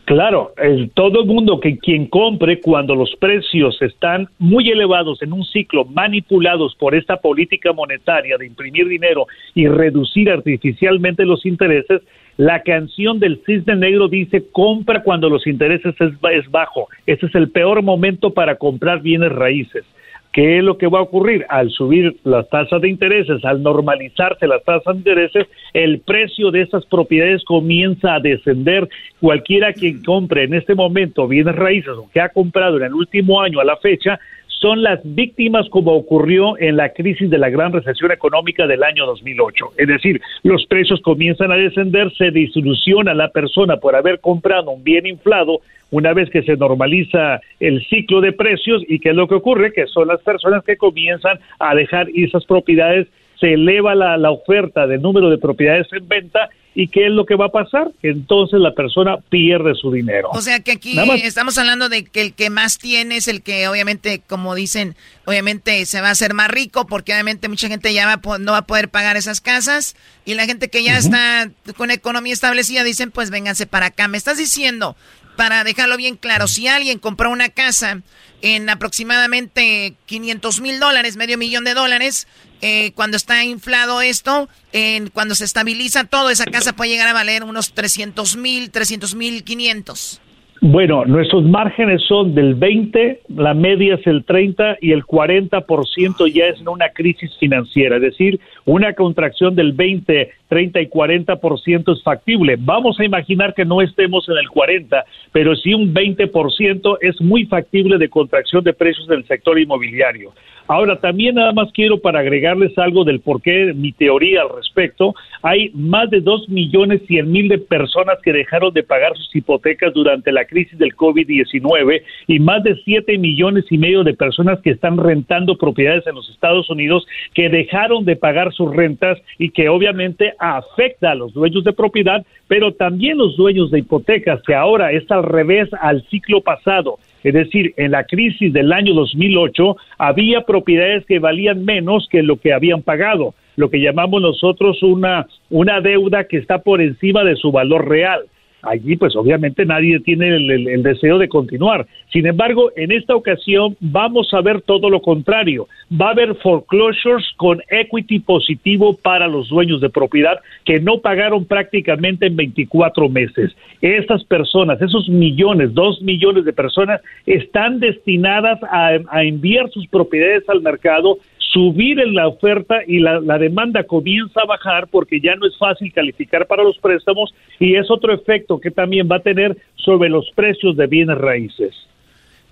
Claro, 0.06 0.54
todo 0.94 1.22
el 1.22 1.28
mundo 1.28 1.60
que 1.62 1.78
quien 1.78 2.08
compre 2.08 2.60
cuando 2.60 2.96
los 2.96 3.16
precios 3.18 3.82
están 3.82 4.28
muy 4.40 4.70
elevados 4.70 5.22
en 5.22 5.32
un 5.32 5.46
ciclo 5.46 5.86
manipulados 5.86 6.76
por 6.76 6.96
esta 6.96 7.18
política 7.18 7.72
monetaria 7.72 8.38
de 8.38 8.48
imprimir 8.48 8.90
dinero 8.90 9.28
y 9.56 9.68
reducir 9.68 10.30
artificialmente 10.30 11.24
los 11.24 11.46
intereses, 11.46 12.02
la 12.42 12.64
canción 12.64 13.20
del 13.20 13.40
cisne 13.46 13.76
negro 13.76 14.08
dice 14.08 14.44
compra 14.52 15.04
cuando 15.04 15.30
los 15.30 15.46
intereses 15.46 15.94
es, 16.00 16.12
es 16.32 16.50
bajo. 16.50 16.88
Ese 17.06 17.28
es 17.28 17.36
el 17.36 17.52
peor 17.52 17.84
momento 17.84 18.34
para 18.34 18.56
comprar 18.56 19.04
bienes 19.04 19.32
raíces. 19.32 19.86
¿Qué 20.34 20.58
es 20.58 20.64
lo 20.64 20.80
que 20.80 20.88
va 20.88 20.98
a 20.98 21.04
ocurrir? 21.04 21.46
Al 21.50 21.70
subir 21.70 22.16
las 22.24 22.50
tasas 22.50 22.82
de 22.82 22.90
intereses, 22.90 23.46
al 23.46 23.62
normalizarse 23.62 24.48
las 24.48 24.64
tasas 24.64 24.96
de 24.96 25.12
intereses, 25.12 25.48
el 25.74 26.00
precio 26.00 26.50
de 26.50 26.64
esas 26.64 26.84
propiedades 26.88 27.44
comienza 27.44 28.16
a 28.16 28.20
descender. 28.20 28.90
Cualquiera 29.20 29.72
quien 29.72 30.02
compre 30.02 30.46
en 30.46 30.56
este 30.56 30.74
momento 30.74 31.28
bienes 31.28 31.56
raíces 31.56 31.92
o 31.96 32.10
que 32.12 32.22
ha 32.22 32.30
comprado 32.30 32.78
en 32.78 32.86
el 32.86 32.96
último 32.96 33.40
año 33.40 33.60
a 33.60 33.66
la 33.66 33.78
fecha, 33.78 34.20
son 34.62 34.84
las 34.84 35.00
víctimas 35.04 35.68
como 35.70 35.94
ocurrió 35.94 36.58
en 36.60 36.78
la 36.78 36.94
crisis 36.94 37.30
de 37.30 37.40
la 37.40 37.50
gran 37.50 37.74
recesión 37.74 38.12
económica 38.12 38.68
del 38.68 38.84
año 38.84 39.08
2008. 39.08 39.74
Es 39.78 39.88
decir, 39.88 40.22
los 40.44 40.66
precios 40.68 41.02
comienzan 41.02 41.52
a 41.52 41.56
descender, 41.56 42.12
se 42.16 42.30
disoluciona 42.30 43.16
la 43.16 43.30
persona 43.30 43.78
por 43.78 43.96
haber 43.96 44.20
comprado 44.20 44.70
un 44.70 44.84
bien 44.84 45.08
inflado 45.08 45.62
una 45.90 46.14
vez 46.14 46.30
que 46.30 46.44
se 46.44 46.56
normaliza 46.56 47.42
el 47.60 47.86
ciclo 47.88 48.22
de 48.22 48.32
precios 48.34 48.84
y 48.88 49.00
qué 49.00 49.10
es 49.10 49.16
lo 49.16 49.28
que 49.28 49.36
ocurre, 49.36 49.74
que 49.74 49.88
son 49.88 50.08
las 50.08 50.22
personas 50.22 50.64
que 50.64 50.78
comienzan 50.78 51.40
a 51.60 51.76
dejar 51.76 52.08
esas 52.16 52.46
propiedades, 52.46 53.08
se 53.42 53.54
eleva 53.54 53.94
la, 53.94 54.16
la 54.16 54.32
oferta 54.32 54.88
del 54.88 55.02
número 55.02 55.30
de 55.30 55.38
propiedades 55.38 55.88
en 55.92 56.08
venta 56.08 56.50
¿Y 56.74 56.88
qué 56.88 57.08
es 57.08 57.12
lo 57.12 57.26
que 57.26 57.36
va 57.36 57.48
a 57.48 57.50
pasar? 57.50 57.92
Entonces 58.02 58.60
la 58.60 58.74
persona 58.74 59.18
pierde 59.30 59.76
su 59.76 59.92
dinero. 59.92 60.30
O 60.32 60.40
sea 60.40 60.62
que 60.62 60.72
aquí 60.72 60.98
estamos 61.22 61.58
hablando 61.58 61.90
de 61.90 62.06
que 62.06 62.22
el 62.22 62.34
que 62.34 62.50
más 62.50 62.78
tiene 62.78 63.18
es 63.18 63.28
el 63.28 63.42
que 63.42 63.68
obviamente, 63.68 64.22
como 64.26 64.56
dicen, 64.56 64.96
obviamente 65.26 65.86
se 65.86 66.00
va 66.00 66.08
a 66.08 66.12
hacer 66.12 66.34
más 66.34 66.50
rico 66.50 66.88
porque 66.88 67.12
obviamente 67.12 67.50
mucha 67.50 67.68
gente 67.68 67.94
ya 67.94 68.06
no 68.16 68.52
va 68.54 68.58
a 68.60 68.66
poder 68.66 68.88
pagar 68.88 69.18
esas 69.18 69.42
casas 69.42 69.98
y 70.24 70.36
la 70.36 70.46
gente 70.46 70.70
que 70.70 70.82
ya 70.82 70.98
está 70.98 71.52
con 71.76 71.92
economía 71.92 72.32
establecida 72.32 72.86
dicen 72.86 73.12
pues 73.12 73.32
vénganse 73.32 73.66
para 73.66 73.88
acá. 73.88 74.08
Me 74.08 74.18
estás 74.18 74.38
diciendo, 74.38 74.96
para 75.36 75.66
dejarlo 75.66 75.98
bien 75.98 76.16
claro, 76.16 76.48
si 76.48 76.70
alguien 76.70 77.00
compró 77.00 77.32
una 77.32 77.50
casa 77.50 78.02
en 78.42 78.70
aproximadamente 78.70 79.96
500 80.06 80.62
mil 80.62 80.80
dólares, 80.80 81.18
medio 81.18 81.38
millón 81.38 81.66
de 81.66 81.74
dólares, 81.74 82.30
eh, 82.62 82.92
cuando 82.94 83.18
está 83.18 83.44
inflado 83.44 84.02
esto, 84.02 84.48
en, 84.74 85.10
cuando 85.10 85.36
se 85.36 85.46
estabiliza 85.46 86.06
todo, 86.06 86.30
esa 86.30 86.46
casa 86.46 86.74
puede 86.74 86.92
llegar 86.92 87.08
a 87.08 87.14
valer 87.14 87.44
unos 87.44 87.74
300 87.74 88.38
mil, 88.38 88.72
300 88.72 89.16
mil 89.16 89.44
500. 89.44 90.22
Bueno, 90.64 91.06
nuestros 91.06 91.44
márgenes 91.44 92.04
son 92.08 92.36
del 92.36 92.54
20, 92.54 93.22
la 93.30 93.56
media 93.56 93.96
es 93.96 94.06
el 94.06 94.24
30 94.24 94.78
y 94.80 94.92
el 94.92 95.04
40% 95.04 96.32
ya 96.32 96.46
es 96.46 96.62
en 96.62 96.70
una 96.70 96.90
crisis 96.90 97.36
financiera, 97.40 97.96
es 97.96 98.04
decir, 98.04 98.40
una 98.66 98.94
contracción 98.94 99.56
del 99.56 99.72
20, 99.74 100.32
30 100.50 100.82
y 100.82 100.88
40% 100.88 101.98
es 101.98 102.04
factible. 102.04 102.58
Vamos 102.60 103.00
a 103.00 103.06
imaginar 103.06 103.56
que 103.56 103.66
no 103.66 103.82
estemos 103.82 104.30
en 104.30 104.38
el 104.38 104.50
40, 104.50 105.04
pero 105.32 105.56
sí 105.56 105.74
un 105.74 105.96
20% 105.96 106.98
es 107.02 107.20
muy 107.22 107.48
factible 107.48 107.98
de 107.98 108.10
contracción 108.10 108.64
de 108.64 108.74
precios 108.74 109.08
del 109.08 109.26
sector 109.26 109.58
inmobiliario. 109.58 110.32
Ahora, 110.72 110.96
también 110.96 111.36
nada 111.36 111.52
más 111.52 111.70
quiero 111.74 111.98
para 111.98 112.22
agregarles 112.22 112.78
algo 112.78 113.04
del 113.04 113.20
por 113.20 113.42
qué 113.42 113.74
mi 113.76 113.92
teoría 113.92 114.44
al 114.44 114.56
respecto. 114.56 115.14
Hay 115.42 115.70
más 115.74 116.10
de 116.10 116.22
dos 116.22 116.48
millones 116.48 117.02
cien 117.08 117.30
mil 117.30 117.50
de 117.50 117.58
personas 117.58 118.20
que 118.24 118.32
dejaron 118.32 118.74
de 118.74 118.82
pagar 118.82 119.18
sus 119.18 119.36
hipotecas 119.36 119.94
durante 119.94 120.32
la 120.32 120.46
crisis 120.46 120.80
del 120.80 120.96
COVID-19 120.96 122.04
y 122.28 122.40
más 122.40 122.64
de 122.64 122.78
siete 122.86 123.18
millones 123.18 123.66
y 123.70 123.78
medio 123.78 124.06
de 124.06 124.14
personas 124.14 124.62
que 124.62 124.70
están 124.70 124.96
rentando 124.96 125.58
propiedades 125.58 126.08
en 126.08 126.16
los 126.16 126.30
Estados 126.30 126.70
Unidos 126.70 127.06
que 127.34 127.50
dejaron 127.50 128.06
de 128.06 128.16
pagar 128.16 128.54
sus 128.54 128.74
rentas 128.74 129.20
y 129.38 129.50
que 129.50 129.68
obviamente 129.68 130.36
afecta 130.40 131.12
a 131.12 131.16
los 131.16 131.34
dueños 131.34 131.66
de 131.66 131.74
propiedad, 131.74 132.26
pero 132.48 132.72
también 132.72 133.18
los 133.18 133.36
dueños 133.36 133.72
de 133.72 133.80
hipotecas, 133.80 134.42
que 134.44 134.56
ahora 134.56 134.94
es 134.94 135.04
al 135.12 135.24
revés 135.24 135.68
al 135.82 136.02
ciclo 136.04 136.40
pasado. 136.40 136.98
Es 137.24 137.34
decir, 137.34 137.74
en 137.78 137.92
la 137.92 138.06
crisis 138.06 138.52
del 138.52 138.74
año 138.74 138.94
2008 138.94 139.78
había 139.98 140.42
propiedades 140.42 141.06
que 141.06 141.20
valían 141.20 141.66
menos 141.66 142.08
que 142.10 142.24
lo 142.24 142.38
que 142.38 142.54
habían 142.54 142.82
pagado, 142.82 143.34
lo 143.56 143.70
que 143.70 143.80
llamamos 143.80 144.22
nosotros 144.22 144.82
una, 144.82 145.28
una 145.50 145.82
deuda 145.82 146.24
que 146.24 146.38
está 146.38 146.60
por 146.60 146.82
encima 146.82 147.24
de 147.24 147.36
su 147.36 147.52
valor 147.52 147.88
real 147.88 148.22
allí 148.64 148.96
pues 148.96 149.16
obviamente 149.16 149.66
nadie 149.66 150.00
tiene 150.00 150.36
el, 150.36 150.84
deseo 150.84 151.18
de 151.18 151.28
continuar. 151.28 151.86
Sin 152.12 152.26
embargo, 152.26 152.72
en 152.76 152.92
esta 152.92 153.16
ocasión 153.16 153.76
vamos 153.80 154.34
a 154.34 154.42
ver 154.42 154.62
todo 154.62 154.90
lo 154.90 155.02
contrario. 155.02 155.68
Va 155.92 156.08
a 156.08 156.12
haber 156.12 156.36
foreclosures 156.36 157.26
con 157.38 157.62
equity 157.70 158.20
positivo 158.20 158.98
para 158.98 159.28
los 159.28 159.50
dueños 159.50 159.82
de 159.82 159.90
propiedad 159.90 160.40
que 160.66 160.80
no 160.80 161.00
pagaron 161.00 161.46
prácticamente 161.46 162.28
en 162.28 162.36
24 162.36 163.10
meses. 163.10 163.56
Esas 163.82 164.24
personas, 164.24 164.82
esos 164.82 165.08
millones, 165.10 165.74
dos 165.74 166.02
millones 166.02 166.46
de 166.46 166.54
personas, 166.54 167.02
están 167.26 167.80
destinadas 167.80 168.60
a 168.64 169.24
enviar 169.24 169.70
sus 169.70 169.88
propiedades 169.88 170.48
al 170.50 170.62
mercado 170.62 171.18
subir 171.52 172.00
en 172.00 172.14
la 172.14 172.28
oferta 172.28 172.78
y 172.88 173.00
la, 173.00 173.20
demanda 173.38 173.84
comienza 173.84 174.42
a 174.42 174.46
bajar 174.46 174.88
porque 174.88 175.20
ya 175.20 175.36
no 175.36 175.46
es 175.46 175.58
fácil 175.58 175.92
calificar 175.94 176.48
para 176.48 176.64
los 176.64 176.78
préstamos 176.78 177.34
y 177.60 177.76
es 177.76 177.90
otro 177.90 178.14
efecto 178.14 178.60
que 178.60 178.72
también 178.72 179.10
va 179.12 179.18
a 179.18 179.22
tener 179.22 179.58
sobre 179.76 180.10
los 180.10 180.26
precios 180.36 180.78
de 180.78 180.88
bienes 180.88 181.18
raíces. 181.18 181.74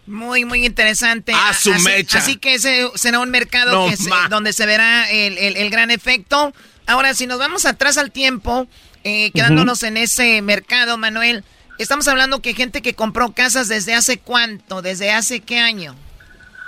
Muy, 0.05 0.43
muy 0.43 0.65
interesante. 0.65 1.31
A 1.33 1.53
su 1.53 1.71
así, 1.71 1.83
mecha. 1.83 2.17
Así 2.17 2.37
que 2.37 2.55
ese 2.55 2.87
será 2.95 3.19
un 3.19 3.29
mercado 3.29 3.87
donde 4.29 4.53
se 4.53 4.65
verá 4.65 5.09
el, 5.11 5.69
gran 5.69 5.91
efecto. 5.91 6.51
Ahora, 6.87 7.13
si 7.13 7.27
nos 7.27 7.37
vamos 7.37 7.65
atrás 7.65 7.97
al 7.97 8.11
tiempo, 8.11 8.67
eh, 9.03 9.31
quedándonos 9.31 9.83
en 9.83 9.97
ese 9.97 10.41
mercado, 10.41 10.97
Manuel, 10.97 11.43
estamos 11.77 12.07
hablando 12.07 12.41
que 12.41 12.55
gente 12.55 12.81
que 12.81 12.95
compró 12.95 13.33
casas 13.33 13.67
desde 13.67 13.93
hace 13.93 14.17
cuánto, 14.17 14.81
desde 14.81 15.11
hace 15.11 15.41
qué 15.41 15.59
año. 15.59 15.95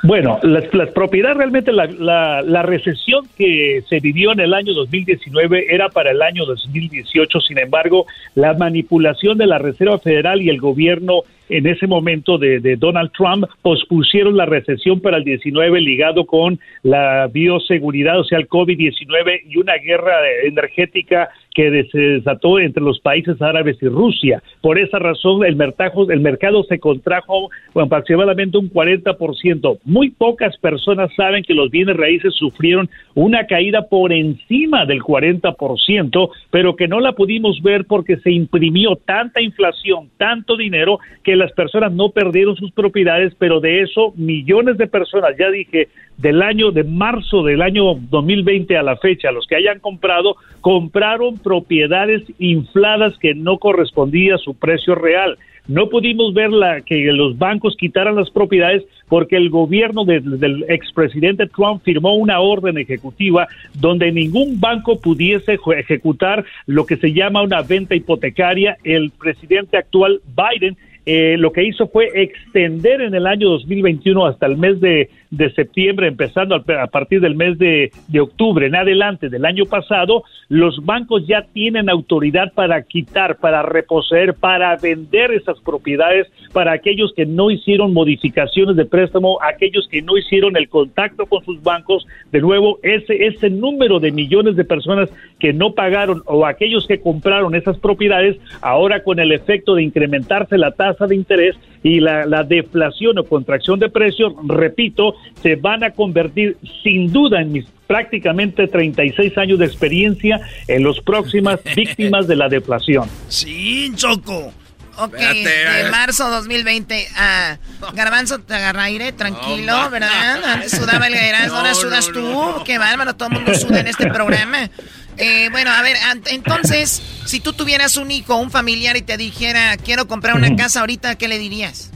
Bueno, 0.03 0.39
las, 0.41 0.89
propiedades 0.91 1.37
realmente, 1.37 1.71
la, 1.71 1.85
la, 1.85 2.41
la, 2.41 2.63
recesión 2.63 3.27
que 3.37 3.83
se 3.87 3.99
vivió 3.99 4.31
en 4.31 4.39
el 4.39 4.53
año 4.53 4.73
2019 4.73 5.67
era 5.69 5.89
para 5.89 6.09
el 6.09 6.23
año 6.23 6.43
2018, 6.45 7.39
sin 7.41 7.59
embargo, 7.59 8.07
la 8.33 8.53
manipulación 8.53 9.37
de 9.37 9.45
la 9.45 9.59
Reserva 9.59 9.99
Federal 9.99 10.41
y 10.41 10.49
el 10.49 10.59
gobierno 10.59 11.21
en 11.49 11.67
ese 11.67 11.85
momento 11.85 12.37
de, 12.37 12.59
de, 12.59 12.77
Donald 12.77 13.11
Trump 13.11 13.45
pospusieron 13.61 14.37
la 14.37 14.45
recesión 14.45 15.01
para 15.01 15.17
el 15.17 15.23
19 15.23 15.81
ligado 15.81 16.25
con 16.25 16.59
la 16.81 17.27
bioseguridad, 17.27 18.19
o 18.19 18.23
sea, 18.23 18.39
el 18.39 18.47
COVID-19 18.47 19.41
y 19.49 19.57
una 19.57 19.75
guerra 19.75 20.15
energética 20.45 21.29
que 21.53 21.87
se 21.91 21.97
desató 21.97 22.59
entre 22.59 22.83
los 22.83 22.99
países 22.99 23.41
árabes 23.41 23.77
y 23.81 23.87
Rusia. 23.87 24.41
Por 24.61 24.79
esa 24.79 24.99
razón, 24.99 25.45
el 25.45 25.55
mercado, 25.55 26.09
el 26.09 26.19
mercado 26.19 26.63
se 26.63 26.79
contrajo 26.79 27.49
aproximadamente 27.75 28.57
un 28.57 28.71
40%. 28.71 29.79
Muy 29.83 30.09
pocas 30.11 30.57
personas 30.57 31.11
saben 31.15 31.43
que 31.43 31.53
los 31.53 31.69
bienes 31.69 31.97
raíces 31.97 32.33
sufrieron 32.35 32.89
una 33.15 33.45
caída 33.47 33.87
por 33.89 34.13
encima 34.13 34.85
del 34.85 35.01
40%, 35.01 36.29
pero 36.49 36.75
que 36.75 36.87
no 36.87 36.99
la 36.99 37.13
pudimos 37.13 37.61
ver 37.61 37.85
porque 37.85 38.17
se 38.17 38.31
imprimió 38.31 38.95
tanta 38.95 39.41
inflación, 39.41 40.09
tanto 40.17 40.55
dinero, 40.55 40.99
que 41.23 41.35
las 41.35 41.51
personas 41.51 41.91
no 41.91 42.09
perdieron 42.09 42.55
sus 42.55 42.71
propiedades, 42.71 43.33
pero 43.37 43.59
de 43.59 43.81
eso 43.81 44.13
millones 44.15 44.77
de 44.77 44.87
personas, 44.87 45.35
ya 45.37 45.49
dije, 45.49 45.89
del 46.17 46.41
año 46.41 46.71
de 46.71 46.83
marzo 46.83 47.43
del 47.43 47.61
año 47.61 47.95
2020 47.95 48.77
a 48.77 48.83
la 48.83 48.97
fecha, 48.97 49.31
los 49.31 49.47
que 49.47 49.55
hayan 49.55 49.79
comprado, 49.79 50.35
compraron 50.61 51.40
propiedades 51.41 52.23
infladas 52.39 53.17
que 53.17 53.33
no 53.33 53.57
correspondía 53.57 54.35
a 54.35 54.39
su 54.39 54.53
precio 54.53 54.95
real. 54.95 55.37
No 55.67 55.89
pudimos 55.89 56.33
ver 56.33 56.49
la, 56.51 56.81
que 56.81 57.03
los 57.11 57.37
bancos 57.37 57.75
quitaran 57.77 58.15
las 58.15 58.31
propiedades 58.31 58.83
porque 59.07 59.35
el 59.35 59.49
gobierno 59.49 60.05
del 60.05 60.65
expresidente 60.69 61.47
Trump 61.47 61.83
firmó 61.83 62.15
una 62.15 62.39
orden 62.39 62.77
ejecutiva 62.77 63.47
donde 63.73 64.11
ningún 64.11 64.59
banco 64.59 64.99
pudiese 64.99 65.59
ejecutar 65.77 66.45
lo 66.65 66.85
que 66.85 66.97
se 66.97 67.13
llama 67.13 67.43
una 67.43 67.61
venta 67.61 67.95
hipotecaria. 67.95 68.77
El 68.83 69.11
presidente 69.11 69.77
actual 69.77 70.21
Biden 70.35 70.77
eh, 71.05 71.35
lo 71.37 71.51
que 71.51 71.63
hizo 71.63 71.87
fue 71.87 72.09
extender 72.13 73.01
en 73.01 73.15
el 73.15 73.25
año 73.25 73.49
2021 73.49 74.25
hasta 74.25 74.45
el 74.45 74.57
mes 74.57 74.79
de, 74.79 75.09
de 75.31 75.49
septiembre, 75.53 76.07
empezando 76.07 76.55
a 76.55 76.87
partir 76.87 77.21
del 77.21 77.35
mes 77.35 77.57
de, 77.57 77.89
octubre 78.19 78.67
en 78.67 78.75
adelante 78.75 79.29
del 79.29 79.45
año 79.45 79.65
pasado, 79.65 80.23
los 80.49 80.85
bancos 80.85 81.25
ya 81.25 81.45
tienen 81.53 81.89
autoridad 81.89 82.51
para 82.53 82.81
quitar, 82.83 83.37
para 83.37 83.63
reposeer, 83.63 84.33
para 84.33 84.75
vender 84.75 85.31
esas 85.31 85.57
propiedades 85.61 86.27
para 86.51 86.73
aquellos 86.73 87.13
que 87.15 87.25
no 87.25 87.49
hicieron 87.49 87.93
modificaciones 87.93 88.75
de 88.75 88.85
préstamo, 88.85 89.39
aquellos 89.41 89.87
que 89.87 90.01
no 90.01 90.17
hicieron 90.17 90.57
el 90.57 90.67
contacto 90.67 91.25
con 91.25 91.43
sus 91.45 91.63
bancos. 91.63 92.05
De 92.33 92.41
nuevo, 92.41 92.79
ese, 92.83 93.25
ese 93.25 93.49
número 93.49 94.01
de 94.01 94.11
millones 94.11 94.57
de 94.57 94.65
personas 94.65 95.09
que 95.39 95.53
no 95.53 95.73
pagaron 95.73 96.23
o 96.25 96.45
aquellos 96.45 96.85
que 96.87 96.99
compraron 96.99 97.55
esas 97.55 97.77
propiedades, 97.77 98.37
ahora 98.61 99.03
con 99.03 99.19
el 99.19 99.31
efecto 99.31 99.75
de 99.75 99.83
incrementarse 99.83 100.57
la 100.57 100.71
tasa 100.71 101.07
de 101.07 101.15
interés 101.15 101.55
y 101.83 102.01
la, 102.01 102.25
la 102.25 102.43
deflación 102.43 103.17
o 103.17 103.23
contracción 103.23 103.79
de 103.79 103.89
precios, 103.89 104.33
repito, 104.45 105.15
se 105.41 105.55
van 105.55 105.83
a 105.83 105.91
convertir 105.91 106.57
sin 106.83 107.11
duda 107.11 107.41
en 107.41 107.51
mis 107.51 107.65
prácticamente 107.87 108.67
36 108.67 109.37
años 109.37 109.59
de 109.59 109.65
experiencia 109.65 110.39
en 110.67 110.83
las 110.83 110.99
próximas 111.01 111.59
víctimas 111.75 112.27
de 112.27 112.35
la 112.35 112.47
deflación. 112.47 113.09
Sí, 113.27 113.91
Choco. 113.95 114.53
Ok, 114.97 115.17
de 115.17 115.89
marzo 115.89 116.29
2020 116.29 117.07
a 117.15 117.57
Garbanzo 117.93 118.39
te 118.39 118.53
agarra 118.53 118.83
aire, 118.83 119.11
tranquilo, 119.13 119.89
¿verdad? 119.89 120.43
Antes 120.43 120.71
sudaba 120.71 121.07
el 121.07 121.15
garbanzo, 121.15 121.57
ahora 121.57 121.73
sudas 121.73 122.07
tú. 122.13 122.63
Qué 122.65 122.77
bárbaro, 122.77 123.15
todo 123.15 123.29
el 123.29 123.35
mundo 123.35 123.55
suda 123.55 123.79
en 123.79 123.87
este 123.87 124.07
programa. 124.07 124.69
Eh, 125.17 125.49
bueno, 125.51 125.71
a 125.71 125.81
ver, 125.81 125.97
entonces, 126.27 127.01
si 127.25 127.39
tú 127.39 127.53
tuvieras 127.53 127.97
un 127.97 128.11
hijo, 128.11 128.35
un 128.35 128.51
familiar 128.51 128.95
y 128.97 129.01
te 129.01 129.17
dijera, 129.17 129.75
quiero 129.77 130.07
comprar 130.07 130.35
una 130.35 130.55
casa 130.55 130.81
ahorita, 130.81 131.15
¿qué 131.15 131.27
le 131.27 131.39
dirías? 131.39 131.91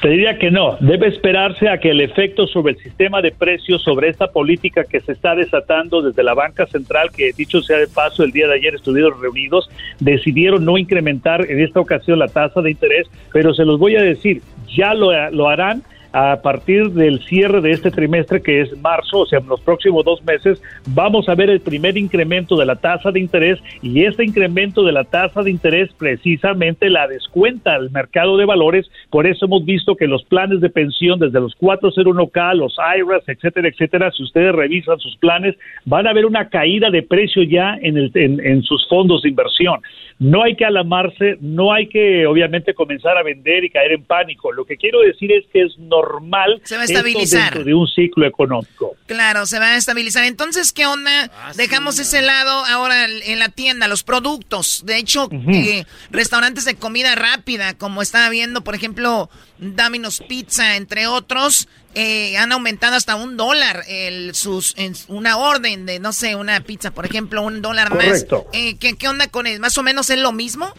Te 0.00 0.08
diría 0.08 0.38
que 0.38 0.50
no, 0.50 0.78
debe 0.80 1.08
esperarse 1.08 1.68
a 1.68 1.78
que 1.78 1.90
el 1.90 2.00
efecto 2.00 2.46
sobre 2.46 2.72
el 2.72 2.78
sistema 2.78 3.20
de 3.20 3.32
precios, 3.32 3.82
sobre 3.82 4.08
esta 4.08 4.28
política 4.28 4.84
que 4.84 5.00
se 5.00 5.12
está 5.12 5.34
desatando 5.34 6.00
desde 6.00 6.22
la 6.22 6.32
banca 6.32 6.66
central, 6.66 7.10
que 7.14 7.32
dicho 7.36 7.60
sea 7.60 7.76
de 7.76 7.86
paso, 7.86 8.24
el 8.24 8.32
día 8.32 8.48
de 8.48 8.54
ayer 8.54 8.74
estuvieron 8.74 9.20
reunidos, 9.20 9.68
decidieron 9.98 10.64
no 10.64 10.78
incrementar 10.78 11.44
en 11.50 11.60
esta 11.60 11.80
ocasión 11.80 12.18
la 12.18 12.28
tasa 12.28 12.62
de 12.62 12.70
interés, 12.70 13.08
pero 13.30 13.52
se 13.52 13.66
los 13.66 13.78
voy 13.78 13.96
a 13.96 14.02
decir, 14.02 14.40
ya 14.74 14.94
lo, 14.94 15.10
lo 15.32 15.50
harán 15.50 15.82
a 16.12 16.40
partir 16.42 16.90
del 16.90 17.20
cierre 17.20 17.60
de 17.60 17.70
este 17.70 17.90
trimestre, 17.90 18.42
que 18.42 18.62
es 18.62 18.76
marzo, 18.78 19.20
o 19.20 19.26
sea, 19.26 19.38
en 19.38 19.46
los 19.46 19.60
próximos 19.60 20.04
dos 20.04 20.22
meses, 20.24 20.60
vamos 20.88 21.28
a 21.28 21.34
ver 21.34 21.50
el 21.50 21.60
primer 21.60 21.96
incremento 21.96 22.56
de 22.56 22.66
la 22.66 22.76
tasa 22.76 23.12
de 23.12 23.20
interés 23.20 23.58
y 23.80 24.04
este 24.04 24.24
incremento 24.24 24.82
de 24.82 24.92
la 24.92 25.04
tasa 25.04 25.42
de 25.42 25.50
interés 25.50 25.90
precisamente 25.96 26.90
la 26.90 27.06
descuenta 27.06 27.74
al 27.74 27.90
mercado 27.90 28.36
de 28.36 28.44
valores. 28.44 28.90
Por 29.10 29.26
eso 29.26 29.46
hemos 29.46 29.64
visto 29.64 29.94
que 29.94 30.06
los 30.06 30.24
planes 30.24 30.60
de 30.60 30.70
pensión, 30.70 31.20
desde 31.20 31.40
los 31.40 31.56
401k, 31.58 32.54
los 32.54 32.76
IRAs, 32.96 33.28
etcétera, 33.28 33.68
etcétera, 33.68 34.10
si 34.10 34.24
ustedes 34.24 34.52
revisan 34.52 34.98
sus 34.98 35.16
planes, 35.16 35.54
van 35.84 36.06
a 36.08 36.12
ver 36.12 36.26
una 36.26 36.48
caída 36.48 36.90
de 36.90 37.02
precio 37.02 37.42
ya 37.44 37.76
en, 37.80 37.96
el, 37.96 38.10
en 38.14 38.62
sus 38.62 38.88
fondos 38.88 39.22
de 39.22 39.28
inversión. 39.28 39.80
No 40.18 40.42
hay 40.42 40.56
que 40.56 40.64
alamarse, 40.64 41.38
no 41.40 41.72
hay 41.72 41.86
que 41.86 42.26
obviamente 42.26 42.74
comenzar 42.74 43.16
a 43.16 43.22
vender 43.22 43.64
y 43.64 43.70
caer 43.70 43.92
en 43.92 44.04
pánico. 44.04 44.52
Lo 44.52 44.64
que 44.64 44.76
quiero 44.76 45.00
decir 45.00 45.32
es 45.32 45.46
que 45.52 45.62
es 45.62 45.78
normal 45.78 45.99
se 46.64 46.76
va 46.76 46.82
a 46.82 46.84
estabilizar. 46.84 47.44
dentro 47.44 47.64
de 47.64 47.74
un 47.74 47.86
ciclo 47.86 48.26
económico. 48.26 48.96
Claro, 49.06 49.46
se 49.46 49.58
va 49.58 49.72
a 49.72 49.76
estabilizar. 49.76 50.24
Entonces, 50.24 50.72
¿qué 50.72 50.86
onda? 50.86 51.30
Ah, 51.34 51.52
Dejamos 51.56 51.98
ese 51.98 52.22
lado 52.22 52.50
ahora 52.66 53.06
en 53.06 53.38
la 53.38 53.48
tienda, 53.48 53.88
los 53.88 54.02
productos. 54.02 54.82
De 54.86 54.96
hecho, 54.96 55.28
eh, 55.48 55.84
restaurantes 56.10 56.64
de 56.64 56.74
comida 56.74 57.14
rápida, 57.14 57.74
como 57.74 58.02
estaba 58.02 58.28
viendo, 58.28 58.62
por 58.62 58.74
ejemplo, 58.74 59.30
Domino's 59.58 60.22
Pizza, 60.28 60.76
entre 60.76 61.06
otros, 61.06 61.68
eh, 61.94 62.36
han 62.36 62.52
aumentado 62.52 62.94
hasta 62.94 63.16
un 63.16 63.36
dólar 63.36 63.82
el, 63.88 64.34
sus, 64.34 64.74
en 64.76 64.94
una 65.08 65.36
orden 65.38 65.86
de, 65.86 65.98
no 65.98 66.12
sé, 66.12 66.36
una 66.36 66.60
pizza, 66.60 66.92
por 66.92 67.04
ejemplo, 67.04 67.42
un 67.42 67.62
dólar 67.62 67.94
más. 67.94 68.26
Eh, 68.52 68.76
¿qué, 68.78 68.96
¿Qué 68.96 69.08
onda 69.08 69.26
con 69.28 69.46
él? 69.46 69.58
¿Más 69.60 69.76
o 69.76 69.82
menos 69.82 70.08
es 70.10 70.18
lo 70.18 70.32
mismo? 70.32 70.72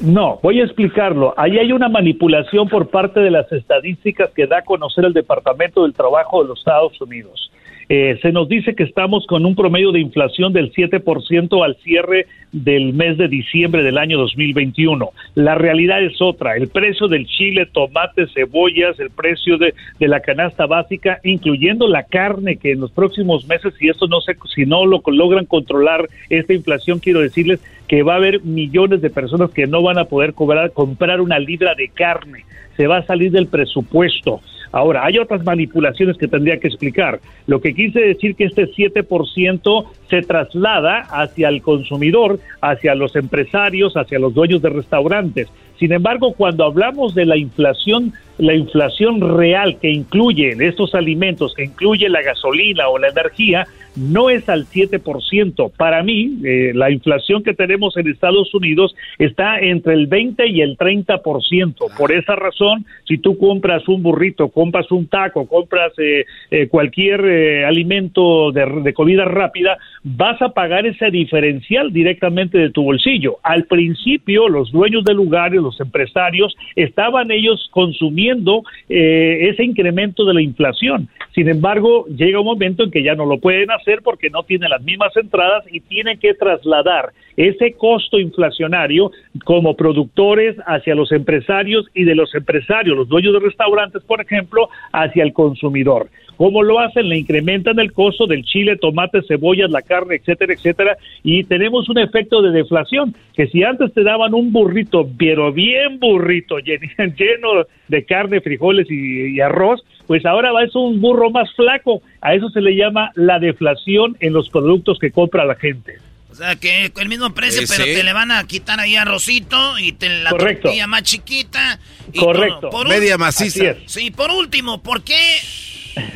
No, 0.00 0.40
voy 0.42 0.60
a 0.60 0.64
explicarlo. 0.64 1.34
Ahí 1.36 1.58
hay 1.58 1.72
una 1.72 1.88
manipulación 1.88 2.68
por 2.68 2.88
parte 2.88 3.20
de 3.20 3.30
las 3.30 3.50
estadísticas 3.52 4.30
que 4.34 4.46
da 4.46 4.58
a 4.58 4.62
conocer 4.62 5.04
el 5.04 5.12
Departamento 5.12 5.82
del 5.82 5.94
Trabajo 5.94 6.42
de 6.42 6.48
los 6.48 6.58
Estados 6.58 7.00
Unidos. 7.00 7.50
Eh, 7.88 8.18
se 8.22 8.32
nos 8.32 8.48
dice 8.48 8.74
que 8.74 8.84
estamos 8.84 9.26
con 9.26 9.44
un 9.44 9.54
promedio 9.54 9.92
de 9.92 10.00
inflación 10.00 10.52
del 10.52 10.72
7% 10.72 11.64
al 11.64 11.76
cierre 11.76 12.26
del 12.52 12.92
mes 12.92 13.18
de 13.18 13.28
diciembre 13.28 13.82
del 13.82 13.98
año 13.98 14.18
2021. 14.18 15.10
La 15.34 15.54
realidad 15.54 16.02
es 16.02 16.20
otra. 16.20 16.56
El 16.56 16.68
precio 16.68 17.08
del 17.08 17.26
chile, 17.26 17.66
tomate, 17.66 18.26
cebollas, 18.28 18.98
el 19.00 19.10
precio 19.10 19.58
de, 19.58 19.74
de 19.98 20.08
la 20.08 20.20
canasta 20.20 20.66
básica, 20.66 21.20
incluyendo 21.24 21.88
la 21.88 22.04
carne, 22.04 22.56
que 22.56 22.72
en 22.72 22.80
los 22.80 22.90
próximos 22.90 23.46
meses, 23.46 23.74
si 23.78 23.88
esto 23.88 24.06
no 24.06 24.20
se, 24.20 24.36
si 24.54 24.66
no 24.66 24.86
lo 24.86 25.02
logran 25.06 25.46
controlar 25.46 26.08
esta 26.28 26.54
inflación, 26.54 26.98
quiero 26.98 27.20
decirles 27.20 27.60
que 27.88 28.02
va 28.02 28.14
a 28.14 28.16
haber 28.16 28.42
millones 28.42 29.02
de 29.02 29.10
personas 29.10 29.50
que 29.50 29.66
no 29.66 29.82
van 29.82 29.98
a 29.98 30.04
poder 30.04 30.34
cobrar, 30.34 30.72
comprar 30.72 31.20
una 31.20 31.38
libra 31.38 31.74
de 31.74 31.88
carne. 31.88 32.44
Se 32.76 32.86
va 32.86 32.98
a 32.98 33.06
salir 33.06 33.30
del 33.30 33.48
presupuesto. 33.48 34.40
Ahora, 34.72 35.04
hay 35.04 35.18
otras 35.18 35.44
manipulaciones 35.44 36.16
que 36.16 36.26
tendría 36.26 36.58
que 36.58 36.68
explicar. 36.68 37.20
Lo 37.46 37.60
que 37.60 37.74
quise 37.74 38.00
decir 38.00 38.34
que 38.34 38.44
este 38.44 38.66
7% 38.72 39.84
se 40.08 40.22
traslada 40.22 41.00
hacia 41.10 41.48
el 41.48 41.60
consumidor, 41.62 42.40
hacia 42.62 42.94
los 42.94 43.14
empresarios, 43.14 43.96
hacia 43.96 44.18
los 44.18 44.34
dueños 44.34 44.62
de 44.62 44.70
restaurantes. 44.70 45.48
Sin 45.78 45.92
embargo, 45.92 46.32
cuando 46.32 46.64
hablamos 46.64 47.14
de 47.14 47.26
la 47.26 47.36
inflación, 47.36 48.12
la 48.38 48.54
inflación 48.54 49.36
real 49.36 49.78
que 49.78 49.90
incluye 49.90 50.56
estos 50.60 50.94
alimentos, 50.94 51.54
que 51.54 51.64
incluye 51.64 52.08
la 52.08 52.22
gasolina 52.22 52.88
o 52.88 52.98
la 52.98 53.08
energía, 53.08 53.66
no 53.96 54.30
es 54.30 54.48
al 54.48 54.66
7%. 54.66 55.72
Para 55.76 56.02
mí, 56.02 56.38
eh, 56.44 56.72
la 56.74 56.90
inflación 56.90 57.42
que 57.42 57.54
tenemos 57.54 57.96
en 57.96 58.08
Estados 58.08 58.52
Unidos 58.54 58.94
está 59.18 59.58
entre 59.60 59.94
el 59.94 60.06
20 60.06 60.46
y 60.48 60.62
el 60.62 60.76
30%. 60.76 61.96
Por 61.96 62.12
esa 62.12 62.36
razón, 62.36 62.86
si 63.06 63.18
tú 63.18 63.36
compras 63.36 63.86
un 63.88 64.02
burrito, 64.02 64.48
compras 64.48 64.90
un 64.90 65.06
taco, 65.06 65.46
compras 65.46 65.92
eh, 65.98 66.24
eh, 66.50 66.68
cualquier 66.68 67.20
alimento 67.66 68.52
de, 68.52 68.82
de 68.82 68.94
comida 68.94 69.24
rápida, 69.24 69.76
vas 70.02 70.40
a 70.40 70.50
pagar 70.50 70.86
ese 70.86 71.10
diferencial 71.10 71.92
directamente 71.92 72.58
de 72.58 72.70
tu 72.70 72.84
bolsillo. 72.84 73.38
Al 73.42 73.64
principio, 73.64 74.48
los 74.48 74.72
dueños 74.72 75.04
de 75.04 75.14
lugares, 75.14 75.60
los 75.60 75.78
empresarios, 75.80 76.56
estaban 76.76 77.30
ellos 77.30 77.68
consumiendo 77.70 78.62
ese 78.88 79.64
incremento 79.64 80.24
de 80.24 80.34
la 80.34 80.42
inflación. 80.42 81.08
Sin 81.34 81.48
embargo, 81.48 82.06
llega 82.06 82.40
un 82.40 82.46
momento 82.46 82.84
en 82.84 82.90
que 82.90 83.02
ya 83.02 83.14
no 83.14 83.24
lo 83.24 83.38
pueden 83.38 83.70
hacer 83.70 83.81
hacer 83.82 84.00
porque 84.02 84.30
no 84.30 84.42
tiene 84.44 84.68
las 84.68 84.82
mismas 84.82 85.16
entradas 85.16 85.64
y 85.70 85.80
tienen 85.80 86.18
que 86.18 86.34
trasladar 86.34 87.12
ese 87.36 87.72
costo 87.72 88.18
inflacionario 88.18 89.10
como 89.44 89.76
productores 89.76 90.56
hacia 90.66 90.94
los 90.94 91.12
empresarios 91.12 91.86
y 91.94 92.04
de 92.04 92.14
los 92.14 92.34
empresarios, 92.34 92.96
los 92.96 93.08
dueños 93.08 93.32
de 93.32 93.40
restaurantes, 93.40 94.02
por 94.04 94.20
ejemplo, 94.20 94.68
hacia 94.92 95.22
el 95.22 95.32
consumidor. 95.32 96.08
¿Cómo 96.36 96.62
lo 96.62 96.80
hacen? 96.80 97.08
Le 97.08 97.18
incrementan 97.18 97.78
el 97.78 97.92
costo 97.92 98.26
del 98.26 98.42
chile, 98.42 98.76
tomate, 98.76 99.22
cebollas, 99.28 99.70
la 99.70 99.82
carne, 99.82 100.16
etcétera, 100.16 100.54
etcétera, 100.54 100.96
y 101.22 101.44
tenemos 101.44 101.88
un 101.88 101.98
efecto 101.98 102.42
de 102.42 102.50
deflación, 102.50 103.14
que 103.34 103.46
si 103.46 103.62
antes 103.62 103.92
te 103.92 104.02
daban 104.02 104.34
un 104.34 104.52
burrito, 104.52 105.08
pero 105.18 105.52
bien 105.52 106.00
burrito, 106.00 106.58
lleno 106.58 107.66
de 107.88 108.04
carne, 108.04 108.40
frijoles 108.40 108.90
y, 108.90 109.40
arroz, 109.40 109.84
pues 110.12 110.26
ahora 110.26 110.52
va 110.52 110.60
a 110.60 110.66
ser 110.66 110.76
un 110.76 111.00
burro 111.00 111.30
más 111.30 111.50
flaco. 111.54 112.02
A 112.20 112.34
eso 112.34 112.50
se 112.50 112.60
le 112.60 112.76
llama 112.76 113.12
la 113.14 113.38
deflación 113.38 114.14
en 114.20 114.34
los 114.34 114.50
productos 114.50 114.98
que 114.98 115.10
compra 115.10 115.46
la 115.46 115.54
gente. 115.54 116.00
O 116.30 116.34
sea, 116.34 116.56
que 116.56 116.92
el 117.00 117.08
mismo 117.08 117.32
precio, 117.32 117.62
pero 117.66 117.84
te 117.84 118.04
le 118.04 118.12
van 118.12 118.30
a 118.30 118.46
quitar 118.46 118.78
ahí 118.78 118.94
arrocito 118.94 119.78
y 119.78 119.92
te 119.92 120.10
la 120.10 120.28
tortilla 120.28 120.86
más 120.86 121.04
chiquita. 121.04 121.80
Correcto. 122.14 122.68
Media 122.86 123.16
maciza. 123.16 123.76
Sí, 123.86 124.10
por 124.10 124.30
último, 124.32 124.82
¿por 124.82 125.02
qué 125.02 125.16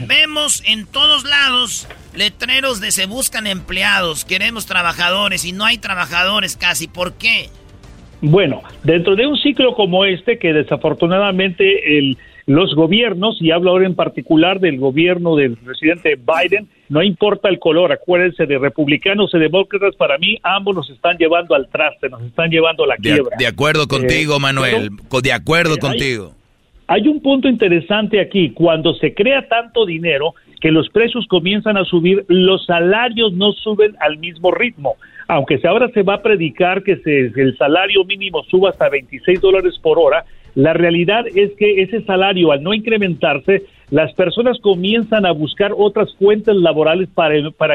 vemos 0.07 0.63
en 0.67 0.85
todos 0.85 1.25
lados 1.25 1.89
letreros 2.15 2.83
de 2.83 2.91
se 2.91 3.07
buscan 3.07 3.47
empleados, 3.47 4.27
queremos 4.27 4.67
trabajadores 4.67 5.47
y 5.47 5.53
no 5.53 5.65
hay 5.65 5.79
trabajadores 5.79 6.59
casi? 6.59 6.87
¿Por 6.87 7.15
qué? 7.15 7.49
Bueno, 8.21 8.63
dentro 8.83 9.17
de 9.17 9.27
un 9.27 9.39
ciclo 9.39 9.75
como 9.75 10.05
este, 10.05 10.39
que 10.39 10.53
desafortunadamente 10.53 11.99
el 11.99 12.19
los 12.47 12.75
gobiernos, 12.77 13.37
y 13.41 13.51
hablo 13.51 13.71
ahora 13.71 13.87
en 13.87 13.97
particular 13.97 14.61
del 14.61 14.79
gobierno 14.79 15.35
del 15.35 15.57
presidente 15.57 16.17
Biden, 16.17 16.69
no 16.89 17.03
importa 17.03 17.49
el 17.49 17.59
color, 17.59 17.91
acuérdense 17.91 18.47
de 18.47 18.59
republicanos 18.59 19.35
y 19.35 19.39
demócratas, 19.39 19.97
para 19.97 20.17
mí 20.19 20.39
ambos 20.45 20.77
nos 20.77 20.91
están 20.91 21.17
llevando 21.19 21.57
al 21.57 21.69
traste, 21.69 22.09
nos 22.09 22.23
están 22.23 22.51
llevando 22.51 22.85
a 22.85 22.87
la 22.87 22.97
quiebra. 22.97 23.37
De, 23.37 23.47
acuerdo 23.49 23.89
contigo, 23.89 24.37
eh, 24.37 24.41
Manuel, 24.41 24.91
de 25.23 25.33
acuerdo 25.33 25.75
eh, 25.75 25.79
contigo. 25.81 26.33
hay 26.87 27.09
un 27.09 27.21
punto 27.21 27.49
interesante 27.49 28.21
aquí, 28.21 28.51
cuando 28.51 28.95
se 28.95 29.13
crea 29.13 29.49
tanto 29.49 29.85
dinero 29.85 30.35
que 30.61 30.71
los 30.71 30.89
precios 30.91 31.27
comienzan 31.27 31.77
a 31.77 31.85
subir, 31.85 32.25
los 32.29 32.65
salarios 32.65 33.33
no 33.33 33.53
suben 33.53 33.97
al 33.99 34.19
mismo 34.19 34.53
ritmo 34.53 34.95
aunque 35.29 35.61
ahora 35.65 35.89
se 35.89 36.03
va 36.03 36.15
a 36.15 36.23
predicar 36.23 36.83
que 36.83 36.99
se, 36.99 37.33
el 37.41 37.57
salario 37.59 38.05
mínimo 38.05 38.45
suba 38.45 38.71
hasta 38.71 38.89
26 38.89 39.41
dólares 39.41 39.75
por 39.83 39.99
hora, 39.99 40.25
la 40.57 40.73
realidad 40.73 41.27
es 41.35 41.53
que 41.59 41.83
ese 41.83 42.03
salario, 42.05 42.51
al 42.51 42.63
no 42.63 42.73
incrementarse, 42.73 43.65
las 43.91 44.15
personas 44.15 44.59
comienzan 44.59 45.27
a 45.27 45.31
buscar 45.31 45.73
otras 45.77 46.15
fuentes 46.15 46.57
laborales 46.57 47.11
para, 47.15 47.51
para 47.51 47.75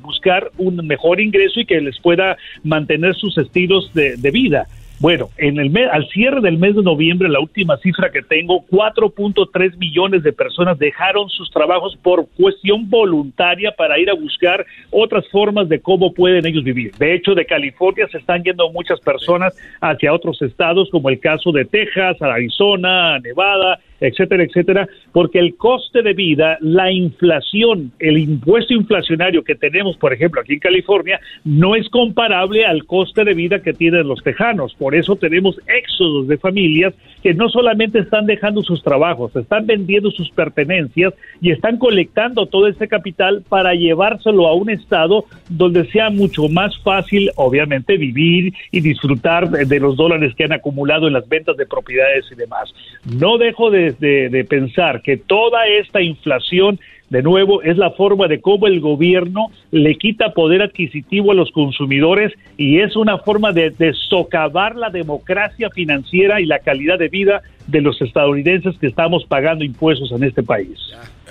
buscar 0.00 0.50
un 0.56 0.76
mejor 0.86 1.20
ingreso 1.20 1.60
y 1.60 1.66
que 1.66 1.82
les 1.82 2.00
pueda 2.00 2.38
mantener 2.64 3.14
sus 3.14 3.36
estilos 3.36 3.92
de, 3.92 4.16
de 4.16 4.30
vida. 4.30 4.66
Bueno, 5.00 5.28
en 5.36 5.60
el 5.60 5.70
mes, 5.70 5.88
al 5.92 6.08
cierre 6.08 6.40
del 6.40 6.58
mes 6.58 6.74
de 6.74 6.82
noviembre, 6.82 7.28
la 7.28 7.38
última 7.38 7.76
cifra 7.76 8.10
que 8.10 8.20
tengo, 8.20 8.64
4.3 8.66 9.76
millones 9.76 10.24
de 10.24 10.32
personas 10.32 10.76
dejaron 10.76 11.28
sus 11.28 11.48
trabajos 11.52 11.96
por 12.02 12.26
cuestión 12.30 12.90
voluntaria 12.90 13.70
para 13.70 13.96
ir 14.00 14.10
a 14.10 14.14
buscar 14.14 14.66
otras 14.90 15.28
formas 15.28 15.68
de 15.68 15.80
cómo 15.80 16.12
pueden 16.12 16.46
ellos 16.46 16.64
vivir. 16.64 16.92
De 16.96 17.14
hecho, 17.14 17.34
de 17.34 17.46
California 17.46 18.08
se 18.10 18.18
están 18.18 18.42
yendo 18.42 18.72
muchas 18.72 18.98
personas 18.98 19.56
hacia 19.80 20.12
otros 20.12 20.42
estados, 20.42 20.88
como 20.90 21.10
el 21.10 21.20
caso 21.20 21.52
de 21.52 21.64
Texas, 21.64 22.20
Arizona, 22.20 23.20
Nevada, 23.20 23.78
etcétera, 24.00 24.44
etcétera, 24.44 24.88
porque 25.12 25.38
el 25.38 25.56
coste 25.56 26.02
de 26.02 26.12
vida, 26.12 26.58
la 26.60 26.90
inflación, 26.90 27.92
el 27.98 28.18
impuesto 28.18 28.74
inflacionario 28.74 29.42
que 29.42 29.54
tenemos, 29.54 29.96
por 29.96 30.12
ejemplo, 30.12 30.40
aquí 30.40 30.54
en 30.54 30.60
California, 30.60 31.20
no 31.44 31.74
es 31.74 31.88
comparable 31.88 32.64
al 32.64 32.84
coste 32.84 33.24
de 33.24 33.34
vida 33.34 33.60
que 33.62 33.72
tienen 33.72 34.06
los 34.06 34.22
tejanos. 34.22 34.74
Por 34.74 34.94
eso 34.94 35.16
tenemos 35.16 35.60
éxodos 35.66 36.28
de 36.28 36.38
familias 36.38 36.94
que 37.22 37.34
no 37.34 37.48
solamente 37.48 37.98
están 37.98 38.26
dejando 38.26 38.62
sus 38.62 38.82
trabajos, 38.82 39.34
están 39.34 39.66
vendiendo 39.66 40.10
sus 40.10 40.30
pertenencias 40.30 41.14
y 41.40 41.50
están 41.50 41.78
colectando 41.78 42.46
todo 42.46 42.68
ese 42.68 42.88
capital 42.88 43.42
para 43.48 43.74
llevárselo 43.74 44.46
a 44.46 44.54
un 44.54 44.70
estado 44.70 45.24
donde 45.48 45.84
sea 45.90 46.10
mucho 46.10 46.48
más 46.48 46.78
fácil, 46.78 47.30
obviamente, 47.36 47.96
vivir 47.96 48.54
y 48.70 48.80
disfrutar 48.80 49.50
de, 49.50 49.80
los 49.80 49.96
dólares 49.96 50.34
que 50.36 50.44
han 50.44 50.52
acumulado 50.52 51.06
en 51.06 51.14
las 51.14 51.28
ventas 51.28 51.56
de 51.56 51.66
propiedades 51.66 52.24
y 52.30 52.34
demás. 52.34 52.72
No 53.04 53.38
dejo 53.38 53.70
de, 53.70 54.46
pensar 54.48 55.02
que 55.02 55.16
toda 55.16 55.66
esta 55.66 56.00
inflación 56.00 56.78
de 57.10 57.22
nuevo, 57.22 57.62
es 57.62 57.76
la 57.78 57.90
forma 57.92 58.28
de 58.28 58.40
cómo 58.40 58.66
el 58.66 58.80
gobierno 58.80 59.50
le 59.70 59.96
quita 59.96 60.32
poder 60.34 60.62
adquisitivo 60.62 61.32
a 61.32 61.34
los 61.34 61.50
consumidores 61.52 62.32
y 62.56 62.80
es 62.80 62.96
una 62.96 63.18
forma 63.18 63.52
de, 63.52 63.70
de, 63.70 63.94
socavar 64.08 64.76
la 64.76 64.90
democracia 64.90 65.70
financiera 65.70 66.40
y 66.40 66.46
la 66.46 66.58
calidad 66.58 66.98
de 66.98 67.08
vida 67.08 67.42
de 67.66 67.80
los 67.80 68.00
estadounidenses 68.02 68.76
que 68.78 68.86
estamos 68.86 69.24
pagando 69.26 69.64
impuestos 69.64 70.12
en 70.12 70.24
este 70.24 70.42
país. 70.42 70.78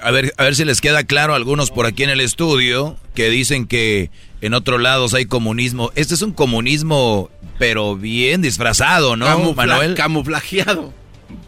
A 0.02 0.12
ver, 0.12 0.32
a 0.38 0.44
ver 0.44 0.56
si 0.56 0.66
les 0.66 0.82
queda 0.82 1.04
claro 1.04 1.34
a 1.34 1.36
algunos 1.36 1.72
por 1.72 1.86
aquí 1.86 2.04
en 2.04 2.10
el 2.10 2.22
estudio 2.22 2.96
que 3.14 3.30
dicen 3.30 3.68
que 3.68 4.10
en 4.42 4.54
otros 4.54 4.82
lados 4.82 5.14
hay 5.14 5.26
comunismo. 5.26 5.92
Este 5.96 6.14
es 6.14 6.22
un 6.22 6.32
comunismo, 6.32 7.30
pero 7.58 7.96
bien 7.96 8.42
disfrazado, 8.42 9.16
¿no, 9.16 9.54
Manuel? 9.54 9.96
Camuflajeado. 9.96 10.94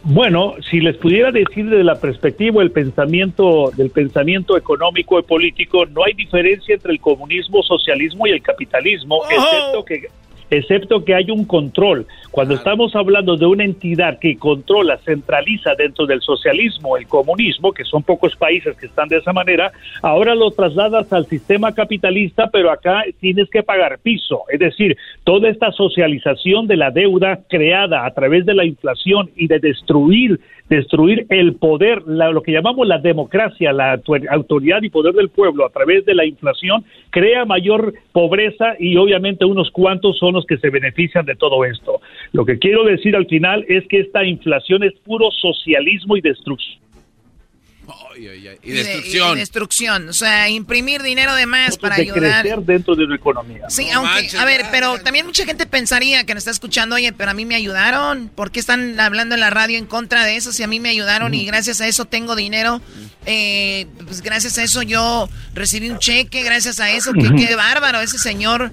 Bueno, 0.03 0.55
si 0.69 0.79
les 0.79 0.97
pudiera 0.97 1.31
decir 1.31 1.69
desde 1.69 1.83
la 1.83 1.99
perspectiva 1.99 2.61
del 2.61 2.71
pensamiento 2.71 3.71
del 3.75 3.89
pensamiento 3.89 4.57
económico 4.57 5.19
y 5.19 5.23
político, 5.23 5.85
no 5.85 6.03
hay 6.03 6.13
diferencia 6.13 6.75
entre 6.75 6.93
el 6.93 6.99
comunismo, 6.99 7.61
socialismo 7.63 8.27
y 8.27 8.31
el 8.31 8.41
capitalismo, 8.41 9.21
excepto 9.29 9.85
que 9.85 10.07
excepto 10.49 11.03
que 11.03 11.15
hay 11.15 11.31
un 11.31 11.45
control. 11.45 12.05
Cuando 12.31 12.55
estamos 12.55 12.95
hablando 12.95 13.37
de 13.37 13.45
una 13.45 13.63
entidad 13.63 14.19
que 14.19 14.37
controla, 14.37 14.97
centraliza 14.97 15.75
dentro 15.75 16.05
del 16.05 16.21
socialismo, 16.21 16.97
el 16.97 17.07
comunismo, 17.07 17.71
que 17.71 17.83
son 17.83 18.03
pocos 18.03 18.35
países 18.35 18.77
que 18.77 18.85
están 18.85 19.09
de 19.09 19.17
esa 19.17 19.33
manera, 19.33 19.71
ahora 20.01 20.35
lo 20.35 20.51
trasladas 20.51 21.11
al 21.11 21.25
sistema 21.25 21.73
capitalista, 21.73 22.49
pero 22.51 22.71
acá 22.71 23.03
tienes 23.19 23.49
que 23.49 23.63
pagar 23.63 23.99
piso. 23.99 24.43
Es 24.49 24.59
decir, 24.59 24.97
toda 25.23 25.49
esta 25.49 25.71
socialización 25.71 26.67
de 26.67 26.77
la 26.77 26.91
deuda 26.91 27.39
creada 27.49 28.05
a 28.05 28.11
través 28.11 28.45
de 28.45 28.53
la 28.53 28.65
inflación 28.65 29.29
y 29.35 29.47
de 29.47 29.59
destruir 29.59 30.39
destruir 30.69 31.25
el 31.29 31.55
poder, 31.55 32.03
lo 32.05 32.43
que 32.43 32.51
llamamos 32.51 32.87
la 32.87 32.99
democracia, 32.99 33.73
la 33.73 33.99
autoridad 34.29 34.81
y 34.83 34.89
poder 34.89 35.15
del 35.15 35.29
pueblo 35.29 35.65
a 35.65 35.69
través 35.69 36.05
de 36.05 36.13
la 36.13 36.25
inflación, 36.25 36.85
crea 37.09 37.43
mayor 37.43 37.95
pobreza 38.11 38.75
y 38.79 38.95
obviamente 38.95 39.45
unos 39.45 39.71
cuantos 39.71 40.17
son 40.19 40.35
que 40.45 40.57
se 40.57 40.69
benefician 40.69 41.25
de 41.25 41.35
todo 41.35 41.65
esto. 41.65 42.01
Lo 42.33 42.45
que 42.45 42.59
quiero 42.59 42.83
decir 42.83 43.15
al 43.15 43.27
final 43.27 43.65
es 43.67 43.87
que 43.87 43.99
esta 43.99 44.23
inflación 44.23 44.83
es 44.83 44.93
puro 45.05 45.31
socialismo 45.31 46.17
y 46.17 46.21
destrucción 46.21 46.88
y 48.19 48.71
destrucción. 48.71 49.37
destrucción. 49.37 50.09
O 50.09 50.13
sea, 50.13 50.49
imprimir 50.49 51.01
dinero 51.01 51.33
de 51.35 51.45
más 51.45 51.77
para 51.77 51.95
ayudar. 51.95 52.41
crecer 52.41 52.59
dentro 52.59 52.95
de 52.95 53.05
una 53.05 53.15
economía. 53.15 53.69
Sí, 53.69 53.89
aunque, 53.91 54.29
a 54.37 54.45
ver, 54.45 54.65
pero 54.71 54.99
también 54.99 55.25
mucha 55.25 55.45
gente 55.45 55.65
pensaría 55.65 56.25
que 56.25 56.33
nos 56.33 56.41
está 56.41 56.51
escuchando, 56.51 56.95
oye, 56.95 57.13
pero 57.13 57.31
a 57.31 57.33
mí 57.33 57.45
me 57.45 57.55
ayudaron. 57.55 58.29
¿Por 58.29 58.51
qué 58.51 58.59
están 58.59 58.99
hablando 58.99 59.35
en 59.35 59.41
la 59.41 59.49
radio 59.49 59.77
en 59.77 59.85
contra 59.85 60.25
de 60.25 60.35
eso 60.35 60.51
si 60.51 60.63
a 60.63 60.67
mí 60.67 60.79
me 60.79 60.89
ayudaron 60.89 61.33
y 61.33 61.45
gracias 61.45 61.81
a 61.81 61.87
eso 61.87 62.05
tengo 62.05 62.35
dinero? 62.35 62.81
Eh, 63.25 63.87
pues 64.05 64.21
gracias 64.21 64.57
a 64.57 64.63
eso 64.63 64.81
yo 64.81 65.29
recibí 65.53 65.89
un 65.89 65.99
cheque, 65.99 66.43
gracias 66.43 66.79
a 66.79 66.91
eso. 66.91 67.11
Qué, 67.13 67.55
bárbaro 67.55 67.99
ese 68.01 68.17
señor 68.17 68.71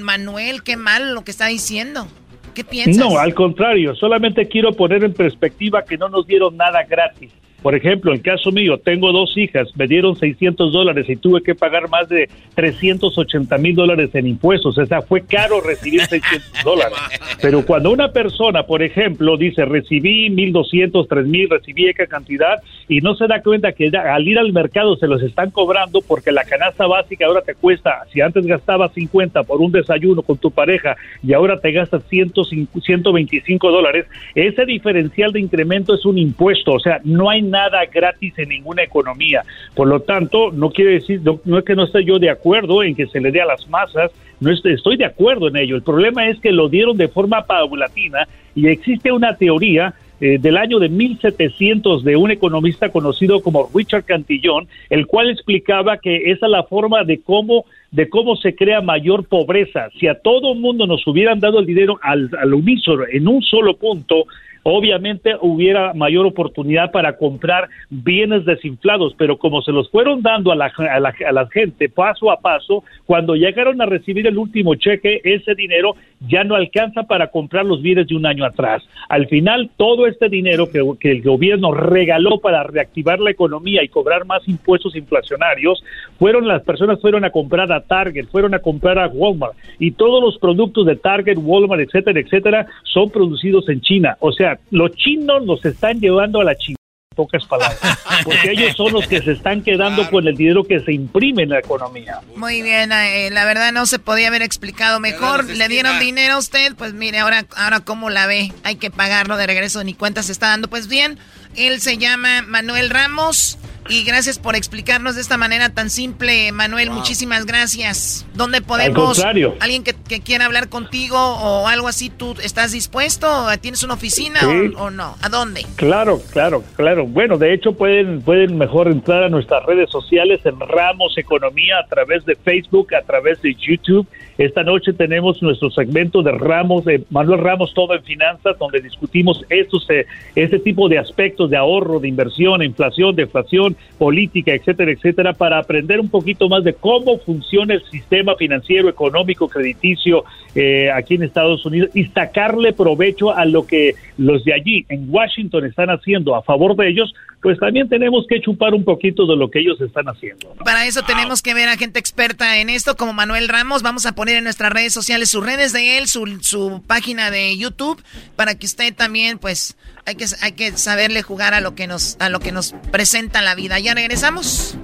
Manuel, 0.00 0.62
qué 0.62 0.76
mal 0.76 1.14
lo 1.14 1.24
que 1.24 1.30
está 1.30 1.46
diciendo. 1.46 2.08
¿Qué 2.54 2.64
piensas? 2.64 2.96
No, 2.96 3.18
al 3.18 3.34
contrario, 3.34 3.94
solamente 3.96 4.46
quiero 4.46 4.72
poner 4.72 5.02
en 5.02 5.12
perspectiva 5.12 5.84
que 5.84 5.98
no 5.98 6.08
nos 6.08 6.26
dieron 6.26 6.56
nada 6.56 6.84
gratis. 6.84 7.32
Por 7.64 7.74
ejemplo, 7.74 8.10
en 8.10 8.18
el 8.18 8.22
caso 8.22 8.52
mío, 8.52 8.76
tengo 8.76 9.10
dos 9.10 9.38
hijas, 9.38 9.74
me 9.74 9.86
dieron 9.86 10.16
600 10.16 10.70
dólares 10.70 11.08
y 11.08 11.16
tuve 11.16 11.42
que 11.42 11.54
pagar 11.54 11.88
más 11.88 12.06
de 12.10 12.28
380 12.56 13.56
mil 13.56 13.74
dólares 13.74 14.10
en 14.12 14.26
impuestos. 14.26 14.76
O 14.76 14.84
sea, 14.84 15.00
fue 15.00 15.22
caro 15.22 15.62
recibir 15.62 16.00
600 16.06 16.62
dólares. 16.62 16.98
Pero 17.40 17.64
cuando 17.64 17.90
una 17.90 18.12
persona, 18.12 18.64
por 18.64 18.82
ejemplo, 18.82 19.38
dice, 19.38 19.64
recibí 19.64 20.28
1.200, 20.28 21.08
3.000, 21.08 21.48
recibí 21.48 21.88
esa 21.88 22.06
cantidad 22.06 22.60
y 22.86 22.98
no 23.00 23.14
se 23.14 23.26
da 23.28 23.40
cuenta 23.40 23.72
que 23.72 23.90
al 23.96 24.28
ir 24.28 24.38
al 24.38 24.52
mercado 24.52 24.96
se 24.96 25.06
los 25.06 25.22
están 25.22 25.50
cobrando 25.50 26.02
porque 26.02 26.32
la 26.32 26.44
canasta 26.44 26.86
básica 26.86 27.24
ahora 27.24 27.40
te 27.40 27.54
cuesta, 27.54 28.02
si 28.12 28.20
antes 28.20 28.44
gastabas 28.44 28.92
50 28.92 29.42
por 29.44 29.62
un 29.62 29.72
desayuno 29.72 30.20
con 30.20 30.36
tu 30.36 30.50
pareja 30.50 30.98
y 31.22 31.32
ahora 31.32 31.58
te 31.58 31.72
gastas 31.72 32.02
125 32.10 33.70
dólares, 33.70 34.04
ese 34.34 34.66
diferencial 34.66 35.32
de 35.32 35.40
incremento 35.40 35.94
es 35.94 36.04
un 36.04 36.18
impuesto. 36.18 36.72
O 36.72 36.78
sea, 36.78 37.00
no 37.04 37.30
hay 37.30 37.40
nada 37.40 37.53
gratis 37.92 38.38
en 38.38 38.48
ninguna 38.48 38.82
economía. 38.82 39.42
Por 39.74 39.88
lo 39.88 40.00
tanto, 40.00 40.50
no 40.52 40.70
quiere 40.70 40.92
decir, 40.92 41.20
no, 41.44 41.58
es 41.58 41.64
que 41.64 41.74
no 41.74 41.84
esté 41.84 42.04
yo 42.04 42.18
de 42.18 42.30
acuerdo 42.30 42.82
en 42.82 42.94
que 42.94 43.06
se 43.06 43.20
le 43.20 43.30
dé 43.30 43.40
a 43.40 43.46
las 43.46 43.68
masas, 43.68 44.10
no 44.40 44.50
estoy, 44.50 44.96
de 44.96 45.04
acuerdo 45.04 45.48
en 45.48 45.56
ello. 45.56 45.76
El 45.76 45.82
problema 45.82 46.28
es 46.28 46.38
que 46.40 46.52
lo 46.52 46.68
dieron 46.68 46.96
de 46.96 47.08
forma 47.08 47.46
paulatina 47.46 48.26
y 48.54 48.68
existe 48.68 49.10
una 49.12 49.36
teoría 49.36 49.94
eh, 50.20 50.38
del 50.38 50.56
año 50.56 50.78
de 50.78 50.88
1700 50.88 52.04
de 52.04 52.16
un 52.16 52.30
economista 52.30 52.90
conocido 52.90 53.42
como 53.42 53.68
Richard 53.74 54.04
Cantillón, 54.04 54.68
el 54.90 55.06
cual 55.06 55.30
explicaba 55.30 55.98
que 55.98 56.30
esa 56.30 56.46
es 56.46 56.52
la 56.52 56.64
forma 56.64 57.04
de 57.04 57.20
cómo 57.20 57.64
de 57.90 58.08
cómo 58.08 58.34
se 58.34 58.56
crea 58.56 58.80
mayor 58.80 59.24
pobreza. 59.28 59.88
Si 60.00 60.08
a 60.08 60.16
todo 60.16 60.56
mundo 60.56 60.84
nos 60.84 61.06
hubieran 61.06 61.38
dado 61.38 61.60
el 61.60 61.66
dinero 61.66 61.96
al, 62.02 62.28
al 62.40 62.52
unísono 62.52 63.04
en 63.08 63.28
un 63.28 63.40
solo 63.40 63.76
punto, 63.76 64.26
obviamente 64.64 65.34
hubiera 65.40 65.94
mayor 65.94 66.26
oportunidad 66.26 66.90
para 66.90 67.16
comprar 67.16 67.68
bienes 67.90 68.44
desinflados, 68.44 69.14
pero 69.16 69.38
como 69.38 69.62
se 69.62 69.72
los 69.72 69.90
fueron 69.90 70.22
dando 70.22 70.50
a 70.50 70.56
la, 70.56 70.72
a 70.76 71.00
la, 71.00 71.14
a 71.26 71.32
la 71.32 71.46
gente 71.48 71.88
paso 71.88 72.30
a 72.30 72.40
paso, 72.40 72.82
cuando 73.06 73.36
llegaron 73.36 73.80
a 73.80 73.86
recibir 73.86 74.26
el 74.26 74.38
último 74.38 74.74
cheque, 74.74 75.20
ese 75.22 75.54
dinero 75.54 75.94
ya 76.28 76.44
no 76.44 76.54
alcanza 76.54 77.04
para 77.04 77.28
comprar 77.28 77.66
los 77.66 77.82
bienes 77.82 78.06
de 78.08 78.16
un 78.16 78.26
año 78.26 78.44
atrás. 78.44 78.82
Al 79.08 79.26
final, 79.26 79.70
todo 79.76 80.06
este 80.06 80.28
dinero 80.28 80.70
que, 80.70 80.82
que, 80.98 81.10
el 81.10 81.22
gobierno 81.22 81.72
regaló 81.72 82.38
para 82.38 82.62
reactivar 82.62 83.20
la 83.20 83.30
economía 83.30 83.82
y 83.84 83.88
cobrar 83.88 84.24
más 84.24 84.46
impuestos 84.48 84.96
inflacionarios, 84.96 85.84
fueron 86.18 86.48
las 86.48 86.62
personas 86.62 87.00
fueron 87.00 87.24
a 87.24 87.30
comprar 87.30 87.70
a 87.70 87.80
Target, 87.80 88.26
fueron 88.26 88.54
a 88.54 88.58
comprar 88.58 88.98
a 88.98 89.08
Walmart 89.08 89.54
y 89.78 89.92
todos 89.92 90.22
los 90.22 90.38
productos 90.38 90.86
de 90.86 90.96
Target, 90.96 91.36
Walmart, 91.36 91.82
etcétera, 91.82 92.18
etcétera, 92.20 92.66
son 92.84 93.10
producidos 93.10 93.68
en 93.68 93.80
China. 93.80 94.16
O 94.20 94.32
sea, 94.32 94.53
los 94.70 94.92
chinos 94.92 95.44
los 95.44 95.64
están 95.64 96.00
llevando 96.00 96.40
a 96.40 96.44
la 96.44 96.56
China 96.56 96.76
pocas 97.14 97.44
palabras, 97.46 97.78
porque 98.24 98.50
ellos 98.50 98.76
son 98.76 98.92
los 98.92 99.06
que 99.06 99.22
se 99.22 99.32
están 99.32 99.62
quedando 99.62 100.08
con 100.10 100.26
el 100.26 100.36
dinero 100.36 100.64
que 100.64 100.80
se 100.80 100.92
imprime 100.92 101.44
en 101.44 101.50
la 101.50 101.60
economía. 101.60 102.20
Muy 102.36 102.62
bien, 102.62 102.92
eh, 102.92 103.30
la 103.30 103.44
verdad 103.44 103.72
no 103.72 103.86
se 103.86 103.98
podía 103.98 104.28
haber 104.28 104.42
explicado 104.42 105.00
mejor. 105.00 105.44
Le 105.44 105.68
dieron 105.68 105.98
dinero 105.98 106.34
a 106.34 106.38
usted, 106.38 106.74
pues 106.76 106.92
mire, 106.92 107.18
ahora, 107.18 107.46
ahora 107.56 107.80
cómo 107.80 108.10
la 108.10 108.26
ve, 108.26 108.52
hay 108.62 108.76
que 108.76 108.90
pagarlo 108.90 109.36
de 109.36 109.46
regreso, 109.46 109.82
ni 109.84 109.94
cuenta 109.94 110.22
se 110.22 110.32
está 110.32 110.48
dando. 110.48 110.68
Pues 110.68 110.88
bien, 110.88 111.18
él 111.56 111.80
se 111.80 111.98
llama 111.98 112.42
Manuel 112.42 112.90
Ramos. 112.90 113.58
Y 113.88 114.04
gracias 114.04 114.38
por 114.38 114.56
explicarnos 114.56 115.14
de 115.14 115.20
esta 115.20 115.36
manera 115.36 115.68
tan 115.68 115.90
simple, 115.90 116.52
Manuel. 116.52 116.90
Muchísimas 116.90 117.44
gracias. 117.44 118.26
¿Dónde 118.34 118.62
podemos? 118.62 119.22
Alguien 119.60 119.84
que, 119.84 119.94
quiera 120.20 120.46
hablar 120.46 120.68
contigo 120.68 121.18
o 121.18 121.66
algo 121.66 121.88
así, 121.88 122.08
¿tú 122.08 122.34
estás 122.42 122.72
dispuesto? 122.72 123.28
¿Tienes 123.60 123.82
una 123.82 123.94
oficina 123.94 124.40
o, 124.78 124.90
no? 124.90 125.16
¿A 125.20 125.28
dónde? 125.28 125.66
Claro, 125.76 126.20
claro, 126.32 126.64
claro. 126.76 127.06
Bueno, 127.06 127.36
de 127.36 127.52
hecho 127.52 127.72
pueden, 127.72 128.22
pueden 128.22 128.56
mejor 128.56 128.88
entrar 128.88 129.24
a 129.24 129.28
nuestras 129.28 129.64
redes 129.66 129.90
sociales 129.90 130.40
en 130.44 130.58
Ramos 130.60 131.18
Economía 131.18 131.78
a 131.78 131.86
través 131.86 132.24
de 132.24 132.36
Facebook, 132.36 132.94
a 132.94 133.02
través 133.02 133.42
de 133.42 133.54
YouTube. 133.54 134.06
Esta 134.38 134.64
noche 134.64 134.92
tenemos 134.92 135.40
nuestro 135.42 135.70
segmento 135.70 136.22
de 136.22 136.32
Ramos, 136.32 136.84
de 136.84 137.04
Manuel 137.10 137.40
Ramos, 137.40 137.72
todo 137.72 137.94
en 137.94 138.02
finanzas, 138.02 138.58
donde 138.58 138.80
discutimos 138.80 139.44
estos, 139.48 139.88
eh, 139.90 140.06
ese 140.34 140.58
tipo 140.58 140.88
de 140.88 140.98
aspectos 140.98 141.50
de 141.50 141.56
ahorro, 141.56 142.00
de 142.00 142.08
inversión, 142.08 142.62
inflación, 142.62 143.14
deflación, 143.14 143.73
política, 143.98 144.52
etcétera, 144.52 144.92
etcétera, 144.92 145.32
para 145.32 145.58
aprender 145.58 146.00
un 146.00 146.08
poquito 146.08 146.48
más 146.48 146.64
de 146.64 146.74
cómo 146.74 147.18
funciona 147.18 147.74
el 147.74 147.84
sistema 147.90 148.34
financiero, 148.36 148.88
económico, 148.88 149.48
crediticio 149.48 150.24
eh, 150.54 150.90
aquí 150.92 151.14
en 151.14 151.22
Estados 151.22 151.64
Unidos 151.66 151.90
y 151.94 152.04
sacarle 152.06 152.72
provecho 152.72 153.34
a 153.34 153.44
lo 153.44 153.66
que 153.66 153.94
los 154.18 154.44
de 154.44 154.54
allí 154.54 154.86
en 154.88 155.06
Washington 155.08 155.64
están 155.64 155.90
haciendo 155.90 156.34
a 156.34 156.42
favor 156.42 156.76
de 156.76 156.88
ellos, 156.88 157.12
pues 157.42 157.58
también 157.58 157.88
tenemos 157.88 158.24
que 158.28 158.40
chupar 158.40 158.72
un 158.72 158.84
poquito 158.84 159.26
de 159.26 159.36
lo 159.36 159.50
que 159.50 159.60
ellos 159.60 159.80
están 159.80 160.06
haciendo. 160.06 160.54
Para 160.64 160.86
eso 160.86 161.02
tenemos 161.02 161.42
que 161.42 161.52
ver 161.52 161.68
a 161.68 161.76
gente 161.76 161.98
experta 161.98 162.58
en 162.58 162.70
esto 162.70 162.96
como 162.96 163.12
Manuel 163.12 163.48
Ramos. 163.48 163.82
Vamos 163.82 164.06
a 164.06 164.14
poner 164.14 164.36
en 164.36 164.44
nuestras 164.44 164.72
redes 164.72 164.94
sociales 164.94 165.30
sus 165.30 165.44
redes 165.44 165.72
de 165.72 165.98
él, 165.98 166.06
su, 166.06 166.24
su 166.40 166.82
página 166.86 167.30
de 167.30 167.56
YouTube, 167.58 168.02
para 168.36 168.54
que 168.54 168.64
usted 168.64 168.94
también 168.94 169.38
pues 169.38 169.76
hay 170.06 170.14
que, 170.16 170.26
hay 170.40 170.52
que 170.52 170.76
saberle 170.76 171.22
jugar 171.22 171.54
a 171.54 171.60
lo 171.60 171.74
que 171.74 171.86
nos, 171.86 172.16
a 172.20 172.28
lo 172.28 172.40
que 172.40 172.52
nos 172.52 172.74
presenta 172.90 173.42
la 173.42 173.54
vida. 173.54 173.78
¿Ya 173.78 173.94
regresamos? 173.94 174.76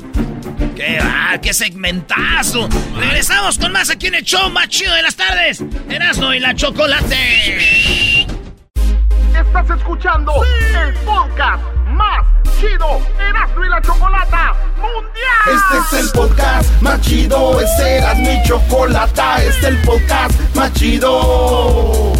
¡Qué 0.77 0.99
va! 1.01 1.39
¡Qué 1.41 1.53
segmentazo! 1.53 2.69
Regresamos 2.97 3.59
con 3.59 3.73
más 3.73 3.91
aquí 3.91 4.07
en 4.07 4.15
el 4.15 4.25
show 4.25 4.49
más 4.51 4.69
chido 4.69 4.95
de 4.95 5.03
las 5.03 5.17
tardes. 5.17 5.63
Erasmo 5.89 6.33
y 6.33 6.41
la 6.41 6.55
chocolate. 6.55 8.27
Estás 9.39 9.79
escuchando 9.79 10.33
el 10.45 10.95
podcast 11.05 11.63
más 11.89 12.27
chido 12.59 13.01
Erasmo 13.19 13.65
y 13.65 13.69
la 13.69 13.83
chocolata 13.83 14.55
mundial. 14.77 15.47
Este 15.47 15.97
es 15.99 16.05
el 16.05 16.11
podcast 16.13 16.83
más 16.83 17.01
chido. 17.03 17.61
Es 17.61 17.79
Erasmo 17.79 18.31
y 18.31 18.49
chocolata. 18.49 19.43
Este 19.43 19.59
es 19.59 19.65
el 19.65 19.79
podcast 19.83 20.41
más 20.55 20.73
chido 20.73 22.20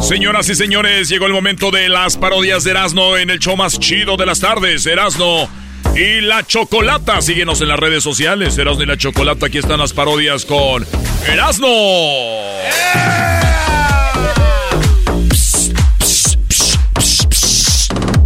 Señoras 0.00 0.48
y 0.48 0.54
señores, 0.54 1.08
llegó 1.08 1.26
el 1.26 1.32
momento 1.32 1.70
de 1.70 1.88
las 1.88 2.16
parodias 2.16 2.64
de 2.64 2.70
Erasmo 2.70 3.16
en 3.16 3.30
el 3.30 3.38
show 3.38 3.56
más 3.56 3.78
chido 3.78 4.16
de 4.16 4.26
las 4.26 4.40
tardes, 4.40 4.86
Erasmo 4.86 5.48
y 5.94 6.20
la 6.20 6.46
Chocolata. 6.46 7.20
Síguenos 7.20 7.60
en 7.60 7.68
las 7.68 7.78
redes 7.78 8.02
sociales, 8.04 8.56
Erasmo 8.56 8.82
y 8.82 8.86
la 8.86 8.96
Chocolata. 8.96 9.46
Aquí 9.46 9.58
están 9.58 9.80
las 9.80 9.92
parodias 9.92 10.44
con 10.44 10.86
Erasmo. 11.26 11.68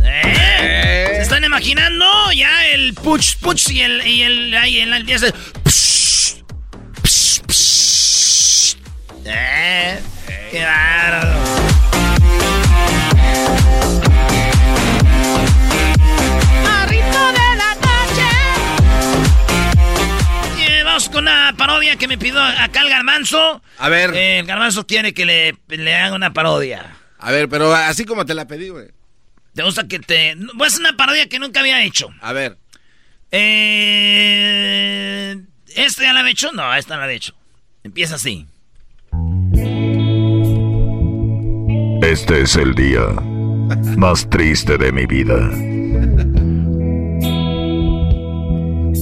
¿Se 0.02 1.22
están 1.22 1.44
imaginando 1.44 2.04
ya 2.36 2.66
el 2.68 2.94
puch 2.94 3.36
puch 3.38 3.70
y 3.70 3.80
el 3.80 4.06
y 4.06 4.22
el 4.22 4.54
ahí 4.54 4.80
el, 4.80 4.92
el, 4.92 5.06
eh, 9.24 10.00
qué 10.50 10.64
bárbaro. 10.64 11.32
de 17.32 17.56
la 17.56 17.74
noche. 20.56 20.84
vamos 20.84 21.08
con 21.08 21.24
una 21.24 21.54
parodia 21.56 21.96
que 21.96 22.06
me 22.08 22.18
pidió 22.18 22.40
acá 22.40 22.82
el 22.82 22.90
garbanzo. 22.90 23.62
A 23.78 23.88
ver. 23.88 24.14
Eh, 24.14 24.40
el 24.40 24.46
garbanzo 24.46 24.86
quiere 24.86 25.14
que 25.14 25.24
le, 25.24 25.56
le 25.68 25.94
haga 25.94 26.14
una 26.14 26.32
parodia. 26.32 26.96
A 27.18 27.30
ver, 27.30 27.48
pero 27.48 27.74
así 27.74 28.04
como 28.04 28.26
te 28.26 28.34
la 28.34 28.46
pedí, 28.46 28.68
güey. 28.68 28.88
¿Te 29.54 29.62
gusta 29.62 29.86
que 29.86 29.98
te.? 30.00 30.34
Voy 30.54 30.64
a 30.64 30.68
hacer 30.68 30.80
una 30.80 30.96
parodia 30.96 31.28
que 31.28 31.38
nunca 31.38 31.60
había 31.60 31.84
hecho. 31.84 32.08
A 32.20 32.32
ver. 32.32 32.58
Eh. 33.30 34.62
¿Esta 35.74 36.02
ya 36.02 36.12
la 36.12 36.20
había 36.20 36.32
hecho? 36.32 36.52
No, 36.52 36.74
esta 36.74 36.96
la 36.96 37.04
había 37.04 37.16
hecho. 37.16 37.34
Empieza 37.84 38.16
así. 38.16 38.46
Este 42.12 42.42
es 42.42 42.56
el 42.56 42.74
día 42.74 43.06
más 43.96 44.28
triste 44.28 44.76
de 44.76 44.92
mi 44.92 45.06
vida. 45.06 45.48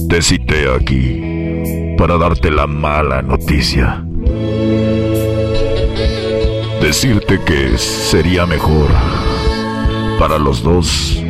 Te 0.07 0.21
cité 0.21 0.73
aquí 0.73 1.95
para 1.97 2.17
darte 2.17 2.49
la 2.49 2.67
mala 2.67 3.21
noticia. 3.21 4.01
Decirte 6.81 7.41
que 7.41 7.77
sería 7.77 8.45
mejor 8.45 8.87
para 10.17 10.39
los 10.39 10.63
dos 10.63 11.21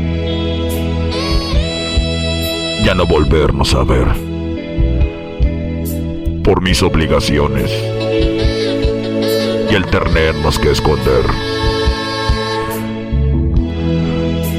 ya 2.85 2.93
no 2.93 3.07
volvernos 3.07 3.73
a 3.73 3.83
ver 3.83 4.07
por 6.43 6.61
mis 6.61 6.83
obligaciones 6.83 7.71
y 9.71 9.73
el 9.73 9.83
tenernos 9.87 10.59
que 10.59 10.69
esconder. 10.69 11.60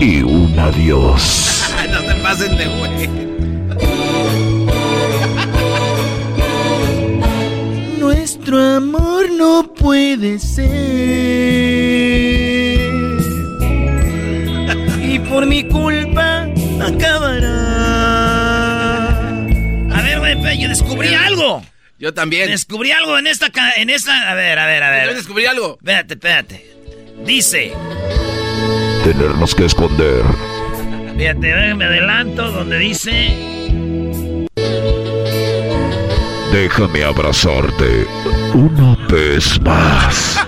y 0.00 0.22
un 0.22 0.58
adiós. 0.58 1.62
no 1.90 2.02
te 2.02 2.14
pasen 2.16 2.56
de 2.56 2.66
güey. 2.66 3.08
Nuestro 7.98 8.62
amor 8.62 9.30
no 9.30 9.72
puede 9.74 10.38
ser. 10.38 10.64
Y 15.06 15.18
por 15.20 15.46
mi 15.46 15.62
culpa 15.64 16.48
acabará. 16.80 17.54
A 19.92 20.02
ver, 20.02 20.18
güey, 20.18 20.60
yo 20.60 20.68
descubrí 20.68 21.14
algo. 21.14 21.62
Yo 21.98 22.12
también. 22.12 22.50
Descubrí 22.50 22.90
algo 22.90 23.16
en 23.16 23.28
esta... 23.28 23.50
En 23.76 23.90
esta 23.90 24.30
a 24.30 24.34
ver, 24.34 24.58
a 24.58 24.66
ver, 24.66 24.82
a 24.82 24.90
ver. 24.90 25.06
Yo 25.08 25.14
descubrí 25.14 25.46
algo. 25.46 25.78
Espérate, 25.80 26.14
espérate. 26.14 26.66
Dice... 27.24 27.72
tenernos 29.04 29.54
que 29.54 29.66
esconder. 29.66 30.24
Fíjate, 31.16 31.74
me 31.74 31.84
adelanto 31.84 32.50
donde 32.50 32.78
dice... 32.78 33.36
Déjame 36.50 37.04
abrazarte 37.04 38.06
una 38.54 38.96
vez 39.08 39.60
más. 39.60 40.40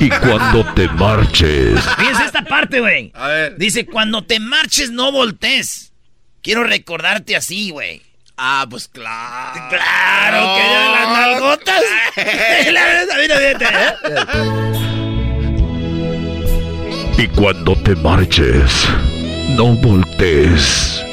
Y 0.00 0.08
cuando 0.10 0.64
te 0.74 0.88
marches. 0.88 1.80
Fíjense 1.96 2.24
esta 2.24 2.42
parte, 2.42 2.80
güey. 2.80 3.12
A 3.14 3.28
ver. 3.28 3.56
Dice, 3.56 3.86
cuando 3.86 4.24
te 4.24 4.40
marches, 4.40 4.90
no 4.90 5.12
voltees. 5.12 5.92
Quiero 6.42 6.64
recordarte 6.64 7.36
así, 7.36 7.70
güey. 7.70 8.02
Ah, 8.36 8.66
pues 8.68 8.88
claro. 8.88 9.68
Claro, 9.68 10.56
que 10.56 10.62
ya 10.70 10.90
las 10.90 11.08
nalgotas. 11.20 11.82
y 17.22 17.28
cuando 17.28 17.76
te 17.76 17.94
marches, 17.94 18.88
no 19.50 19.76
voltees. 19.76 21.04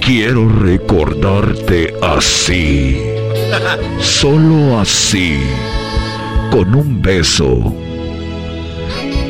Quiero 0.00 0.48
recordarte 0.48 1.92
así. 2.02 2.98
Solo 4.00 4.80
así. 4.80 5.38
Con 6.50 6.74
un 6.74 7.02
beso 7.02 7.76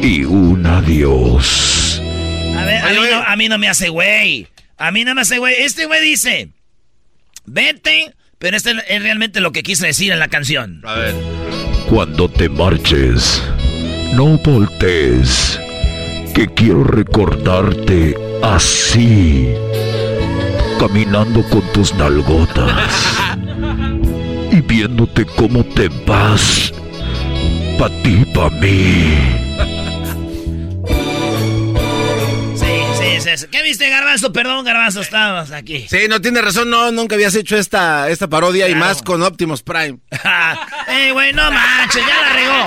y 0.02 0.22
un 0.22 0.64
adiós. 0.64 2.00
A 2.58 2.64
ver, 2.64 2.84
a 2.84 2.90
mí, 2.90 2.96
no, 3.10 3.22
a 3.22 3.36
mí 3.36 3.48
no 3.48 3.58
me 3.58 3.68
hace 3.68 3.88
güey. 3.88 4.46
A 4.76 4.92
mí 4.92 5.04
no 5.04 5.16
me 5.16 5.22
hace 5.22 5.38
güey. 5.38 5.54
Este 5.58 5.86
güey 5.86 6.00
dice, 6.00 6.50
vete, 7.44 8.14
pero 8.38 8.56
este 8.56 8.72
es 8.88 9.02
realmente 9.02 9.40
lo 9.40 9.50
que 9.50 9.64
quise 9.64 9.86
decir 9.86 10.12
en 10.12 10.20
la 10.20 10.28
canción. 10.28 10.80
A 10.84 10.94
ver. 10.94 11.14
Cuando 11.88 12.28
te 12.30 12.48
marches, 12.48 13.42
no 14.14 14.38
voltees, 14.38 15.58
que 16.34 16.48
quiero 16.48 16.82
recordarte 16.84 18.16
así, 18.42 19.54
caminando 20.78 21.42
con 21.44 21.62
tus 21.72 21.94
nalgotas 21.94 22.92
y 24.50 24.60
viéndote 24.60 25.24
cómo 25.24 25.64
te 25.64 25.88
vas, 26.06 26.72
pa' 27.78 27.88
ti, 28.02 28.24
pa' 28.34 28.50
mí. 28.50 29.44
¿Qué 33.50 33.62
viste, 33.62 33.88
Garbanzo? 33.88 34.32
Perdón, 34.32 34.64
Garbanzo, 34.64 35.00
estábamos 35.00 35.50
aquí. 35.50 35.86
Sí, 35.88 36.06
no 36.08 36.20
tiene 36.20 36.40
razón, 36.40 36.70
no, 36.70 36.92
nunca 36.92 37.16
habías 37.16 37.34
hecho 37.34 37.56
esta, 37.56 38.08
esta 38.08 38.28
parodia 38.28 38.68
y 38.68 38.74
más 38.74 39.02
con 39.02 39.22
Optimus 39.22 39.62
Prime. 39.62 39.98
¡Ey, 40.86 41.10
güey, 41.10 41.32
no 41.32 41.50
manches, 41.50 42.04
ya 42.06 42.20
la 42.20 42.32
regó! 42.32 42.64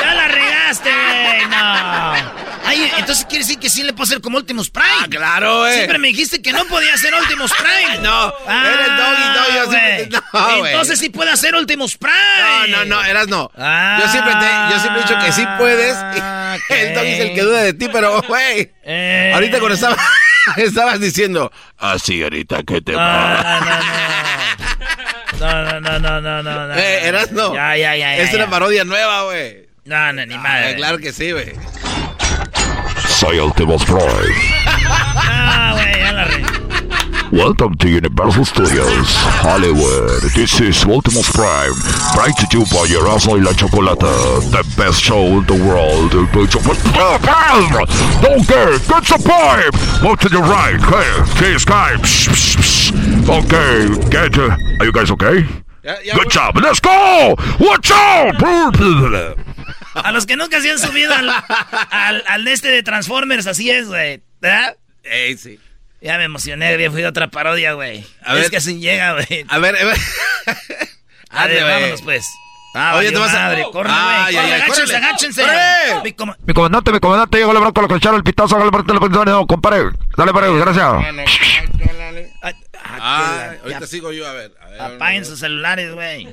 ¡Ya 0.00 0.14
la 0.14 0.28
regaste, 0.28 0.90
güey! 0.90 1.46
¡No! 1.48 2.23
Ay, 2.74 2.90
entonces 2.98 3.24
quiere 3.26 3.44
decir 3.44 3.58
que 3.58 3.70
sí 3.70 3.82
le 3.82 3.92
puedo 3.92 4.04
hacer 4.04 4.20
como 4.20 4.38
Optimus 4.38 4.70
Prime. 4.70 4.88
Ah, 5.00 5.06
claro, 5.08 5.66
eh. 5.66 5.74
Siempre 5.74 5.98
me 5.98 6.08
dijiste 6.08 6.42
que 6.42 6.52
no 6.52 6.64
podía 6.66 6.94
hacer 6.94 7.14
Optimus 7.14 7.52
Prime. 7.58 8.02
no, 8.02 8.32
ah, 8.46 8.70
eres 8.72 8.88
Doggy, 8.88 9.24
no, 9.34 9.54
yo 9.54 9.70
siempre, 9.70 10.08
no, 10.32 10.66
Entonces 10.66 10.98
sí 10.98 11.08
puede 11.10 11.30
hacer 11.30 11.54
Optimus 11.54 11.96
Prime. 11.96 12.68
No, 12.68 12.78
no, 12.78 12.84
no, 12.84 13.04
eras 13.04 13.28
no. 13.28 13.50
yo 13.56 14.08
siempre 14.08 14.34
te, 14.34 14.74
yo 14.74 14.80
siempre 14.80 15.00
he 15.00 15.04
dicho 15.04 15.18
que 15.24 15.32
sí 15.32 15.46
puedes. 15.58 15.96
El 16.68 16.94
Doggy 16.94 17.12
es 17.12 17.20
el 17.20 17.34
que 17.34 17.42
duda 17.42 17.62
de 17.62 17.74
ti, 17.74 17.88
pero 17.92 18.22
güey. 18.22 18.72
Eh. 18.82 19.30
Ahorita 19.34 19.58
cuando 19.58 19.74
estaba, 19.74 19.96
estabas 20.56 21.00
diciendo, 21.00 21.52
así 21.78 22.22
ahorita 22.22 22.62
que 22.64 22.80
te 22.80 22.94
va. 22.94 23.60
No, 25.40 25.64
no, 25.64 25.80
no, 25.80 25.98
no, 25.98 26.20
no, 26.20 26.42
no, 26.42 26.68
no. 26.68 26.74
Eh, 26.74 27.08
eras 27.08 27.32
no. 27.32 27.54
Ya, 27.54 27.76
ya, 27.76 27.96
ya. 27.96 28.16
Es 28.16 28.32
una 28.34 28.48
parodia 28.48 28.84
nueva, 28.84 29.24
güey. 29.24 29.66
No, 29.84 30.12
no, 30.12 30.24
ni 30.24 30.38
madre. 30.38 30.76
Claro 30.76 30.98
que 30.98 31.12
sí, 31.12 31.32
güey. 31.32 31.52
Soy 33.14 33.38
Optimus 33.38 33.84
Prime. 33.84 34.34
Ah, 34.66 35.72
güey, 35.74 36.00
ya 36.00 36.12
la 36.12 36.24
re. 36.24 36.42
Welcome 37.30 37.76
to 37.76 37.88
Universal 37.88 38.44
Studios, 38.44 39.14
Hollywood. 39.40 40.20
This 40.34 40.60
is 40.60 40.84
Optimus 40.84 41.30
Prime, 41.30 41.72
brought 42.14 42.36
to 42.36 42.46
you 42.58 42.64
by 42.66 42.86
Erasmo 42.90 43.38
y 43.38 43.42
la 43.44 43.52
Chocolata, 43.52 44.40
the 44.50 44.64
best 44.76 45.00
show 45.00 45.38
in 45.38 45.44
the 45.46 45.54
world. 45.54 46.12
Okay, 46.14 46.46
get 48.82 49.04
the 49.06 49.18
pipe. 49.24 50.02
Move 50.02 50.18
to 50.18 50.28
the 50.28 50.42
right. 50.42 50.80
Okay, 51.38 51.56
Sky. 51.56 51.94
Okay, 53.30 54.10
get. 54.10 54.36
Uh, 54.36 54.56
are 54.80 54.86
you 54.86 54.92
guys 54.92 55.10
okay? 55.12 55.46
Yeah, 55.84 55.98
yeah, 56.02 56.14
Good 56.14 56.30
job. 56.30 56.56
Let's 56.56 56.80
go. 56.80 57.36
Watch 57.60 57.92
out. 57.92 59.44
A 59.94 60.12
los 60.12 60.26
que 60.26 60.36
nunca 60.36 60.60
se 60.60 60.70
han 60.70 60.78
subido 60.78 61.14
al, 61.14 62.24
al, 62.26 62.48
este 62.48 62.68
de 62.68 62.82
Transformers, 62.82 63.46
así 63.46 63.70
es, 63.70 63.86
güey. 63.86 64.22
¿Verdad? 64.40 64.76
Ey, 65.04 65.36
sí. 65.36 65.58
Ya 66.00 66.18
me 66.18 66.24
emocioné, 66.24 66.74
había 66.74 66.90
fui 66.90 67.02
a 67.02 67.08
otra 67.08 67.28
parodia, 67.28 67.72
güey. 67.72 68.04
A 68.22 68.34
es 68.34 68.40
ver. 68.42 68.50
que 68.50 68.56
así 68.58 68.78
llega, 68.78 69.12
güey. 69.12 69.44
A 69.48 69.58
ver, 69.58 69.76
a 69.76 69.84
ver. 69.84 69.96
A 71.30 71.46
ver, 71.46 71.64
vámonos, 71.64 72.02
pues. 72.02 72.26
Ah, 72.76 72.96
Oye, 72.96 73.12
te 73.12 73.18
vas 73.18 73.32
a... 73.32 73.42
Madre, 73.44 73.64
corre, 73.72 73.88
güey. 73.88 73.96
Ah, 73.96 74.26
agáchense, 74.26 74.96
agáchense. 74.96 75.42
Mi, 76.02 76.12
mi, 76.44 76.54
comandante, 76.54 76.92
mi 76.92 76.98
comandante, 76.98 77.38
llegó 77.38 77.52
la 77.52 77.60
bronca, 77.60 77.80
lo 77.80 77.88
que 77.88 77.94
el 77.94 78.24
pitazo, 78.24 78.56
hágale 78.56 78.72
parte 78.72 78.92
de 78.92 79.24
no, 79.26 79.46
compadre. 79.46 79.90
Dale, 80.16 80.32
para 80.32 80.48
gracias. 80.48 80.84
Ah, 82.84 83.54
ahorita 83.62 83.86
sigo 83.86 84.12
yo, 84.12 84.26
a 84.28 84.32
ver. 84.32 84.52
A 84.60 84.68
ver 84.68 84.80
Apaguen 84.80 85.24
sus 85.24 85.38
celulares, 85.38 85.94
güey. 85.94 86.28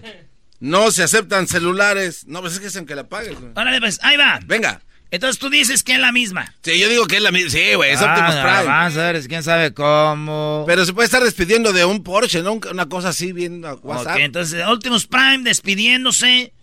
No 0.61 0.91
se 0.91 1.01
aceptan 1.01 1.47
celulares. 1.47 2.27
No, 2.27 2.39
pues 2.41 2.53
es 2.53 2.59
que 2.59 2.67
es 2.67 2.75
en 2.75 2.85
que 2.85 2.95
la 2.95 3.09
pagues, 3.09 3.37
güey. 3.37 3.51
Órale, 3.55 3.79
pues, 3.81 3.99
ahí 4.03 4.15
va. 4.15 4.39
Venga. 4.45 4.79
Entonces 5.09 5.39
tú 5.39 5.49
dices 5.49 5.83
que 5.83 5.93
es 5.93 5.99
la 5.99 6.11
misma. 6.11 6.53
Sí, 6.61 6.79
yo 6.79 6.87
digo 6.87 7.07
que 7.07 7.17
es 7.17 7.21
la 7.23 7.31
misma. 7.31 7.49
Sí, 7.49 7.73
güey, 7.73 7.91
es 7.91 7.99
ah, 7.99 8.11
Optimus 8.11 8.35
Prime. 8.35 8.63
Vamos 8.63 8.95
a 8.95 9.11
ver, 9.11 9.27
quién 9.27 9.43
sabe 9.43 9.73
cómo. 9.73 10.63
Pero 10.67 10.85
se 10.85 10.93
puede 10.93 11.07
estar 11.07 11.23
despidiendo 11.23 11.73
de 11.73 11.83
un 11.83 12.03
Porsche, 12.03 12.43
¿no? 12.43 12.59
Una 12.69 12.85
cosa 12.87 13.09
así 13.09 13.33
bien 13.33 13.63
WhatsApp. 13.81 14.15
Ok, 14.15 14.21
entonces 14.21 14.63
Optimus 14.65 15.07
Prime 15.07 15.39
despidiéndose 15.39 16.53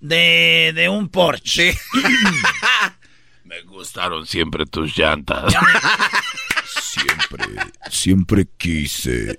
de, 0.00 0.72
de 0.74 0.88
un 0.88 1.08
Porsche. 1.08 1.72
Sí. 1.72 1.78
Me 3.44 3.60
gustaron 3.62 4.24
siempre 4.24 4.66
tus 4.66 4.96
llantas. 4.96 5.52
siempre, 6.80 7.44
siempre 7.90 8.46
quise 8.56 9.36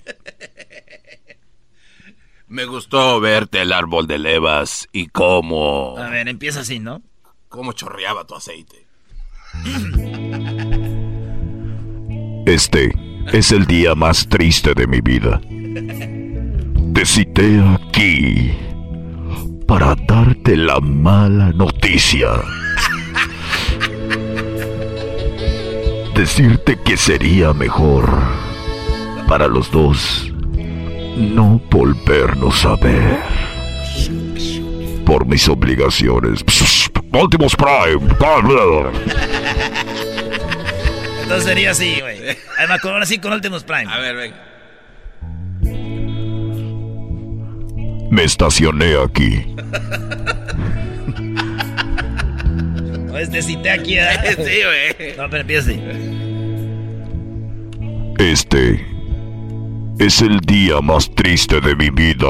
me 2.50 2.66
gustó 2.66 3.20
verte 3.20 3.62
el 3.62 3.72
árbol 3.72 4.08
de 4.08 4.18
levas 4.18 4.90
y 4.92 5.08
cómo... 5.08 5.96
A 5.98 6.10
ver, 6.10 6.28
empieza 6.28 6.62
así, 6.62 6.80
¿no? 6.80 7.02
Cómo 7.48 7.74
chorreaba 7.74 8.26
tu 8.26 8.36
aceite. 8.36 8.88
Este 12.46 12.92
es 13.32 13.52
el 13.52 13.68
día 13.68 13.94
más 13.94 14.28
triste 14.28 14.74
de 14.74 14.88
mi 14.88 15.00
vida. 15.00 15.40
Te 16.94 17.06
cité 17.06 17.62
aquí 17.62 18.52
para 19.68 19.96
darte 20.08 20.58
la 20.58 20.80
mala 20.80 21.52
noticia. 21.52 22.30
Decirte 26.16 26.80
que 26.84 26.98
sería 26.98 27.54
mejor 27.54 28.10
para 29.28 29.48
los 29.48 29.72
dos 29.72 30.29
no 31.18 31.62
volvernos 31.70 32.66
a 32.66 32.76
ver. 32.76 33.20
Por 35.06 35.26
mis 35.26 35.48
obligaciones. 35.50 36.44
Optimus 37.12 37.56
Prime. 37.56 38.00
Entonces 41.24 41.44
sería 41.44 41.72
así, 41.72 42.00
güey. 42.00 42.20
Además, 42.58 42.82
con, 42.82 42.94
ahora 42.94 43.06
sí 43.06 43.18
con 43.20 43.34
Optimus 43.34 43.64
Prime. 43.64 43.92
A 43.92 44.00
ver, 44.00 44.16
venga. 44.16 44.38
Me 48.12 48.24
estacioné 48.24 48.96
aquí. 48.96 49.56
Pues 53.10 53.32
te 53.32 53.70
aquí, 53.70 53.98
¿eh? 53.98 54.08
Sí, 54.38 54.96
güey. 54.96 55.18
No, 55.18 55.30
pero 55.30 55.42
empieza 55.42 55.72
así. 55.72 55.82
Este 58.18 58.99
es 60.00 60.22
el 60.22 60.40
día 60.40 60.80
más 60.82 61.14
triste 61.14 61.60
de 61.60 61.76
mi 61.76 61.90
vida. 61.90 62.28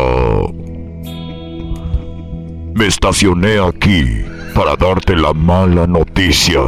Me 2.73 2.87
estacioné 2.87 3.59
aquí 3.59 4.23
para 4.55 4.75
darte 4.75 5.15
la 5.15 5.33
mala 5.33 5.85
noticia. 5.85 6.61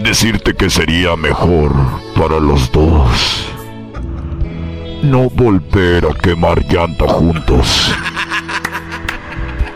Decirte 0.00 0.54
que 0.54 0.70
sería 0.70 1.16
mejor 1.16 1.72
para 2.14 2.38
los 2.38 2.70
dos 2.70 3.50
no 5.02 5.28
volver 5.28 6.06
a 6.06 6.14
quemar 6.14 6.64
llanta 6.64 7.06
juntos. 7.06 7.92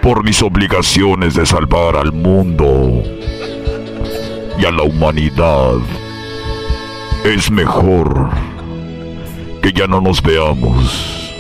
Por 0.01 0.24
mis 0.24 0.40
obligaciones 0.43 1.35
de 1.35 1.44
salvar 1.44 1.97
al 1.97 2.12
mundo 2.12 3.02
y 4.59 4.65
a 4.65 4.70
la 4.70 4.85
humanidad 4.85 5.74
es 7.24 7.51
mejor 7.51 8.31
que 9.62 9.73
ya 9.73 9.86
no 9.86 10.01
nos 10.01 10.23
veamos, 10.23 11.35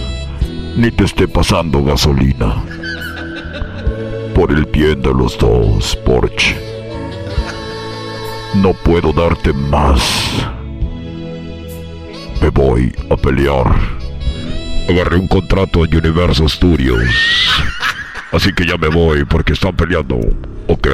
ni 0.76 0.90
te 0.90 1.04
esté 1.04 1.28
pasando 1.28 1.82
gasolina. 1.84 2.62
Por 4.34 4.52
el 4.52 4.66
bien 4.66 5.02
de 5.02 5.12
los 5.12 5.36
dos, 5.38 5.96
Porsche. 6.04 6.56
No 8.54 8.72
puedo 8.72 9.12
darte 9.12 9.52
más. 9.52 10.46
Me 12.40 12.50
voy 12.50 12.92
a 13.10 13.16
pelear. 13.16 13.66
Agarré 14.88 15.16
un 15.16 15.28
contrato 15.28 15.84
en 15.84 15.96
Universal 15.96 16.48
Studios. 16.48 17.02
Así 18.32 18.52
que 18.52 18.66
ya 18.66 18.76
me 18.76 18.88
voy 18.88 19.24
porque 19.24 19.52
están 19.54 19.74
peleando. 19.74 20.18
Ok. 20.68 20.88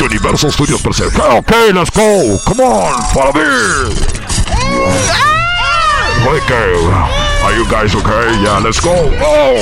Universal 0.00 0.52
Studios 0.52 0.80
presenta. 0.82 1.34
Ok, 1.34 1.52
let's 1.74 1.90
go. 1.90 2.38
Come 2.44 2.62
on, 2.62 3.02
follow 3.12 3.32
me. 3.32 3.40
Okay. 6.26 6.74
Are 7.42 7.54
you 7.56 7.64
guys 7.70 7.94
okay? 7.94 8.42
Yeah, 8.42 8.58
let's 8.60 8.80
go. 8.80 8.92
Oh. 8.92 9.56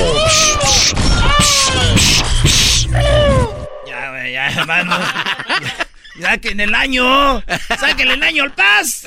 Ya, 3.86 4.10
güey, 4.10 4.32
ya. 4.32 4.50
Ya 6.18 6.38
que 6.38 6.50
en 6.50 6.60
el 6.60 6.74
año. 6.74 7.42
Sáquenle 7.78 8.14
el 8.14 8.22
año 8.22 8.42
al 8.42 8.52
paz. 8.52 9.04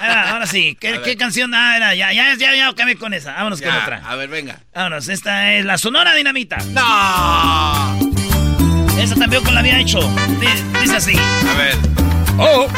Ahora, 0.00 0.30
ahora 0.30 0.46
sí. 0.46 0.76
¿Qué, 0.80 1.00
¿Qué, 1.02 1.16
canción? 1.16 1.52
Ah, 1.54 1.76
era, 1.76 1.94
ya, 1.94 2.12
ya, 2.12 2.34
ya, 2.36 2.54
ya, 2.54 2.68
acabé 2.68 2.96
con 2.96 3.14
esa. 3.14 3.32
Vámonos 3.32 3.58
Ya, 3.60 3.66
con 3.68 3.76
otra. 3.82 4.02
A 4.06 4.14
ver, 4.16 4.28
venga. 4.28 4.60
Vámonos, 4.74 5.08
esta 5.08 5.54
es 5.54 5.64
la 5.64 5.76
Sonora 5.76 6.14
Dinamita. 6.14 6.58
¡No! 6.70 8.25
También 9.26 9.42
con 9.42 9.54
la 9.54 9.60
había 9.60 9.80
hecho. 9.80 9.98
Di- 10.38 10.46
Dice 10.80 10.96
así. 10.98 11.16
A 11.16 11.54
ver. 11.58 11.74
Oh, 12.38 12.68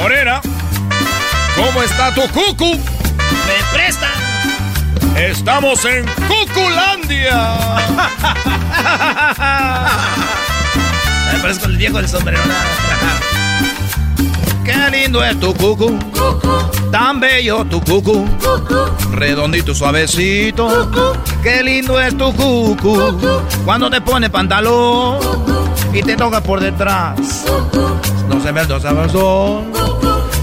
Morena, 0.00 0.40
¿cómo 1.54 1.82
está 1.82 2.14
tu 2.14 2.22
cucu? 2.28 2.78
Me 2.78 3.76
presta. 3.76 4.08
Estamos 5.18 5.84
en 5.84 6.06
Cuculandia. 6.26 7.36
Me 11.30 11.38
parezco 11.40 11.66
el 11.66 11.76
viejo 11.76 11.98
del 11.98 12.08
sombrero. 12.08 12.40
Qué 14.64 14.90
lindo 14.90 15.22
es 15.22 15.38
tu 15.38 15.54
cucu. 15.54 15.98
Tan 16.90 17.20
bello 17.20 17.64
tu 17.64 17.80
cucu. 17.82 18.26
Redondito 19.12 19.74
suavecito. 19.74 20.90
Qué 21.42 21.62
lindo 21.62 22.00
es 22.00 22.16
tu 22.16 22.32
cucu. 22.34 23.18
Cuando 23.64 23.90
te 23.90 24.00
pone 24.00 24.30
pantalón 24.30 25.18
y 25.92 26.02
te 26.02 26.16
toca 26.16 26.40
por 26.42 26.60
detrás. 26.60 27.44
No 28.28 28.40
se 28.42 28.52
me 28.52 28.64
sabazón. 28.64 29.72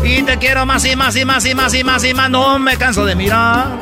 Y 0.04 0.24
te 0.24 0.38
quiero 0.38 0.66
más 0.66 0.86
y 0.86 0.96
más 0.96 1.16
y 1.16 1.26
más 1.26 1.46
y 1.46 1.56
más 1.56 1.74
y 1.74 1.84
más 1.84 2.04
y 2.04 2.14
más. 2.14 2.30
No 2.30 2.60
me 2.60 2.78
canso 2.78 3.06
de 3.06 3.16
mirar. 3.16 3.80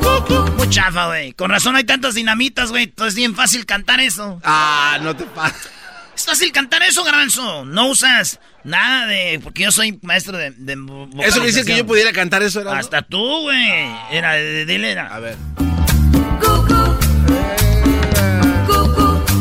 Muy 0.56 0.68
chafa, 0.68 1.06
güey. 1.06 1.32
Con 1.32 1.50
razón 1.50 1.76
hay 1.76 1.84
tantas 1.84 2.14
dinamitas, 2.14 2.70
güey. 2.70 2.84
Entonces 2.84 3.12
es 3.12 3.16
bien 3.16 3.34
fácil 3.34 3.66
cantar 3.66 4.00
eso. 4.00 4.40
Ah, 4.44 4.98
no 5.02 5.14
te 5.14 5.24
pases. 5.24 5.70
Es 6.14 6.26
fácil 6.26 6.52
cantar 6.52 6.82
eso, 6.82 7.02
Garbanzo. 7.02 7.64
No 7.64 7.88
usas 7.88 8.40
nada 8.64 9.06
de... 9.06 9.40
Porque 9.42 9.62
yo 9.64 9.72
soy 9.72 9.98
maestro 10.02 10.36
de... 10.36 10.50
de 10.52 10.76
Eso 11.24 11.40
dice 11.40 11.64
que 11.64 11.76
yo 11.76 11.86
pudiera 11.86 12.12
cantar 12.12 12.42
eso. 12.42 12.60
Erasmo? 12.60 12.78
Hasta 12.80 13.02
tú, 13.02 13.42
güey. 13.42 13.86
Era, 14.10 14.34
de- 14.34 14.64
dile, 14.66 14.90
era. 14.90 15.14
A 15.14 15.18
ver. 15.20 15.36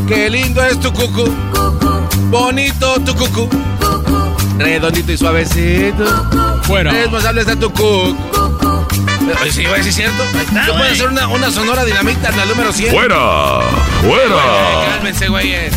Qué 0.08 0.30
lindo 0.30 0.64
es 0.66 0.80
tu 0.80 0.92
cucu. 0.92 1.26
Bonito 2.32 2.96
tu 3.02 3.16
cucu. 3.16 3.50
Redondito 4.58 5.12
y 5.12 5.18
suavecito. 5.18 6.62
Fuera. 6.64 6.92
Responsable 6.92 7.42
está 7.42 7.56
tu 7.56 7.72
cucu. 7.72 8.18
Sí, 9.52 9.64
güey, 9.66 9.84
sí 9.84 9.90
es 9.90 9.96
cierto. 9.96 10.24
está, 10.42 10.66
Yo 10.66 10.74
puedo 10.76 10.92
hacer 10.92 11.08
una, 11.08 11.28
una 11.28 11.52
sonora 11.52 11.86
dinamita 11.86 12.30
en 12.30 12.38
la 12.38 12.46
número 12.46 12.74
100. 12.74 12.92
¡Fuera! 12.92 13.60
¡Fuera! 14.02 14.86
Cálmense, 14.96 15.28
güeyes. 15.28 15.74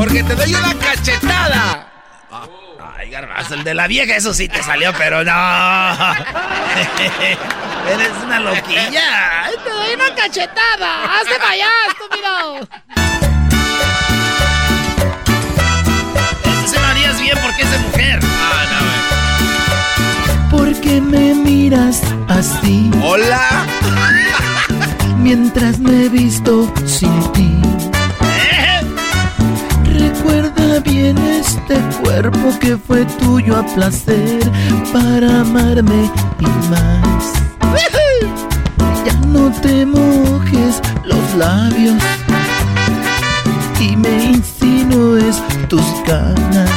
Porque 0.00 0.22
te 0.22 0.34
doy 0.34 0.54
una 0.54 0.72
cachetada. 0.78 1.86
Ay, 2.96 3.10
Garbanzo, 3.10 3.52
el 3.52 3.64
de 3.64 3.74
la 3.74 3.86
vieja, 3.86 4.16
eso 4.16 4.32
sí 4.32 4.48
te 4.48 4.62
salió, 4.62 4.94
pero 4.94 5.22
no. 5.22 5.30
Eres 7.86 8.10
una 8.24 8.40
loquilla. 8.40 9.44
Ay, 9.44 9.54
Te 9.62 9.68
doy 9.68 9.92
una 9.96 10.14
cachetada. 10.14 11.04
Hazte 11.04 11.34
para 11.34 11.50
allá, 11.50 11.68
estúpido. 11.88 12.60
Este 16.44 16.68
se 16.68 16.80
lo 16.80 16.86
harías 16.86 17.20
bien 17.20 17.38
porque 17.42 17.60
es 17.60 17.70
de 17.70 17.78
mujer. 17.80 18.20
Ah, 18.24 18.64
¿Por 20.50 20.80
qué 20.80 20.98
me 21.02 21.34
miras 21.34 22.00
así? 22.30 22.90
no. 22.94 23.06
Hola. 23.06 23.66
Mientras 25.18 25.78
me 25.78 26.06
he 26.06 26.08
visto 26.08 26.72
sin 26.86 27.32
ti. 27.32 27.89
Recuerda 30.22 30.80
bien 30.80 31.16
este 31.16 31.78
cuerpo 32.02 32.52
que 32.60 32.76
fue 32.76 33.06
tuyo 33.18 33.56
a 33.56 33.62
placer 33.74 34.40
para 34.92 35.40
amarme 35.40 36.10
y 36.38 36.68
más. 36.68 37.32
Ya 39.06 39.14
no 39.26 39.50
te 39.62 39.86
mojes 39.86 40.82
los 41.04 41.34
labios 41.36 41.96
y 43.80 43.96
me 43.96 44.24
insinúes 44.24 45.42
tus 45.68 45.86
ganas. 46.06 46.70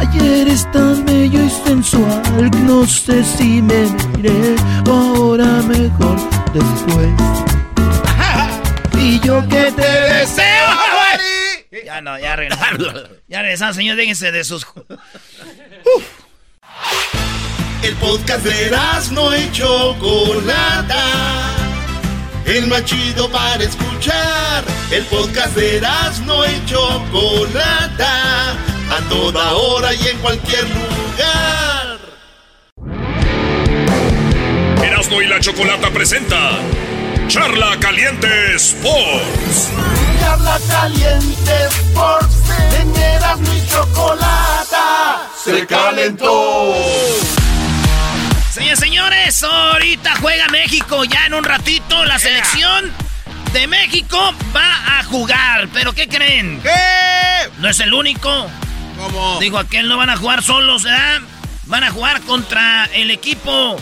Ayer 0.00 0.48
eres 0.48 0.68
tan 0.72 1.04
bello 1.04 1.40
y 1.44 1.50
sensual, 1.50 2.50
no 2.66 2.84
sé 2.84 3.22
si 3.22 3.62
me 3.62 3.86
miré 4.16 4.56
o 4.88 4.92
ahora 4.92 5.62
mejor 5.62 6.16
después. 6.52 7.10
Y 9.02 9.18
yo 9.20 9.40
que 9.48 9.72
te 9.72 9.82
deseo, 9.82 10.49
Ya 11.84 12.00
no, 12.00 12.18
ya 12.18 12.36
regresamos. 12.36 13.10
Ya 13.28 13.42
regresamos, 13.42 13.76
señor. 13.76 13.96
Déjense 13.96 14.32
de 14.32 14.42
sus. 14.44 14.66
El 17.82 17.94
podcast 17.96 18.44
de 18.44 18.70
no 19.12 19.36
y 19.36 19.50
Chocolata. 19.52 21.04
El 22.44 22.66
más 22.66 22.84
chido 22.84 23.30
para 23.30 23.62
escuchar. 23.62 24.64
El 24.90 25.04
podcast 25.04 25.54
de 25.54 25.80
no 26.26 26.44
y 26.44 26.66
Chocolata. 26.66 28.52
A 28.90 29.08
toda 29.08 29.52
hora 29.52 29.94
y 29.94 30.08
en 30.08 30.18
cualquier 30.18 30.64
lugar. 30.64 31.98
Erasmo 34.82 35.22
y 35.22 35.26
la 35.26 35.38
Chocolata 35.38 35.90
presenta 35.90 36.58
Charla 37.28 37.78
Caliente 37.78 38.56
Sports. 38.56 39.70
Charla 40.20 40.58
caliente 40.68 41.66
Sports. 41.66 42.36
En 42.80 42.96
Erasmo 42.96 43.52
y 43.52 43.66
Chocolata. 43.68 45.22
Se 45.42 45.66
calentó. 45.66 46.74
Señores, 48.52 48.78
señores, 48.78 49.42
ahorita 49.42 50.16
juega 50.20 50.48
México. 50.48 51.04
Ya 51.04 51.26
en 51.26 51.34
un 51.34 51.44
ratito 51.44 52.04
la 52.04 52.18
selección 52.18 52.92
de 53.52 53.66
México 53.66 54.34
va 54.54 54.98
a 54.98 55.04
jugar. 55.04 55.68
¿Pero 55.72 55.92
qué 55.92 56.08
creen? 56.08 56.60
¿Qué? 56.62 57.50
No 57.58 57.68
es 57.68 57.80
el 57.80 57.94
único. 57.94 58.48
¿Cómo? 58.96 59.38
Dijo 59.40 59.58
aquel, 59.58 59.88
no 59.88 59.96
van 59.96 60.10
a 60.10 60.16
jugar 60.16 60.42
solos, 60.42 60.82
¿verdad? 60.82 61.20
Van 61.66 61.84
a 61.84 61.90
jugar 61.90 62.20
contra 62.22 62.86
el 62.86 63.10
equipo 63.10 63.76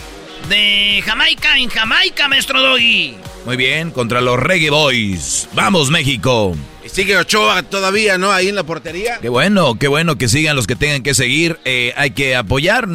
de 0.47 1.03
Jamaica 1.05 1.57
en 1.57 1.69
Jamaica, 1.69 2.27
maestro 2.27 2.61
Doggy. 2.61 3.17
Muy 3.49 3.57
bien, 3.57 3.89
contra 3.89 4.21
los 4.21 4.37
Reggae 4.37 4.69
Boys. 4.69 5.49
Vamos, 5.53 5.89
México. 5.89 6.55
Y 6.85 6.89
sigue 6.89 7.17
Ochoa 7.17 7.63
todavía, 7.63 8.19
¿no? 8.19 8.31
Ahí 8.31 8.47
en 8.47 8.53
la 8.53 8.61
portería. 8.61 9.17
Qué 9.19 9.29
bueno, 9.29 9.79
qué 9.79 9.87
bueno 9.87 10.19
que 10.19 10.29
sigan 10.29 10.55
los 10.55 10.67
que 10.67 10.75
tengan 10.75 11.01
que 11.01 11.15
seguir. 11.15 11.59
Eh, 11.65 11.91
hay 11.97 12.11
que 12.11 12.35
apoyar. 12.35 12.87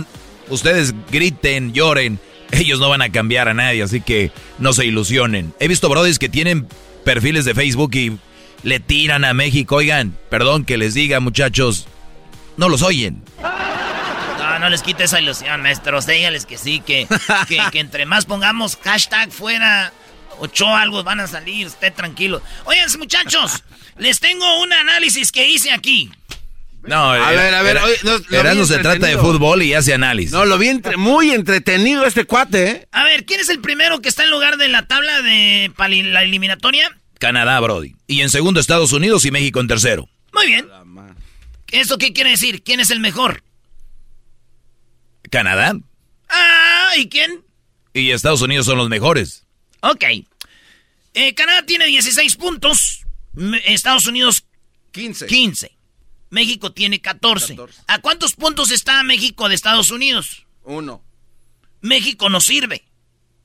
Ustedes 0.48 0.94
griten, 1.10 1.72
lloren. 1.72 2.20
Ellos 2.52 2.78
no 2.78 2.88
van 2.88 3.02
a 3.02 3.10
cambiar 3.10 3.48
a 3.48 3.54
nadie, 3.54 3.82
así 3.82 4.00
que 4.00 4.30
no 4.60 4.72
se 4.72 4.86
ilusionen. 4.86 5.52
He 5.58 5.66
visto 5.66 5.88
brodis 5.88 6.20
que 6.20 6.28
tienen 6.28 6.68
perfiles 7.04 7.44
de 7.44 7.54
Facebook 7.56 7.92
y 7.96 8.16
le 8.62 8.78
tiran 8.78 9.24
a 9.24 9.34
México. 9.34 9.74
Oigan, 9.74 10.16
perdón 10.30 10.64
que 10.64 10.76
les 10.76 10.94
diga, 10.94 11.18
muchachos, 11.18 11.88
no 12.56 12.68
los 12.68 12.82
oyen. 12.82 13.24
No, 14.38 14.58
no 14.60 14.70
les 14.70 14.82
quite 14.82 15.02
esa 15.02 15.20
ilusión, 15.20 15.62
maestros. 15.62 16.06
Dígales 16.06 16.46
que 16.46 16.58
sí, 16.58 16.78
que, 16.78 17.08
que, 17.48 17.58
que 17.72 17.80
entre 17.80 18.06
más 18.06 18.24
pongamos 18.24 18.78
hashtag 18.84 19.32
fuera 19.32 19.92
Ochoa, 20.38 20.82
algo 20.82 21.02
van 21.04 21.20
a 21.20 21.26
salir. 21.26 21.66
Esté 21.66 21.90
tranquilo. 21.90 22.42
Oigan, 22.64 22.88
muchachos, 22.98 23.62
les 23.98 24.20
tengo 24.20 24.62
un 24.62 24.72
análisis 24.72 25.32
que 25.32 25.48
hice 25.48 25.70
aquí. 25.72 26.10
No, 26.82 27.12
A 27.12 27.30
ver, 27.30 27.54
a 27.54 27.62
ver, 27.62 27.76
Era- 27.78 27.84
oye, 27.84 28.54
no, 28.54 28.66
se 28.66 28.78
trata 28.78 29.06
de 29.06 29.16
fútbol 29.16 29.62
y 29.62 29.72
hace 29.72 29.94
análisis. 29.94 30.32
No, 30.32 30.44
lo 30.44 30.58
vi 30.58 30.68
entre- 30.68 30.98
muy 30.98 31.30
entretenido 31.30 32.04
este 32.04 32.26
cuate, 32.26 32.68
¿eh? 32.70 32.88
A 32.92 33.04
ver, 33.04 33.24
¿quién 33.24 33.40
es 33.40 33.48
el 33.48 33.60
primero 33.60 34.00
que 34.02 34.10
está 34.10 34.24
en 34.24 34.30
lugar 34.30 34.58
de 34.58 34.68
la 34.68 34.86
tabla 34.86 35.22
de 35.22 35.72
la 35.78 36.22
eliminatoria? 36.22 36.94
Canadá, 37.18 37.58
Brody. 37.60 37.94
Y 38.06 38.20
en 38.20 38.28
segundo 38.28 38.60
Estados 38.60 38.92
Unidos 38.92 39.24
y 39.24 39.30
México 39.30 39.60
en 39.60 39.68
tercero. 39.68 40.10
Muy 40.34 40.46
bien. 40.46 40.68
¿Eso 41.70 41.96
qué 41.96 42.12
quiere 42.12 42.30
decir? 42.30 42.62
¿Quién 42.62 42.80
es 42.80 42.90
el 42.90 43.00
mejor? 43.00 43.42
Canadá 45.30 45.72
Ah, 46.28 46.90
¿y 46.96 47.08
quién? 47.08 47.42
y 47.92 48.10
Estados 48.10 48.42
Unidos 48.42 48.66
son 48.66 48.76
los 48.78 48.88
mejores. 48.88 49.43
Ok. 49.84 50.04
Eh, 51.14 51.34
Canadá 51.34 51.64
tiene 51.66 51.86
16 51.86 52.36
puntos. 52.36 53.04
Estados 53.66 54.06
Unidos 54.06 54.44
15. 54.92 55.26
15. 55.26 55.76
México 56.30 56.72
tiene 56.72 57.00
14. 57.00 57.56
¿A 57.86 58.00
cuántos 58.00 58.34
puntos 58.34 58.70
está 58.70 59.02
México 59.02 59.48
de 59.48 59.54
Estados 59.54 59.90
Unidos? 59.90 60.46
Uno. 60.62 61.04
México 61.80 62.30
no 62.30 62.40
sirve. 62.40 62.84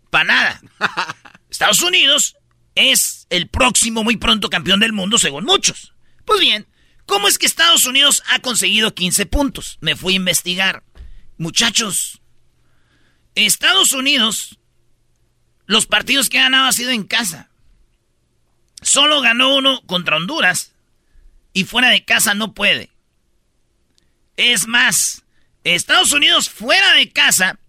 Para 0.09 0.23
nada. 0.23 0.61
Estados 1.49 1.81
Unidos 1.81 2.37
es 2.75 3.27
el 3.29 3.49
próximo 3.49 4.03
muy 4.03 4.15
pronto 4.15 4.49
campeón 4.49 4.79
del 4.79 4.93
mundo, 4.93 5.17
según 5.17 5.43
muchos. 5.43 5.93
Pues 6.25 6.39
bien, 6.39 6.67
¿cómo 7.05 7.27
es 7.27 7.37
que 7.37 7.47
Estados 7.47 7.85
Unidos 7.85 8.23
ha 8.29 8.39
conseguido 8.39 8.95
15 8.95 9.25
puntos? 9.25 9.77
Me 9.81 9.95
fui 9.95 10.13
a 10.13 10.17
investigar. 10.17 10.83
Muchachos, 11.37 12.21
Estados 13.35 13.91
Unidos, 13.93 14.58
los 15.69 15.85
partidos 15.85 16.29
que 16.29 16.39
ha 16.39 16.43
ganado 16.43 16.65
ha 16.65 16.71
sido 16.71 16.89
en 16.89 17.03
casa. 17.03 17.47
Solo 18.81 19.21
ganó 19.21 19.55
uno 19.55 19.83
contra 19.85 20.17
Honduras 20.17 20.73
y 21.53 21.65
fuera 21.65 21.89
de 21.89 22.03
casa 22.03 22.33
no 22.33 22.55
puede. 22.55 22.89
Es 24.35 24.65
más, 24.67 25.25
Estados 25.63 26.11
Unidos 26.11 26.49
fuera 26.49 26.93
de 26.93 27.11
casa, 27.11 27.59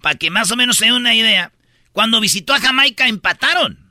para 0.00 0.14
que 0.14 0.30
más 0.30 0.52
o 0.52 0.56
menos 0.56 0.76
se 0.76 0.84
dé 0.84 0.92
una 0.92 1.12
idea, 1.12 1.50
cuando 1.90 2.20
visitó 2.20 2.54
a 2.54 2.60
Jamaica 2.60 3.08
empataron. 3.08 3.90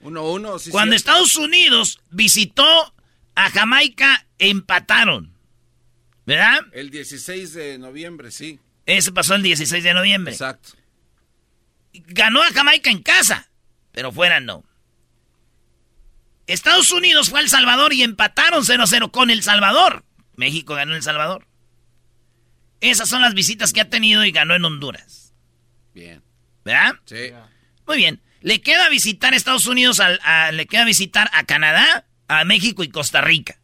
Uno, 0.00 0.28
uno, 0.28 0.58
sí, 0.58 0.72
Cuando 0.72 0.96
Estados 0.96 1.36
Unidos 1.36 2.00
visitó 2.10 2.92
a 3.36 3.48
Jamaica 3.50 4.26
empataron. 4.40 5.32
¿Verdad? 6.26 6.62
El 6.72 6.90
16 6.90 7.54
de 7.54 7.78
noviembre, 7.78 8.32
sí. 8.32 8.58
Eso 8.86 9.14
pasó 9.14 9.36
el 9.36 9.44
16 9.44 9.84
de 9.84 9.94
noviembre. 9.94 10.32
Exacto. 10.32 10.79
Ganó 11.92 12.42
a 12.42 12.52
Jamaica 12.52 12.90
en 12.90 13.02
casa, 13.02 13.48
pero 13.92 14.12
fuera 14.12 14.40
no. 14.40 14.64
Estados 16.46 16.90
Unidos 16.90 17.30
fue 17.30 17.40
a 17.40 17.42
El 17.42 17.48
Salvador 17.48 17.92
y 17.92 18.02
empataron 18.02 18.64
0-0 18.64 19.10
con 19.10 19.30
El 19.30 19.42
Salvador. 19.42 20.04
México 20.36 20.74
ganó 20.74 20.94
El 20.94 21.02
Salvador. 21.02 21.46
Esas 22.80 23.08
son 23.08 23.22
las 23.22 23.34
visitas 23.34 23.72
que 23.72 23.80
ha 23.80 23.90
tenido 23.90 24.24
y 24.24 24.32
ganó 24.32 24.54
en 24.54 24.64
Honduras. 24.64 25.34
Bien. 25.94 26.22
¿Verdad? 26.64 26.94
Sí. 27.04 27.30
Muy 27.86 27.96
bien. 27.98 28.20
Le 28.40 28.60
queda 28.62 28.88
visitar 28.88 29.32
a 29.32 29.36
Estados 29.36 29.66
Unidos, 29.66 30.00
al- 30.00 30.18
a- 30.24 30.50
le 30.50 30.66
queda 30.66 30.84
visitar 30.84 31.30
a 31.34 31.44
Canadá, 31.44 32.06
a 32.26 32.44
México 32.44 32.82
y 32.82 32.88
Costa 32.88 33.20
Rica. 33.20 33.58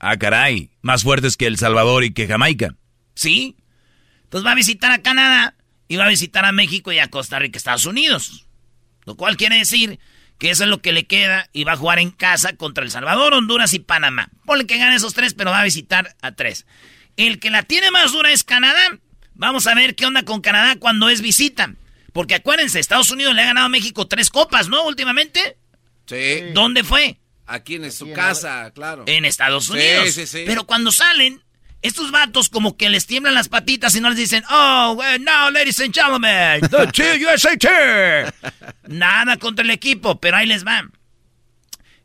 Ah, 0.00 0.16
caray. 0.16 0.70
Más 0.82 1.04
fuertes 1.04 1.36
que 1.36 1.46
El 1.46 1.56
Salvador 1.56 2.02
y 2.04 2.12
que 2.12 2.26
Jamaica. 2.26 2.74
¿Sí? 3.14 3.56
Entonces 4.24 4.46
va 4.46 4.52
a 4.52 4.56
visitar 4.56 4.90
a 4.90 5.02
Canadá 5.02 5.54
va 5.96 6.06
a 6.06 6.08
visitar 6.08 6.44
a 6.44 6.52
México 6.52 6.92
y 6.92 6.98
a 6.98 7.08
Costa 7.10 7.38
Rica, 7.38 7.58
Estados 7.58 7.86
Unidos. 7.86 8.46
Lo 9.04 9.16
cual 9.16 9.36
quiere 9.36 9.56
decir 9.58 9.98
que 10.38 10.50
eso 10.50 10.64
es 10.64 10.70
lo 10.70 10.80
que 10.82 10.92
le 10.92 11.06
queda 11.06 11.48
y 11.52 11.64
va 11.64 11.72
a 11.72 11.76
jugar 11.76 11.98
en 11.98 12.10
casa 12.10 12.56
contra 12.56 12.84
El 12.84 12.90
Salvador, 12.90 13.34
Honduras 13.34 13.74
y 13.74 13.78
Panamá. 13.78 14.28
Ponle 14.44 14.66
que 14.66 14.78
gane 14.78 14.96
esos 14.96 15.14
tres, 15.14 15.34
pero 15.34 15.50
va 15.50 15.60
a 15.60 15.64
visitar 15.64 16.16
a 16.22 16.32
tres. 16.32 16.66
El 17.16 17.38
que 17.40 17.50
la 17.50 17.62
tiene 17.62 17.90
más 17.90 18.12
dura 18.12 18.32
es 18.32 18.42
Canadá. 18.44 18.98
Vamos 19.34 19.66
a 19.66 19.74
ver 19.74 19.94
qué 19.94 20.06
onda 20.06 20.24
con 20.24 20.40
Canadá 20.40 20.76
cuando 20.78 21.08
es 21.08 21.20
visita. 21.20 21.74
Porque 22.12 22.34
acuérdense, 22.34 22.78
Estados 22.78 23.10
Unidos 23.10 23.34
le 23.34 23.42
ha 23.42 23.46
ganado 23.46 23.66
a 23.66 23.70
México 23.70 24.06
tres 24.06 24.30
copas, 24.30 24.68
¿no? 24.68 24.84
Últimamente. 24.86 25.56
Sí. 26.06 26.40
¿Dónde 26.52 26.84
fue? 26.84 27.18
Aquí 27.46 27.74
en 27.76 27.90
su 27.92 28.12
casa, 28.12 28.70
claro. 28.74 29.04
En 29.06 29.24
Estados 29.24 29.66
Sí, 29.66 29.72
Unidos. 29.72 30.10
sí, 30.12 30.26
sí. 30.26 30.42
Pero 30.46 30.64
cuando 30.64 30.92
salen, 30.92 31.42
estos 31.82 32.10
vatos 32.12 32.48
como 32.48 32.76
que 32.76 32.88
les 32.88 33.06
tiemblan 33.06 33.34
las 33.34 33.48
patitas 33.48 33.94
y 33.94 34.00
no 34.00 34.08
les 34.08 34.18
dicen, 34.18 34.44
oh, 34.50 34.94
well, 34.96 35.22
now, 35.22 35.50
ladies 35.50 35.80
and 35.80 35.92
gentlemen, 35.92 36.60
the 36.60 36.86
Team 36.92 37.20
USA 37.22 37.56
Team". 37.56 38.32
Nada 38.86 39.36
contra 39.36 39.64
el 39.64 39.70
equipo, 39.70 40.20
pero 40.20 40.36
ahí 40.36 40.46
les 40.46 40.64
va. 40.64 40.88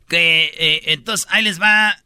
Que, 0.08 0.52
eh, 0.58 0.92
entonces, 0.92 1.26
ahí 1.30 1.44
les 1.44 1.60
va 1.60 2.02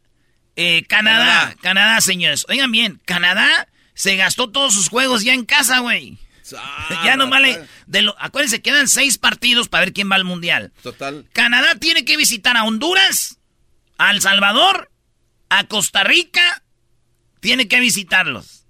eh, 0.55 0.85
Canadá. 0.87 1.55
Canadá. 1.61 1.99
señores. 2.01 2.45
Oigan 2.49 2.71
bien, 2.71 3.01
Canadá 3.05 3.67
se 3.95 4.15
gastó 4.15 4.49
todos 4.49 4.73
sus 4.73 4.89
juegos 4.89 5.23
ya 5.23 5.33
en 5.33 5.45
casa, 5.45 5.79
güey. 5.79 6.17
ya 7.03 7.15
nomás 7.15 7.41
le... 7.41 7.67
De 7.87 8.01
lo, 8.01 8.15
acuérdense, 8.19 8.61
quedan 8.61 8.87
seis 8.87 9.17
partidos 9.17 9.69
para 9.69 9.85
ver 9.85 9.93
quién 9.93 10.11
va 10.11 10.15
al 10.15 10.23
Mundial. 10.23 10.71
Total. 10.81 11.25
Canadá 11.33 11.75
tiene 11.79 12.05
que 12.05 12.17
visitar 12.17 12.57
a 12.57 12.63
Honduras, 12.63 13.39
a 13.97 14.11
El 14.11 14.21
Salvador, 14.21 14.91
a 15.49 15.65
Costa 15.65 16.03
Rica, 16.03 16.62
tiene 17.43 17.67
que 17.67 17.81
visitarlos. 17.81 18.65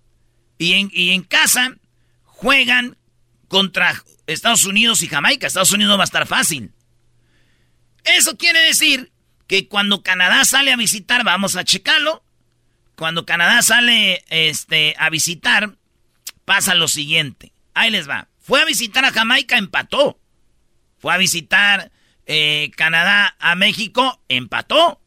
Y 0.57 0.73
en, 0.73 0.89
y 0.91 1.11
en 1.11 1.21
casa 1.21 1.75
juegan 2.23 2.97
contra 3.47 4.03
Estados 4.25 4.65
Unidos 4.65 5.03
y 5.03 5.07
Jamaica. 5.07 5.45
Estados 5.45 5.71
Unidos 5.71 5.95
va 5.95 6.01
a 6.01 6.05
estar 6.05 6.25
fácil. 6.25 6.71
Eso 8.03 8.35
quiere 8.35 8.59
decir 8.61 9.11
que 9.45 9.67
cuando 9.67 10.01
Canadá 10.01 10.43
sale 10.43 10.73
a 10.73 10.75
visitar, 10.75 11.23
vamos 11.23 11.55
a 11.55 11.63
checarlo. 11.63 12.23
Cuando 12.95 13.27
Canadá 13.27 13.61
sale 13.61 14.25
este, 14.29 14.95
a 14.97 15.11
visitar, 15.11 15.75
pasa 16.43 16.73
lo 16.73 16.87
siguiente. 16.87 17.53
Ahí 17.75 17.91
les 17.91 18.09
va. 18.09 18.27
Fue 18.39 18.59
a 18.59 18.65
visitar 18.65 19.05
a 19.05 19.11
Jamaica, 19.11 19.59
empató. 19.59 20.19
Fue 20.97 21.13
a 21.13 21.17
visitar 21.17 21.91
eh, 22.25 22.71
Canadá 22.75 23.35
a 23.37 23.53
México, 23.53 24.19
empató. 24.29 24.99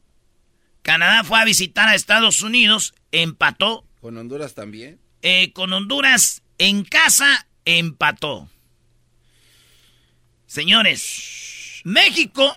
Canadá 0.82 1.24
fue 1.24 1.40
a 1.40 1.44
visitar 1.44 1.88
a 1.88 1.96
Estados 1.96 2.42
Unidos, 2.42 2.94
empató. 3.22 3.84
Con 4.00 4.16
Honduras 4.16 4.54
también. 4.54 4.98
Eh, 5.22 5.52
con 5.52 5.72
Honduras 5.72 6.42
en 6.58 6.84
casa, 6.84 7.46
empató. 7.64 8.48
Señores, 10.46 11.80
México 11.84 12.56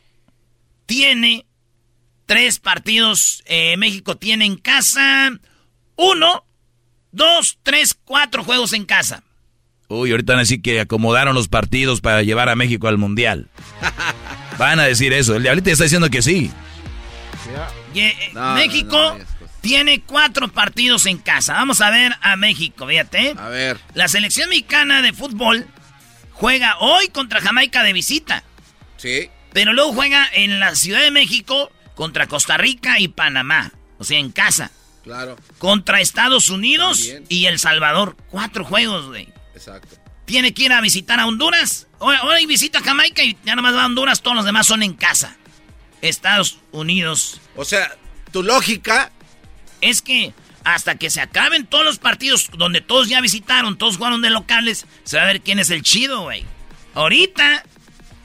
tiene 0.86 1.46
tres 2.26 2.60
partidos. 2.60 3.44
eh, 3.46 3.76
México 3.78 4.18
tiene 4.18 4.46
en 4.46 4.58
casa 4.58 5.32
uno, 5.96 6.46
dos, 7.12 7.58
tres, 7.64 7.98
cuatro 8.06 8.44
juegos 8.44 8.74
en 8.74 8.86
casa. 8.86 9.24
Uy, 9.90 10.12
ahorita 10.12 10.34
van 10.34 10.40
a 10.40 10.44
decir 10.44 10.62
que 10.62 10.80
acomodaron 10.80 11.34
los 11.34 11.48
partidos 11.48 12.00
para 12.00 12.22
llevar 12.22 12.48
a 12.48 12.56
México 12.56 12.88
al 12.88 13.00
Mundial. 13.00 13.50
Van 14.60 14.80
a 14.80 14.84
decir 14.84 15.14
eso. 15.14 15.36
El 15.36 15.42
diablito 15.44 15.72
está 15.72 15.86
diciendo 15.86 16.10
que 16.10 16.22
sí. 16.22 16.52
No, 18.34 18.54
México 18.54 18.92
no, 18.98 19.18
no, 19.18 19.26
tiene 19.62 20.02
cuatro 20.02 20.48
partidos 20.50 21.06
en 21.06 21.18
casa. 21.18 21.54
Vamos 21.54 21.82
a 21.82 21.90
ver 21.90 22.16
a 22.22 22.36
México, 22.36 22.88
fíjate. 22.88 23.36
A 23.38 23.50
ver. 23.50 23.80
La 23.94 24.08
selección 24.08 24.50
mexicana 24.50 25.02
de 25.02 25.14
fútbol 25.14 25.68
juega 26.32 26.78
hoy 26.80 27.10
contra 27.10 27.42
Jamaica 27.42 27.84
de 27.84 27.94
visita. 27.94 28.44
Sí. 28.98 29.30
Pero 29.54 29.74
luego 29.74 29.94
juega 29.94 30.28
en 30.34 30.60
la 30.60 30.76
Ciudad 30.76 31.02
de 31.02 31.12
México 31.12 31.72
contra 31.96 32.28
Costa 32.28 32.58
Rica 32.58 33.00
y 33.00 33.08
Panamá. 33.08 33.72
O 33.98 34.04
sea, 34.04 34.20
en 34.20 34.32
casa. 34.32 34.72
Claro. 35.04 35.38
Contra 35.58 36.02
Estados 36.02 36.50
Unidos 36.50 37.00
También. 37.00 37.26
y 37.30 37.46
El 37.46 37.60
Salvador. 37.60 38.16
Cuatro 38.30 38.64
juegos, 38.64 39.08
güey. 39.08 39.28
Exacto. 39.56 39.96
Tiene 40.26 40.54
que 40.54 40.64
ir 40.64 40.74
a 40.74 40.82
visitar 40.82 41.20
a 41.20 41.26
Honduras. 41.26 41.88
Ahora 42.00 42.20
ahora 42.20 42.38
visita 42.48 42.82
Jamaica 42.82 43.24
y 43.24 43.36
ya 43.44 43.56
nomás 43.56 43.74
va 43.74 43.84
a 43.84 43.86
Honduras. 43.88 44.22
Todos 44.22 44.38
los 44.38 44.46
demás 44.46 44.68
son 44.68 44.84
en 44.84 44.94
casa. 44.94 45.36
Estados 46.02 46.60
Unidos. 46.72 47.42
O 47.56 47.66
sea, 47.66 47.96
tu 48.32 48.44
lógica. 48.44 49.12
Es 49.82 50.02
que 50.02 50.34
hasta 50.64 50.96
que 50.96 51.10
se 51.10 51.22
acaben 51.22 51.66
todos 51.66 51.86
los 51.86 52.00
partidos 52.00 52.50
donde 52.58 52.82
todos 52.82 53.08
ya 53.10 53.22
visitaron, 53.22 53.78
todos 53.78 53.98
jugaron 53.98 54.22
de 54.22 54.30
locales, 54.30 54.86
se 55.04 55.18
va 55.18 55.24
a 55.24 55.28
ver 55.28 55.42
quién 55.42 55.60
es 55.60 55.70
el 55.70 55.84
chido, 55.84 56.22
güey. 56.22 56.46
Ahorita 56.94 57.64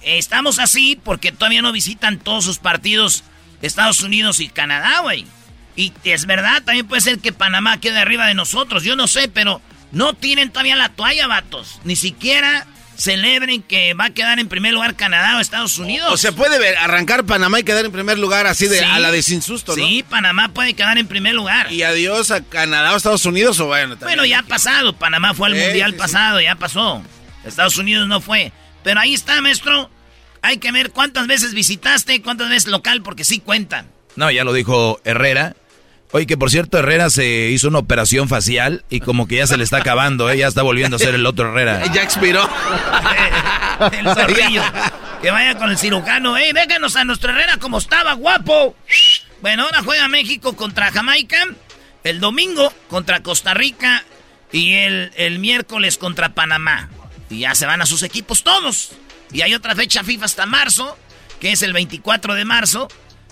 estamos 0.02 0.58
así 0.58 0.98
porque 1.02 1.32
todavía 1.32 1.62
no 1.62 1.72
visitan 1.72 2.18
todos 2.18 2.44
sus 2.44 2.58
partidos 2.58 3.24
Estados 3.62 4.02
Unidos 4.02 4.40
y 4.40 4.48
Canadá, 4.48 5.00
güey. 5.00 5.26
Y 5.76 5.92
es 6.04 6.26
verdad, 6.26 6.62
también 6.62 6.86
puede 6.86 7.02
ser 7.02 7.18
que 7.18 7.32
Panamá 7.32 7.80
quede 7.80 7.98
arriba 7.98 8.26
de 8.26 8.34
nosotros, 8.34 8.84
yo 8.84 8.94
no 8.96 9.06
sé, 9.06 9.28
pero 9.28 9.60
no 9.90 10.14
tienen 10.14 10.50
todavía 10.50 10.76
la 10.76 10.90
toalla, 10.90 11.26
vatos. 11.26 11.80
Ni 11.84 11.96
siquiera 11.96 12.66
celebren 12.96 13.62
que 13.62 13.94
va 13.94 14.06
a 14.06 14.10
quedar 14.10 14.38
en 14.38 14.48
primer 14.48 14.72
lugar 14.72 14.94
Canadá 14.96 15.36
o 15.36 15.40
Estados 15.40 15.78
Unidos. 15.78 16.12
O 16.12 16.16
sea, 16.16 16.32
puede 16.32 16.58
ver- 16.58 16.76
arrancar 16.78 17.24
Panamá 17.24 17.60
y 17.60 17.64
quedar 17.64 17.84
en 17.84 17.92
primer 17.92 18.18
lugar 18.18 18.46
así 18.46 18.66
de 18.66 18.78
Sí. 18.78 18.84
a 18.84 18.98
la 18.98 19.10
de 19.10 19.22
sin 19.22 19.42
susto, 19.42 19.76
¿no? 19.76 19.84
Sí, 19.86 20.04
Panamá 20.08 20.48
puede 20.50 20.74
quedar 20.74 20.98
en 20.98 21.06
primer 21.06 21.34
lugar. 21.34 21.72
Y 21.72 21.82
adiós 21.82 22.30
a 22.30 22.42
Canadá 22.42 22.92
o 22.94 22.96
Estados 22.96 23.24
Unidos 23.24 23.58
o 23.60 23.66
bueno. 23.66 23.96
también. 23.96 24.18
Bueno, 24.18 24.24
ya 24.24 24.40
ha 24.40 24.42
pasado. 24.44 24.94
Panamá 24.96 25.34
fue 25.34 25.48
al 25.48 25.54
mundial 25.54 25.90
sí, 25.90 25.96
sí. 25.96 25.98
pasado, 26.00 26.40
ya 26.40 26.54
pasó. 26.54 27.02
Estados 27.44 27.76
Unidos 27.76 28.06
no 28.08 28.20
fue. 28.20 28.52
Pero 28.82 29.00
ahí 29.00 29.14
está, 29.14 29.40
maestro. 29.40 29.90
Hay 30.42 30.58
que 30.58 30.70
ver 30.72 30.90
cuántas 30.90 31.26
veces 31.26 31.54
visitaste, 31.54 32.20
cuántas 32.22 32.48
veces 32.50 32.68
local, 32.68 33.02
porque 33.02 33.24
sí 33.24 33.40
cuentan. 33.40 33.88
No, 34.16 34.30
ya 34.30 34.44
lo 34.44 34.52
dijo 34.52 35.00
Herrera. 35.04 35.56
Oye, 36.16 36.26
que 36.26 36.36
por 36.36 36.48
cierto, 36.48 36.78
Herrera 36.78 37.10
se 37.10 37.50
hizo 37.50 37.66
una 37.66 37.80
operación 37.80 38.28
facial 38.28 38.84
y 38.88 39.00
como 39.00 39.26
que 39.26 39.34
ya 39.38 39.48
se 39.48 39.56
le 39.56 39.64
está 39.64 39.78
acabando, 39.78 40.30
¿eh? 40.30 40.38
Ya 40.38 40.46
está 40.46 40.62
volviendo 40.62 40.94
a 40.94 41.00
ser 41.00 41.12
el 41.16 41.26
otro 41.26 41.48
Herrera. 41.48 41.84
Ya 41.92 42.04
expiró. 42.04 42.48
El 43.92 44.04
zorrillo. 44.14 44.62
que 45.20 45.32
vaya 45.32 45.56
con 45.58 45.70
el 45.70 45.76
cirujano. 45.76 46.36
¡Ey, 46.36 46.52
déjanos 46.52 46.94
a 46.94 47.04
nuestro 47.04 47.32
Herrera 47.32 47.56
como 47.56 47.78
estaba, 47.78 48.12
guapo! 48.12 48.76
Bueno, 49.42 49.64
ahora 49.64 49.82
juega 49.82 50.06
México 50.06 50.54
contra 50.54 50.92
Jamaica. 50.92 51.36
El 52.04 52.20
domingo 52.20 52.72
contra 52.88 53.20
Costa 53.24 53.52
Rica. 53.52 54.04
Y 54.52 54.74
el, 54.74 55.10
el 55.16 55.40
miércoles 55.40 55.98
contra 55.98 56.34
Panamá. 56.34 56.88
Y 57.28 57.40
ya 57.40 57.56
se 57.56 57.66
van 57.66 57.82
a 57.82 57.86
sus 57.86 58.04
equipos 58.04 58.44
todos. 58.44 58.92
Y 59.32 59.42
hay 59.42 59.52
otra 59.54 59.74
fecha 59.74 60.04
FIFA 60.04 60.26
hasta 60.26 60.46
marzo, 60.46 60.96
que 61.40 61.50
es 61.50 61.62
el 61.62 61.72
24 61.72 62.34
de 62.34 62.44
marzo. 62.44 62.86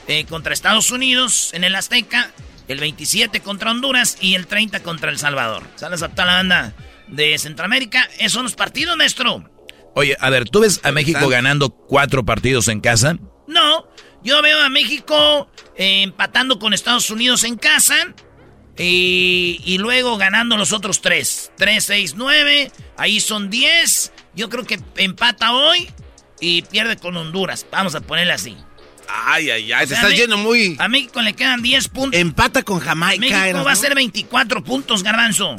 eh, 0.09 0.25
contra 0.25 0.53
Estados 0.53 0.91
Unidos 0.91 1.51
en 1.53 1.63
el 1.63 1.77
Azteca, 1.77 2.33
el 2.73 2.81
27 2.81 3.41
contra 3.41 3.71
Honduras 3.71 4.17
y 4.21 4.35
el 4.35 4.47
30 4.47 4.83
contra 4.83 5.11
El 5.11 5.19
Salvador. 5.19 5.63
Salas 5.77 6.03
a 6.03 6.09
toda 6.09 6.27
la 6.27 6.35
banda 6.35 6.75
de 7.09 7.39
Centroamérica. 7.39 8.09
Esos 8.19 8.33
son 8.33 8.45
los 8.45 8.55
partidos, 8.55 8.97
maestro. 8.97 9.49
Oye, 9.95 10.17
a 10.19 10.31
ver, 10.31 10.49
¿tú 10.49 10.61
ves 10.61 10.81
a 10.83 10.93
México 10.93 11.29
ganando 11.29 11.71
cuatro 11.71 12.25
partidos 12.25 12.69
en 12.69 12.81
casa? 12.81 13.19
No, 13.47 13.87
yo 14.25 14.41
veo 14.41 14.61
a 14.61 14.69
México 14.71 15.51
eh, 15.77 16.03
empatando 16.03 16.59
con 16.59 16.73
Estados 16.73 17.11
Unidos 17.11 17.45
en 17.45 17.57
casa 17.57 18.15
y, 18.79 19.61
y, 19.65 19.79
luego 19.79 20.17
ganando 20.17 20.57
los 20.57 20.73
otros 20.73 21.03
tres. 21.03 21.53
3, 21.59 21.85
6, 21.85 22.15
9, 22.17 22.73
ahí 22.97 23.21
son 23.21 23.51
10. 23.51 24.13
Yo 24.35 24.49
creo 24.49 24.65
que 24.65 24.81
empata 24.97 25.53
hoy 25.53 25.91
y 26.41 26.63
pierde 26.63 26.97
con 26.97 27.17
Honduras. 27.17 27.67
Vamos 27.71 27.95
a 27.95 28.01
ponerle 28.01 28.33
así. 28.33 28.57
Ay, 29.15 29.51
ay, 29.51 29.73
ay, 29.73 29.87
te 29.87 29.95
estás 29.95 30.15
yendo 30.15 30.39
muy... 30.39 30.77
A 30.79 30.89
México 30.89 31.21
le 31.21 31.35
quedan 31.35 31.61
10 31.61 31.89
puntos. 31.89 32.19
Empata 32.19 32.63
con 32.63 32.81
Jamaica. 32.81 33.21
México 33.21 33.63
va 33.63 33.73
a 33.73 33.77
ser 33.77 33.95
24 33.95 34.65
puntos, 34.65 35.03
Garbanzo. 35.03 35.57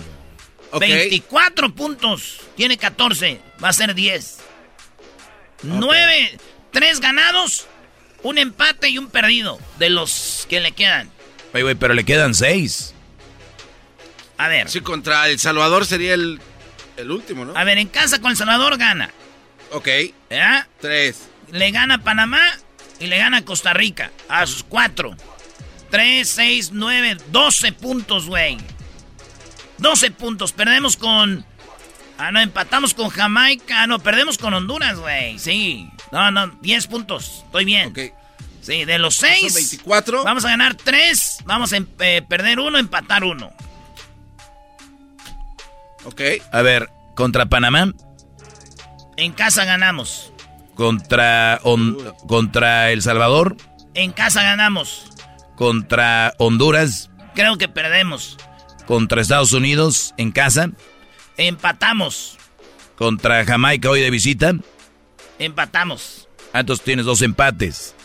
24 0.80 1.74
puntos. 1.76 2.42
Tiene 2.56 2.78
14. 2.78 3.40
Va 3.64 3.70
a 3.70 3.74
ser 3.74 3.94
10. 3.94 4.38
9, 5.64 6.38
3 6.72 7.00
ganados, 7.00 7.68
un 8.24 8.38
empate 8.38 8.90
y 8.90 8.98
un 8.98 9.08
perdido 9.08 9.60
de 9.78 9.90
los 9.90 10.46
que 10.50 10.60
le 10.60 10.72
quedan. 10.72 11.10
Oye, 11.54 11.64
güey, 11.64 11.76
pero 11.76 11.94
le 11.94 12.04
quedan 12.04 12.34
6. 12.34 12.94
A 14.38 14.48
ver. 14.48 14.70
Sí, 14.70 14.82
contra 14.82 15.30
El 15.30 15.40
Salvador 15.40 15.86
sería 15.86 16.16
el, 16.16 16.42
el 16.98 17.12
último, 17.12 17.46
¿no? 17.46 17.56
A 17.56 17.64
ver, 17.64 17.78
en 17.78 17.88
casa 17.88 18.20
con 18.20 18.32
El 18.32 18.38
Salvador 18.38 18.78
gana. 18.78 19.12
Ok. 19.72 19.88
¿Ya? 20.30 20.68
3. 20.82 21.30
Le 21.52 21.72
gana 21.72 22.04
Panamá 22.04 22.42
y 23.04 23.08
le 23.08 23.18
gana 23.18 23.44
Costa 23.44 23.74
Rica. 23.74 24.12
A 24.30 24.48
sus 24.48 24.64
4. 24.64 25.16
3, 25.92 26.28
6, 26.28 26.70
9, 26.72 27.18
12 27.28 27.74
puntos, 27.74 28.28
güey. 28.28 28.58
12 29.78 30.12
puntos. 30.12 30.54
Perdemos 30.54 30.96
con. 30.96 31.46
Ah, 32.18 32.32
no, 32.32 32.40
empatamos 32.40 32.94
con 32.94 33.10
Jamaica. 33.10 33.84
Ah, 33.84 33.88
no, 33.88 34.00
perdemos 34.00 34.38
con 34.38 34.54
Honduras, 34.54 34.98
güey. 34.98 35.38
Sí. 35.38 35.90
No, 36.12 36.32
no, 36.32 36.48
10 36.62 36.88
puntos. 36.88 37.44
Estoy 37.46 37.66
bien. 37.66 37.90
Ok. 37.90 38.00
Sí, 38.62 38.86
de 38.86 38.98
los 38.98 39.18
6. 39.18 39.54
24. 39.54 40.24
Vamos 40.24 40.46
a 40.46 40.50
ganar 40.50 40.76
3. 40.76 41.40
Vamos 41.46 41.74
a 41.74 41.78
eh, 42.00 42.22
perder 42.28 42.60
1, 42.60 42.78
empatar 42.78 43.26
1. 43.26 43.52
Ok. 46.06 46.22
A 46.52 46.62
ver, 46.62 46.90
contra 47.16 47.48
Panamá. 47.48 47.92
En 49.18 49.34
casa 49.34 49.66
ganamos. 49.66 50.33
Contra, 50.76 51.60
on, 51.64 51.98
contra 52.28 52.92
El 52.92 53.02
Salvador. 53.02 53.56
En 53.94 54.12
casa 54.12 54.44
ganamos. 54.44 55.06
Contra 55.56 56.34
Honduras. 56.38 57.10
Creo 57.36 57.58
que 57.58 57.68
perdemos. 57.68 58.38
Contra 58.88 59.22
Estados 59.22 59.54
Unidos 59.54 60.14
en 60.18 60.32
casa. 60.32 60.72
Empatamos. 61.38 62.38
Contra 62.96 63.46
Jamaica 63.46 63.90
hoy 63.90 64.02
de 64.02 64.10
visita. 64.10 64.54
Empatamos. 65.40 66.28
Ah, 66.54 66.62
entonces 66.62 66.84
tienes 66.86 67.06
dos 67.06 67.22
empates. 67.22 67.96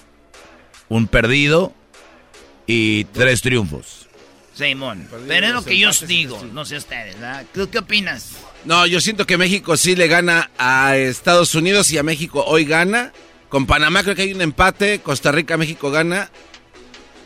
Un 0.88 1.06
perdido 1.06 1.74
y 2.66 3.04
tres 3.04 3.42
triunfos. 3.42 4.08
Simón. 4.54 5.08
Pero 5.28 5.46
es 5.46 5.52
lo 5.52 5.64
que 5.64 5.78
yo 5.78 5.90
os 5.90 6.06
digo. 6.06 6.42
No 6.52 6.64
sé 6.64 6.76
ustedes, 6.76 7.14
¿verdad? 7.14 7.46
¿Tú 7.52 7.68
qué 7.70 7.78
opinas? 7.78 8.36
No, 8.64 8.86
yo 8.86 9.00
siento 9.00 9.26
que 9.26 9.38
México 9.38 9.76
sí 9.76 9.94
le 9.94 10.08
gana 10.08 10.50
a 10.58 10.96
Estados 10.96 11.54
Unidos 11.54 11.90
y 11.92 11.98
a 11.98 12.02
México 12.02 12.44
hoy 12.46 12.64
gana. 12.64 13.12
Con 13.48 13.66
Panamá 13.66 14.02
creo 14.02 14.14
que 14.14 14.22
hay 14.22 14.32
un 14.32 14.42
empate. 14.42 15.00
Costa 15.00 15.32
Rica, 15.32 15.56
México 15.56 15.90
gana. 15.90 16.30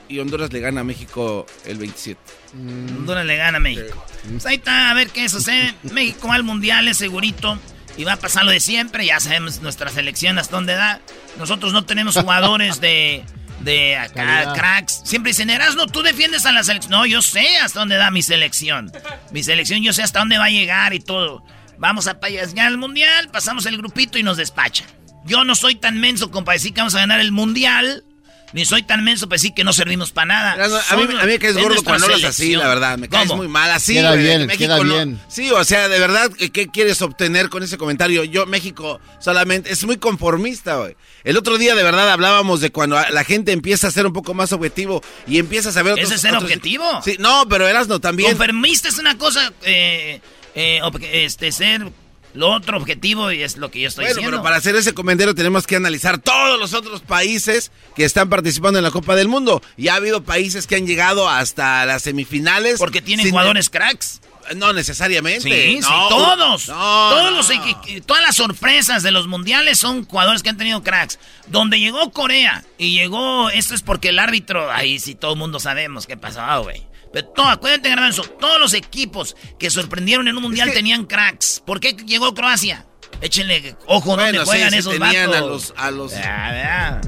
Y 0.09 0.18
Honduras 0.18 0.52
le 0.52 0.60
gana 0.60 0.82
a 0.82 0.84
México 0.84 1.46
el 1.64 1.78
27. 1.78 2.20
Honduras 2.54 3.24
le 3.24 3.36
gana 3.36 3.56
a 3.56 3.60
México. 3.60 4.04
Pues 4.30 4.44
ahí 4.46 4.56
está, 4.56 4.90
a 4.90 4.94
ver 4.94 5.09
qué 5.09 5.28
sucede. 5.28 5.74
México 5.92 6.28
va 6.28 6.34
al 6.34 6.44
mundial, 6.44 6.86
es 6.88 6.98
segurito. 6.98 7.59
Y 7.96 8.04
va 8.04 8.14
a 8.14 8.16
pasar 8.16 8.44
lo 8.44 8.50
de 8.50 8.60
siempre. 8.60 9.06
Ya 9.06 9.20
sabemos 9.20 9.62
nuestra 9.62 9.90
selección 9.90 10.38
hasta 10.38 10.56
dónde 10.56 10.74
da. 10.74 11.00
Nosotros 11.38 11.72
no 11.72 11.84
tenemos 11.84 12.16
jugadores 12.16 12.80
de, 12.80 13.24
de 13.62 13.97
acá, 13.97 14.52
cracks. 14.55 15.02
Siempre 15.05 15.30
dicen, 15.30 15.51
Erasno, 15.51 15.86
tú 15.86 16.02
defiendes 16.02 16.47
a 16.47 16.52
la 16.52 16.62
selección. 16.62 16.90
No, 16.90 17.06
yo 17.06 17.22
sé 17.22 17.59
hasta 17.59 17.80
dónde 17.80 17.97
da 17.97 18.10
mi 18.10 18.22
selección. 18.22 18.93
Mi 19.30 19.43
selección, 19.43 19.82
yo 19.82 19.93
sé 19.93 20.02
hasta 20.02 20.18
dónde 20.18 20.39
va 20.39 20.47
a 20.47 20.51
llegar 20.51 20.94
y 20.94 21.01
todo. 21.01 21.44
Vamos 21.78 22.06
a 22.06 22.18
llegar 22.28 22.66
al 22.68 22.78
mundial, 22.78 23.28
pasamos 23.30 23.66
el 23.66 23.76
grupito 23.76 24.18
y 24.18 24.22
nos 24.22 24.36
despachan. 24.36 24.86
Yo 25.24 25.44
no 25.44 25.55
soy 25.55 25.76
tan 25.76 25.98
menso 26.01 26.30
como 26.30 26.44
para 26.44 26.55
decir 26.55 26.74
que 26.74 26.80
vamos 26.80 26.94
a 26.94 27.01
ganar 27.01 27.20
el 27.20 27.32
mundial. 27.32 28.05
Ni 28.53 28.65
soy 28.65 28.83
tan 28.83 29.03
menso 29.03 29.29
para 29.29 29.37
decir 29.37 29.55
que 29.55 29.65
no 29.65 29.73
servimos 29.73 30.12
para 30.12 30.27
nada. 30.27 30.53
a, 30.91 30.97
mí, 30.97 31.03
a 31.05 31.07
mí 31.07 31.27
me 31.27 31.39
caes 31.39 31.57
gordo 31.57 31.83
cuando 31.83 32.05
hablas 32.07 32.24
así, 32.24 32.55
la 32.55 32.69
verdad. 32.69 32.99
Me 32.99 33.09
caes 33.09 33.29
muy 33.35 33.49
mal. 33.49 33.70
Así, 33.70 33.95
queda 33.95 34.11
güey, 34.11 34.23
bien, 34.23 34.47
México 34.47 34.59
queda 34.65 34.77
no- 34.79 34.95
bien. 34.95 35.20
Sí, 35.29 35.51
o 35.51 35.65
sea, 35.65 35.89
de 35.89 35.99
verdad, 35.99 36.31
¿qué, 36.53 36.69
quieres 36.69 37.01
obtener 37.03 37.49
con 37.49 37.62
ese 37.62 37.79
comentario? 37.79 38.24
Yo, 38.24 38.47
México, 38.47 39.01
solamente, 39.20 39.73
es 39.73 39.85
muy 39.85 39.97
conformista, 39.97 40.77
güey. 40.77 40.97
El 41.24 41.37
otro 41.37 41.57
día, 41.57 41.74
de 41.74 41.83
verdad, 41.83 42.11
hablábamos 42.11 42.61
de 42.61 42.70
cuando 42.70 43.01
la 43.11 43.24
gente 43.24 43.53
empieza 43.53 43.89
a 43.89 43.91
ser 43.91 44.07
un 44.07 44.12
poco 44.12 44.35
más 44.35 44.53
objetivo 44.53 45.03
y 45.27 45.39
empieza 45.39 45.70
a 45.70 45.73
saber 45.73 45.95
otros... 45.95 46.07
¿Ese 46.09 46.16
es 46.16 46.20
ser 46.20 46.33
otros- 46.33 46.45
objetivo? 46.45 46.85
Sí, 47.05 47.16
no, 47.19 47.47
pero 47.49 47.66
Erasno 47.69 48.01
también. 48.01 48.31
Conformista 48.31 48.89
es 48.89 48.99
una 48.99 49.16
cosa, 49.16 49.53
eh, 49.62 50.20
eh, 50.55 50.81
este, 51.12 51.53
ser 51.53 51.91
lo 52.34 52.50
otro 52.50 52.76
objetivo 52.78 53.30
y 53.32 53.42
es 53.42 53.56
lo 53.56 53.70
que 53.70 53.80
yo 53.80 53.88
estoy 53.88 54.04
Bueno, 54.04 54.14
diciendo. 54.16 54.36
pero 54.38 54.42
para 54.42 54.56
hacer 54.56 54.74
ese 54.76 54.94
comentario 54.94 55.34
tenemos 55.34 55.66
que 55.66 55.76
analizar 55.76 56.18
todos 56.18 56.59
los 56.59 56.72
otros 56.74 57.00
países 57.02 57.70
que 57.94 58.04
están 58.04 58.28
participando 58.28 58.78
en 58.78 58.84
la 58.84 58.90
Copa 58.90 59.14
del 59.14 59.28
Mundo. 59.28 59.62
Y 59.76 59.88
ha 59.88 59.96
habido 59.96 60.22
países 60.24 60.66
que 60.66 60.76
han 60.76 60.86
llegado 60.86 61.28
hasta 61.28 61.84
las 61.86 62.02
semifinales. 62.02 62.78
Porque 62.78 63.02
tienen 63.02 63.28
jugadores 63.28 63.68
cracks. 63.70 64.20
No 64.56 64.72
necesariamente. 64.72 65.40
Sí, 65.68 65.78
No, 65.80 65.86
sí, 65.86 65.92
todos. 66.09 66.68
no, 66.68 66.74
todos 67.10 67.32
los 67.32 68.04
todas 68.06 68.22
las 68.22 68.34
sorpresas 68.34 69.02
de 69.04 69.12
los 69.12 69.28
mundiales 69.28 69.78
son 69.78 70.04
jugadores 70.04 70.42
que 70.42 70.48
han 70.50 70.56
tenido 70.56 70.82
cracks. 70.82 71.18
Donde 71.46 71.78
llegó 71.78 72.10
Corea 72.10 72.64
y 72.76 72.92
llegó, 72.92 73.50
esto 73.50 73.74
es 73.74 73.82
porque 73.82 74.09
el 74.09 74.18
árbitro, 74.18 74.70
ahí 74.72 74.98
sí 74.98 75.14
todo 75.14 75.34
el 75.34 75.38
mundo 75.38 75.60
sabemos 75.60 76.06
qué 76.09 76.16
pasó, 76.16 76.62
güey. 76.64 76.82
Pero 77.12 77.26
todo, 77.28 77.47
acuérdate, 77.48 77.89
Garbanzo, 77.90 78.22
todos 78.24 78.59
los 78.59 78.74
equipos 78.74 79.36
que 79.59 79.70
sorprendieron 79.70 80.28
en 80.28 80.36
un 80.36 80.43
mundial 80.43 80.72
tenían 80.72 81.05
cracks. 81.05 81.62
¿Por 81.66 81.78
qué 81.80 81.93
llegó 81.93 82.32
Croacia? 82.34 82.86
Échenle 83.20 83.76
ojo 83.86 84.16
Bueno, 84.16 84.44
juegan 84.44 84.70
sí 84.72 84.78
esos 84.78 84.94
tenían 84.98 85.32
a 85.32 85.40
los- 85.40 85.74
a 85.76 85.90
los- 85.90 86.12
Ah, 86.14 86.51
vea. 86.51 87.01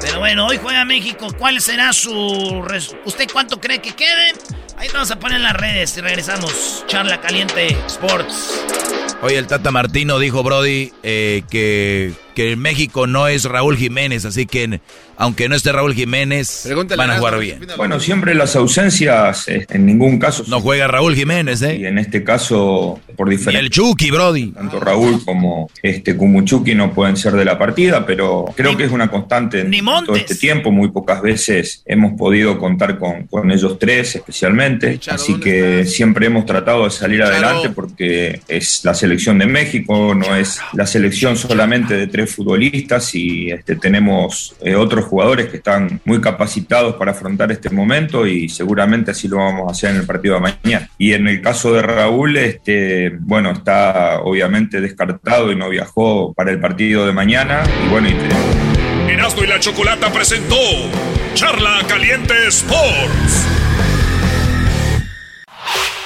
Pero 0.00 0.18
bueno, 0.18 0.46
hoy 0.46 0.58
juega 0.62 0.84
México. 0.84 1.28
¿Cuál 1.38 1.60
será 1.60 1.92
su... 1.92 2.62
res- 2.66 2.94
¿Usted 3.04 3.28
cuánto 3.32 3.60
cree 3.60 3.80
que 3.80 3.92
queden? 3.94 4.36
Ahí 4.76 4.88
vamos 4.92 5.10
a 5.10 5.18
poner 5.18 5.40
las 5.40 5.54
redes 5.54 5.96
y 5.96 6.00
regresamos. 6.00 6.84
Charla 6.86 7.20
Caliente 7.20 7.76
Sports. 7.86 8.60
Oye, 9.22 9.36
el 9.38 9.46
Tata 9.46 9.70
Martino 9.70 10.18
dijo, 10.18 10.42
Brody, 10.42 10.92
eh, 11.02 11.42
que, 11.50 12.12
que 12.34 12.54
México 12.56 13.06
no 13.06 13.26
es 13.28 13.44
Raúl 13.44 13.76
Jiménez, 13.76 14.24
así 14.24 14.46
que 14.46 14.80
aunque 15.20 15.48
no 15.48 15.56
esté 15.56 15.72
Raúl 15.72 15.94
Jiménez, 15.94 16.68
van 16.96 17.10
a 17.10 17.18
jugar 17.18 17.40
bien. 17.40 17.58
Bueno, 17.76 17.98
siempre 17.98 18.36
las 18.36 18.54
ausencias, 18.54 19.48
eh, 19.48 19.66
en 19.68 19.84
ningún 19.84 20.20
caso. 20.20 20.44
No 20.46 20.60
juega 20.60 20.86
Raúl 20.86 21.16
Jiménez, 21.16 21.60
¿eh? 21.62 21.76
Y 21.76 21.86
en 21.86 21.98
este 21.98 22.22
caso, 22.22 23.00
por 23.16 23.28
diferencia. 23.28 23.58
el 23.58 23.70
Chucky, 23.70 24.12
Brody. 24.12 24.52
Tanto 24.52 24.78
Raúl 24.78 25.24
como 25.24 25.68
este 25.82 26.16
Kumuchuki 26.16 26.76
no 26.76 26.94
pueden 26.94 27.16
ser 27.16 27.32
de 27.32 27.44
la 27.44 27.58
partida, 27.58 28.06
pero 28.06 28.44
creo 28.54 28.76
que 28.76 28.84
es 28.84 28.92
una 28.92 29.10
constante 29.10 29.60
en 29.60 29.84
todo 30.06 30.14
este 30.14 30.36
tiempo. 30.36 30.70
Muy 30.70 30.88
pocas 30.90 31.20
veces 31.20 31.82
hemos 31.84 32.16
podido 32.16 32.56
contar 32.56 32.96
con, 32.96 33.26
con 33.26 33.50
ellos 33.50 33.76
tres, 33.80 34.14
especialmente. 34.14 35.00
Así 35.10 35.40
que 35.40 35.84
siempre 35.84 36.26
hemos 36.26 36.46
tratado 36.46 36.84
de 36.84 36.90
salir 36.90 37.24
adelante 37.24 37.70
porque 37.70 38.40
es 38.46 38.84
la 38.84 38.94
selección 38.94 39.36
de 39.38 39.46
México, 39.46 40.14
no 40.14 40.36
es 40.36 40.60
la 40.74 40.86
selección 40.86 41.36
solamente 41.36 41.96
de 41.96 42.06
tres 42.06 42.32
futbolistas 42.32 43.12
y 43.16 43.50
este, 43.50 43.74
tenemos 43.74 44.54
eh, 44.62 44.76
otros 44.76 45.07
jugadores 45.08 45.48
que 45.48 45.58
están 45.58 46.00
muy 46.04 46.20
capacitados 46.20 46.96
para 46.96 47.12
afrontar 47.12 47.50
este 47.50 47.70
momento 47.70 48.26
y 48.26 48.48
seguramente 48.48 49.10
así 49.10 49.28
lo 49.28 49.38
vamos 49.38 49.68
a 49.68 49.72
hacer 49.72 49.90
en 49.90 49.96
el 49.96 50.06
partido 50.06 50.34
de 50.34 50.40
mañana. 50.40 50.90
Y 50.98 51.12
en 51.12 51.26
el 51.28 51.40
caso 51.40 51.72
de 51.72 51.82
Raúl, 51.82 52.36
este, 52.36 53.10
bueno, 53.20 53.50
está 53.50 54.20
obviamente 54.20 54.80
descartado 54.80 55.50
y 55.52 55.56
no 55.56 55.68
viajó 55.68 56.32
para 56.34 56.50
el 56.50 56.60
partido 56.60 57.06
de 57.06 57.12
mañana 57.12 57.62
y 57.84 57.88
bueno, 57.88 58.08
y 58.08 59.10
Erasmo 59.10 59.42
y 59.42 59.46
la 59.46 59.58
Chocolata 59.58 60.12
presentó 60.12 60.56
Charla 61.34 61.80
Caliente 61.88 62.34
Sports. 62.48 63.57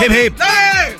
Hip, 0.00 0.12
hip. 0.12 0.34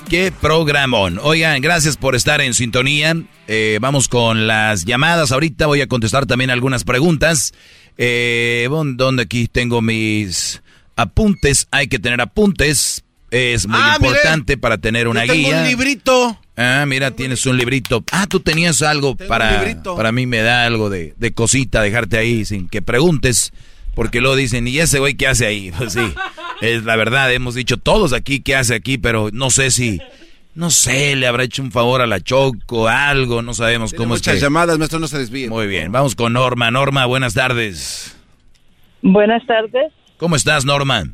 ¡Qué 0.08 0.32
programón! 0.32 1.18
Oigan, 1.22 1.60
gracias 1.62 1.96
por 1.96 2.14
estar 2.14 2.40
en 2.40 2.52
sintonía. 2.54 3.16
Eh, 3.48 3.78
vamos 3.80 4.08
con 4.08 4.46
las 4.46 4.84
llamadas. 4.84 5.32
Ahorita 5.32 5.66
voy 5.66 5.80
a 5.80 5.86
contestar 5.86 6.26
también 6.26 6.50
algunas 6.50 6.84
preguntas. 6.84 7.52
Eh, 7.96 8.68
¿Dónde 8.70 9.22
aquí 9.22 9.48
tengo 9.48 9.80
mis 9.80 10.62
apuntes? 10.96 11.66
Hay 11.70 11.88
que 11.88 11.98
tener 11.98 12.20
apuntes. 12.20 13.02
Es 13.30 13.66
muy 13.68 13.78
Ah, 13.80 13.94
importante 13.96 14.58
para 14.58 14.78
tener 14.78 15.06
una 15.08 15.24
Yo 15.24 15.32
tengo 15.32 15.48
guía. 15.48 15.58
un 15.60 15.64
librito. 15.68 16.40
Ah, 16.56 16.84
mira, 16.86 17.12
tienes 17.12 17.46
un 17.46 17.56
librito. 17.56 18.04
Ah, 18.10 18.26
tú 18.26 18.40
tenías 18.40 18.82
algo 18.82 19.16
para... 19.16 19.62
librito. 19.62 19.96
Para 19.96 20.10
mí 20.12 20.26
me 20.26 20.38
da 20.42 20.66
algo 20.66 20.90
de, 20.90 21.14
de 21.16 21.32
cosita 21.32 21.80
dejarte 21.80 22.18
ahí 22.18 22.44
sin 22.44 22.68
que 22.68 22.82
preguntes. 22.82 23.52
Porque 23.94 24.20
luego 24.20 24.36
dicen, 24.36 24.66
¿y 24.68 24.78
ese 24.78 24.98
güey 24.98 25.14
qué 25.14 25.26
hace 25.26 25.46
ahí? 25.46 25.72
Pues 25.78 25.92
sí, 25.92 26.14
es 26.60 26.84
la 26.84 26.96
verdad, 26.96 27.32
hemos 27.32 27.54
dicho 27.54 27.76
todos 27.76 28.12
aquí 28.12 28.40
qué 28.40 28.56
hace 28.56 28.74
aquí, 28.74 28.98
pero 28.98 29.30
no 29.32 29.50
sé 29.50 29.70
si... 29.70 30.00
No 30.52 30.70
sé, 30.70 31.14
le 31.14 31.28
habrá 31.28 31.44
hecho 31.44 31.62
un 31.62 31.70
favor 31.70 32.02
a 32.02 32.08
la 32.08 32.20
Choco, 32.20 32.88
algo, 32.88 33.40
no 33.40 33.54
sabemos 33.54 33.90
Tiene 33.90 34.04
cómo 34.04 34.14
es 34.14 34.20
muchas 34.20 34.34
que... 34.34 34.40
llamadas, 34.40 34.78
maestro, 34.78 34.98
no 34.98 35.06
se 35.06 35.18
desvíe. 35.18 35.48
Muy 35.48 35.68
bien, 35.68 35.92
vamos 35.92 36.16
con 36.16 36.32
Norma. 36.32 36.72
Norma, 36.72 37.06
buenas 37.06 37.34
tardes. 37.34 38.18
Buenas 39.00 39.46
tardes. 39.46 39.92
¿Cómo 40.16 40.34
estás, 40.34 40.64
Norma? 40.64 41.04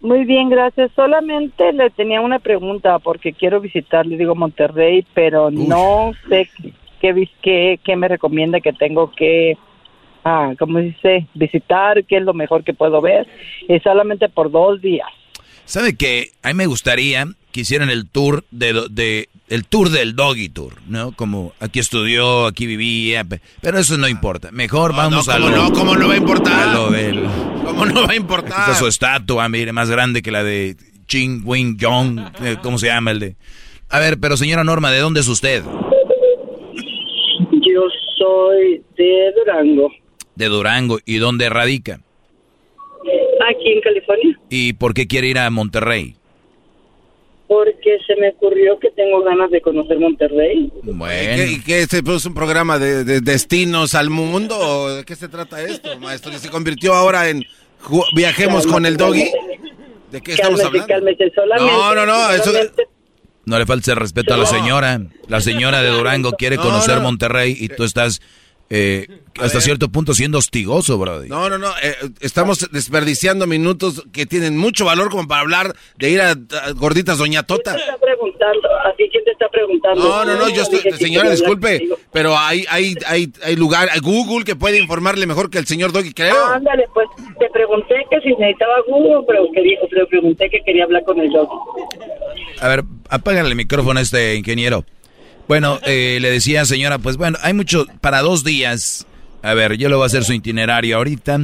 Muy 0.00 0.24
bien, 0.26 0.50
gracias. 0.50 0.92
Solamente 0.94 1.72
le 1.72 1.90
tenía 1.90 2.20
una 2.20 2.38
pregunta 2.38 2.98
porque 2.98 3.32
quiero 3.32 3.60
visitar, 3.60 4.06
le 4.06 4.16
digo 4.18 4.34
Monterrey, 4.34 5.04
pero 5.14 5.50
no 5.50 6.12
sé 6.28 6.48
qué, 7.00 7.28
qué, 7.42 7.80
qué 7.82 7.96
me 7.96 8.06
recomienda 8.06 8.60
que 8.60 8.72
tengo 8.74 9.10
que, 9.12 9.56
ah, 10.28 10.52
¿cómo 10.58 10.78
dice? 10.78 11.26
Visitar, 11.34 12.04
qué 12.04 12.16
es 12.18 12.22
lo 12.22 12.34
mejor 12.34 12.62
que 12.64 12.74
puedo 12.74 13.00
ver. 13.00 13.26
Es 13.68 13.82
solamente 13.82 14.28
por 14.28 14.50
dos 14.50 14.80
días. 14.80 15.08
¿Sabe 15.64 15.96
que 15.96 16.30
A 16.42 16.48
mí 16.48 16.54
me 16.54 16.66
gustaría 16.66 17.26
que 17.52 17.60
hicieran 17.60 17.90
el 17.90 18.08
tour 18.08 18.44
de, 18.50 18.72
de 18.90 19.28
el 19.48 19.64
tour 19.64 19.88
del 19.90 20.14
Doggy 20.14 20.48
Tour, 20.50 20.74
¿no? 20.86 21.12
Como 21.12 21.52
aquí 21.60 21.78
estudió, 21.78 22.46
aquí 22.46 22.66
vivía, 22.66 23.24
pe- 23.24 23.40
pero 23.62 23.78
eso 23.78 23.96
no 23.96 24.06
importa. 24.08 24.50
Mejor 24.52 24.94
vamos 24.94 25.26
no, 25.26 25.32
a 25.32 25.36
¿cómo 25.36 25.48
lo, 25.50 25.56
no? 25.56 25.72
¿Cómo 25.72 25.96
no 25.96 26.08
va 26.08 26.14
a 26.14 26.16
importar? 26.18 26.68
a 26.68 26.72
lo 26.74 26.90
del- 26.90 27.24
¿Cómo 27.64 27.84
no 27.86 27.94
va 27.94 28.00
a 28.02 28.04
Aquí 28.06 28.16
importar? 28.16 28.50
está 28.60 28.74
su 28.74 28.86
estatua, 28.86 29.48
mire, 29.48 29.72
más 29.72 29.90
grande 29.90 30.20
que 30.22 30.30
la 30.30 30.42
de 30.44 30.76
Ching 31.06 31.42
Wing 31.44 31.76
Jong, 31.80 32.18
eh, 32.42 32.56
¿cómo 32.62 32.76
se 32.78 32.86
llama 32.88 33.10
el 33.12 33.20
de? 33.20 33.36
A 33.90 33.98
ver, 33.98 34.18
pero 34.20 34.36
señora 34.36 34.64
Norma, 34.64 34.90
¿de 34.90 34.98
dónde 35.00 35.20
es 35.20 35.28
usted? 35.28 35.62
Yo 37.52 37.82
soy 38.18 38.82
de 38.96 39.32
Durango, 39.36 39.90
De 40.38 40.46
Durango, 40.46 40.98
¿y 41.04 41.18
dónde 41.18 41.48
radica? 41.50 42.00
aquí 43.50 43.70
en 43.72 43.80
California, 43.80 44.38
¿Y 44.50 44.72
por 44.74 44.92
qué 44.94 45.06
quiere 45.06 45.28
ir 45.28 45.38
a 45.38 45.48
Monterrey? 45.50 46.14
porque 47.46 47.96
se 48.06 48.14
me 48.16 48.28
ocurrió 48.28 48.78
que 48.78 48.90
tengo 48.90 49.22
ganas 49.22 49.50
de 49.50 49.62
conocer 49.62 49.98
Monterrey. 49.98 50.70
Bueno. 50.82 51.44
¿Y 51.44 51.62
qué, 51.62 51.86
se 51.86 52.02
puso 52.02 52.28
un 52.28 52.34
programa 52.34 52.78
de, 52.78 53.04
de 53.04 53.22
destinos 53.22 53.94
al 53.94 54.10
mundo? 54.10 54.58
¿O 54.58 54.90
¿De 54.96 55.04
qué 55.06 55.16
se 55.16 55.28
trata 55.28 55.62
esto, 55.62 55.98
maestro? 55.98 56.30
¿Que 56.30 56.38
se 56.38 56.50
convirtió 56.50 56.92
ahora 56.94 57.30
en 57.30 57.42
viajemos 58.14 58.66
con 58.66 58.84
el 58.84 58.98
doggy? 58.98 59.24
¿De 60.12 60.20
qué 60.20 60.32
estamos 60.32 60.60
Cálmese, 60.60 60.66
hablando? 60.66 60.86
cálmese, 61.16 61.32
solamente. 61.34 61.72
No, 61.72 61.94
no, 61.94 62.04
no, 62.06 62.30
eso- 62.32 62.52
No 63.46 63.58
le 63.58 63.64
falta 63.64 63.92
el 63.92 63.96
respeto 63.96 64.34
a 64.34 64.36
la 64.36 64.44
señora. 64.46 65.00
La 65.28 65.40
señora 65.40 65.80
de 65.80 65.88
Durango 65.88 66.32
quiere 66.32 66.56
No, 66.56 66.62
conocer 66.64 66.96
no. 66.96 67.02
Monterrey 67.04 67.56
y 67.58 67.68
tú 67.70 67.84
estás 67.84 68.20
eh, 68.70 69.06
hasta 69.40 69.60
cierto 69.60 69.88
punto 69.88 70.14
siendo 70.14 70.38
hostigoso, 70.38 70.98
Brody. 70.98 71.28
No, 71.28 71.48
no, 71.48 71.58
no. 71.58 71.70
eh, 71.82 71.94
estamos 72.20 72.68
desperdiciando 72.70 73.46
minutos 73.46 74.04
que 74.12 74.26
tienen 74.26 74.56
mucho 74.58 74.84
valor 74.84 75.10
como 75.10 75.26
para 75.28 75.40
hablar 75.40 75.74
de 75.96 76.10
ir 76.10 76.20
a, 76.20 76.30
a 76.32 76.72
gorditas 76.74 77.18
Doña 77.18 77.44
Tota. 77.44 77.74
¿Quién 77.74 77.86
te 77.86 77.90
está 77.92 77.98
preguntando? 78.00 78.68
¿Así 78.84 79.08
quién 79.10 79.24
te 79.24 79.30
está 79.30 79.48
preguntando? 79.48 80.02
No, 80.02 80.24
no, 80.24 80.36
no, 80.36 80.48
yo 80.50 80.62
estoy, 80.62 80.80
que 80.80 80.92
señora, 80.96 81.30
disculpe, 81.30 81.88
pero 82.12 82.36
hay, 82.36 82.64
hay, 82.68 82.94
hay, 83.06 83.32
hay 83.42 83.56
lugar, 83.56 83.88
hay 83.92 84.00
Google 84.00 84.44
que 84.44 84.56
puede 84.56 84.78
informarle 84.78 85.26
mejor 85.26 85.50
que 85.50 85.58
el 85.58 85.66
señor 85.66 85.92
Doggy, 85.92 86.12
creo. 86.12 86.36
Ah, 86.36 86.56
ándale, 86.56 86.86
pues 86.92 87.08
te 87.38 87.48
pregunté 87.50 87.94
que 88.10 88.20
si 88.20 88.30
necesitaba 88.34 88.74
Google, 88.88 89.24
pero 89.26 89.44
quería, 89.54 89.78
te 89.80 90.06
pregunté 90.06 90.50
que 90.50 90.60
quería 90.64 90.84
hablar 90.84 91.04
con 91.04 91.18
el 91.20 91.30
dog. 91.30 91.48
A 92.60 92.68
ver, 92.68 92.84
apágale 93.08 93.48
el 93.48 93.54
micrófono 93.56 93.98
a 94.00 94.02
este 94.02 94.34
ingeniero. 94.34 94.84
Bueno, 95.48 95.80
eh, 95.86 96.18
le 96.20 96.30
decía, 96.30 96.66
señora, 96.66 96.98
pues 96.98 97.16
bueno, 97.16 97.38
hay 97.42 97.54
mucho, 97.54 97.86
para 98.02 98.20
dos 98.20 98.44
días. 98.44 99.06
A 99.42 99.54
ver, 99.54 99.78
yo 99.78 99.88
le 99.88 99.94
voy 99.94 100.02
a 100.02 100.06
hacer 100.06 100.24
su 100.24 100.34
itinerario 100.34 100.96
ahorita. 100.96 101.40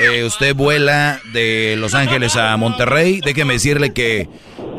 Eh, 0.00 0.22
usted 0.24 0.54
vuela 0.54 1.20
de 1.32 1.74
Los 1.76 1.94
Ángeles 1.94 2.36
a 2.36 2.56
Monterrey. 2.56 3.20
Déjeme 3.24 3.54
decirle 3.54 3.92
que 3.92 4.28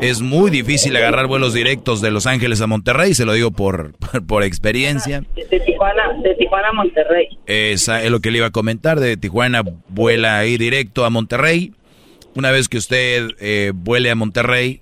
es 0.00 0.22
muy 0.22 0.50
difícil 0.50 0.96
agarrar 0.96 1.26
vuelos 1.26 1.52
directos 1.52 2.00
de 2.00 2.10
Los 2.10 2.26
Ángeles 2.26 2.62
a 2.62 2.66
Monterrey, 2.66 3.12
se 3.12 3.26
lo 3.26 3.34
digo 3.34 3.50
por, 3.50 3.92
por, 3.98 4.26
por 4.26 4.42
experiencia. 4.44 5.22
De 5.36 5.60
Tijuana, 5.60 6.04
de 6.22 6.34
Tijuana 6.36 6.68
a 6.68 6.72
Monterrey. 6.72 7.26
Esa 7.44 8.02
es 8.02 8.10
lo 8.10 8.20
que 8.20 8.30
le 8.30 8.38
iba 8.38 8.46
a 8.46 8.50
comentar. 8.50 8.98
De 8.98 9.18
Tijuana 9.18 9.62
vuela 9.88 10.38
ahí 10.38 10.56
directo 10.56 11.04
a 11.04 11.10
Monterrey. 11.10 11.74
Una 12.34 12.50
vez 12.50 12.68
que 12.68 12.78
usted 12.78 13.28
eh, 13.40 13.72
vuele 13.74 14.10
a 14.10 14.14
Monterrey 14.14 14.80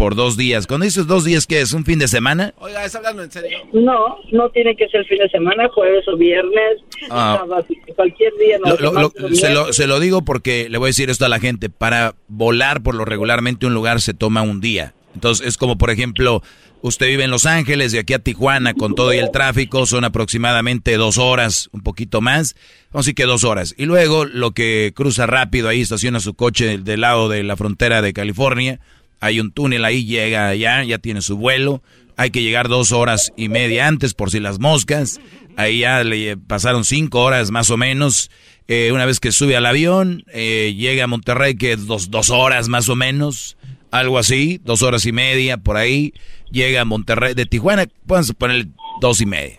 por 0.00 0.14
dos 0.14 0.38
días. 0.38 0.66
Cuando 0.66 0.84
dices 0.84 1.06
dos 1.06 1.26
días, 1.26 1.46
¿qué 1.46 1.60
es? 1.60 1.74
¿Un 1.74 1.84
fin 1.84 1.98
de 1.98 2.08
semana? 2.08 2.54
Oiga, 2.56 2.86
¿está 2.86 2.96
hablando 2.98 3.22
en 3.22 3.30
serio? 3.30 3.58
No, 3.74 4.16
no 4.32 4.48
tiene 4.48 4.74
que 4.74 4.88
ser 4.88 5.04
fin 5.04 5.18
de 5.18 5.28
semana, 5.28 5.68
jueves 5.74 6.08
o 6.08 6.16
viernes, 6.16 6.78
Ah. 7.10 7.36
sábado, 7.42 7.66
cualquier 7.94 8.32
día. 8.38 8.56
No, 8.64 8.70
Lo- 8.70 8.76
lo- 8.80 8.92
lo- 8.92 9.00
Martes 9.02 9.24
o 9.24 9.34
se, 9.34 9.50
lo, 9.52 9.72
se 9.74 9.86
lo 9.86 10.00
digo 10.00 10.24
porque 10.24 10.70
le 10.70 10.78
voy 10.78 10.86
a 10.86 10.88
decir 10.88 11.10
esto 11.10 11.26
a 11.26 11.28
la 11.28 11.38
gente. 11.38 11.68
Para 11.68 12.14
volar 12.28 12.82
por 12.82 12.94
lo 12.94 13.04
regularmente 13.04 13.66
un 13.66 13.74
lugar 13.74 14.00
se 14.00 14.14
toma 14.14 14.40
un 14.40 14.62
día. 14.62 14.94
Entonces 15.14 15.46
es 15.46 15.58
como 15.58 15.76
por 15.76 15.90
ejemplo, 15.90 16.42
usted 16.80 17.06
vive 17.08 17.24
en 17.24 17.30
Los 17.30 17.44
Ángeles, 17.44 17.92
de 17.92 17.98
aquí 17.98 18.14
a 18.14 18.20
Tijuana 18.20 18.72
con 18.72 18.94
todo 18.94 19.12
y 19.12 19.18
el 19.18 19.30
tráfico 19.30 19.84
son 19.84 20.04
aproximadamente 20.04 20.96
dos 20.96 21.18
horas, 21.18 21.68
un 21.72 21.82
poquito 21.82 22.22
más. 22.22 22.54
Vamos 22.90 23.04
a 23.04 23.06
decir 23.06 23.14
que 23.16 23.24
dos 23.26 23.44
horas. 23.44 23.74
Y 23.76 23.84
luego 23.84 24.24
lo 24.24 24.52
que 24.52 24.92
cruza 24.96 25.26
rápido 25.26 25.68
ahí, 25.68 25.82
estaciona 25.82 26.20
su 26.20 26.32
coche 26.32 26.78
del 26.78 27.02
lado 27.02 27.28
de 27.28 27.42
la 27.42 27.58
frontera 27.58 28.00
de 28.00 28.14
California. 28.14 28.80
Hay 29.20 29.38
un 29.40 29.52
túnel 29.52 29.84
ahí, 29.84 30.04
llega 30.04 30.48
allá, 30.48 30.82
ya 30.84 30.98
tiene 30.98 31.20
su 31.22 31.36
vuelo. 31.36 31.82
Hay 32.16 32.30
que 32.30 32.42
llegar 32.42 32.68
dos 32.68 32.92
horas 32.92 33.32
y 33.36 33.48
media 33.48 33.86
antes 33.86 34.14
por 34.14 34.30
si 34.30 34.40
las 34.40 34.58
moscas. 34.58 35.20
Ahí 35.56 35.80
ya 35.80 36.02
le 36.04 36.36
pasaron 36.36 36.84
cinco 36.84 37.22
horas 37.22 37.50
más 37.50 37.70
o 37.70 37.76
menos. 37.76 38.30
Eh, 38.68 38.92
una 38.92 39.04
vez 39.06 39.20
que 39.20 39.32
sube 39.32 39.56
al 39.56 39.66
avión, 39.66 40.24
eh, 40.32 40.74
llega 40.76 41.04
a 41.04 41.06
Monterrey, 41.06 41.56
que 41.56 41.72
es 41.72 41.86
dos, 41.86 42.10
dos 42.10 42.30
horas 42.30 42.68
más 42.68 42.88
o 42.88 42.96
menos. 42.96 43.56
Algo 43.90 44.18
así, 44.18 44.60
dos 44.64 44.82
horas 44.82 45.04
y 45.06 45.12
media 45.12 45.56
por 45.56 45.76
ahí. 45.76 46.12
Llega 46.52 46.82
a 46.82 46.84
Monterrey, 46.84 47.34
de 47.34 47.46
Tijuana, 47.46 47.86
pueden 48.06 48.24
poner 48.38 48.66
dos 49.00 49.20
y 49.20 49.26
media. 49.26 49.58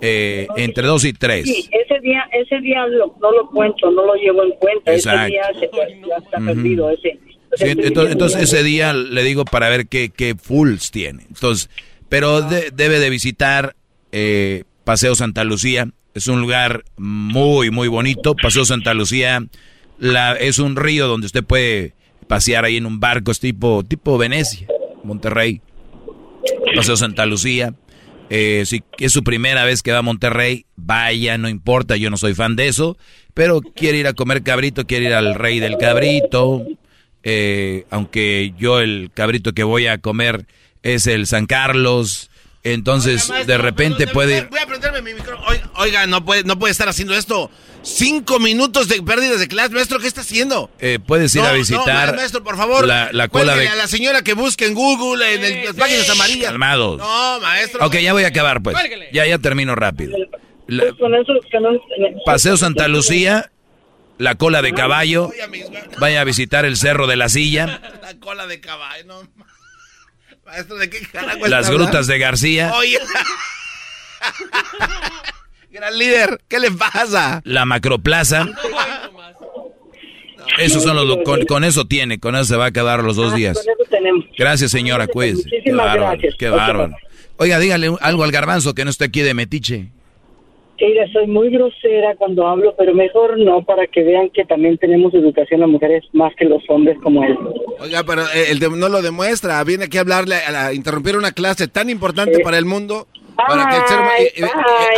Eh, 0.00 0.46
entre 0.56 0.86
dos 0.86 1.04
y 1.04 1.12
tres. 1.12 1.44
Sí, 1.46 1.68
ese 1.72 2.00
día, 2.00 2.22
ese 2.32 2.60
día 2.60 2.86
lo- 2.86 3.16
no 3.20 3.32
lo 3.32 3.48
cuento, 3.50 3.90
no 3.90 4.04
lo 4.06 4.14
llevo 4.14 4.44
en 4.44 4.52
cuenta. 4.52 4.94
Exacto. 4.94 5.20
Ese 5.22 5.30
día 5.32 5.44
se, 5.58 6.08
ya 6.08 6.16
está 6.16 6.38
perdido. 6.38 6.90
Ese, 6.90 7.18
Sí, 7.56 7.64
entonces, 7.66 8.12
entonces 8.12 8.42
ese 8.42 8.62
día 8.62 8.92
le 8.92 9.22
digo 9.24 9.44
para 9.44 9.68
ver 9.68 9.86
qué, 9.86 10.10
qué 10.10 10.34
fulls 10.34 10.90
tiene. 10.90 11.24
Entonces, 11.28 11.68
pero 12.08 12.40
de- 12.42 12.70
debe 12.70 12.98
de 12.98 13.10
visitar 13.10 13.76
eh, 14.12 14.64
Paseo 14.84 15.14
Santa 15.14 15.44
Lucía. 15.44 15.88
Es 16.14 16.26
un 16.28 16.40
lugar 16.40 16.84
muy, 16.96 17.70
muy 17.70 17.88
bonito. 17.88 18.34
Paseo 18.34 18.64
Santa 18.64 18.94
Lucía 18.94 19.44
la, 19.98 20.32
es 20.34 20.58
un 20.58 20.76
río 20.76 21.06
donde 21.08 21.26
usted 21.26 21.44
puede 21.44 21.94
pasear 22.26 22.64
ahí 22.64 22.76
en 22.76 22.86
un 22.86 22.98
barco, 23.00 23.30
es 23.30 23.40
tipo, 23.40 23.82
tipo 23.84 24.16
Venecia, 24.18 24.66
Monterrey. 25.04 25.60
Paseo 26.74 26.96
Santa 26.96 27.26
Lucía. 27.26 27.74
Eh, 28.30 28.62
si 28.66 28.82
es 28.98 29.12
su 29.12 29.22
primera 29.22 29.64
vez 29.64 29.82
que 29.82 29.92
va 29.92 29.98
a 29.98 30.02
Monterrey, 30.02 30.64
vaya, 30.76 31.36
no 31.36 31.48
importa, 31.50 31.96
yo 31.96 32.08
no 32.08 32.16
soy 32.16 32.34
fan 32.34 32.56
de 32.56 32.68
eso, 32.68 32.96
pero 33.34 33.60
quiere 33.60 33.98
ir 33.98 34.06
a 34.06 34.14
comer 34.14 34.42
cabrito, 34.42 34.86
quiere 34.86 35.06
ir 35.06 35.12
al 35.12 35.34
rey 35.34 35.60
del 35.60 35.76
cabrito, 35.76 36.64
eh, 37.22 37.84
aunque 37.90 38.52
yo 38.58 38.80
el 38.80 39.10
cabrito 39.14 39.52
que 39.52 39.64
voy 39.64 39.86
a 39.86 39.98
comer 39.98 40.46
es 40.82 41.06
el 41.06 41.26
San 41.26 41.46
Carlos, 41.46 42.30
entonces 42.64 43.30
de 43.46 43.58
repente 43.58 44.06
puede 44.06 44.38
ir... 44.38 44.48
Voy 44.48 44.58
a 44.58 44.66
prenderme 44.66 45.02
mi 45.02 45.14
micrófono. 45.14 45.46
Oiga, 45.76 46.06
no 46.06 46.24
puede, 46.24 46.44
no 46.44 46.58
puede 46.58 46.72
estar 46.72 46.88
haciendo 46.88 47.14
esto. 47.14 47.50
Cinco 47.82 48.38
minutos 48.38 48.88
de 48.88 49.02
pérdidas 49.02 49.40
de 49.40 49.48
clase, 49.48 49.74
maestro, 49.74 49.98
¿qué 49.98 50.06
está 50.06 50.20
haciendo? 50.20 50.70
Eh, 50.78 51.00
puedes 51.04 51.34
ir 51.34 51.42
a 51.42 51.52
visitar. 51.52 52.10
No, 52.10 52.16
maestro, 52.16 52.44
por 52.44 52.56
favor. 52.56 52.86
La, 52.86 53.28
cola 53.28 53.56
de. 53.56 53.66
a 53.66 53.74
la 53.74 53.88
señora 53.88 54.22
que 54.22 54.34
busque 54.34 54.66
en 54.66 54.74
Google, 54.74 55.34
en 55.34 55.64
las 55.64 55.74
páginas 55.74 56.08
amarillas. 56.10 56.50
Calmados. 56.50 56.98
No, 56.98 57.40
maestro. 57.40 57.84
Ok, 57.84 57.96
ya 57.96 58.12
voy 58.12 58.22
a 58.22 58.28
acabar, 58.28 58.62
pues. 58.62 58.76
Ya, 59.12 59.26
ya 59.26 59.38
termino 59.38 59.74
rápido. 59.74 60.16
Paseo 62.24 62.56
Santa 62.56 62.86
Lucía, 62.86 63.50
la 64.18 64.34
cola 64.36 64.62
de 64.62 64.72
caballo. 64.72 65.30
Vaya 65.98 66.20
a 66.20 66.24
visitar 66.24 66.64
el 66.64 66.76
cerro 66.76 67.06
de 67.06 67.16
la 67.16 67.28
silla. 67.28 67.80
La 68.02 68.18
cola 68.18 68.46
de 68.46 68.60
caballo, 68.60 69.04
no. 69.06 69.28
Maestro, 70.44 70.76
¿de 70.76 70.90
qué 70.90 71.00
carajo 71.06 71.46
Las 71.46 71.70
grutas 71.70 72.06
de 72.06 72.18
García. 72.18 72.72
Oye. 72.74 72.98
Gran 75.70 75.96
líder, 75.96 76.40
¿qué 76.48 76.58
le 76.60 76.70
pasa? 76.70 77.40
La 77.44 77.64
macroplaza. 77.64 78.46
Esos 80.58 80.82
son 80.82 80.96
los 80.96 81.18
con, 81.46 81.64
eso 81.64 81.86
tiene, 81.86 82.20
con 82.20 82.34
eso 82.34 82.44
se 82.44 82.56
va 82.56 82.66
a 82.66 82.70
quedar 82.72 83.02
los 83.02 83.16
dos 83.16 83.32
ah, 83.32 83.36
días. 83.36 83.58
Gracias, 84.36 84.70
señora, 84.70 85.06
cuídese. 85.06 85.48
Qué 85.64 85.72
bárbaro, 85.72 86.20
qué 86.38 86.48
bárbaro. 86.50 86.94
Oiga, 87.36 87.58
dígale 87.58 87.90
algo 88.00 88.24
al 88.24 88.32
garbanzo 88.32 88.74
que 88.74 88.84
no 88.84 88.90
esté 88.90 89.06
aquí 89.06 89.22
de 89.22 89.34
metiche. 89.34 89.88
Mira, 90.84 91.06
soy 91.12 91.26
muy 91.26 91.50
grosera 91.50 92.16
cuando 92.16 92.46
hablo, 92.46 92.74
pero 92.76 92.92
mejor 92.92 93.38
no, 93.38 93.64
para 93.64 93.86
que 93.86 94.02
vean 94.02 94.30
que 94.30 94.44
también 94.44 94.76
tenemos 94.78 95.14
educación 95.14 95.62
a 95.62 95.66
mujeres 95.66 96.04
más 96.12 96.32
que 96.36 96.44
los 96.44 96.62
hombres 96.68 96.98
como 97.02 97.22
él. 97.24 97.38
Oiga, 97.78 98.02
pero 98.04 98.22
eh, 98.22 98.50
el 98.50 98.60
no 98.78 98.88
lo 98.88 99.00
demuestra. 99.00 99.62
Viene 99.64 99.84
aquí 99.84 99.98
a 99.98 100.00
hablarle, 100.00 100.34
a, 100.34 100.72
interrumpir 100.72 101.16
una 101.16 101.32
clase 101.32 101.68
tan 101.68 101.88
importante 101.88 102.40
para 102.40 102.58
el 102.58 102.64
mundo 102.64 103.06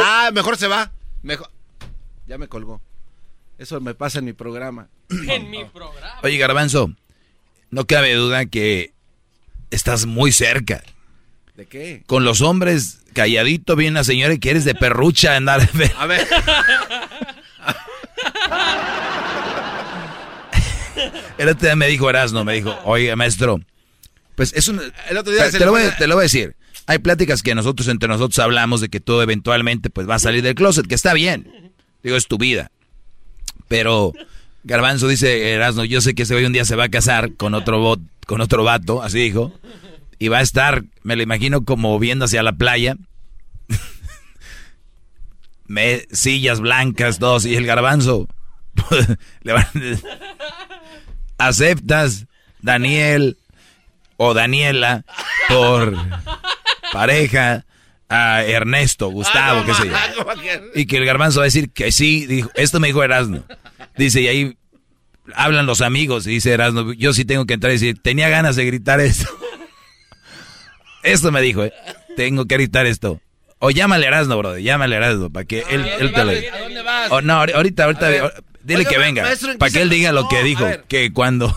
ah, 0.00 0.30
mejor 0.32 0.56
se 0.56 0.68
va. 0.68 0.90
Mejor. 1.22 1.48
Ya 2.26 2.38
me 2.38 2.48
colgó. 2.48 2.80
Eso 3.58 3.80
me 3.80 3.94
pasa 3.94 4.18
en 4.18 4.24
mi 4.26 4.32
programa. 4.32 4.88
En 5.28 5.50
mi 5.50 5.64
programa. 5.64 6.20
Oye, 6.22 6.38
Garbanzo, 6.38 6.90
no 7.70 7.86
cabe 7.86 8.14
duda 8.14 8.46
que 8.46 8.92
estás 9.70 10.06
muy 10.06 10.32
cerca. 10.32 10.82
¿De 11.54 11.66
qué? 11.66 12.02
Con 12.06 12.24
los 12.24 12.40
hombres, 12.40 13.03
calladito, 13.14 13.76
viene 13.76 13.94
la 13.94 14.04
señora 14.04 14.34
y 14.34 14.38
que 14.38 14.50
eres 14.50 14.66
de 14.66 14.74
perrucha 14.74 15.36
andar. 15.36 15.66
A 15.98 16.06
ver. 16.06 16.26
El 21.38 21.48
otro 21.48 21.66
día 21.66 21.76
me 21.76 21.88
dijo 21.88 22.08
Erasno, 22.08 22.44
me 22.44 22.54
dijo, 22.54 22.78
oye, 22.84 23.14
maestro, 23.16 23.60
pues 24.34 24.52
es 24.54 24.68
un... 24.68 24.80
El 25.08 25.16
otro 25.16 25.32
día 25.32 25.50
te, 25.50 25.58
lo 25.64 25.74
te 25.98 26.06
lo 26.06 26.14
voy 26.14 26.22
a 26.22 26.24
decir. 26.24 26.54
Hay 26.86 26.98
pláticas 26.98 27.42
que 27.42 27.54
nosotros 27.54 27.88
entre 27.88 28.08
nosotros 28.08 28.38
hablamos 28.38 28.80
de 28.80 28.88
que 28.88 29.00
tú 29.00 29.20
eventualmente 29.20 29.90
pues 29.90 30.08
va 30.08 30.16
a 30.16 30.18
salir 30.18 30.42
del 30.42 30.54
closet, 30.54 30.86
que 30.86 30.94
está 30.94 31.14
bien. 31.14 31.72
Digo, 32.02 32.16
es 32.16 32.26
tu 32.26 32.36
vida. 32.36 32.70
Pero 33.68 34.12
Garbanzo 34.64 35.08
dice, 35.08 35.52
Erasno, 35.52 35.84
yo 35.84 36.00
sé 36.00 36.14
que 36.14 36.24
ese 36.24 36.34
hoy 36.34 36.44
un 36.44 36.52
día 36.52 36.64
se 36.64 36.76
va 36.76 36.84
a 36.84 36.88
casar 36.88 37.34
con 37.34 37.54
otro 37.54 37.80
bot, 37.80 38.00
con 38.26 38.40
otro 38.40 38.64
vato, 38.64 39.02
así 39.02 39.18
dijo. 39.18 39.52
Y 40.18 40.28
va 40.28 40.38
a 40.38 40.42
estar, 40.42 40.84
me 41.02 41.16
lo 41.16 41.22
imagino 41.22 41.64
como 41.64 41.98
viendo 41.98 42.24
hacia 42.26 42.42
la 42.42 42.52
playa. 42.52 42.96
me, 45.66 46.06
sillas 46.12 46.60
blancas, 46.60 47.18
dos, 47.18 47.44
y 47.44 47.56
el 47.56 47.66
garbanzo. 47.66 48.28
¿Aceptas, 51.38 52.26
Daniel 52.60 53.36
o 54.16 54.34
Daniela, 54.34 55.04
por 55.48 55.96
pareja 56.92 57.64
a 58.08 58.44
Ernesto, 58.44 59.08
Gustavo, 59.08 59.60
ah, 59.60 59.64
qué 59.66 59.74
sé 59.74 59.88
yo. 59.88 59.94
Y 60.74 60.86
que 60.86 60.98
el 60.98 61.04
garbanzo 61.04 61.40
va 61.40 61.44
a 61.44 61.46
decir 61.46 61.70
que 61.72 61.90
sí, 61.90 62.26
dijo, 62.26 62.50
esto 62.54 62.80
me 62.80 62.88
dijo 62.88 63.02
Erasmo. 63.02 63.44
Dice, 63.96 64.22
y 64.22 64.28
ahí 64.28 64.58
hablan 65.34 65.66
los 65.66 65.80
amigos, 65.80 66.26
y 66.26 66.30
dice 66.30 66.52
Erasmo, 66.52 66.92
yo 66.92 67.12
sí 67.12 67.24
tengo 67.24 67.46
que 67.46 67.54
entrar 67.54 67.72
y 67.72 67.76
decir, 67.76 68.00
tenía 68.02 68.28
ganas 68.28 68.56
de 68.56 68.66
gritar 68.66 69.00
esto. 69.00 69.28
Esto 71.04 71.30
me 71.30 71.40
dijo, 71.40 71.64
eh, 71.64 71.72
tengo 72.16 72.46
que 72.46 72.56
gritar 72.56 72.86
esto. 72.86 73.20
O 73.58 73.70
llámale 73.70 74.06
a 74.06 74.08
Erasmo, 74.08 74.36
bro, 74.36 74.58
llámale 74.58 74.96
a 74.96 74.98
Erasmo, 74.98 75.30
para 75.30 75.44
que 75.44 75.64
él, 75.70 75.86
él 76.00 76.12
te 76.12 76.24
lo 76.24 76.32
diga. 76.32 76.54
¿A 76.54 76.58
dónde 76.60 76.82
vas? 76.82 77.10
O 77.12 77.22
no, 77.22 77.34
ahorita, 77.34 77.84
ahorita, 77.84 78.32
dile 78.62 78.84
que 78.84 78.98
venga, 78.98 79.26
para 79.58 79.70
que 79.70 79.82
él 79.82 79.88
diga 79.88 80.12
lo 80.12 80.28
que 80.28 80.42
dijo, 80.42 80.66
que 80.88 81.12
cuando... 81.12 81.56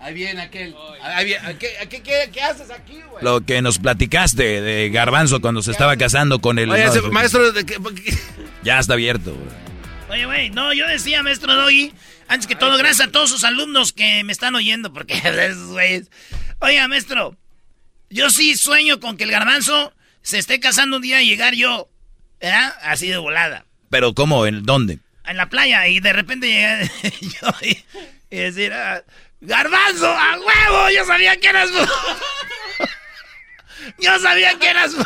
Ahí 0.00 0.14
viene 0.14 0.40
aquel. 0.40 0.74
Ahí 1.02 1.26
viene, 1.26 1.58
¿qué, 1.58 1.68
qué, 1.90 2.30
qué, 2.32 2.42
haces 2.42 2.70
aquí, 2.70 2.98
güey? 3.10 3.22
Lo 3.22 3.42
que 3.42 3.60
nos 3.60 3.78
platicaste 3.78 4.62
de 4.62 4.88
Garbanzo 4.90 5.40
cuando 5.40 5.60
se 5.60 5.70
estaba 5.70 5.96
casando 5.96 6.40
con 6.40 6.58
el... 6.58 6.70
Oye, 6.70 6.88
maestro... 7.10 7.52
¿de 7.52 7.66
Ya 8.62 8.78
está 8.78 8.94
abierto, 8.94 9.34
güey. 9.34 9.68
Oye, 10.10 10.24
güey, 10.24 10.50
no, 10.50 10.72
yo 10.72 10.86
decía, 10.86 11.22
maestro 11.22 11.54
Doggy, 11.54 11.92
antes 12.26 12.46
que 12.46 12.54
todo, 12.54 12.78
gracias 12.78 13.08
a 13.08 13.12
todos 13.12 13.28
sus 13.28 13.44
alumnos 13.44 13.92
que 13.92 14.24
me 14.24 14.32
están 14.32 14.54
oyendo, 14.54 14.92
porque 14.92 15.14
esos 15.24 15.72
güeyes... 15.72 16.10
Oiga, 16.60 16.88
maestro, 16.88 17.36
yo 18.10 18.30
sí 18.30 18.56
sueño 18.56 19.00
con 19.00 19.16
que 19.16 19.24
el 19.24 19.30
garbanzo 19.30 19.94
se 20.22 20.38
esté 20.38 20.60
casando 20.60 20.96
un 20.96 21.02
día 21.02 21.22
y 21.22 21.28
llegar 21.28 21.54
yo, 21.54 21.88
¿verdad? 22.40 22.74
Así 22.82 23.08
de 23.08 23.18
volada. 23.18 23.64
¿Pero 23.90 24.14
cómo? 24.14 24.46
¿En 24.46 24.64
dónde? 24.64 24.98
En 25.26 25.36
la 25.36 25.48
playa, 25.48 25.86
y 25.88 26.00
de 26.00 26.12
repente 26.12 26.46
llegar 26.46 26.90
yo 27.20 27.48
y, 27.62 27.84
decir... 28.36 28.72
Ah, 28.72 29.02
¡Garbanzo! 29.40 30.08
¡A 30.08 30.36
huevo! 30.36 30.90
Yo 30.90 31.04
sabía 31.04 31.36
que 31.36 31.48
eras 31.48 31.70
Yo 33.98 34.18
sabía 34.18 34.58
que 34.58 34.68
eras 34.68 34.92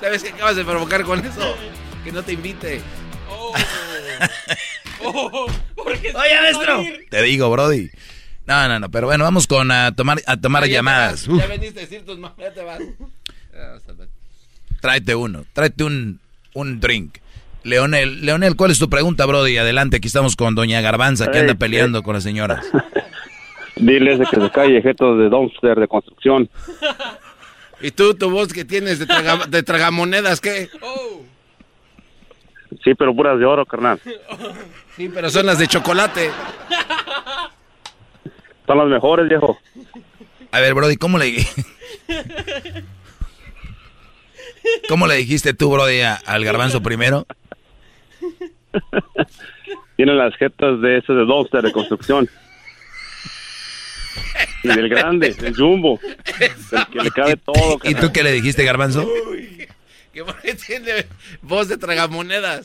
¿Sabes 0.00 0.22
qué 0.22 0.28
acabas 0.30 0.56
de 0.56 0.64
provocar 0.64 1.04
con 1.04 1.24
eso? 1.24 1.56
Que 2.04 2.12
no 2.12 2.22
te 2.22 2.32
invite. 2.32 2.80
Oh. 3.28 3.54
oh 5.04 5.46
Oye, 5.76 6.40
maestro. 6.40 6.82
Te 7.10 7.22
digo, 7.22 7.50
Brody. 7.50 7.90
No, 8.46 8.68
no, 8.68 8.80
no, 8.80 8.90
pero 8.90 9.06
bueno, 9.06 9.24
vamos 9.24 9.46
con 9.46 9.70
a 9.70 9.94
tomar 9.94 10.18
a 10.26 10.36
tomar 10.36 10.66
llamadas. 10.66 11.26
ya 11.26 11.46
veniste 11.46 11.80
a 11.80 11.82
decir 11.82 12.04
tus 12.04 12.18
ya 12.38 12.52
te 12.52 12.62
vas. 12.62 12.80
Tráete 14.80 15.14
uno, 15.14 15.44
tráete 15.52 15.84
un, 15.84 16.20
un 16.54 16.80
drink. 16.80 17.18
Leonel, 17.62 18.24
Leonel, 18.24 18.56
¿cuál 18.56 18.70
es 18.70 18.78
tu 18.78 18.88
pregunta, 18.88 19.26
Brody? 19.26 19.58
Adelante, 19.58 19.98
aquí 19.98 20.08
estamos 20.08 20.34
con 20.34 20.54
Doña 20.54 20.80
Garbanza, 20.80 21.30
que 21.30 21.40
anda 21.40 21.54
peleando 21.54 22.02
con 22.02 22.14
las 22.14 22.22
señoras. 22.22 22.64
Diles 23.76 24.18
de 24.18 24.26
que 24.26 24.40
se 24.40 24.50
cae 24.50 24.80
jeto 24.82 25.16
de 25.16 25.28
dumpster 25.28 25.78
de 25.78 25.86
construcción. 25.86 26.48
¿Y 27.82 27.90
tú, 27.92 28.14
tu 28.14 28.30
voz 28.30 28.52
que 28.52 28.64
tienes 28.64 28.98
de, 28.98 29.06
de 29.48 29.62
tragamonedas, 29.62 30.40
qué? 30.40 30.68
Sí, 32.84 32.94
pero 32.94 33.14
puras 33.14 33.38
de 33.38 33.44
oro, 33.44 33.64
carnal. 33.66 34.00
Sí, 34.96 35.10
pero 35.12 35.30
son 35.30 35.46
las 35.46 35.58
de 35.58 35.66
chocolate. 35.66 36.30
Son 38.70 38.78
las 38.78 38.86
mejores, 38.86 39.28
viejo. 39.28 39.58
A 40.52 40.60
ver, 40.60 40.74
Brody, 40.74 40.94
¿cómo 40.96 41.18
le... 41.18 41.44
¿Cómo 44.88 45.08
le 45.08 45.16
dijiste 45.16 45.54
tú, 45.54 45.72
Brody, 45.72 46.02
al 46.02 46.44
garbanzo 46.44 46.80
primero? 46.80 47.26
Tienen 49.96 50.16
las 50.16 50.36
jetas 50.36 50.80
de 50.82 50.98
ese 50.98 51.12
de 51.12 51.24
dumpster 51.24 51.62
de 51.62 51.72
construcción. 51.72 52.30
Y 54.62 54.68
del 54.68 54.88
grande, 54.88 55.34
del 55.34 55.56
jumbo. 55.56 55.98
que 55.98 57.02
le 57.02 57.10
cabe 57.10 57.36
todo. 57.38 57.80
¿Y 57.82 57.96
tú 57.96 58.12
qué 58.12 58.22
le 58.22 58.30
dijiste, 58.30 58.62
Garbanzo? 58.62 59.04
Uy, 59.32 59.66
que 60.12 60.54
tiene 60.66 61.08
voz 61.42 61.66
de 61.66 61.76
tragamonedas. 61.76 62.62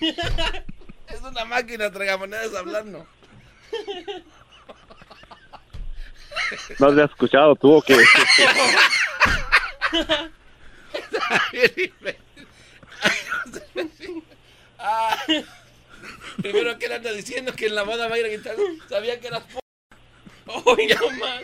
es 0.00 1.20
una 1.20 1.44
máquina 1.44 1.90
tragamonedas 1.90 2.54
hablando. 2.54 3.06
¿No 6.78 6.88
has 6.88 7.10
escuchado 7.10 7.54
tú 7.56 7.74
o 7.74 7.82
qué? 7.82 7.96
Ah, 14.78 15.16
primero 16.42 16.78
que 16.78 16.86
él 16.86 16.92
anda 16.92 17.12
diciendo 17.12 17.52
que 17.52 17.66
en 17.66 17.74
la 17.74 17.82
boda 17.82 18.08
va 18.08 18.16
a 18.16 18.18
ir 18.18 18.26
a 18.26 18.30
quitar, 18.30 18.56
sabía 18.88 19.18
que 19.20 19.28
eras 19.28 19.42
Oh, 20.46 20.76
ya 20.76 21.00
más. 21.18 21.42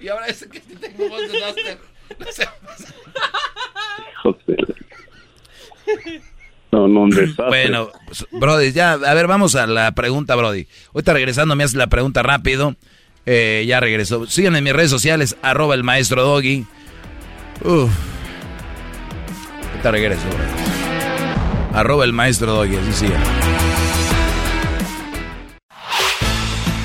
Y 0.00 0.08
ahora 0.08 0.26
es 0.26 0.46
que 0.50 0.60
tengo 0.60 1.08
voz 1.08 1.30
de 1.30 1.40
Duster. 1.40 1.78
No 2.18 2.32
sé. 2.32 2.48
No, 6.72 6.88
no, 6.88 7.00
un 7.02 7.10
desastre. 7.10 7.46
Bueno, 7.46 7.92
Brody, 8.32 8.72
ya, 8.72 8.92
a 8.92 9.14
ver, 9.14 9.26
vamos 9.26 9.54
a 9.54 9.66
la 9.66 9.92
pregunta, 9.92 10.34
Brody. 10.34 10.66
Ahorita 10.92 11.12
regresando 11.12 11.54
me 11.54 11.64
haces 11.64 11.76
la 11.76 11.86
pregunta 11.86 12.22
rápido. 12.22 12.76
Eh, 13.26 13.64
ya 13.66 13.80
regresó. 13.80 14.26
Síganme 14.26 14.58
en 14.58 14.64
mis 14.64 14.72
redes 14.72 14.90
sociales, 14.90 15.36
arroba 15.42 15.74
el 15.74 15.82
maestro 15.82 16.22
Doggy. 16.22 16.66
Uf. 17.62 17.90
Regreso, 19.90 20.22
Arroba 21.74 22.04
el 22.04 22.12
maestro 22.14 22.54
Doggy, 22.54 22.76
así 22.76 22.92
sigue. 22.92 23.14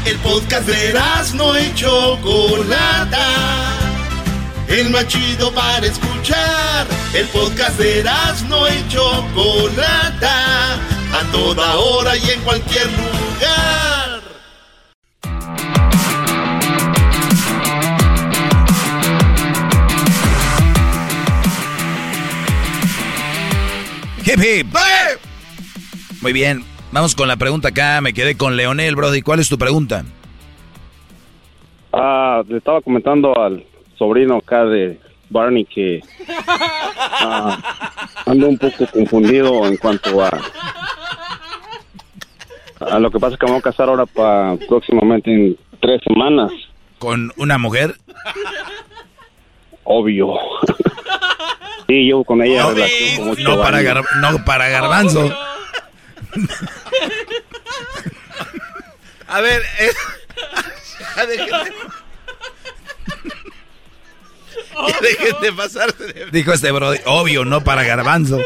El 0.06 0.18
podcast 0.18 0.68
de 0.68 0.94
no 1.36 1.56
hecho 1.56 2.18
Chocolata. 2.18 3.26
El 4.68 4.90
más 4.90 5.08
chido 5.08 5.54
para 5.54 5.86
escuchar. 5.86 6.88
El 7.14 7.26
podcast 7.28 7.78
de 7.80 8.04
no 8.50 8.68
hecho 8.68 9.26
Chocolata. 9.34 10.74
A 11.14 11.32
toda 11.32 11.76
hora 11.76 12.18
y 12.18 12.30
en 12.32 12.42
cualquier 12.42 12.88
lugar. 12.88 13.89
Hip 24.32 24.40
hip. 24.44 24.68
Muy 26.22 26.34
bien, 26.34 26.64
vamos 26.92 27.16
con 27.16 27.28
la 27.28 27.38
pregunta 27.38 27.70
acá. 27.70 28.00
Me 28.00 28.14
quedé 28.14 28.38
con 28.38 28.56
Leonel, 28.58 28.96
Brody. 28.96 29.24
¿Cuál 29.24 29.40
es 29.40 29.50
tu 29.50 29.58
pregunta? 29.58 30.06
Ah, 31.92 32.44
le 32.48 32.58
estaba 32.58 32.80
comentando 32.82 33.36
al 33.36 33.66
sobrino 33.98 34.38
acá 34.38 34.66
de 34.66 35.00
Barney 35.32 35.66
que 35.66 36.02
ah, 36.28 37.58
ando 38.28 38.50
un 38.50 38.58
poco 38.60 38.86
confundido 38.94 39.66
en 39.66 39.78
cuanto 39.78 40.22
a 40.24 40.30
a 42.82 43.00
lo 43.00 43.10
que 43.10 43.20
pasa 43.20 43.34
es 43.34 43.40
que 43.40 43.46
me 43.48 43.54
voy 43.54 43.60
a 43.60 43.64
casar 43.64 43.90
ahora 43.90 44.06
para 44.06 44.58
próximamente 44.68 45.34
en 45.34 45.58
tres 45.82 46.02
semanas. 46.04 46.52
¿Con 47.00 47.32
una 47.38 47.58
mujer? 47.58 47.96
Obvio. 49.92 50.34
Sí, 51.88 52.08
yo 52.08 52.24
con 52.24 52.44
ella 52.44 52.68
relación 52.70 53.36
no, 53.44 53.60
para 53.60 53.82
no 54.22 54.46
para 54.46 54.70
garbanzo. 54.70 55.28
A 59.28 59.42
ver, 59.42 59.64
es... 59.80 59.96
ya 61.16 61.26
dejen 65.02 65.42
de... 65.42 65.52
pasarse 65.52 66.14
de... 66.14 66.28
Dijo 66.30 66.54
este 66.54 66.72
bro, 66.72 66.92
obvio, 67.06 67.44
no 67.44 67.64
para 67.64 67.82
garbanzo. 67.82 68.40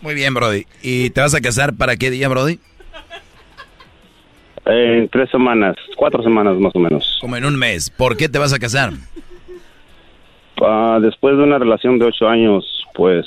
Muy 0.00 0.14
bien, 0.14 0.32
Brody. 0.34 0.64
¿Y 0.82 1.10
te 1.10 1.20
vas 1.20 1.34
a 1.34 1.40
casar 1.40 1.76
para 1.76 1.96
qué 1.96 2.10
día, 2.10 2.28
Brody? 2.28 2.58
En 4.66 5.08
tres 5.08 5.30
semanas, 5.30 5.76
cuatro 5.96 6.22
semanas 6.22 6.56
más 6.58 6.74
o 6.74 6.78
menos. 6.78 7.18
Como 7.20 7.36
en 7.36 7.44
un 7.44 7.56
mes. 7.56 7.88
¿Por 7.90 8.16
qué 8.16 8.28
te 8.28 8.38
vas 8.38 8.52
a 8.52 8.58
casar? 8.58 8.92
Uh, 10.60 11.00
después 11.00 11.36
de 11.36 11.42
una 11.42 11.58
relación 11.58 11.98
de 11.98 12.04
ocho 12.04 12.28
años, 12.28 12.64
pues 12.94 13.26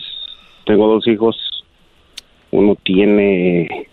tengo 0.65 0.87
dos 0.87 1.07
hijos. 1.07 1.35
Uno 2.51 2.77
tiene 2.83 3.87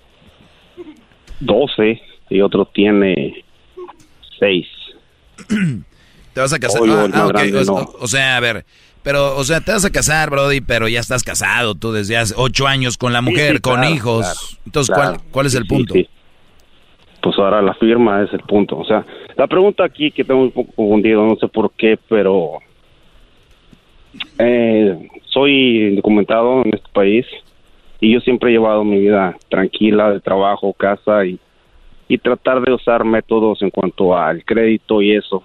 doce 1.40 2.02
y 2.28 2.40
otro 2.40 2.66
tiene 2.66 3.44
seis. 4.38 4.66
¿Te 6.34 6.40
vas 6.40 6.52
a 6.52 6.58
casar? 6.58 6.82
Ah, 6.86 7.08
ah, 7.14 7.86
o, 8.00 8.06
sea, 8.06 8.36
a 8.36 8.40
ver, 8.40 8.64
pero, 9.02 9.36
o 9.36 9.44
sea, 9.44 9.60
te 9.60 9.72
vas 9.72 9.84
a 9.84 9.90
casar, 9.90 10.30
Brody, 10.30 10.60
pero 10.60 10.88
ya 10.88 11.00
estás 11.00 11.22
casado 11.22 11.74
tú 11.74 11.92
desde 11.92 12.16
hace 12.16 12.34
ocho 12.36 12.66
años 12.66 12.96
con 12.96 13.12
la 13.12 13.20
mujer, 13.20 13.60
con 13.60 13.84
hijos. 13.84 14.58
Entonces, 14.66 14.94
¿cuál, 14.94 15.18
¿cuál 15.30 15.46
es 15.46 15.54
el 15.54 15.66
punto? 15.66 15.94
pues 17.20 17.38
ahora 17.38 17.60
la 17.62 17.74
firma 17.74 18.22
es 18.22 18.32
el 18.32 18.40
punto. 18.40 18.78
O 18.78 18.84
sea, 18.84 19.04
la 19.36 19.46
pregunta 19.46 19.84
aquí 19.84 20.10
que 20.10 20.24
tengo 20.24 20.42
un 20.42 20.50
poco 20.50 20.72
confundido, 20.72 21.26
no 21.26 21.36
sé 21.36 21.48
por 21.48 21.70
qué, 21.72 21.98
pero 22.08 22.58
eh, 24.38 25.08
soy 25.26 25.96
documentado 25.96 26.62
en 26.64 26.74
este 26.74 26.88
país 26.92 27.26
y 28.00 28.12
yo 28.12 28.20
siempre 28.20 28.50
he 28.50 28.52
llevado 28.52 28.84
mi 28.84 29.00
vida 29.00 29.36
tranquila 29.48 30.10
de 30.10 30.20
trabajo, 30.20 30.72
casa 30.72 31.26
y, 31.26 31.38
y 32.06 32.18
tratar 32.18 32.62
de 32.62 32.72
usar 32.72 33.04
métodos 33.04 33.60
en 33.62 33.70
cuanto 33.70 34.16
al 34.16 34.44
crédito 34.44 35.02
y 35.02 35.12
eso. 35.12 35.42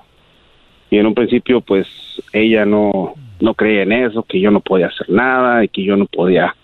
Y 0.89 0.97
en 0.97 1.07
un 1.07 1.15
principio, 1.15 1.59
pues 1.61 1.87
ella 2.31 2.65
no, 2.65 3.15
no 3.43 3.53
creía 3.55 3.83
en 3.83 3.91
eso, 3.91 4.23
que 4.23 4.39
yo 4.39 4.51
no 4.51 4.61
podía 4.61 4.87
hacer 4.87 5.09
nada 5.09 5.65
y 5.65 5.67
que 5.67 5.83
yo 5.83 5.97
no 5.97 6.05
podía 6.05 6.55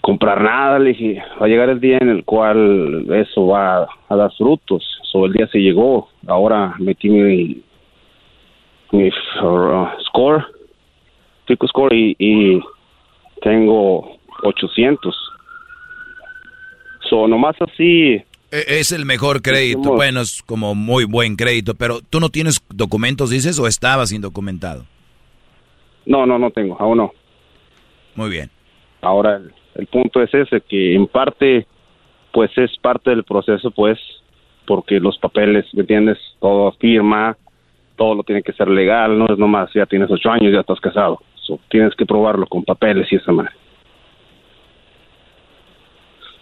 comprar 0.00 0.40
nada. 0.40 0.78
Le 0.78 0.90
dije, 0.90 1.22
va 1.40 1.46
a 1.46 1.48
llegar 1.48 1.68
el 1.68 1.80
día 1.80 1.98
en 2.00 2.08
el 2.08 2.24
cual 2.24 3.04
eso 3.12 3.48
va 3.48 3.88
a 4.08 4.16
dar 4.16 4.32
frutos. 4.38 4.84
Sobre 5.10 5.28
el 5.28 5.32
día 5.32 5.48
se 5.48 5.58
llegó. 5.58 6.08
Ahora 6.28 6.74
metí 6.78 7.08
mi, 7.08 7.62
mi 8.92 9.08
uh, 9.08 9.86
score, 10.06 10.46
pico 11.46 11.66
score 11.66 11.94
y, 11.94 12.62
tengo 13.42 14.18
800. 14.44 15.14
So, 17.10 17.26
nomás 17.26 17.56
así. 17.60 18.22
E, 18.52 18.64
es 18.68 18.92
el 18.92 19.04
mejor 19.04 19.42
crédito. 19.42 19.94
Bueno, 19.94 20.20
es 20.20 20.42
como 20.42 20.76
muy 20.76 21.04
buen 21.04 21.34
crédito, 21.34 21.74
pero 21.74 22.00
¿tú 22.08 22.20
no 22.20 22.28
tienes 22.28 22.60
documentos, 22.68 23.30
dices, 23.30 23.58
o 23.58 23.66
estabas 23.66 24.12
indocumentado? 24.12 24.84
No, 26.06 26.24
no, 26.24 26.38
no 26.38 26.50
tengo, 26.50 26.76
aún 26.78 26.98
no. 26.98 27.12
Muy 28.14 28.30
bien. 28.30 28.50
Ahora 29.02 29.40
el 29.74 29.86
punto 29.86 30.22
es 30.22 30.32
ese, 30.32 30.62
que 30.62 30.94
en 30.94 31.06
parte, 31.06 31.66
pues 32.32 32.50
es 32.56 32.76
parte 32.78 33.10
del 33.10 33.24
proceso, 33.24 33.70
pues, 33.70 33.98
porque 34.66 35.00
los 35.00 35.18
papeles, 35.18 35.66
¿me 35.74 35.82
entiendes? 35.82 36.18
Todo 36.40 36.72
firma, 36.72 37.36
todo 37.96 38.14
lo 38.14 38.22
tiene 38.22 38.42
que 38.42 38.52
ser 38.52 38.68
legal, 38.68 39.18
no 39.18 39.26
es 39.28 39.38
nomás, 39.38 39.70
ya 39.74 39.86
tienes 39.86 40.10
ocho 40.10 40.30
años, 40.30 40.52
ya 40.52 40.60
estás 40.60 40.80
casado. 40.80 41.20
tienes 41.68 41.94
que 41.94 42.06
probarlo 42.06 42.46
con 42.46 42.64
papeles 42.64 43.10
y 43.12 43.16
esa 43.16 43.32
madre. 43.32 43.52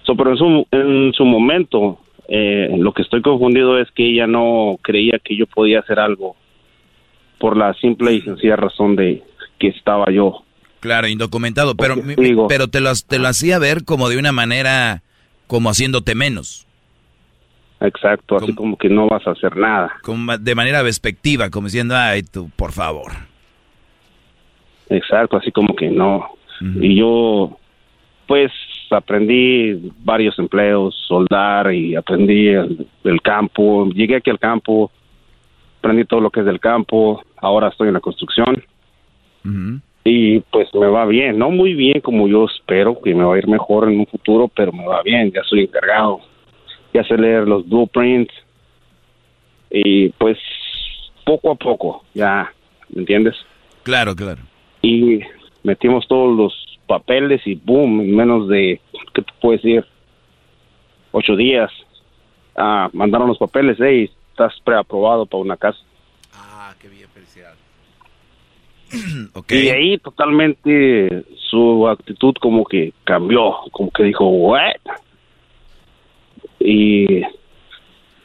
So, 0.04 0.16
pero 0.16 0.30
en 0.30 0.36
su, 0.36 0.66
en 0.70 1.12
su 1.14 1.24
momento, 1.24 1.98
eh, 2.28 2.74
lo 2.78 2.92
que 2.92 3.02
estoy 3.02 3.22
confundido 3.22 3.78
es 3.78 3.90
que 3.92 4.06
ella 4.06 4.26
no 4.26 4.78
creía 4.82 5.18
que 5.22 5.36
yo 5.36 5.46
podía 5.46 5.80
hacer 5.80 5.98
algo 5.98 6.36
por 7.38 7.56
la 7.56 7.74
simple 7.74 8.12
y 8.12 8.20
sencilla 8.20 8.56
razón 8.56 8.96
de 8.96 9.22
que 9.58 9.68
estaba 9.68 10.10
yo 10.10 10.44
Claro, 10.84 11.08
indocumentado, 11.08 11.76
pero, 11.76 11.94
pero 12.46 12.68
te, 12.68 12.82
lo, 12.82 12.90
te 13.08 13.18
lo 13.18 13.28
hacía 13.28 13.58
ver 13.58 13.86
como 13.86 14.10
de 14.10 14.18
una 14.18 14.32
manera, 14.32 15.00
como 15.46 15.70
haciéndote 15.70 16.14
menos. 16.14 16.66
Exacto, 17.80 18.36
así 18.36 18.54
como, 18.54 18.76
que 18.76 18.90
no 18.90 19.06
vas 19.08 19.26
a 19.26 19.30
hacer 19.30 19.56
nada. 19.56 19.94
Como 20.02 20.36
de 20.36 20.54
manera 20.54 20.82
despectiva, 20.82 21.48
como 21.48 21.68
diciendo, 21.68 21.96
ay, 21.96 22.22
tú, 22.22 22.50
por 22.54 22.72
favor. 22.72 23.12
Exacto, 24.90 25.38
así 25.38 25.50
como 25.50 25.74
que 25.74 25.88
no. 25.88 26.28
Y 26.60 26.96
yo, 26.96 27.56
pues, 28.26 28.52
aprendí 28.90 29.90
varios 30.00 30.38
empleos, 30.38 30.94
soldar 31.08 31.72
y 31.72 31.96
aprendí 31.96 32.48
el, 32.48 33.22
campo. 33.22 33.88
Llegué 33.88 34.16
aquí 34.16 34.28
al 34.28 34.38
campo, 34.38 34.90
aprendí 35.78 36.04
todo 36.04 36.20
lo 36.20 36.28
que 36.28 36.40
es 36.40 36.46
del 36.46 36.60
campo. 36.60 37.22
Ahora 37.38 37.68
estoy 37.68 37.88
en 37.88 37.94
la 37.94 38.00
construcción 38.00 38.62
y 40.04 40.40
pues 40.40 40.68
me 40.74 40.86
va 40.86 41.06
bien, 41.06 41.38
no 41.38 41.50
muy 41.50 41.74
bien 41.74 42.00
como 42.00 42.28
yo 42.28 42.44
espero, 42.44 43.00
que 43.00 43.14
me 43.14 43.24
va 43.24 43.34
a 43.34 43.38
ir 43.38 43.48
mejor 43.48 43.90
en 43.90 44.00
un 44.00 44.06
futuro, 44.06 44.48
pero 44.48 44.72
me 44.72 44.86
va 44.86 45.02
bien, 45.02 45.32
ya 45.32 45.42
soy 45.44 45.62
encargado, 45.62 46.20
ya 46.92 47.02
sé 47.04 47.16
leer 47.16 47.48
los 47.48 47.66
blueprints 47.68 48.32
y 49.70 50.10
pues 50.10 50.38
poco 51.24 51.52
a 51.52 51.54
poco, 51.54 52.04
ya, 52.14 52.52
¿me 52.90 53.00
entiendes? 53.00 53.34
Claro, 53.82 54.14
claro. 54.14 54.42
Y 54.82 55.20
metimos 55.62 56.06
todos 56.06 56.36
los 56.36 56.78
papeles 56.86 57.40
y 57.46 57.54
boom, 57.54 58.00
en 58.02 58.14
menos 58.14 58.48
de, 58.48 58.80
¿qué 59.14 59.22
te 59.22 59.32
puedo 59.40 59.56
decir? 59.56 59.84
Ocho 61.12 61.34
días, 61.34 61.70
ah, 62.56 62.90
mandaron 62.92 63.28
los 63.28 63.38
papeles, 63.38 63.78
hey, 63.80 64.10
estás 64.30 64.52
preaprobado 64.64 65.24
para 65.26 65.42
una 65.42 65.56
casa. 65.56 65.78
Y 69.50 69.68
ahí 69.68 69.98
totalmente 69.98 71.24
su 71.50 71.88
actitud 71.88 72.34
como 72.40 72.64
que 72.64 72.92
cambió, 73.04 73.54
como 73.70 73.90
que 73.90 74.04
dijo, 74.04 74.26
¿what? 74.26 74.74
Y 76.60 77.22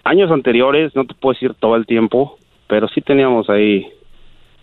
años 0.04 0.32
anteriores, 0.32 0.96
no 0.96 1.06
te 1.06 1.14
puedo 1.14 1.34
decir 1.34 1.54
todo 1.60 1.76
el 1.76 1.86
tiempo, 1.86 2.38
pero 2.68 2.88
sí 2.88 3.02
teníamos 3.02 3.50
ahí. 3.50 3.88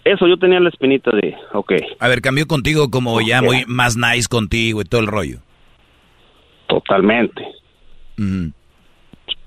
Eso, 0.04 0.26
yo 0.26 0.36
tenía 0.38 0.60
la 0.60 0.68
espinita 0.68 1.10
de, 1.10 1.34
ok. 1.52 1.72
A 1.98 2.08
ver, 2.08 2.20
cambió 2.20 2.46
contigo 2.46 2.90
como 2.90 3.20
ya 3.20 3.42
muy 3.42 3.64
más 3.66 3.96
nice 3.96 4.28
contigo 4.28 4.80
y 4.80 4.84
todo 4.84 5.00
el 5.00 5.08
rollo. 5.08 5.38
Totalmente. 6.68 7.44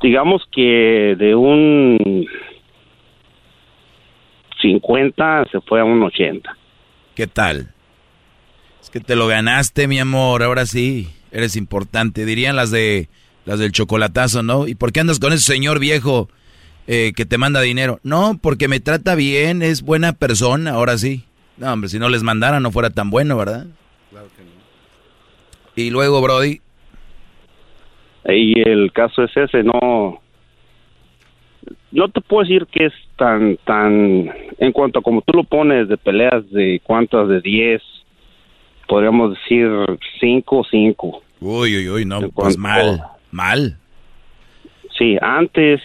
Digamos 0.01 0.43
que 0.51 1.15
de 1.17 1.35
un 1.35 2.27
50 4.61 5.45
se 5.51 5.61
fue 5.61 5.79
a 5.79 5.83
un 5.83 6.01
80. 6.03 6.55
¿Qué 7.15 7.27
tal? 7.27 7.73
Es 8.81 8.89
que 8.89 8.99
te 8.99 9.15
lo 9.15 9.27
ganaste, 9.27 9.87
mi 9.87 9.99
amor, 9.99 10.43
ahora 10.43 10.65
sí, 10.65 11.09
eres 11.31 11.55
importante. 11.55 12.25
Dirían 12.25 12.55
las 12.55 12.71
de 12.71 13.09
las 13.45 13.59
del 13.59 13.71
chocolatazo, 13.71 14.43
¿no? 14.43 14.67
¿Y 14.67 14.75
por 14.75 14.91
qué 14.91 14.99
andas 14.99 15.19
con 15.19 15.33
ese 15.33 15.53
señor 15.53 15.79
viejo 15.79 16.29
eh, 16.87 17.13
que 17.15 17.25
te 17.25 17.37
manda 17.37 17.61
dinero? 17.61 17.99
No, 18.03 18.37
porque 18.41 18.67
me 18.67 18.79
trata 18.79 19.15
bien, 19.15 19.61
es 19.61 19.81
buena 19.81 20.13
persona, 20.13 20.71
ahora 20.71 20.97
sí. 20.97 21.23
No, 21.57 21.73
hombre, 21.73 21.89
si 21.89 21.99
no 21.99 22.09
les 22.09 22.23
mandara 22.23 22.59
no 22.59 22.71
fuera 22.71 22.89
tan 22.89 23.09
bueno, 23.09 23.35
¿verdad? 23.37 23.67
Claro 24.11 24.27
que 24.35 24.43
no. 24.43 24.49
Y 25.75 25.89
luego, 25.89 26.21
Brody. 26.21 26.61
Y 28.25 28.69
el 28.69 28.91
caso 28.93 29.23
es 29.23 29.35
ese, 29.35 29.63
no. 29.63 30.21
No 31.91 32.09
te 32.09 32.21
puedo 32.21 32.43
decir 32.43 32.67
que 32.67 32.85
es 32.85 32.93
tan, 33.15 33.57
tan, 33.65 34.31
en 34.57 34.71
cuanto 34.71 34.99
a 34.99 35.01
como 35.01 35.21
tú 35.21 35.33
lo 35.33 35.43
pones 35.43 35.87
de 35.87 35.97
peleas 35.97 36.49
de 36.51 36.81
cuántas, 36.83 37.27
de 37.27 37.41
10, 37.41 37.81
podríamos 38.87 39.35
decir 39.35 39.69
5 40.19 40.57
o 40.57 40.63
5. 40.63 41.21
Uy, 41.41 41.77
uy, 41.77 41.89
uy, 41.89 42.05
no, 42.05 42.29
pues 42.29 42.57
mal, 42.57 43.01
mal. 43.31 43.77
Sí, 44.97 45.17
antes 45.21 45.81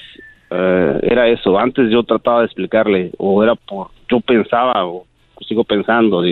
eh, 0.51 0.98
era 1.02 1.28
eso, 1.28 1.59
antes 1.59 1.90
yo 1.90 2.02
trataba 2.02 2.40
de 2.40 2.47
explicarle, 2.47 3.12
o 3.19 3.43
era 3.43 3.55
por, 3.55 3.90
yo 4.11 4.20
pensaba, 4.20 4.85
o 4.86 5.06
sigo 5.47 5.65
pensando, 5.65 6.23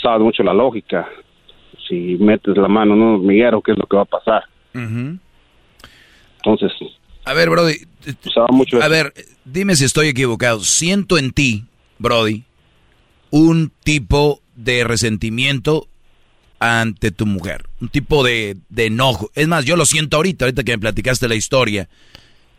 sabes 0.00 0.20
mucho 0.20 0.42
la 0.42 0.54
lógica. 0.54 1.08
Si 1.88 2.16
metes 2.18 2.56
la 2.56 2.68
mano 2.68 2.94
en 2.94 3.02
un 3.02 3.14
hormiguero, 3.14 3.60
¿qué 3.60 3.72
es 3.72 3.78
lo 3.78 3.86
que 3.86 3.96
va 3.96 4.02
a 4.02 4.06
pasar? 4.06 4.44
Entonces. 6.36 6.72
A 7.24 7.32
ver, 7.32 7.50
Brody. 7.50 7.76
Mucho 8.50 8.82
a 8.82 8.88
ver, 8.88 9.14
dime 9.44 9.76
si 9.76 9.84
estoy 9.84 10.08
equivocado. 10.08 10.60
Siento 10.60 11.16
en 11.16 11.32
ti, 11.32 11.64
Brody, 11.98 12.44
un 13.30 13.72
tipo 13.82 14.40
de 14.54 14.84
resentimiento 14.84 15.88
ante 16.58 17.10
tu 17.10 17.26
mujer. 17.26 17.64
Un 17.80 17.88
tipo 17.88 18.22
de, 18.22 18.56
enojo. 18.76 19.30
Es 19.34 19.48
más, 19.48 19.64
yo 19.64 19.76
lo 19.76 19.86
siento 19.86 20.18
ahorita, 20.18 20.44
ahorita 20.44 20.64
que 20.64 20.72
me 20.72 20.78
platicaste 20.78 21.28
la 21.28 21.34
historia. 21.34 21.88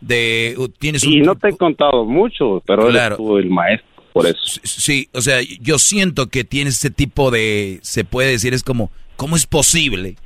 De, 0.00 0.56
tienes 0.78 1.04
y 1.04 1.20
no 1.20 1.36
te 1.36 1.48
he 1.48 1.56
contado 1.56 2.04
mucho, 2.04 2.62
pero 2.66 2.88
claro. 2.88 3.16
eres 3.18 3.44
el 3.44 3.50
maestro 3.50 3.96
por 4.12 4.26
eso. 4.26 4.60
Sí, 4.62 5.08
o 5.12 5.20
sea, 5.22 5.40
yo 5.60 5.78
siento 5.78 6.28
que 6.28 6.44
tienes 6.44 6.76
ese 6.76 6.90
tipo 6.90 7.30
de, 7.30 7.80
se 7.82 8.04
puede 8.04 8.30
decir, 8.30 8.52
es 8.52 8.62
como, 8.62 8.90
¿cómo 9.16 9.36
es 9.36 9.46
posible 9.46 10.16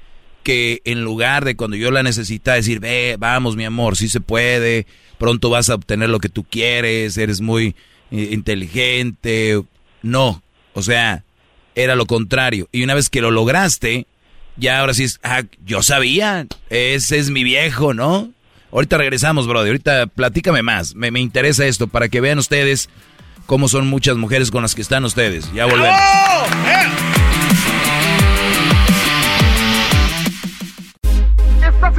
en 0.50 1.02
lugar 1.02 1.44
de 1.44 1.56
cuando 1.56 1.76
yo 1.76 1.90
la 1.90 2.02
necesita 2.02 2.54
decir, 2.54 2.80
ve, 2.80 3.16
vamos 3.18 3.56
mi 3.56 3.64
amor, 3.64 3.96
sí 3.96 4.08
se 4.08 4.20
puede, 4.20 4.86
pronto 5.18 5.50
vas 5.50 5.70
a 5.70 5.74
obtener 5.74 6.08
lo 6.08 6.18
que 6.18 6.28
tú 6.28 6.44
quieres, 6.44 7.16
eres 7.16 7.40
muy 7.40 7.74
eh, 8.10 8.30
inteligente, 8.32 9.62
no, 10.02 10.42
o 10.74 10.82
sea, 10.82 11.24
era 11.74 11.94
lo 11.94 12.06
contrario. 12.06 12.68
Y 12.72 12.82
una 12.82 12.94
vez 12.94 13.08
que 13.08 13.20
lo 13.20 13.30
lograste, 13.30 14.06
ya 14.56 14.80
ahora 14.80 14.94
sí 14.94 15.04
es, 15.04 15.20
ah, 15.22 15.42
yo 15.64 15.82
sabía, 15.82 16.46
ese 16.68 17.18
es 17.18 17.30
mi 17.30 17.44
viejo, 17.44 17.94
¿no? 17.94 18.30
Ahorita 18.72 18.98
regresamos, 18.98 19.46
brother, 19.46 19.68
ahorita 19.68 20.06
platícame 20.06 20.62
más, 20.62 20.94
me, 20.94 21.10
me 21.10 21.20
interesa 21.20 21.66
esto 21.66 21.86
para 21.88 22.08
que 22.08 22.20
vean 22.20 22.38
ustedes 22.38 22.88
cómo 23.46 23.68
son 23.68 23.88
muchas 23.88 24.16
mujeres 24.16 24.50
con 24.50 24.62
las 24.62 24.74
que 24.74 24.82
están 24.82 25.04
ustedes. 25.04 25.52
Ya 25.52 25.66
volvemos. 25.66 25.98
Estás 25.98 27.29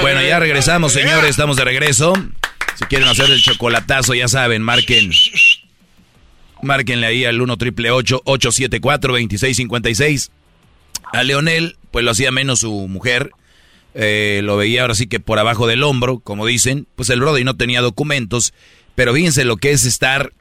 Bueno, 0.00 0.22
ya 0.22 0.38
regresamos, 0.38 0.92
señores. 0.92 1.30
Estamos 1.30 1.56
de 1.56 1.64
regreso. 1.64 2.12
Si 2.76 2.84
quieren 2.86 3.08
hacer 3.08 3.30
el 3.30 3.42
chocolatazo, 3.42 4.14
ya 4.14 4.28
saben, 4.28 4.62
marquen. 4.62 5.10
Márquenle 6.62 7.06
ahí 7.06 7.24
al 7.24 7.40
1 7.40 7.56
triple 7.56 7.90
874 7.90 9.12
2656. 9.12 10.30
A 11.12 11.22
Leonel, 11.22 11.76
pues 11.90 12.04
lo 12.04 12.10
hacía 12.10 12.30
menos 12.30 12.60
su 12.60 12.72
mujer. 12.88 13.30
Eh, 13.94 14.40
lo 14.42 14.56
veía 14.56 14.82
ahora 14.82 14.94
sí 14.94 15.06
que 15.06 15.20
por 15.20 15.38
abajo 15.38 15.66
del 15.66 15.82
hombro, 15.82 16.18
como 16.18 16.46
dicen. 16.46 16.86
Pues 16.96 17.10
el 17.10 17.20
Brody 17.20 17.44
no 17.44 17.56
tenía 17.56 17.80
documentos. 17.80 18.52
Pero 18.94 19.14
fíjense 19.14 19.44
lo 19.44 19.56
que 19.56 19.72
es 19.72 19.84
estar 19.84 20.32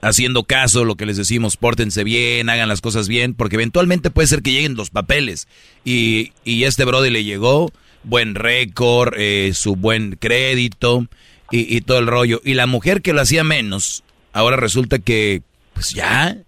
haciendo 0.00 0.44
caso, 0.44 0.84
lo 0.84 0.96
que 0.96 1.06
les 1.06 1.16
decimos, 1.16 1.56
pórtense 1.56 2.04
bien, 2.04 2.48
hagan 2.50 2.68
las 2.68 2.80
cosas 2.80 3.08
bien, 3.08 3.34
porque 3.34 3.56
eventualmente 3.56 4.10
puede 4.10 4.28
ser 4.28 4.42
que 4.42 4.52
lleguen 4.52 4.74
los 4.74 4.90
papeles. 4.90 5.48
Y, 5.84 6.32
y 6.44 6.64
este 6.64 6.84
Brody 6.84 7.10
le 7.10 7.24
llegó 7.24 7.72
buen 8.04 8.34
récord, 8.34 9.14
eh, 9.16 9.52
su 9.54 9.76
buen 9.76 10.16
crédito 10.18 11.06
y, 11.50 11.80
todo 11.82 11.98
el 11.98 12.06
rollo. 12.06 12.40
Y 12.44 12.54
la 12.54 12.66
mujer 12.66 13.02
que 13.02 13.12
lo 13.12 13.20
hacía 13.20 13.44
menos, 13.44 14.04
ahora 14.32 14.56
resulta 14.56 14.98
que, 14.98 15.42
pues 15.74 15.90
ya, 15.90 16.38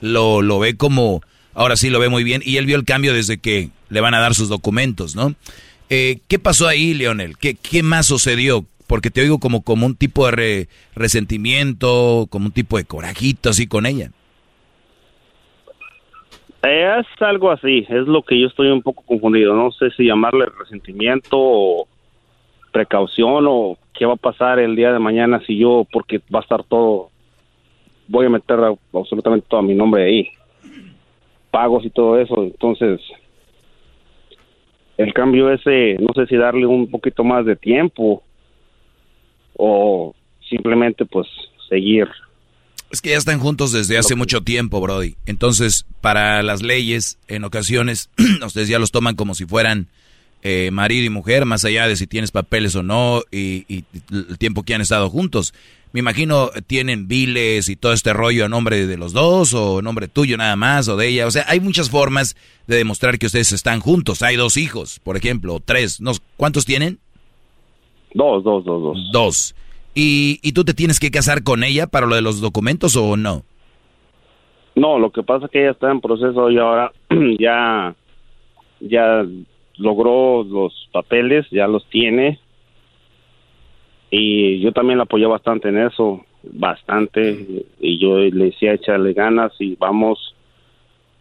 lo, 0.00 0.42
lo 0.42 0.58
ve 0.58 0.76
como, 0.76 1.22
ahora 1.54 1.76
sí 1.76 1.90
lo 1.90 2.00
ve 2.00 2.08
muy 2.08 2.24
bien. 2.24 2.42
Y 2.44 2.56
él 2.56 2.66
vio 2.66 2.76
el 2.76 2.84
cambio 2.84 3.12
desde 3.12 3.38
que 3.38 3.70
le 3.88 4.00
van 4.00 4.14
a 4.14 4.20
dar 4.20 4.34
sus 4.34 4.48
documentos, 4.48 5.14
¿no? 5.14 5.34
Eh, 5.90 6.18
¿Qué 6.28 6.38
pasó 6.38 6.68
ahí, 6.68 6.92
Leonel? 6.92 7.38
¿Qué, 7.38 7.54
¿Qué 7.54 7.82
más 7.82 8.06
sucedió? 8.06 8.66
Porque 8.88 9.10
te 9.10 9.20
oigo 9.20 9.38
como, 9.38 9.62
como 9.62 9.86
un 9.86 9.94
tipo 9.94 10.28
de 10.28 10.66
resentimiento, 10.96 12.26
como 12.30 12.46
un 12.46 12.52
tipo 12.52 12.78
de 12.78 12.84
corajito 12.84 13.50
así 13.50 13.68
con 13.68 13.86
ella. 13.86 14.10
Es 16.62 17.06
algo 17.20 17.52
así, 17.52 17.86
es 17.88 18.08
lo 18.08 18.22
que 18.22 18.40
yo 18.40 18.48
estoy 18.48 18.68
un 18.70 18.82
poco 18.82 19.04
confundido. 19.06 19.54
No 19.54 19.70
sé 19.70 19.90
si 19.90 20.06
llamarle 20.06 20.46
resentimiento 20.58 21.36
o 21.38 21.86
precaución 22.72 23.44
o 23.46 23.78
qué 23.96 24.06
va 24.06 24.14
a 24.14 24.16
pasar 24.16 24.58
el 24.58 24.74
día 24.74 24.92
de 24.92 24.98
mañana 24.98 25.40
si 25.46 25.58
yo, 25.58 25.86
porque 25.92 26.20
va 26.34 26.40
a 26.40 26.42
estar 26.42 26.64
todo, 26.64 27.10
voy 28.08 28.26
a 28.26 28.30
meter 28.30 28.58
absolutamente 28.92 29.46
todo 29.48 29.62
mi 29.62 29.74
nombre 29.74 30.04
ahí, 30.04 30.28
pagos 31.50 31.84
y 31.84 31.90
todo 31.90 32.18
eso. 32.18 32.42
Entonces, 32.42 33.00
el 34.96 35.12
cambio 35.12 35.52
ese, 35.52 35.96
no 36.00 36.12
sé 36.14 36.26
si 36.26 36.36
darle 36.36 36.66
un 36.66 36.90
poquito 36.90 37.22
más 37.22 37.44
de 37.44 37.54
tiempo 37.54 38.22
o 39.58 40.14
simplemente 40.48 41.04
pues 41.04 41.26
seguir. 41.68 42.08
Es 42.90 43.02
que 43.02 43.10
ya 43.10 43.18
están 43.18 43.38
juntos 43.38 43.72
desde 43.72 43.98
hace 43.98 44.14
mucho 44.14 44.40
tiempo, 44.40 44.80
Brody. 44.80 45.16
Entonces, 45.26 45.84
para 46.00 46.42
las 46.42 46.62
leyes, 46.62 47.18
en 47.28 47.44
ocasiones, 47.44 48.08
ustedes 48.44 48.68
ya 48.68 48.78
los 48.78 48.90
toman 48.90 49.14
como 49.14 49.34
si 49.34 49.44
fueran 49.44 49.88
eh, 50.42 50.70
marido 50.72 51.04
y 51.04 51.10
mujer, 51.10 51.44
más 51.44 51.66
allá 51.66 51.86
de 51.86 51.96
si 51.96 52.06
tienes 52.06 52.30
papeles 52.30 52.74
o 52.76 52.82
no 52.82 53.22
y, 53.30 53.66
y, 53.68 53.84
el 54.10 54.38
tiempo 54.38 54.62
que 54.62 54.74
han 54.74 54.80
estado 54.80 55.10
juntos. 55.10 55.52
Me 55.92 56.00
imagino 56.00 56.50
tienen 56.66 57.08
biles 57.08 57.68
y 57.68 57.76
todo 57.76 57.92
este 57.92 58.12
rollo 58.12 58.44
a 58.44 58.48
nombre 58.48 58.86
de 58.86 58.96
los 58.96 59.12
dos 59.12 59.54
o 59.54 59.78
a 59.78 59.82
nombre 59.82 60.06
tuyo 60.06 60.36
nada 60.36 60.54
más 60.54 60.88
o 60.88 60.96
de 60.96 61.08
ella. 61.08 61.26
O 61.26 61.30
sea, 61.30 61.44
hay 61.48 61.60
muchas 61.60 61.90
formas 61.90 62.36
de 62.66 62.76
demostrar 62.76 63.18
que 63.18 63.26
ustedes 63.26 63.52
están 63.52 63.80
juntos. 63.80 64.22
Hay 64.22 64.36
dos 64.36 64.56
hijos, 64.56 65.00
por 65.02 65.16
ejemplo, 65.16 65.54
o 65.54 65.60
tres. 65.60 65.98
¿Cuántos 66.36 66.66
tienen? 66.66 67.00
Dos, 68.14 68.44
dos, 68.44 68.64
dos, 68.64 68.82
dos. 68.82 69.10
Dos. 69.12 69.54
¿Y, 69.94 70.38
¿Y 70.42 70.52
tú 70.52 70.64
te 70.64 70.74
tienes 70.74 71.00
que 71.00 71.10
casar 71.10 71.42
con 71.42 71.64
ella 71.64 71.86
para 71.86 72.06
lo 72.06 72.14
de 72.14 72.22
los 72.22 72.40
documentos 72.40 72.96
o 72.96 73.16
no? 73.16 73.42
No, 74.78 74.98
lo 74.98 75.10
que 75.10 75.24
pasa 75.24 75.46
es 75.46 75.50
que 75.50 75.60
ella 75.60 75.72
está 75.72 75.90
en 75.90 76.00
proceso 76.00 76.50
y 76.50 76.58
ahora 76.58 76.92
ya, 77.38 77.94
ya 78.80 79.26
logró 79.76 80.44
los 80.44 80.88
papeles, 80.92 81.46
ya 81.50 81.66
los 81.66 81.84
tiene. 81.86 82.38
Y 84.10 84.60
yo 84.60 84.72
también 84.72 84.98
la 84.98 85.04
apoyé 85.04 85.26
bastante 85.26 85.68
en 85.68 85.78
eso, 85.78 86.24
bastante. 86.44 87.64
Y 87.80 87.98
yo 87.98 88.18
le 88.18 88.46
decía 88.46 88.74
echarle 88.74 89.12
ganas 89.14 89.52
y 89.58 89.74
vamos, 89.74 90.34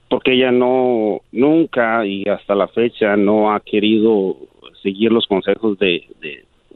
porque 0.09 0.33
ella 0.33 0.51
no, 0.51 1.21
nunca 1.31 2.05
y 2.05 2.23
hasta 2.29 2.55
la 2.55 2.67
fecha 2.67 3.17
no 3.17 3.53
ha 3.53 3.59
querido 3.59 4.37
seguir 4.83 5.11
los 5.11 5.25
consejos 5.25 5.77
de, 5.79 6.05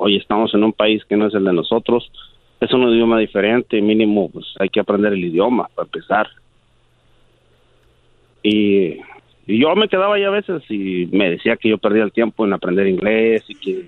oye, 0.02 0.18
estamos 0.18 0.54
en 0.56 0.64
un 0.64 0.74
país 0.74 1.04
que 1.08 1.16
no 1.16 1.28
es 1.28 1.34
el 1.36 1.46
de 1.46 1.54
nosotros, 1.54 2.12
es 2.60 2.74
un 2.74 2.90
idioma 2.90 3.20
diferente, 3.20 3.80
mínimo 3.82 4.30
pues 4.32 4.46
hay 4.60 4.70
que 4.70 4.80
aprender 4.80 5.14
el 5.14 5.24
idioma 5.24 5.70
para 5.76 5.86
empezar. 5.86 6.28
Y, 8.44 8.98
yo 9.48 9.76
me 9.76 9.90
quedaba 9.90 10.16
ahí 10.16 10.24
a 10.24 10.30
veces 10.30 10.64
y 10.70 11.08
me 11.12 11.30
decía 11.30 11.58
que 11.58 11.70
yo 11.70 11.78
perdía 11.78 12.04
el 12.04 12.12
tiempo 12.12 12.46
en 12.46 12.54
aprender 12.54 12.88
inglés 12.88 13.44
y 13.48 13.56
que... 13.56 13.86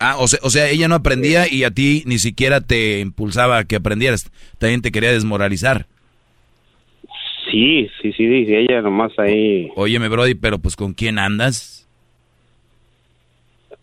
Ah, 0.00 0.16
o 0.18 0.26
sea, 0.26 0.38
o 0.42 0.50
sea, 0.50 0.68
ella 0.68 0.88
no 0.88 0.94
aprendía 0.96 1.52
y 1.52 1.64
a 1.64 1.70
ti 1.70 2.02
ni 2.06 2.18
siquiera 2.18 2.60
te 2.60 3.00
impulsaba 3.00 3.58
a 3.58 3.64
que 3.64 3.76
aprendieras, 3.76 4.30
también 4.58 4.82
te 4.82 4.90
quería 4.90 5.12
desmoralizar. 5.12 5.86
Sí, 7.50 7.88
sí, 8.02 8.12
sí, 8.12 8.24
ella 8.24 8.82
nomás 8.82 9.16
ahí... 9.18 9.70
Óyeme, 9.76 10.08
Brody, 10.08 10.34
pero 10.34 10.58
pues 10.58 10.76
¿con 10.76 10.92
quién 10.92 11.18
andas? 11.18 11.75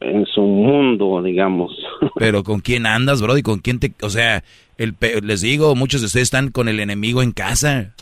En 0.03 0.25
su 0.25 0.41
mundo, 0.41 1.21
digamos. 1.23 1.71
Pero 2.15 2.43
¿con 2.43 2.59
quién 2.59 2.85
andas, 2.85 3.21
bro? 3.21 3.37
¿Y 3.37 3.43
con 3.43 3.59
quién 3.59 3.79
te...? 3.79 3.93
O 4.01 4.09
sea, 4.09 4.43
el, 4.77 4.95
les 5.21 5.41
digo, 5.41 5.75
muchos 5.75 6.01
de 6.01 6.07
ustedes 6.07 6.25
están 6.25 6.49
con 6.49 6.67
el 6.67 6.79
enemigo 6.79 7.21
en 7.21 7.31
casa. 7.31 7.93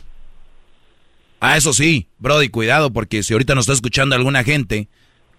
Ah, 1.40 1.58
eso 1.58 1.74
sí, 1.74 2.08
Brody, 2.20 2.50
cuidado, 2.50 2.92
porque 2.92 3.24
si 3.24 3.34
ahorita 3.34 3.56
nos 3.56 3.64
está 3.64 3.74
escuchando 3.74 4.16
alguna 4.16 4.44
gente, 4.44 4.88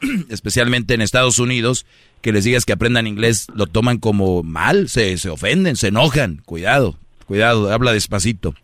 especialmente 0.30 0.94
en 0.94 1.00
Estados 1.00 1.38
Unidos, 1.38 1.86
que 2.20 2.32
les 2.32 2.44
digas 2.44 2.64
que 2.64 2.72
aprendan 2.72 3.06
inglés, 3.06 3.46
lo 3.54 3.66
toman 3.66 3.98
como 3.98 4.42
mal, 4.42 4.88
se, 4.88 5.16
se 5.18 5.28
ofenden, 5.28 5.76
se 5.76 5.88
enojan. 5.88 6.42
Cuidado, 6.44 6.96
cuidado, 7.26 7.72
habla 7.72 7.92
despacito. 7.92 8.54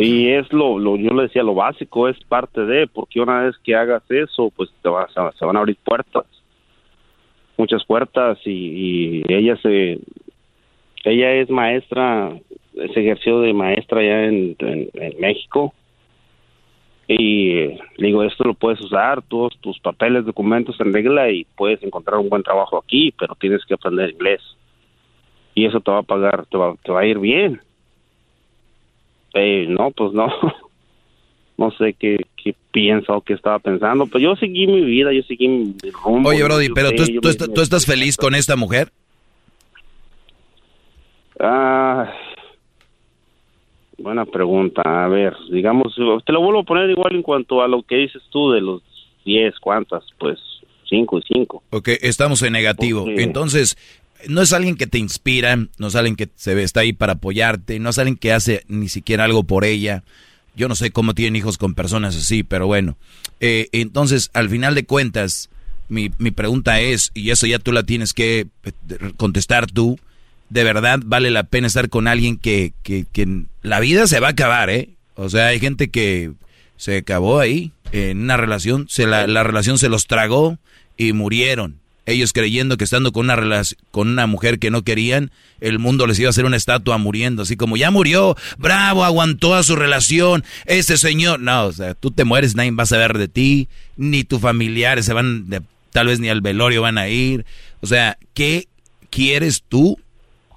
Y 0.00 0.28
es 0.28 0.50
lo, 0.52 0.78
lo, 0.78 0.96
yo 0.96 1.12
le 1.12 1.24
decía, 1.24 1.42
lo 1.42 1.54
básico 1.54 2.06
es 2.08 2.16
parte 2.28 2.64
de, 2.64 2.86
porque 2.86 3.20
una 3.20 3.42
vez 3.42 3.56
que 3.64 3.74
hagas 3.74 4.08
eso, 4.08 4.52
pues 4.54 4.70
te 4.80 4.88
vas 4.88 5.12
se 5.12 5.44
van 5.44 5.56
a 5.56 5.58
abrir 5.58 5.76
puertas, 5.84 6.24
muchas 7.56 7.84
puertas, 7.84 8.38
y, 8.44 9.24
ella 9.28 9.56
se, 9.56 9.98
ella 11.02 11.32
es 11.32 11.50
maestra, 11.50 12.30
se 12.72 13.00
ejerció 13.00 13.40
de 13.40 13.52
maestra 13.52 14.00
ya 14.00 14.24
en, 14.26 14.54
en, 14.60 15.20
México, 15.20 15.74
y 17.08 17.76
digo, 17.98 18.22
esto 18.22 18.44
lo 18.44 18.54
puedes 18.54 18.80
usar, 18.80 19.20
todos 19.22 19.58
tus 19.60 19.80
papeles, 19.80 20.24
documentos 20.24 20.80
en 20.80 20.92
regla, 20.92 21.28
y 21.28 21.44
puedes 21.56 21.82
encontrar 21.82 22.20
un 22.20 22.28
buen 22.28 22.44
trabajo 22.44 22.78
aquí, 22.78 23.12
pero 23.18 23.34
tienes 23.34 23.64
que 23.64 23.74
aprender 23.74 24.10
inglés, 24.10 24.42
y 25.56 25.66
eso 25.66 25.80
te 25.80 25.90
va 25.90 25.98
a 25.98 26.02
pagar, 26.04 26.46
te 26.46 26.56
va, 26.56 26.76
te 26.84 26.92
va 26.92 27.00
a 27.00 27.06
ir 27.06 27.18
bien 27.18 27.60
eh, 29.34 29.66
no, 29.68 29.90
pues 29.90 30.12
no. 30.12 30.28
No 31.58 31.72
sé 31.72 31.92
qué, 31.98 32.18
qué 32.36 32.54
piensa 32.70 33.12
o 33.14 33.20
qué 33.20 33.32
estaba 33.32 33.58
pensando. 33.58 34.06
Pues 34.06 34.22
yo 34.22 34.36
seguí 34.36 34.68
mi 34.68 34.80
vida, 34.82 35.12
yo 35.12 35.24
seguí 35.24 35.48
mi 35.48 35.74
rumbo. 35.90 36.28
Oye, 36.28 36.44
Brody, 36.44 36.68
pero 36.68 36.92
tú, 36.92 37.04
tú, 37.20 37.60
estás 37.60 37.84
feliz 37.84 38.16
con 38.16 38.36
esta 38.36 38.54
mujer? 38.54 38.92
Ah, 41.40 42.14
buena 43.98 44.24
pregunta. 44.24 44.82
A 44.84 45.08
ver, 45.08 45.34
digamos, 45.50 45.96
te 46.24 46.32
lo 46.32 46.40
vuelvo 46.40 46.60
a 46.60 46.62
poner 46.62 46.88
igual 46.90 47.16
en 47.16 47.22
cuanto 47.22 47.60
a 47.60 47.66
lo 47.66 47.82
que 47.82 47.96
dices 47.96 48.22
tú 48.30 48.52
de 48.52 48.60
los 48.60 48.82
10, 49.24 49.58
¿cuántas? 49.58 50.04
Pues 50.16 50.38
5 50.88 51.18
y 51.18 51.22
5. 51.34 51.62
Ok, 51.70 51.88
estamos 52.02 52.40
en 52.42 52.52
negativo. 52.52 53.04
Entonces, 53.08 53.76
no 54.26 54.42
es 54.42 54.52
alguien 54.52 54.76
que 54.76 54.86
te 54.86 54.98
inspira, 54.98 55.56
no 55.56 55.86
es 55.86 55.94
alguien 55.94 56.16
que 56.16 56.28
se 56.34 56.60
está 56.62 56.80
ahí 56.80 56.92
para 56.92 57.14
apoyarte, 57.14 57.78
no 57.78 57.90
es 57.90 57.98
alguien 57.98 58.16
que 58.16 58.32
hace 58.32 58.64
ni 58.68 58.88
siquiera 58.88 59.24
algo 59.24 59.44
por 59.44 59.64
ella. 59.64 60.02
Yo 60.56 60.68
no 60.68 60.74
sé 60.74 60.90
cómo 60.90 61.14
tienen 61.14 61.36
hijos 61.36 61.56
con 61.56 61.74
personas 61.74 62.16
así, 62.16 62.42
pero 62.42 62.66
bueno. 62.66 62.96
Eh, 63.38 63.68
entonces, 63.72 64.30
al 64.32 64.48
final 64.48 64.74
de 64.74 64.84
cuentas, 64.84 65.50
mi, 65.88 66.10
mi 66.18 66.32
pregunta 66.32 66.80
es, 66.80 67.12
y 67.14 67.30
eso 67.30 67.46
ya 67.46 67.60
tú 67.60 67.72
la 67.72 67.84
tienes 67.84 68.12
que 68.12 68.48
eh, 68.64 68.72
contestar 69.16 69.66
tú, 69.66 70.00
¿de 70.50 70.64
verdad 70.64 70.98
vale 71.04 71.30
la 71.30 71.44
pena 71.44 71.68
estar 71.68 71.88
con 71.88 72.08
alguien 72.08 72.38
que, 72.38 72.72
que, 72.82 73.06
que 73.12 73.44
la 73.62 73.78
vida 73.78 74.06
se 74.08 74.18
va 74.18 74.28
a 74.28 74.32
acabar, 74.32 74.68
eh? 74.70 74.90
O 75.14 75.28
sea, 75.28 75.48
hay 75.48 75.60
gente 75.60 75.90
que 75.90 76.32
se 76.76 76.98
acabó 76.98 77.38
ahí, 77.38 77.72
en 77.92 78.18
una 78.22 78.36
relación, 78.36 78.86
se 78.88 79.06
la, 79.06 79.26
la 79.26 79.44
relación 79.44 79.78
se 79.78 79.88
los 79.88 80.06
tragó 80.06 80.58
y 80.96 81.12
murieron 81.12 81.78
ellos 82.08 82.32
creyendo 82.32 82.78
que 82.78 82.84
estando 82.84 83.12
con 83.12 83.26
una, 83.30 83.62
con 83.90 84.08
una 84.08 84.26
mujer 84.26 84.58
que 84.58 84.70
no 84.70 84.82
querían, 84.82 85.30
el 85.60 85.78
mundo 85.78 86.06
les 86.06 86.18
iba 86.18 86.28
a 86.28 86.30
hacer 86.30 86.46
una 86.46 86.56
estatua 86.56 86.96
muriendo, 86.96 87.42
así 87.42 87.54
como 87.54 87.76
ya 87.76 87.90
murió, 87.90 88.34
bravo, 88.56 89.04
aguantó 89.04 89.54
a 89.54 89.62
su 89.62 89.76
relación, 89.76 90.42
ese 90.64 90.96
señor. 90.96 91.40
No, 91.40 91.66
o 91.66 91.72
sea, 91.72 91.92
tú 91.92 92.10
te 92.10 92.24
mueres, 92.24 92.56
nadie 92.56 92.70
va 92.70 92.84
a 92.84 92.86
saber 92.86 93.18
de 93.18 93.28
ti, 93.28 93.68
ni 93.98 94.24
tus 94.24 94.40
familiares 94.40 95.04
se 95.04 95.12
van, 95.12 95.46
tal 95.92 96.06
vez 96.06 96.18
ni 96.18 96.30
al 96.30 96.40
velorio 96.40 96.80
van 96.80 96.96
a 96.96 97.08
ir. 97.08 97.44
O 97.82 97.86
sea, 97.86 98.16
¿qué 98.32 98.68
quieres 99.10 99.62
tú 99.68 99.98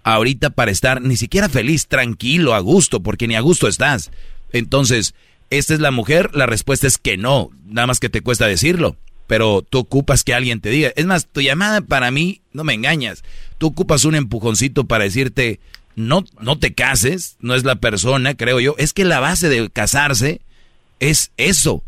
ahorita 0.03 0.51
para 0.51 0.71
estar 0.71 1.01
ni 1.01 1.17
siquiera 1.17 1.49
feliz, 1.49 1.87
tranquilo, 1.87 2.53
a 2.53 2.59
gusto, 2.59 3.03
porque 3.03 3.27
ni 3.27 3.35
a 3.35 3.41
gusto 3.41 3.67
estás? 3.67 4.09
Entonces, 4.53 5.15
¿esta 5.49 5.73
es 5.73 5.81
la 5.81 5.91
mujer? 5.91 6.33
La 6.33 6.45
respuesta 6.45 6.87
es 6.87 6.97
que 6.97 7.17
no, 7.17 7.49
nada 7.65 7.87
más 7.87 7.99
que 7.99 8.09
te 8.09 8.21
cuesta 8.21 8.47
decirlo 8.47 8.95
pero 9.31 9.61
tú 9.61 9.77
ocupas 9.77 10.25
que 10.25 10.33
alguien 10.33 10.59
te 10.59 10.69
diga. 10.69 10.91
Es 10.97 11.05
más, 11.05 11.25
tu 11.25 11.39
llamada 11.39 11.79
para 11.79 12.11
mí, 12.11 12.41
no 12.51 12.65
me 12.65 12.73
engañas, 12.73 13.23
tú 13.57 13.67
ocupas 13.67 14.03
un 14.03 14.15
empujoncito 14.15 14.83
para 14.83 15.05
decirte, 15.05 15.61
no, 15.95 16.25
no 16.41 16.59
te 16.59 16.73
cases, 16.73 17.37
no 17.39 17.55
es 17.55 17.63
la 17.63 17.75
persona, 17.75 18.33
creo 18.35 18.59
yo. 18.59 18.75
Es 18.77 18.91
que 18.91 19.05
la 19.05 19.21
base 19.21 19.47
de 19.47 19.69
casarse 19.69 20.41
es 20.99 21.31
eso, 21.37 21.81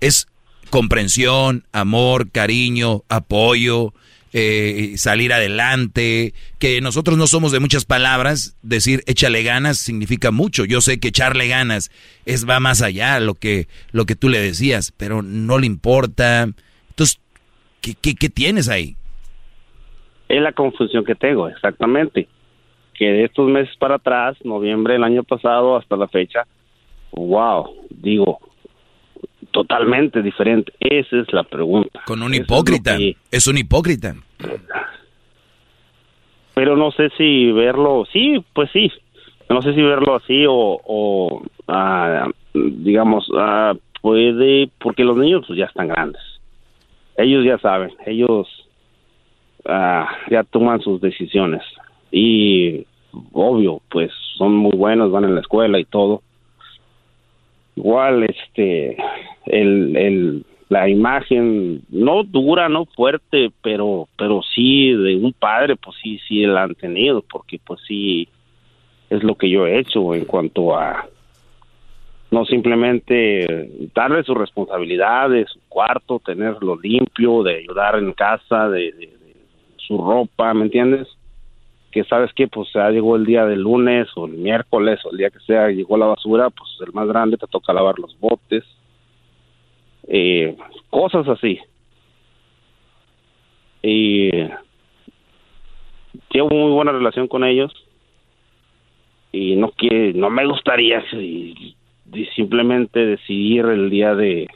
es 0.00 0.26
comprensión, 0.68 1.64
amor, 1.70 2.32
cariño, 2.32 3.04
apoyo, 3.08 3.94
eh, 4.36 4.94
salir 4.96 5.32
adelante, 5.32 6.34
que 6.58 6.80
nosotros 6.80 7.16
no 7.16 7.28
somos 7.28 7.52
de 7.52 7.60
muchas 7.60 7.84
palabras, 7.84 8.56
decir 8.62 9.04
échale 9.06 9.44
ganas 9.44 9.78
significa 9.78 10.32
mucho. 10.32 10.64
Yo 10.64 10.80
sé 10.80 10.98
que 10.98 11.06
echarle 11.06 11.46
ganas 11.46 11.92
es 12.26 12.48
va 12.48 12.58
más 12.58 12.82
allá 12.82 13.20
lo 13.20 13.36
que 13.36 13.68
lo 13.92 14.06
que 14.06 14.16
tú 14.16 14.28
le 14.28 14.40
decías, 14.40 14.92
pero 14.96 15.22
no 15.22 15.60
le 15.60 15.68
importa. 15.68 16.48
¿Qué, 17.92 18.14
qué, 18.14 18.28
tienes 18.28 18.68
ahí? 18.68 18.96
Es 20.28 20.40
la 20.40 20.52
confusión 20.52 21.04
que 21.04 21.14
tengo, 21.14 21.48
exactamente. 21.48 22.28
Que 22.94 23.06
de 23.06 23.24
estos 23.24 23.48
meses 23.48 23.74
para 23.76 23.96
atrás, 23.96 24.36
noviembre 24.44 24.94
del 24.94 25.04
año 25.04 25.22
pasado 25.24 25.76
hasta 25.76 25.96
la 25.96 26.08
fecha, 26.08 26.46
wow, 27.12 27.68
digo, 27.90 28.38
totalmente 29.50 30.22
diferente. 30.22 30.72
Esa 30.80 31.20
es 31.20 31.32
la 31.32 31.44
pregunta. 31.44 32.02
Con 32.06 32.22
un 32.22 32.34
hipócrita. 32.34 32.96
Es, 33.30 33.46
un 33.46 33.58
hipócrita. 33.58 34.14
Pero 36.54 36.76
no 36.76 36.92
sé 36.92 37.10
si 37.16 37.50
verlo, 37.52 38.04
sí, 38.12 38.44
pues 38.52 38.70
sí. 38.72 38.90
No 39.50 39.60
sé 39.60 39.74
si 39.74 39.82
verlo 39.82 40.16
así 40.16 40.46
o, 40.48 40.80
o 40.84 41.42
ah, 41.68 42.28
digamos, 42.54 43.28
ah, 43.36 43.74
puede, 44.00 44.70
porque 44.78 45.04
los 45.04 45.16
niños 45.16 45.44
pues 45.46 45.58
ya 45.58 45.66
están 45.66 45.88
grandes. 45.88 46.22
Ellos 47.16 47.44
ya 47.44 47.58
saben, 47.58 47.92
ellos 48.06 48.48
ah, 49.66 50.08
ya 50.30 50.42
toman 50.44 50.80
sus 50.80 51.00
decisiones. 51.00 51.62
Y 52.10 52.86
obvio, 53.32 53.80
pues 53.90 54.10
son 54.36 54.54
muy 54.54 54.76
buenos, 54.76 55.10
van 55.10 55.24
en 55.24 55.34
la 55.34 55.40
escuela 55.40 55.78
y 55.78 55.84
todo 55.84 56.22
igual 57.76 58.24
este 58.24 58.96
el, 59.46 59.96
el 59.96 60.44
la 60.68 60.88
imagen 60.88 61.82
no 61.90 62.22
dura 62.22 62.68
no 62.68 62.86
fuerte 62.86 63.50
pero 63.62 64.08
pero 64.16 64.42
sí 64.42 64.92
de 64.92 65.16
un 65.16 65.32
padre 65.32 65.76
pues 65.76 65.96
sí 66.02 66.18
sí 66.26 66.46
la 66.46 66.64
han 66.64 66.74
tenido 66.74 67.22
porque 67.22 67.60
pues 67.64 67.80
sí 67.86 68.28
es 69.10 69.22
lo 69.22 69.34
que 69.34 69.50
yo 69.50 69.66
he 69.66 69.78
hecho 69.78 70.14
en 70.14 70.24
cuanto 70.24 70.76
a 70.76 71.06
no 72.34 72.44
simplemente 72.44 73.70
darle 73.94 74.22
sus 74.24 74.36
responsabilidades 74.36 75.48
su 75.50 75.60
cuarto 75.68 76.20
tenerlo 76.24 76.76
limpio 76.76 77.42
de 77.42 77.58
ayudar 77.58 77.96
en 77.98 78.12
casa 78.12 78.68
de 78.68 79.10
su 79.76 79.98
ropa 79.98 80.52
me 80.52 80.64
entiendes 80.64 81.08
que 81.94 82.02
sabes 82.02 82.32
que 82.32 82.48
pues 82.48 82.68
ya 82.74 82.90
llegó 82.90 83.14
el 83.14 83.24
día 83.24 83.46
del 83.46 83.60
lunes 83.60 84.08
o 84.16 84.26
el 84.26 84.32
miércoles 84.32 84.98
o 85.04 85.12
el 85.12 85.18
día 85.18 85.30
que 85.30 85.38
sea 85.38 85.68
llegó 85.68 85.96
la 85.96 86.06
basura 86.06 86.50
pues 86.50 86.68
el 86.84 86.92
más 86.92 87.06
grande 87.06 87.36
te 87.36 87.46
toca 87.46 87.72
lavar 87.72 88.00
los 88.00 88.18
botes. 88.18 88.64
Eh, 90.08 90.56
cosas 90.90 91.28
así. 91.28 91.60
Y 93.80 94.30
llevo 96.30 96.50
muy 96.50 96.72
buena 96.72 96.90
relación 96.90 97.28
con 97.28 97.44
ellos. 97.44 97.72
Y 99.30 99.54
no 99.54 99.70
que 99.70 100.12
no 100.14 100.30
me 100.30 100.46
gustaría 100.46 101.00
simplemente 102.34 103.00
decidir 103.00 103.66
el 103.66 103.90
día 103.90 104.14
de 104.14 104.48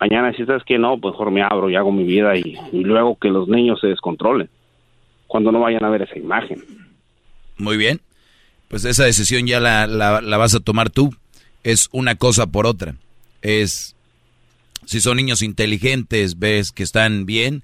mañana 0.00 0.32
si 0.32 0.44
sabes 0.44 0.62
que 0.64 0.78
no 0.78 0.98
pues 0.98 1.12
mejor 1.12 1.30
me 1.30 1.42
abro 1.42 1.70
y 1.70 1.76
hago 1.76 1.92
mi 1.92 2.04
vida 2.04 2.36
y 2.36 2.56
luego 2.72 3.16
que 3.18 3.28
los 3.28 3.48
niños 3.48 3.80
se 3.80 3.86
descontrolen 3.88 4.48
cuando 5.26 5.52
no 5.52 5.60
vayan 5.60 5.84
a 5.84 5.90
ver 5.90 6.02
esa 6.02 6.18
imagen. 6.18 6.62
Muy 7.58 7.76
bien, 7.76 8.00
pues 8.68 8.84
esa 8.84 9.04
decisión 9.04 9.46
ya 9.46 9.60
la, 9.60 9.86
la, 9.86 10.36
vas 10.36 10.54
a 10.54 10.60
tomar 10.60 10.90
tú. 10.90 11.14
Es 11.62 11.88
una 11.92 12.14
cosa 12.14 12.46
por 12.46 12.66
otra. 12.66 12.94
Es, 13.42 13.96
si 14.84 15.00
son 15.00 15.16
niños 15.16 15.42
inteligentes, 15.42 16.38
ves 16.38 16.72
que 16.72 16.82
están 16.82 17.26
bien, 17.26 17.62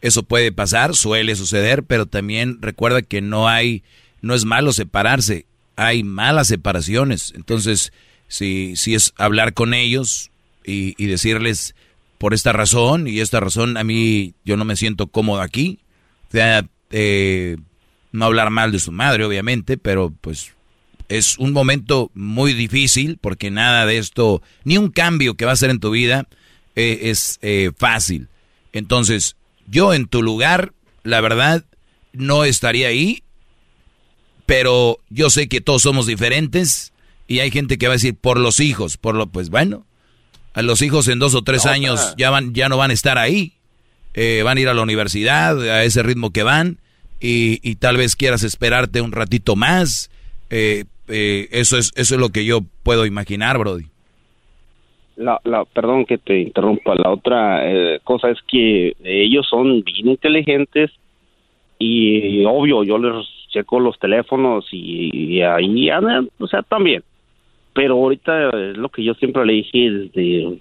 Eso 0.00 0.22
puede 0.22 0.52
pasar, 0.52 0.94
suele 0.94 1.34
suceder, 1.34 1.82
pero 1.82 2.06
también 2.06 2.60
recuerda 2.60 3.00
que 3.00 3.22
no 3.22 3.48
hay, 3.48 3.82
no 4.20 4.34
es 4.34 4.44
malo 4.44 4.72
separarse, 4.72 5.46
hay 5.76 6.04
malas 6.04 6.48
separaciones. 6.48 7.32
Entonces, 7.34 7.92
si, 8.28 8.76
si 8.76 8.94
es 8.94 9.12
hablar 9.16 9.54
con 9.54 9.74
ellos 9.74 10.30
y, 10.64 10.94
y 11.02 11.06
decirles 11.06 11.74
por 12.18 12.32
esta 12.32 12.52
razón 12.52 13.06
y 13.06 13.20
esta 13.20 13.38
razón 13.38 13.76
a 13.76 13.84
mí 13.84 14.34
yo 14.44 14.56
no 14.56 14.64
me 14.64 14.76
siento 14.76 15.08
cómodo 15.08 15.42
aquí, 15.42 15.80
o 16.28 16.32
sea, 16.32 16.66
eh, 16.90 17.58
no 18.12 18.24
hablar 18.24 18.50
mal 18.50 18.72
de 18.72 18.78
su 18.78 18.92
madre, 18.92 19.24
obviamente, 19.24 19.76
pero 19.76 20.10
pues 20.20 20.52
es 21.08 21.38
un 21.38 21.52
momento 21.52 22.10
muy 22.14 22.54
difícil 22.54 23.18
porque 23.20 23.50
nada 23.50 23.84
de 23.84 23.98
esto, 23.98 24.40
ni 24.64 24.78
un 24.78 24.90
cambio 24.90 25.34
que 25.34 25.44
va 25.44 25.50
a 25.50 25.54
hacer 25.54 25.70
en 25.70 25.80
tu 25.80 25.90
vida 25.90 26.26
eh, 26.76 27.00
es 27.10 27.38
eh, 27.42 27.72
fácil. 27.76 28.28
Entonces, 28.72 29.36
yo 29.66 29.92
en 29.92 30.06
tu 30.06 30.22
lugar, 30.22 30.72
la 31.02 31.20
verdad, 31.20 31.64
no 32.12 32.44
estaría 32.44 32.88
ahí, 32.88 33.22
pero 34.46 34.98
yo 35.10 35.28
sé 35.28 35.48
que 35.48 35.60
todos 35.60 35.82
somos 35.82 36.06
diferentes 36.06 36.93
y 37.26 37.40
hay 37.40 37.50
gente 37.50 37.78
que 37.78 37.86
va 37.86 37.92
a 37.92 37.96
decir 37.96 38.16
por 38.20 38.38
los 38.38 38.60
hijos, 38.60 38.96
por 38.96 39.14
lo, 39.14 39.26
pues 39.26 39.50
bueno, 39.50 39.84
a 40.54 40.62
los 40.62 40.82
hijos 40.82 41.08
en 41.08 41.18
dos 41.18 41.34
o 41.34 41.42
tres 41.42 41.66
años 41.66 42.14
ya 42.16 42.30
van, 42.30 42.54
ya 42.54 42.68
no 42.68 42.76
van 42.76 42.90
a 42.90 42.94
estar 42.94 43.18
ahí, 43.18 43.52
eh, 44.14 44.42
van 44.44 44.58
a 44.58 44.60
ir 44.60 44.68
a 44.68 44.74
la 44.74 44.82
universidad 44.82 45.60
a 45.60 45.84
ese 45.84 46.02
ritmo 46.02 46.30
que 46.30 46.42
van 46.42 46.78
y, 47.20 47.58
y 47.68 47.76
tal 47.76 47.96
vez 47.96 48.16
quieras 48.16 48.42
esperarte 48.42 49.00
un 49.00 49.12
ratito 49.12 49.56
más. 49.56 50.10
Eh, 50.50 50.84
eh, 51.08 51.48
eso 51.52 51.76
es 51.78 51.92
eso 51.96 52.14
es 52.14 52.20
lo 52.20 52.30
que 52.30 52.44
yo 52.44 52.60
puedo 52.82 53.06
imaginar, 53.06 53.58
Brody. 53.58 53.86
La, 55.16 55.40
la, 55.44 55.64
perdón 55.64 56.06
que 56.06 56.18
te 56.18 56.40
interrumpa. 56.40 56.94
La 56.96 57.10
otra 57.10 57.70
eh, 57.70 58.00
cosa 58.04 58.30
es 58.30 58.38
que 58.48 58.94
ellos 59.02 59.46
son 59.48 59.82
bien 59.82 60.08
inteligentes 60.08 60.90
y 61.78 62.44
obvio 62.44 62.84
yo 62.84 62.98
les 62.98 63.26
checo 63.50 63.80
los 63.80 63.98
teléfonos 63.98 64.66
y, 64.72 65.40
ahí 65.42 65.90
andan, 65.90 66.28
o 66.38 66.46
sea, 66.46 66.62
también. 66.62 67.02
Pero 67.74 67.94
ahorita 67.94 68.50
es 68.50 68.76
lo 68.76 68.88
que 68.88 69.02
yo 69.02 69.14
siempre 69.14 69.44
le 69.44 69.54
dije 69.54 69.90
desde 69.90 70.58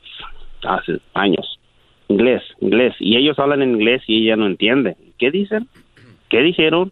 hace 0.64 1.00
años. 1.14 1.60
Inglés, 2.08 2.42
inglés. 2.60 2.96
Y 3.00 3.18
ellos 3.18 3.40
hablan 3.40 3.62
en 3.62 3.76
inglés 3.76 4.02
y 4.08 4.24
ella 4.24 4.36
no 4.36 4.48
entiende. 4.48 4.96
¿Qué 5.18 5.32
dicen? 5.32 5.68
¿Qué 6.30 6.42
dijeron? 6.42 6.92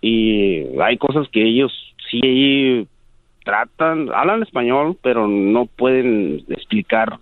Y 0.00 0.78
hay 0.80 0.98
cosas 0.98 1.28
que 1.28 1.42
ellos 1.42 1.72
sí 2.10 2.86
tratan, 3.44 4.10
hablan 4.12 4.42
español, 4.42 4.96
pero 5.02 5.28
no 5.28 5.66
pueden 5.66 6.44
explicar 6.48 7.18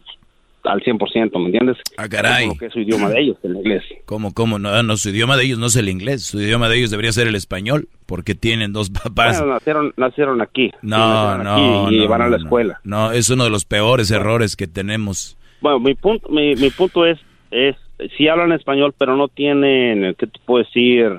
al 0.64 0.80
100%, 0.80 1.38
¿me 1.38 1.46
entiendes? 1.46 1.76
Ah, 1.96 2.08
caray. 2.08 2.48
Como 2.48 2.58
que 2.58 2.66
es 2.66 2.72
su 2.72 2.80
idioma 2.80 3.08
de 3.08 3.20
ellos, 3.20 3.36
el 3.42 3.56
inglés. 3.56 3.82
¿Cómo, 4.04 4.32
cómo? 4.32 4.58
No, 4.58 4.82
no, 4.82 4.96
su 4.96 5.10
idioma 5.10 5.36
de 5.36 5.44
ellos 5.44 5.58
no 5.58 5.66
es 5.66 5.76
el 5.76 5.88
inglés, 5.88 6.24
su 6.24 6.40
idioma 6.40 6.68
de 6.68 6.78
ellos 6.78 6.90
debería 6.90 7.12
ser 7.12 7.26
el 7.26 7.34
español, 7.34 7.88
porque 8.06 8.34
tienen 8.34 8.72
dos 8.72 8.90
papás. 9.04 9.38
Bueno, 9.38 9.54
nacieron, 9.54 9.92
nacieron 9.96 10.40
aquí. 10.40 10.70
No, 10.82 11.38
no, 11.38 11.90
Y 11.90 11.98
no, 11.98 12.08
van 12.08 12.22
a 12.22 12.28
la 12.28 12.36
escuela. 12.36 12.80
No, 12.84 13.12
es 13.12 13.30
uno 13.30 13.44
de 13.44 13.50
los 13.50 13.64
peores 13.64 14.10
errores 14.10 14.56
que 14.56 14.66
tenemos. 14.66 15.36
Bueno, 15.60 15.80
mi 15.80 15.94
punto, 15.94 16.28
mi, 16.28 16.54
mi 16.56 16.70
punto 16.70 17.06
es, 17.06 17.18
es, 17.50 17.76
sí 18.16 18.28
hablan 18.28 18.52
español, 18.52 18.94
pero 18.96 19.16
no 19.16 19.28
tienen, 19.28 20.14
¿qué 20.14 20.26
te 20.26 20.38
puedo 20.44 20.64
decir? 20.64 21.18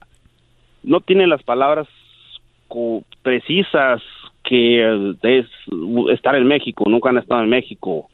No 0.83 0.99
tienen 0.99 1.29
las 1.29 1.43
palabras 1.43 1.87
precisas 3.21 4.01
que 4.43 5.15
es 5.21 5.45
estar 6.11 6.35
en 6.35 6.47
México, 6.47 6.85
nunca 6.87 7.09
han 7.09 7.17
estado 7.17 7.43
en 7.43 7.49
México, 7.49 8.09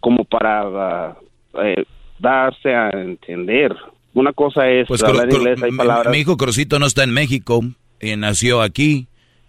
como 0.00 0.24
para 0.24 1.16
eh, 1.64 1.84
darse 2.18 2.74
a 2.74 2.90
entender. 2.90 3.74
Una 4.14 4.32
cosa 4.32 4.68
es 4.68 4.88
Pues 4.88 5.02
hablar 5.02 5.28
Cro- 5.28 5.30
Cro- 5.32 5.38
inglés, 5.38 5.62
hay 5.62 5.70
mi- 5.70 5.76
palabras. 5.78 6.12
mi 6.12 6.18
hijo 6.18 6.36
Crocito 6.36 6.78
no 6.78 6.86
está 6.86 7.04
en 7.04 7.12
México, 7.12 7.60
y 8.00 8.16
nació 8.16 8.62
aquí 8.62 9.06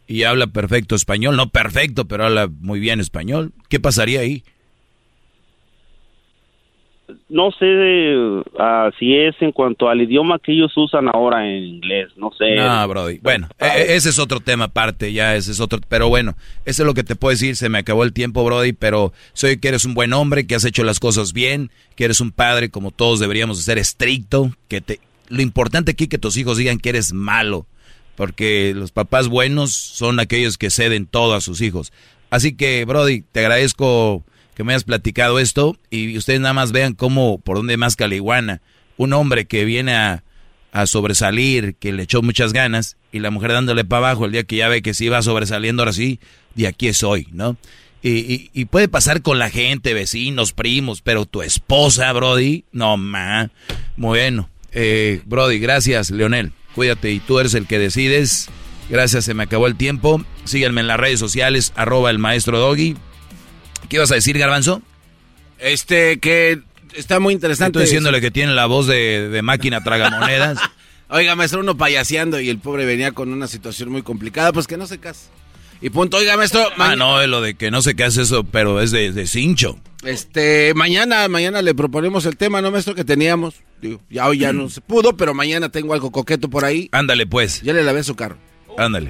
y 0.07 0.23
habla 0.23 0.47
perfecto 0.47 0.93
español, 0.95 1.35
no 1.37 1.47
perfecto, 1.49 2.05
pero 2.05 2.25
habla 2.25 2.49
muy 2.59 2.79
bien 2.79 2.99
español. 2.99 3.53
¿Qué 3.69 3.79
pasaría 3.79 4.19
ahí? 4.19 4.43
No 7.29 7.51
sé 7.51 8.43
ah, 8.59 8.89
si 8.99 9.15
es 9.15 9.35
en 9.41 9.51
cuanto 9.51 9.89
al 9.89 10.01
idioma 10.01 10.39
que 10.39 10.53
ellos 10.53 10.71
usan 10.75 11.07
ahora 11.07 11.47
en 11.47 11.63
inglés, 11.63 12.09
no 12.17 12.31
sé. 12.37 12.55
No, 12.55 12.87
Brody. 12.87 13.19
Bueno, 13.21 13.47
e- 13.59 13.65
e- 13.65 13.95
ese 13.95 14.09
es 14.09 14.19
otro 14.19 14.39
tema 14.39 14.65
aparte, 14.65 15.13
ya 15.13 15.35
ese 15.35 15.51
es 15.51 15.59
otro. 15.59 15.79
Pero 15.87 16.09
bueno, 16.09 16.35
eso 16.65 16.83
es 16.83 16.87
lo 16.87 16.93
que 16.93 17.03
te 17.03 17.15
puedo 17.15 17.31
decir. 17.31 17.55
Se 17.55 17.69
me 17.69 17.79
acabó 17.79 18.03
el 18.03 18.13
tiempo, 18.13 18.43
Brody. 18.43 18.73
Pero 18.73 19.13
soy 19.33 19.57
que 19.57 19.69
eres 19.69 19.85
un 19.85 19.93
buen 19.93 20.13
hombre, 20.13 20.47
que 20.47 20.55
has 20.55 20.65
hecho 20.65 20.83
las 20.83 20.99
cosas 20.99 21.33
bien, 21.33 21.71
que 21.95 22.05
eres 22.05 22.21
un 22.21 22.31
padre 22.31 22.69
como 22.69 22.91
todos 22.91 23.19
deberíamos 23.19 23.57
de 23.57 23.63
ser 23.63 23.77
estricto. 23.77 24.51
Que 24.67 24.81
te, 24.81 24.99
lo 25.29 25.41
importante 25.41 25.91
aquí 25.91 26.07
que 26.07 26.17
tus 26.17 26.37
hijos 26.37 26.57
digan 26.57 26.77
que 26.77 26.89
eres 26.89 27.13
malo, 27.13 27.65
porque 28.15 28.73
los 28.75 28.91
papás 28.91 29.27
buenos 29.27 29.71
son 29.71 30.19
aquellos 30.19 30.57
que 30.57 30.69
ceden 30.69 31.05
todo 31.05 31.33
a 31.33 31.41
sus 31.41 31.61
hijos. 31.61 31.91
Así 32.29 32.55
que, 32.55 32.85
Brody, 32.85 33.23
te 33.31 33.41
agradezco 33.41 34.23
que 34.55 34.63
me 34.63 34.73
hayas 34.73 34.83
platicado 34.83 35.39
esto 35.39 35.77
y 35.89 36.17
ustedes 36.17 36.39
nada 36.39 36.53
más 36.53 36.71
vean 36.71 36.93
cómo, 36.93 37.39
por 37.39 37.57
dónde 37.57 37.77
más 37.77 37.95
caliguana. 37.95 38.61
Un 38.97 39.13
hombre 39.13 39.45
que 39.45 39.65
viene 39.65 39.95
a, 39.95 40.23
a 40.71 40.85
sobresalir, 40.85 41.75
que 41.75 41.91
le 41.91 42.03
echó 42.03 42.21
muchas 42.21 42.53
ganas, 42.53 42.97
y 43.11 43.19
la 43.19 43.31
mujer 43.31 43.51
dándole 43.51 43.83
para 43.83 44.09
abajo 44.09 44.25
el 44.25 44.31
día 44.31 44.43
que 44.43 44.57
ya 44.57 44.69
ve 44.69 44.81
que 44.81 44.93
sí 44.93 45.09
va 45.09 45.21
sobresaliendo 45.21 45.81
ahora 45.81 45.93
sí, 45.93 46.19
de 46.55 46.67
aquí 46.67 46.93
soy, 46.93 47.27
¿no? 47.31 47.57
Y, 48.03 48.09
y, 48.11 48.49
y 48.53 48.65
puede 48.65 48.87
pasar 48.87 49.21
con 49.21 49.37
la 49.37 49.49
gente, 49.49 49.93
vecinos, 49.93 50.53
primos, 50.53 51.01
pero 51.01 51.25
tu 51.25 51.41
esposa, 51.41 52.11
Brody, 52.13 52.65
no, 52.71 52.97
ma. 52.97 53.51
Bueno, 53.95 54.49
eh, 54.71 55.21
Brody, 55.25 55.59
gracias, 55.59 56.09
Leonel. 56.09 56.51
Cuídate 56.73 57.11
y 57.11 57.19
tú 57.19 57.39
eres 57.39 57.53
el 57.53 57.67
que 57.67 57.77
decides. 57.77 58.49
Gracias, 58.89 59.25
se 59.25 59.33
me 59.33 59.43
acabó 59.43 59.67
el 59.67 59.75
tiempo. 59.75 60.23
Síganme 60.45 60.81
en 60.81 60.87
las 60.87 60.99
redes 60.99 61.19
sociales, 61.19 61.73
arroba 61.75 62.09
el 62.09 62.17
maestro 62.17 62.59
Doggy. 62.59 62.95
¿Qué 63.91 63.97
ibas 63.97 64.09
a 64.13 64.15
decir, 64.15 64.37
Garbanzo? 64.37 64.81
Este, 65.59 66.17
que 66.21 66.61
está 66.95 67.19
muy 67.19 67.33
interesante. 67.33 67.77
Estoy 67.77 67.87
diciéndole 67.87 68.21
que 68.21 68.31
tiene 68.31 68.53
la 68.53 68.65
voz 68.65 68.87
de, 68.87 69.27
de 69.27 69.41
máquina 69.41 69.83
tragamonedas. 69.83 70.59
Oiga, 71.09 71.35
maestro, 71.35 71.59
uno 71.59 71.75
payaseando 71.75 72.39
y 72.39 72.47
el 72.47 72.57
pobre 72.57 72.85
venía 72.85 73.11
con 73.11 73.33
una 73.33 73.47
situación 73.47 73.89
muy 73.89 74.01
complicada, 74.01 74.53
pues 74.53 74.65
que 74.65 74.77
no 74.77 74.87
se 74.87 74.99
case. 74.99 75.25
Y 75.81 75.89
punto, 75.89 76.15
oiga, 76.15 76.37
maestro. 76.37 76.65
ah, 76.77 76.95
no, 76.95 77.27
lo 77.27 77.41
de 77.41 77.55
que 77.55 77.69
no 77.69 77.81
qué 77.81 78.03
hace 78.05 78.21
eso, 78.21 78.45
pero 78.45 78.79
es 78.79 78.91
de, 78.91 79.11
de 79.11 79.27
cincho. 79.27 79.77
Este, 80.05 80.73
mañana, 80.73 81.27
mañana 81.27 81.61
le 81.61 81.75
proponemos 81.75 82.25
el 82.25 82.37
tema, 82.37 82.61
¿no, 82.61 82.71
maestro? 82.71 82.95
Que 82.95 83.03
teníamos. 83.03 83.55
Digo, 83.81 83.99
ya 84.09 84.25
hoy 84.25 84.37
ya 84.37 84.53
no 84.53 84.69
se 84.69 84.79
pudo, 84.79 85.17
pero 85.17 85.33
mañana 85.33 85.67
tengo 85.67 85.93
algo 85.93 86.13
coqueto 86.13 86.49
por 86.49 86.63
ahí. 86.63 86.87
Ándale, 86.93 87.27
pues. 87.27 87.61
Ya 87.61 87.73
le 87.73 87.83
lavé 87.83 88.03
su 88.03 88.15
carro. 88.15 88.37
Ándale. 88.77 89.09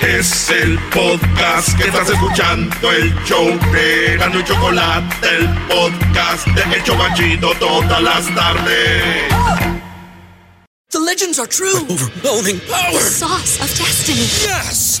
Es 0.00 0.50
el 0.50 0.78
podcast 0.90 1.76
que 1.78 1.84
estás 1.84 2.10
escuchando, 2.10 2.90
el 2.90 3.14
show 3.24 3.46
de 3.72 4.16
Gano 4.18 4.40
y 4.40 4.44
Chocolate, 4.44 5.28
el 5.36 5.48
podcast 5.68 6.46
de 6.48 6.76
El 6.76 6.82
Chobachito 6.82 7.54
todas 7.54 8.02
las 8.02 8.34
tardes. 8.34 9.28
The 10.90 10.98
legends 10.98 11.38
are 11.38 11.46
true. 11.48 11.80
Overwhelming 11.88 12.60
power! 12.68 12.92
The 12.92 13.00
sauce 13.00 13.60
of 13.60 13.68
destiny. 13.78 14.26
Yes! 14.46 15.00